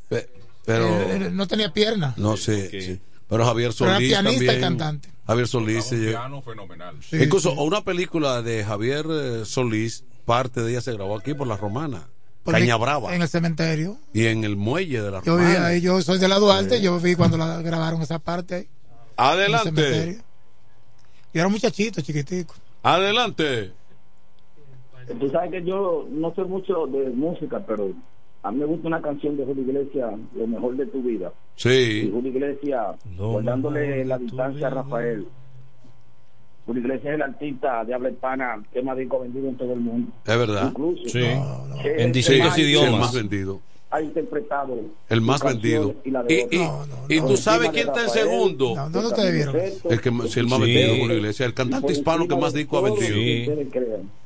Pe- 0.09 0.29
Pero. 0.65 0.87
él- 1.11 1.21
él 1.23 1.35
no 1.35 1.47
tenía 1.47 1.71
piernas. 1.71 2.17
No 2.17 2.35
sé. 2.35 2.69
sí. 2.81 2.99
Pero 3.29 3.45
Javier 3.45 3.71
Pero 3.77 3.89
era 3.89 3.95
Solís 3.97 4.09
pianista 4.11 4.53
y 4.53 4.59
cantante. 4.59 5.09
Javier 5.27 5.47
Solís. 5.47 5.91
lle- 5.91 6.09
Piano 6.11 6.41
fenomenal. 6.41 6.95
Sí, 7.07 7.17
Incluso 7.23 7.51
sí. 7.51 7.55
una 7.59 7.81
película 7.83 8.41
de 8.41 8.63
Javier 8.63 9.05
eh, 9.09 9.45
Solís, 9.45 10.03
parte 10.25 10.61
de 10.61 10.71
ella 10.71 10.81
se 10.81 10.93
grabó 10.93 11.17
aquí 11.17 11.33
por 11.33 11.47
la 11.47 11.57
Romana. 11.57 12.07
Caña 12.45 12.77
Brava. 12.77 13.15
En 13.15 13.21
el 13.21 13.27
cementerio. 13.27 13.97
Y 14.13 14.25
en 14.27 14.43
el 14.43 14.55
muelle 14.55 15.01
de 15.01 15.11
la 15.11 15.21
Yo 15.23 15.37
vi 15.37 15.43
ahí, 15.45 15.81
yo 15.81 16.01
soy 16.01 16.19
de 16.19 16.27
la 16.27 16.37
Duarte, 16.37 16.81
yo 16.81 16.99
vi 16.99 17.15
cuando 17.15 17.37
la 17.37 17.61
grabaron 17.61 18.01
esa 18.01 18.19
parte 18.19 18.55
ahí. 18.55 18.67
Adelante. 19.17 20.17
Yo 21.33 21.41
era 21.41 21.47
un 21.47 21.53
muchachito, 21.53 22.01
chiquitico. 22.01 22.55
Adelante. 22.83 23.71
Tú 25.19 25.29
sabes 25.29 25.51
que 25.51 25.63
yo 25.63 26.07
no 26.09 26.33
sé 26.33 26.43
mucho 26.43 26.87
de 26.87 27.09
música, 27.09 27.63
pero 27.65 27.91
a 28.43 28.51
mí 28.51 28.59
me 28.59 28.65
gusta 28.65 28.87
una 28.87 29.01
canción 29.01 29.37
de 29.37 29.45
Julio 29.45 29.63
Iglesias, 29.63 30.13
Lo 30.35 30.47
mejor 30.47 30.75
de 30.77 30.85
tu 30.87 31.01
vida. 31.01 31.31
Y 31.57 31.61
Sí. 31.61 32.09
Julio 32.13 32.31
Iglesias, 32.31 32.95
guardándole 33.17 34.05
la 34.05 34.17
distancia 34.17 34.67
a 34.67 34.69
vida. 34.69 34.81
Rafael. 34.83 35.27
Julio 36.65 36.81
Iglesias 36.81 37.05
es 37.05 37.13
el 37.15 37.21
artista 37.21 37.83
de 37.85 37.93
habla 37.93 38.09
hispana 38.09 38.63
que 38.73 38.81
más 38.81 38.97
disco 38.97 39.19
vendido 39.19 39.47
en 39.49 39.55
todo 39.57 39.73
el 39.73 39.79
mundo. 39.79 40.11
Es 40.25 40.37
verdad. 40.37 40.67
Incluso. 40.69 41.03
Sí. 41.05 41.19
es 41.19 41.85
En 41.85 41.99
el 41.99 42.11
distintos 42.11 42.47
más- 42.47 42.55
Sí, 42.55 42.61
el 42.61 42.67
idiomas. 42.69 42.99
más 42.99 43.13
vendido. 43.13 43.61
Ha 43.91 44.01
interpretado 44.01 44.77
El 45.09 45.21
más 45.21 45.41
vendido. 45.43 45.95
Y, 46.03 46.09
la 46.11 46.25
Y, 47.07 47.19
tú 47.21 47.37
sabes 47.37 47.69
quién 47.69 47.87
está 47.87 48.03
en 48.03 48.09
segundo. 48.09 48.75
No, 48.75 48.89
¿Dónde 48.89 49.07
ustedes 49.07 49.33
vieron? 49.33 49.55
El 49.55 50.01
que 50.01 50.27
sí, 50.27 50.39
el 50.39 50.47
más 50.47 50.57
Sí. 50.59 50.65
vendido, 50.65 50.95
Julio 50.99 51.15
Iglesias. 51.17 51.47
El 51.47 51.53
cantante 51.53 51.93
hispano 51.93 52.27
que 52.27 52.35
más 52.35 52.51
disco 52.53 52.77
ha 52.79 52.81
vendido. 52.81 53.13
Sí. 53.15 53.47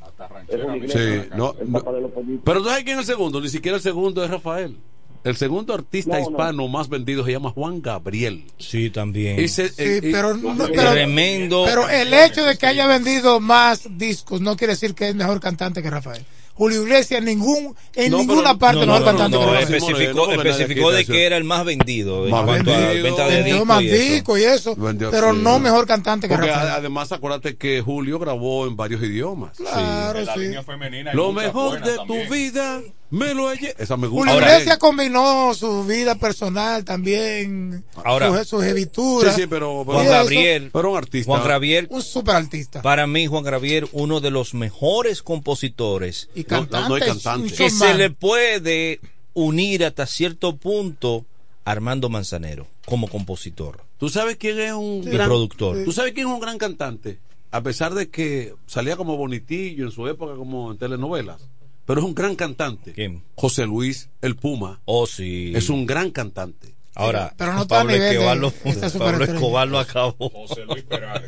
Hasta 0.01 0.25
Es 0.47 0.63
ranchera. 0.63 1.23
Sí, 1.23 1.29
no, 1.35 1.53
el 1.59 1.71
no. 1.71 1.79
papá 1.79 1.91
de 1.93 2.01
los 2.01 2.11
pollitos. 2.11 2.41
Pero 2.45 2.61
tú 2.61 2.69
sabes 2.69 2.83
quién 2.83 2.99
es 2.99 3.07
el 3.09 3.15
segundo, 3.15 3.41
ni 3.41 3.49
siquiera 3.49 3.75
el 3.77 3.83
segundo 3.83 4.23
es 4.23 4.31
Rafael. 4.31 4.77
El 5.23 5.35
segundo 5.35 5.73
artista 5.73 6.13
No, 6.17 6.23
no. 6.23 6.29
hispano 6.31 6.67
más 6.69 6.87
vendido 6.87 7.25
se 7.25 7.31
llama 7.33 7.49
Juan 7.51 7.81
Gabriel. 7.81 8.45
Sí, 8.57 8.89
también. 8.89 9.39
Y 9.39 9.47
se- 9.49 9.67
Sí, 9.69 9.75
eh, 9.77 9.99
y- 10.03 10.11
pero, 10.11 10.33
no- 10.37 10.55
pero, 10.67 10.91
Tremendo. 10.91 11.63
pero 11.65 11.89
el 11.89 12.13
hecho 12.13 12.43
de 12.45 12.57
que 12.57 12.65
haya 12.67 12.87
vendido 12.87 13.39
más 13.41 13.81
discos 13.97 14.39
no 14.41 14.55
quiere 14.55 14.73
decir 14.73 14.95
que 14.95 15.09
es 15.09 15.15
mejor 15.15 15.39
cantante 15.41 15.81
que 15.83 15.89
Rafael. 15.89 16.25
Julio 16.53 16.83
Iglesias 16.83 17.23
ningún, 17.23 17.73
en 17.95 18.11
No, 18.11 18.17
ninguna 18.17 18.49
pero- 18.49 18.59
parte 18.59 18.79
no, 18.81 18.85
mejor 18.87 18.99
no, 18.99 19.05
cantante 19.05 19.37
no, 19.37 19.39
que 19.39 19.45
Rafael. 19.59 19.73
especificó, 19.75 20.31
especificó 20.31 20.91
de 20.91 21.05
que 21.05 21.25
era 21.25 21.37
el 21.37 21.45
más 21.45 21.63
vendido 21.63 22.25
en 22.25 22.31
Más 22.31 22.43
cuanto 22.43 22.73
a 22.73 22.77
vendido. 22.79 23.03
venta 23.03 23.27
de 23.27 23.35
Vendió 23.35 23.53
discos 23.53 23.67
más 23.67 23.81
y 23.81 23.87
eso. 23.89 24.03
discos 24.13 24.39
y 24.39 24.43
eso, 24.43 24.75
Vendió- 24.75 25.09
pero 25.11 25.31
sí. 25.33 25.39
no 25.41 25.59
mejor 25.59 25.87
cantante 25.87 26.27
que 26.27 26.33
Porque 26.35 26.49
Rafael. 26.51 26.69
además 26.71 27.11
acuérdate 27.13 27.55
que 27.55 27.81
Julio 27.81 28.19
grabó 28.19 28.67
en 28.67 28.75
varios 28.75 29.01
idiomas. 29.01 29.55
Claro, 29.57 30.19
la 30.21 30.33
sí. 30.33 30.39
línea 30.41 30.63
femenina 30.63 31.11
hay 31.11 31.15
Lo 31.15 31.31
mejor 31.31 31.81
de 31.81 31.95
también. 31.95 32.27
tu 32.27 32.33
vida 32.33 32.81
me 33.11 33.33
lo 33.33 33.51
Esa 33.51 33.97
me 33.97 34.07
gusta. 34.07 34.19
Julio 34.19 34.33
Ahora- 34.33 34.51
Iglesias 34.53 34.77
combinó 34.77 35.53
su 35.53 35.83
vida 35.85 36.15
personal 36.15 36.83
también, 36.85 37.83
Ahora- 38.05 38.37
sus, 38.39 38.47
sus 38.47 38.63
evituras. 38.63 39.35
Sí, 39.35 39.41
sí, 39.41 39.47
pero, 39.47 39.83
pero- 39.85 39.97
Juan 39.99 40.07
Gabriel. 40.07 40.69
pero 40.71 40.91
un 40.91 40.97
artista. 40.97 41.31
Juan 41.31 41.47
Gabriel, 41.47 41.87
Un 41.89 42.01
super 42.01 42.35
artista. 42.35 42.81
para 42.81 43.07
mí, 43.07 43.25
Juan 43.27 43.43
Gabriel, 43.43 43.87
uno 43.93 44.19
de 44.19 44.29
los 44.31 44.53
mejores 44.53 45.23
compositores 45.23 46.29
Y 46.35 46.43
No, 46.43 46.43
no, 46.43 46.47
cantante. 46.69 46.89
no 46.89 46.95
hay 46.95 47.01
y 47.01 47.05
cantante. 47.05 47.43
un 47.51 47.57
que 47.57 47.69
se 47.69 47.93
le 47.95 48.09
puede 48.11 48.99
unir 49.33 49.85
hasta 49.85 50.05
cierto 50.05 50.55
punto 50.55 51.25
a 51.65 51.71
Armando 51.71 52.09
Manzanero 52.09 52.67
como 52.85 53.07
compositor 53.07 53.81
¿Tú 53.99 54.09
sabes 54.09 54.37
quién 54.37 54.59
es 54.59 54.71
un 54.73 55.01
y 55.03 55.09
gran 55.09 55.27
productor. 55.27 55.83
¿Tú 55.83 55.91
sabes 55.91 56.13
quién 56.13 56.27
es 56.27 56.33
un 56.33 56.39
gran 56.39 56.57
cantante? 56.57 57.19
A 57.51 57.61
pesar 57.61 57.93
de 57.93 58.09
que 58.09 58.53
salía 58.65 58.95
como 58.95 59.17
bonitillo 59.17 59.83
en 59.85 59.91
su 59.91 60.07
época 60.07 60.35
como 60.35 60.71
en 60.71 60.77
telenovelas, 60.77 61.41
pero 61.89 62.01
es 62.01 62.05
un 62.05 62.13
gran 62.13 62.35
cantante. 62.35 62.93
¿Quién? 62.93 63.23
José 63.33 63.65
Luis 63.65 64.09
el 64.21 64.35
Puma. 64.35 64.79
Oh, 64.85 65.07
sí. 65.07 65.53
Es 65.55 65.69
un 65.69 65.87
gran 65.87 66.11
cantante. 66.11 66.75
Ahora, 66.93 67.33
Pero 67.35 67.53
no 67.53 67.63
está 67.63 67.77
a 67.77 67.79
Pablo 67.79 67.93
nivel 67.93 68.09
de 68.09 68.15
Escobar 68.15 68.37
lo, 68.37 68.53
esa 68.63 68.99
Pablo. 68.99 69.25
Escobar 69.25 69.67
lo 69.67 69.79
acabó. 69.79 70.31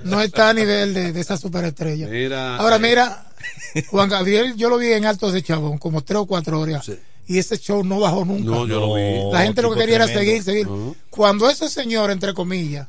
No 0.03 0.21
está 0.21 0.49
a 0.49 0.53
nivel 0.53 0.93
de, 0.93 1.13
de 1.13 1.19
esa 1.19 1.35
superestrella. 1.35 2.07
Mira, 2.09 2.57
Ahora 2.57 2.75
eh, 2.75 2.79
mira, 2.79 3.25
Juan 3.89 4.07
Gabriel, 4.07 4.55
yo 4.55 4.69
lo 4.69 4.77
vi 4.77 4.91
en 4.91 5.05
Altos 5.05 5.33
de 5.33 5.41
Chabón, 5.41 5.79
como 5.79 6.03
tres 6.03 6.19
o 6.19 6.25
cuatro 6.27 6.59
horas. 6.59 6.91
Y 7.25 7.39
ese 7.39 7.57
show 7.57 7.83
no 7.83 7.99
bajó 7.99 8.23
nunca. 8.23 8.45
No, 8.45 8.67
yo 8.67 8.81
lo 8.81 8.93
vi. 8.93 9.33
La 9.33 9.41
gente 9.41 9.63
lo 9.63 9.71
que 9.73 9.79
quería 9.79 9.95
era 9.95 10.07
seguir, 10.07 10.43
seguir. 10.43 10.67
Cuando 11.09 11.49
ese 11.49 11.69
señor, 11.69 12.11
entre 12.11 12.35
comillas, 12.35 12.87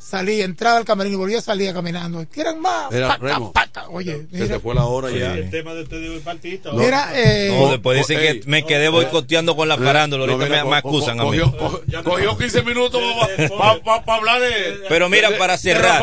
salía, 0.00 0.44
entraba 0.44 0.78
al 0.78 0.84
camerino 0.84 1.14
y 1.14 1.18
volvía 1.18 1.38
a 1.38 1.42
salir 1.42 1.72
caminando. 1.72 2.24
¿Quieren 2.32 2.58
más? 2.60 2.90
Era 2.92 3.08
Paca, 3.08 3.22
Remo. 3.24 3.52
paca. 3.52 3.88
Oye, 3.90 4.26
Se 4.30 4.36
mira. 4.42 4.46
te 4.48 4.58
fue 4.60 4.74
la 4.74 4.84
hora 4.86 5.10
ya. 5.10 5.34
El 5.34 5.50
tema 5.50 5.74
de 5.74 5.82
este 5.82 5.98
de 6.00 6.08
hoy 6.08 6.20
partista. 6.20 6.72
Mira, 6.72 7.10
eh, 7.14 7.54
No, 7.56 7.70
después 7.70 7.98
dicen 7.98 8.18
Ey, 8.18 8.40
que 8.40 8.48
me 8.48 8.64
quedé 8.64 8.88
boicoteando 8.88 9.54
con 9.56 9.68
la 9.68 9.76
farándula. 9.76 10.26
No, 10.26 10.32
Ahorita 10.32 10.48
mira, 10.50 10.64
me, 10.64 10.70
me 10.70 10.82
co- 10.82 10.88
acusan 10.88 11.20
a 11.20 11.24
mí. 11.24 11.38
cogió, 11.38 11.56
cogió- 11.56 12.02
cogió 12.04 12.38
15 12.38 12.62
minutos 12.62 13.00
para 13.58 14.16
hablar 14.16 14.40
de. 14.40 14.80
Pero 14.88 15.08
mira, 15.08 15.30
de- 15.30 15.36
para 15.36 15.56
cerrar, 15.58 16.02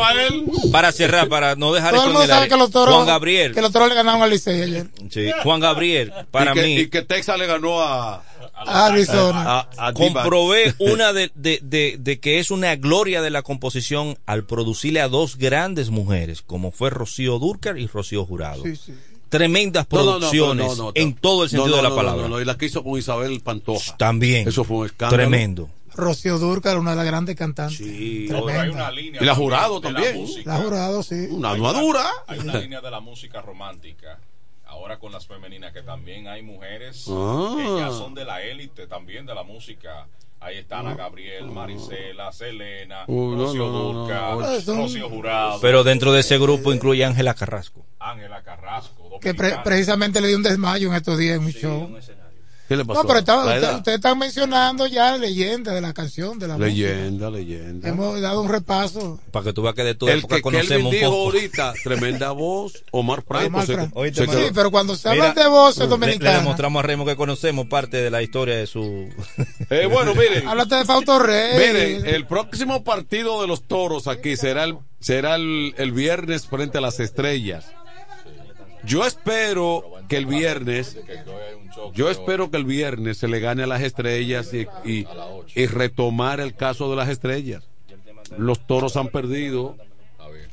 para 0.72 0.92
cerrar, 0.92 1.28
para 1.28 1.54
no 1.56 1.72
dejar 1.72 1.92
todo 1.94 2.02
el 2.04 2.08
mundo 2.08 2.22
el 2.22 2.28
sabe 2.28 2.48
que 2.48 2.56
los 2.56 2.70
toros, 2.70 2.94
Juan 2.94 3.06
Gabriel, 3.06 3.54
que 3.54 3.60
los 3.62 3.72
toros 3.72 3.88
le 3.88 3.94
ganaron 3.94 4.22
al 4.22 4.30
Licey 4.30 4.62
ayer. 4.62 4.86
sí, 5.10 5.30
Juan 5.42 5.60
Gabriel, 5.60 6.12
para 6.30 6.52
y 6.52 6.54
que, 6.54 6.62
mí, 6.62 6.76
Y 6.78 6.88
que 6.88 7.02
Texas 7.02 7.38
le 7.38 7.46
ganó 7.46 7.80
a. 7.82 8.22
A 8.54 8.86
Arizona. 8.86 9.42
a, 9.42 9.58
a 9.76 9.92
D-backs. 9.92 9.94
comprobé 9.94 10.74
una 10.78 11.12
de, 11.12 11.30
de, 11.34 11.60
de, 11.62 11.96
de 11.98 12.20
que 12.20 12.38
es 12.38 12.50
una 12.50 12.74
gloria 12.76 13.22
de 13.22 13.30
la 13.30 13.42
composición 13.42 14.18
al 14.26 14.44
producirle 14.44 15.00
a 15.00 15.08
dos 15.08 15.36
grandes 15.36 15.90
mujeres, 15.90 16.42
como 16.42 16.70
fue 16.70 16.90
Rocío 16.90 17.38
Durcar 17.38 17.78
y 17.78 17.86
Rocío 17.86 18.24
Jurado. 18.24 18.62
Sí, 18.62 18.76
sí. 18.76 18.94
Tremendas 19.28 19.86
No, 19.90 19.98
no, 19.98 20.04
no, 20.04 20.10
producciones 20.18 20.66
no, 20.68 20.74
no, 20.76 20.82
no. 20.84 20.92
en 20.94 21.14
todo 21.14 21.44
el 21.44 21.50
sentido 21.50 21.68
No, 21.68 21.76
no, 21.76 21.82
de 21.82 21.88
la 21.90 21.94
palabra. 21.94 22.22
No, 22.22 22.28
no, 22.28 22.40
y 22.40 22.44
la 22.46 22.56
que 22.56 22.66
hizo 22.66 22.82
con 22.82 22.98
Isabel 22.98 23.40
Pantoja. 23.40 23.96
También. 23.98 24.48
Eso 24.48 24.64
fue 24.64 24.78
un 24.78 24.86
escándalo. 24.86 25.22
Tremendo. 25.22 25.68
Rocío 25.94 26.38
Durcal, 26.38 26.78
una 26.78 26.92
de 26.92 26.96
las 26.96 27.06
grandes 27.06 27.34
cantantes. 27.36 27.76
Sí, 27.76 28.26
Tremenda. 28.28 28.62
Hay 28.62 28.68
una 28.70 28.90
línea 28.90 29.20
Y 29.20 29.26
la 29.26 29.34
jurado 29.34 29.80
la 29.80 29.80
también. 29.92 30.24
La 30.44 30.56
jurado, 30.58 31.02
sí. 31.02 31.26
Una 31.30 31.50
Hay 31.50 31.56
armadura. 31.56 32.06
Hay 32.28 32.38
una 32.38 32.58
línea 32.58 32.80
de 32.80 32.90
la 32.90 33.00
música 33.00 33.42
romántica. 33.42 34.18
Ahora 34.78 34.98
con 34.98 35.10
las 35.12 35.26
femeninas, 35.26 35.72
que 35.72 35.82
también 35.82 36.28
hay 36.28 36.42
mujeres 36.42 37.04
Ah. 37.10 37.54
que 37.56 37.78
ya 37.80 37.90
son 37.90 38.14
de 38.14 38.24
la 38.24 38.42
élite 38.42 38.86
también 38.86 39.26
de 39.26 39.34
la 39.34 39.42
música. 39.42 40.06
Ahí 40.40 40.56
está 40.58 40.78
Ana 40.78 40.94
Gabriel, 40.94 41.46
Marisela, 41.46 42.30
Selena, 42.30 43.04
no, 43.08 43.34
Rocío 43.34 43.66
no, 43.66 43.72
no, 43.72 43.92
no. 43.92 43.98
Durcal, 44.06 44.62
Son- 44.62 44.76
Rocío 44.78 45.08
Jurado, 45.10 45.58
Pero 45.60 45.82
dentro 45.82 46.12
de 46.12 46.20
ese 46.20 46.38
grupo 46.38 46.72
incluye 46.72 47.04
a 47.04 47.08
Ángela 47.08 47.34
Carrasco. 47.34 47.84
Ángela 47.98 48.40
Carrasco. 48.44 49.18
Que 49.20 49.34
pre- 49.34 49.56
precisamente 49.64 50.20
le 50.20 50.28
dio 50.28 50.36
un 50.36 50.44
desmayo 50.44 50.88
en 50.90 50.94
estos 50.94 51.18
días 51.18 51.38
en 51.38 51.44
un 51.44 51.50
show. 51.50 51.90
¿Qué 52.68 52.76
le 52.76 52.84
pasó? 52.84 53.02
No, 53.02 53.08
pero 53.08 53.20
usted- 53.20 53.74
ustedes 53.76 53.96
están 53.96 54.18
mencionando 54.18 54.86
ya 54.86 55.16
leyendas 55.16 55.74
de 55.74 55.80
la 55.80 55.94
canción, 55.94 56.38
de 56.38 56.48
la 56.48 56.58
música. 56.58 56.68
Leyenda, 56.88 57.30
leyenda. 57.30 57.88
Hemos 57.88 58.20
dado 58.20 58.42
un 58.42 58.48
repaso. 58.50 59.18
Para 59.32 59.44
que 59.46 59.52
tú 59.54 59.62
veas 59.62 59.74
que 59.74 59.84
de 59.84 59.94
tu 59.94 60.06
El 60.06 60.18
época 60.18 60.36
que 60.36 60.42
Kelvin 60.42 60.58
conocemos 60.60 60.92
un 60.92 60.98
dijo 60.98 61.10
poco. 61.10 61.22
ahorita, 61.24 61.72
tremenda 61.82 62.30
voz, 62.32 62.84
Omar 62.90 63.22
Franco. 63.26 63.46
Omar 63.46 63.66
se- 63.66 63.74
se 64.14 64.26
Sí, 64.26 64.50
pero 64.54 64.70
cuando 64.70 64.96
se 64.96 65.08
Mira, 65.10 65.30
habla 65.30 65.42
de 65.42 65.48
voces 65.48 65.78
le, 65.78 65.84
le 65.84 65.88
dominicanas, 65.90 66.40
demostramos 66.40 66.80
a 66.80 66.86
Remo 66.86 67.06
que 67.06 67.16
conocemos 67.16 67.66
parte 67.68 67.96
de 67.96 68.10
la 68.10 68.20
historia 68.22 68.56
de 68.56 68.66
su. 68.66 69.08
Eh, 69.70 69.86
bueno, 69.90 70.14
miren. 70.14 70.46
háblate 70.48 70.74
de 70.76 70.84
Fausto 70.84 71.18
Rey. 71.18 71.56
Miren, 71.58 72.06
el 72.06 72.26
próximo 72.26 72.84
partido 72.84 73.40
de 73.42 73.48
los 73.48 73.62
toros 73.66 74.08
aquí 74.08 74.36
será 74.36 74.64
el, 74.64 74.76
será 75.00 75.34
el, 75.36 75.74
el 75.78 75.92
viernes 75.92 76.46
frente 76.46 76.78
a 76.78 76.80
las 76.82 77.00
estrellas. 77.00 77.66
Yo 78.88 79.04
espero 79.04 79.84
que 80.08 80.16
el 80.16 80.26
viernes, 80.26 80.98
yo 81.94 82.10
espero 82.10 82.50
que 82.50 82.56
el 82.56 82.64
viernes 82.64 83.18
se 83.18 83.28
le 83.28 83.38
gane 83.38 83.62
a 83.62 83.66
las 83.66 83.82
estrellas 83.82 84.52
y, 84.52 84.66
y, 84.84 85.06
y 85.54 85.66
retomar 85.66 86.40
el 86.40 86.56
caso 86.56 86.90
de 86.90 86.96
las 86.96 87.08
estrellas. 87.08 87.64
Los 88.36 88.66
toros 88.66 88.96
han 88.96 89.08
perdido, 89.08 89.76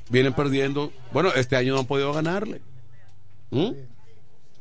vienen 0.10 0.34
perdiendo. 0.34 0.92
Bueno, 1.12 1.34
este 1.34 1.56
año 1.56 1.74
no 1.74 1.80
han 1.80 1.86
podido 1.88 2.14
ganarle 2.14 2.62
¿Mm? 3.50 3.72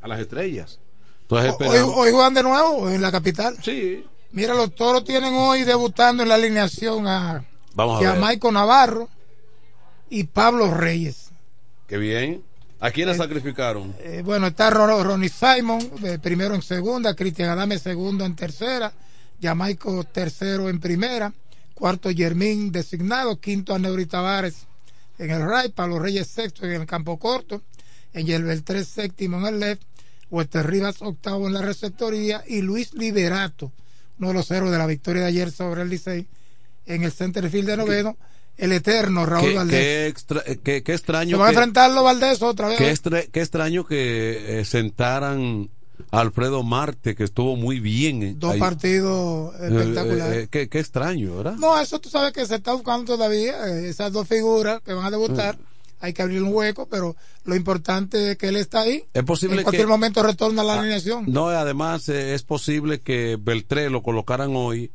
a 0.00 0.08
las 0.08 0.20
estrellas. 0.20 0.80
Entonces 1.22 1.54
Hoy, 1.60 1.78
hoy 1.78 2.12
juegan 2.12 2.34
de 2.34 2.42
nuevo 2.42 2.88
en 2.88 3.02
la 3.02 3.10
capital. 3.10 3.56
Sí, 3.62 4.04
Mira, 4.34 4.52
los 4.54 4.74
toros 4.74 5.04
tienen 5.04 5.32
hoy 5.34 5.62
debutando 5.62 6.24
en 6.24 6.28
la 6.28 6.34
alineación 6.34 7.06
a 7.06 7.44
vamos 7.74 7.98
a 7.98 8.00
ver. 8.00 8.14
Jamaico 8.14 8.50
Navarro 8.50 9.08
y 10.10 10.24
Pablo 10.24 10.72
Reyes. 10.72 11.30
Qué 11.86 11.98
bien. 11.98 12.42
¿A 12.80 12.90
quiénes 12.90 13.16
sacrificaron? 13.16 13.94
Eh, 14.00 14.22
bueno, 14.24 14.48
está 14.48 14.68
Ron- 14.70 15.04
Ronnie 15.04 15.28
Simon, 15.30 15.80
eh, 16.02 16.18
primero 16.20 16.54
en 16.54 16.62
segunda, 16.62 17.14
Cristian 17.14 17.48
Adame 17.50 17.78
segundo 17.78 18.24
en 18.26 18.36
tercera, 18.36 18.92
Jamaico 19.40 20.04
tercero 20.04 20.68
en 20.68 20.80
primera, 20.80 21.32
cuarto 21.74 22.10
Germín 22.14 22.72
designado, 22.72 23.40
quinto 23.40 23.74
Aneuri 23.74 24.06
Tavares 24.06 24.66
en 25.18 25.30
el 25.30 25.42
right, 25.48 25.72
Pablo 25.72 25.98
Reyes 25.98 26.26
sexto 26.28 26.66
en 26.66 26.72
el 26.80 26.86
campo 26.86 27.18
corto, 27.18 27.62
en 28.12 28.28
el 28.28 28.42
Beltrés 28.44 28.88
séptimo 28.88 29.38
en 29.38 29.46
el 29.54 29.60
left, 29.60 29.82
Huester 30.30 30.66
Rivas 30.66 30.96
octavo 31.00 31.46
en 31.46 31.54
la 31.54 31.62
receptoría 31.62 32.42
y 32.46 32.60
Luis 32.62 32.92
Liberato, 32.94 33.72
uno 34.18 34.28
de 34.28 34.34
los 34.34 34.50
héroes 34.50 34.72
de 34.72 34.78
la 34.78 34.86
victoria 34.86 35.22
de 35.22 35.28
ayer 35.28 35.50
sobre 35.50 35.82
el 35.82 35.88
Licey, 35.88 36.26
en 36.86 37.02
el 37.04 37.12
center 37.12 37.48
field 37.48 37.68
de 37.68 37.76
noveno, 37.76 38.16
el 38.56 38.72
eterno 38.72 39.26
Raúl 39.26 39.48
Qué, 39.50 39.54
Valdés. 39.54 39.80
qué 39.80 40.06
extra- 40.06 40.42
eh, 40.46 40.58
qué- 40.62 40.82
qué 40.82 40.92
Se 40.92 40.96
extraño 40.96 41.38
van 41.38 41.48
a 41.48 41.50
enfrentarlo 41.50 42.02
Valdés 42.04 42.40
otra 42.42 42.68
vez. 42.68 42.78
qué 42.78 42.90
extra- 42.90 43.22
qué 43.26 43.40
extraño 43.40 43.84
que 43.84 44.60
eh, 44.60 44.64
sentaran 44.64 45.68
a 46.10 46.20
Alfredo 46.20 46.62
Marte, 46.62 47.14
que 47.14 47.24
estuvo 47.24 47.56
muy 47.56 47.80
bien. 47.80 48.22
eh, 48.22 48.34
Dos 48.36 48.54
ahí. 48.54 48.60
partidos 48.60 49.54
espectaculares. 49.60 50.36
eh, 50.36 50.42
eh, 50.42 50.48
qué, 50.50 50.68
qué 50.68 50.78
extraño, 50.80 51.36
¿verdad? 51.36 51.54
No, 51.56 51.78
eso 51.80 52.00
tú 52.00 52.08
sabes 52.08 52.32
que 52.32 52.44
se 52.46 52.56
está 52.56 52.72
buscando 52.72 53.14
todavía, 53.16 53.66
esas 53.86 54.12
dos 54.12 54.26
figuras 54.28 54.80
que 54.82 54.92
van 54.92 55.06
a 55.06 55.10
debutar. 55.10 55.58
Hay 56.00 56.12
que 56.12 56.20
abrir 56.22 56.42
un 56.42 56.52
hueco, 56.52 56.86
pero 56.86 57.16
lo 57.44 57.56
importante 57.56 58.32
es 58.32 58.36
que 58.36 58.48
él 58.48 58.56
está 58.56 58.80
ahí. 58.80 59.04
Es 59.14 59.22
posible 59.22 59.56
en 59.58 59.62
cualquier 59.62 59.84
que- 59.86 59.90
momento 59.90 60.22
retorna 60.22 60.60
a 60.62 60.64
la 60.64 60.74
Ah, 60.74 60.80
alineación. 60.80 61.24
No, 61.28 61.48
además 61.48 62.08
eh, 62.10 62.34
es 62.34 62.42
posible 62.42 63.00
que 63.00 63.38
Beltré 63.40 63.88
lo 63.88 64.02
colocaran 64.02 64.54
hoy 64.54 64.90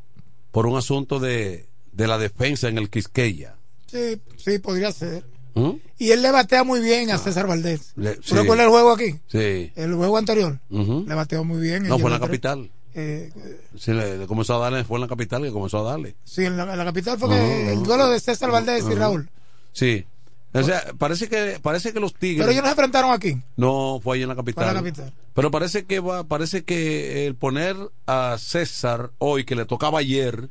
por 0.51 0.67
un 0.67 0.77
asunto 0.77 1.19
de, 1.19 1.68
de 1.99 2.07
la 2.07 2.17
defensa 2.17 2.67
en 2.69 2.77
el 2.77 2.89
Quisqueya. 2.89 3.55
Sí, 3.87 4.21
sí, 4.37 4.59
podría 4.59 4.91
ser. 4.91 5.23
¿Mm? 5.55 5.71
Y 5.97 6.11
él 6.11 6.21
le 6.21 6.31
batea 6.31 6.63
muy 6.63 6.79
bien 6.79 7.11
a 7.11 7.17
César 7.17 7.45
Valdés. 7.47 7.91
Le- 7.95 8.15
¿Tú 8.15 8.21
sí. 8.23 8.35
recuerdas 8.35 8.65
el 8.65 8.71
juego 8.71 8.91
aquí? 8.91 9.15
Sí. 9.27 9.71
El 9.75 9.93
juego 9.95 10.17
anterior. 10.17 10.59
Le 10.69 11.13
bateó 11.15 11.43
muy 11.43 11.59
bien. 11.59 11.87
No, 11.87 11.99
fue 11.99 12.09
en 12.09 12.13
la 12.13 12.19
capital. 12.25 12.71
Eh, 12.95 13.31
Sí, 13.77 13.91
le, 13.93 14.17
le 14.17 14.27
comenzó 14.27 14.55
a 14.55 14.59
darle, 14.59 14.83
fue 14.83 14.97
en 14.97 15.01
la 15.01 15.07
capital 15.07 15.43
que 15.43 15.51
comenzó 15.51 15.79
a 15.79 15.91
darle. 15.91 16.15
sí, 16.23 16.45
en 16.45 16.55
la, 16.57 16.63
en 16.71 16.77
la 16.77 16.85
capital 16.85 17.17
fue 17.19 17.29
que 17.29 17.35
Ajá, 17.35 17.71
el 17.71 17.83
duelo 17.83 18.07
de 18.09 18.19
César 18.19 18.49
Valdés 18.51 18.85
y. 18.89 18.95
Raúl. 18.95 19.29
Sí. 19.73 20.05
O 20.53 20.63
sea, 20.63 20.81
parece 20.97 21.27
que, 21.29 21.59
parece 21.61 21.93
que 21.93 21.99
los 21.99 22.13
Tigres. 22.15 22.39
Pero 22.39 22.51
ellos 22.51 22.63
no 22.63 22.69
se 22.69 22.71
enfrentaron 22.71 23.11
aquí. 23.11 23.37
No, 23.55 23.99
fue 24.03 24.15
ahí 24.17 24.23
en 24.23 24.29
la 24.29 24.35
capital. 24.35 24.63
Fue 24.63 24.69
en 24.69 24.75
la 24.75 24.81
capital. 24.81 25.13
Pero 25.35 25.51
parece 25.51 25.85
que 25.85 25.99
va, 25.99 26.23
parece 26.23 26.63
que 26.63 27.27
el 27.27 27.35
poner 27.35 27.75
a 28.07 28.37
César 28.39 29.11
hoy, 29.19 29.43
que 29.45 29.55
le 29.55 29.65
tocaba 29.65 29.99
ayer, 29.99 30.49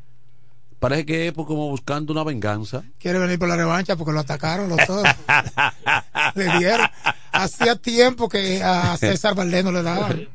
parece 0.79 1.07
que 1.07 1.29
es 1.29 1.33
pues, 1.33 1.47
como 1.47 1.69
buscando 1.69 2.13
una 2.13 2.25
venganza. 2.25 2.83
Quiere 2.99 3.19
venir 3.19 3.39
por 3.39 3.49
la 3.49 3.57
revancha 3.57 3.97
porque 3.97 4.13
lo 4.13 4.21
atacaron 4.21 4.69
los 4.69 4.85
todos. 4.87 5.07
le 6.35 6.59
dieron. 6.59 6.89
Hacía 7.33 7.77
tiempo 7.77 8.29
que 8.29 8.63
a 8.63 8.97
César 8.97 9.35
Valdés 9.35 9.65
no 9.65 9.73
le 9.73 9.83
daban. 9.83 10.29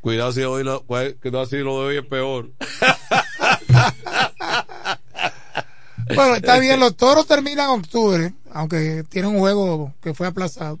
Cuidado 0.00 0.32
si 0.32 0.42
hoy 0.42 0.64
lo, 0.64 0.84
cuidado 0.84 1.46
si 1.46 1.56
lo 1.56 1.80
de 1.80 1.86
hoy 1.86 1.96
es 1.96 2.06
peor. 2.06 2.50
Bueno, 6.14 6.34
está 6.34 6.58
bien, 6.58 6.80
los 6.80 6.96
toros 6.96 7.26
terminan 7.26 7.70
en 7.70 7.80
octubre, 7.80 8.34
aunque 8.52 9.04
tienen 9.08 9.32
un 9.32 9.38
juego 9.38 9.94
que 10.02 10.12
fue 10.12 10.26
aplazado, 10.26 10.78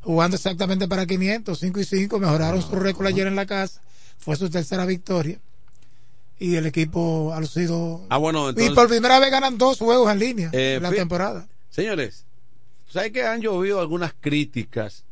jugando 0.00 0.36
exactamente 0.36 0.88
para 0.88 1.06
500, 1.06 1.58
5 1.58 1.80
y 1.80 1.84
5, 1.84 2.18
mejoraron 2.18 2.60
su 2.60 2.74
récord 2.74 3.06
ayer 3.06 3.26
en 3.26 3.36
la 3.36 3.46
casa, 3.46 3.80
fue 4.18 4.36
su 4.36 4.50
tercera 4.50 4.84
victoria. 4.84 5.38
Y 6.38 6.56
el 6.56 6.66
equipo 6.66 7.32
ha 7.32 7.40
lucido. 7.40 8.02
Ah, 8.10 8.18
bueno, 8.18 8.48
entonces. 8.48 8.72
y 8.72 8.74
por 8.74 8.88
primera 8.88 9.18
vez 9.20 9.30
ganan 9.30 9.56
dos 9.56 9.78
juegos 9.78 10.10
en 10.10 10.18
línea 10.18 10.50
Eh, 10.52 10.74
en 10.76 10.82
la 10.82 10.90
temporada. 10.90 11.46
Señores, 11.70 12.24
¿sabes 12.88 13.12
que 13.12 13.24
han 13.24 13.40
llovido 13.40 13.80
algunas 13.80 14.12
críticas 14.20 15.04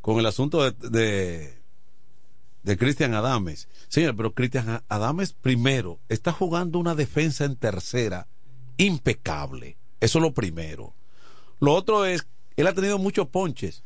con 0.00 0.18
el 0.18 0.26
asunto 0.26 0.62
de, 0.62 0.88
de, 0.88 1.54
de 2.62 2.76
Cristian 2.78 3.14
Adames? 3.14 3.68
Señor, 3.88 4.16
pero 4.16 4.32
Cristian 4.32 4.82
Adames 4.88 5.32
primero 5.34 5.98
está 6.08 6.32
jugando 6.32 6.78
una 6.78 6.94
defensa 6.94 7.44
en 7.44 7.56
tercera 7.56 8.26
impecable. 8.78 9.76
Eso 10.00 10.18
es 10.18 10.22
lo 10.22 10.32
primero. 10.32 10.94
Lo 11.60 11.74
otro 11.74 12.06
es, 12.06 12.26
él 12.56 12.66
ha 12.66 12.72
tenido 12.72 12.98
muchos 12.98 13.28
ponches, 13.28 13.82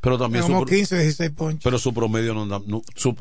pero 0.00 0.16
también 0.16 0.44
Como 0.44 0.60
su, 0.60 0.66
15, 0.66 0.96
16 1.00 1.30
ponches. 1.32 1.64
pero 1.64 1.78
su 1.78 1.92
promedio 1.92 2.34
no, 2.34 2.42
anda- 2.44 2.62
no- 2.66 2.82
su, 2.94 3.16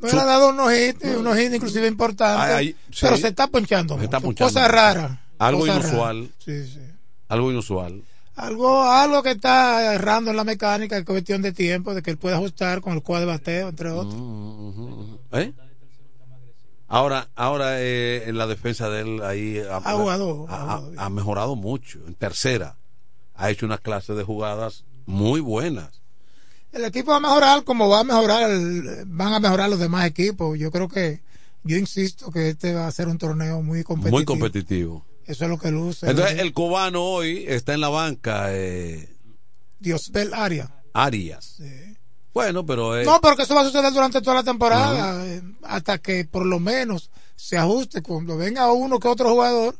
Me 0.00 0.10
ha 0.10 0.24
dado 0.24 0.48
unos 0.50 0.72
hits, 0.72 1.04
unos 1.16 1.38
hits 1.38 1.54
inclusive 1.54 1.86
importantes, 1.88 2.74
sí. 2.90 3.00
pero 3.00 3.16
se 3.16 3.28
está 3.28 3.46
ponchando. 3.46 3.98
Se 3.98 4.04
está. 4.04 4.20
Cosas 4.20 4.70
raras. 4.70 5.18
Algo 5.38 5.66
inusual. 5.66 6.16
raras. 6.22 6.34
Sí, 6.44 6.66
sí. 6.66 6.80
Algo 7.28 7.50
inusual. 7.50 8.02
Algo, 8.36 8.82
algo 8.82 9.22
que 9.22 9.30
está 9.30 9.94
errando 9.94 10.30
en 10.32 10.36
la 10.36 10.44
mecánica, 10.44 10.98
es 10.98 11.04
cuestión 11.04 11.40
de 11.40 11.52
tiempo, 11.52 11.94
de 11.94 12.02
que 12.02 12.10
él 12.10 12.18
pueda 12.18 12.36
ajustar 12.36 12.80
con 12.80 12.94
el 12.94 13.02
cuadro 13.02 13.26
de 13.28 13.32
bateo, 13.32 13.68
entre 13.68 13.90
otros. 13.90 14.14
¿Eh? 15.32 15.52
Ahora, 16.88 17.28
ahora 17.34 17.80
eh, 17.80 18.24
en 18.26 18.36
la 18.36 18.46
defensa 18.46 18.88
de 18.90 19.00
él 19.02 19.22
ahí 19.22 19.58
ha, 19.58 19.76
Ha 19.76 19.92
jugado, 19.94 20.46
ha- 20.48 20.74
ha- 20.74 21.04
ha 21.06 21.10
mejorado 21.10 21.56
mucho. 21.56 21.98
En 22.06 22.14
tercera 22.14 22.76
ha 23.34 23.50
hecho 23.50 23.66
una 23.66 23.78
clase 23.78 24.14
de 24.14 24.22
jugadas 24.22 24.84
muy 25.06 25.40
buenas. 25.40 26.02
El 26.74 26.84
equipo 26.84 27.12
va 27.12 27.18
a 27.18 27.20
mejorar 27.20 27.64
como 27.64 27.88
va 27.88 28.00
a 28.00 28.04
mejorar, 28.04 28.50
el- 28.50 29.04
van 29.06 29.32
a 29.34 29.40
mejorar 29.40 29.70
los 29.70 29.78
demás 29.78 30.06
equipos. 30.06 30.58
Yo 30.58 30.70
creo 30.70 30.88
que, 30.88 31.20
yo 31.62 31.76
insisto 31.76 32.30
que 32.30 32.48
este 32.50 32.74
va 32.74 32.86
a 32.88 32.92
ser 32.92 33.08
un 33.08 33.16
torneo 33.18 33.62
muy 33.62 33.84
competitivo. 33.84 34.16
Muy 34.18 34.24
competitivo. 34.24 35.04
Eso 35.26 35.44
es 35.44 35.50
lo 35.50 35.58
que 35.58 35.70
luce. 35.70 36.10
Entonces 36.10 36.38
el 36.40 36.52
cubano 36.52 37.02
hoy 37.02 37.44
está 37.48 37.72
en 37.74 37.80
la 37.80 37.88
banca, 37.88 38.46
eh, 38.50 39.08
Diosbel 39.78 40.34
Aria. 40.34 40.70
Arias. 40.92 41.58
Bueno, 42.32 42.66
pero 42.66 42.98
eh, 42.98 43.04
No, 43.04 43.20
pero 43.20 43.36
que 43.36 43.42
eso 43.44 43.54
va 43.54 43.60
a 43.60 43.64
suceder 43.64 43.92
durante 43.92 44.20
toda 44.20 44.36
la 44.36 44.42
temporada, 44.42 45.24
eh, 45.26 45.42
hasta 45.62 45.98
que 45.98 46.24
por 46.24 46.44
lo 46.44 46.58
menos 46.58 47.10
se 47.36 47.56
ajuste. 47.56 48.02
Cuando 48.02 48.36
venga 48.36 48.70
uno 48.72 48.98
que 48.98 49.08
otro 49.08 49.30
jugador, 49.30 49.76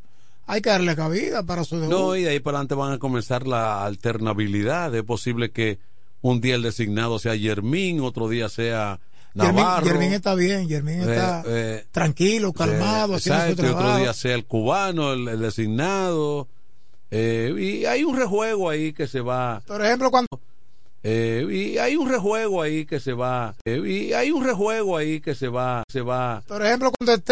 hay 0.47 0.61
que 0.63 0.71
darle 0.71 0.95
cabida 0.95 1.43
para 1.43 1.65
su 1.65 1.77
debut. 1.81 1.91
No, 1.93 2.17
y 2.17 2.23
de 2.23 2.31
ahí 2.31 2.41
para 2.41 2.59
adelante 2.59 2.75
van 2.77 2.93
a 2.93 2.99
comenzar 2.99 3.47
la 3.47 3.85
alternabilidad. 3.85 4.95
Es 4.95 5.03
posible 5.03 5.51
que 5.51 5.79
un 6.25 6.41
día 6.41 6.55
el 6.55 6.63
designado 6.63 7.19
sea 7.19 7.35
Yermín, 7.35 8.01
otro 8.01 8.29
día 8.31 8.49
sea 8.49 8.99
Navarro. 9.35 9.87
Yermín 9.87 10.15
está 10.15 10.35
bien, 10.35 10.67
Yermín 10.69 11.01
Eh, 11.01 11.03
está 11.03 11.43
eh, 11.47 11.85
tranquilo, 11.91 12.53
calmado, 12.55 13.13
eh, 13.13 13.17
haciendo 13.17 13.43
su 13.43 13.51
exacto, 13.51 13.67
y 13.67 13.69
otro 13.75 13.97
día 13.99 14.13
sea 14.15 14.35
el 14.35 14.47
cubano, 14.47 15.13
el, 15.13 15.29
el 15.29 15.41
designado. 15.41 16.49
Eh, 17.11 17.55
y 17.59 17.85
hay 17.85 18.05
un 18.05 18.17
rejuego 18.17 18.71
ahí 18.71 18.95
que 18.95 19.07
se 19.07 19.21
va. 19.21 19.63
Por 19.67 19.85
ejemplo, 19.85 20.11
cuando 20.11 20.41
eh, 21.07 21.47
y 21.51 21.77
hay 21.77 21.97
un 21.97 22.09
rejuego 22.09 22.63
ahí 22.63 22.87
que 22.87 22.99
se 22.99 23.13
va. 23.13 23.55
eh, 23.67 23.83
y 23.87 24.15
hay 24.15 24.31
un 24.31 24.43
rejuego 24.43 24.97
ahí 24.97 25.21
que 25.21 25.35
se 25.35 25.49
va. 25.49 25.83
Se 25.93 26.01
va. 26.01 26.43
por 26.49 26.65
ejemplo, 26.65 26.91
cuando 26.99 27.13
esté 27.13 27.23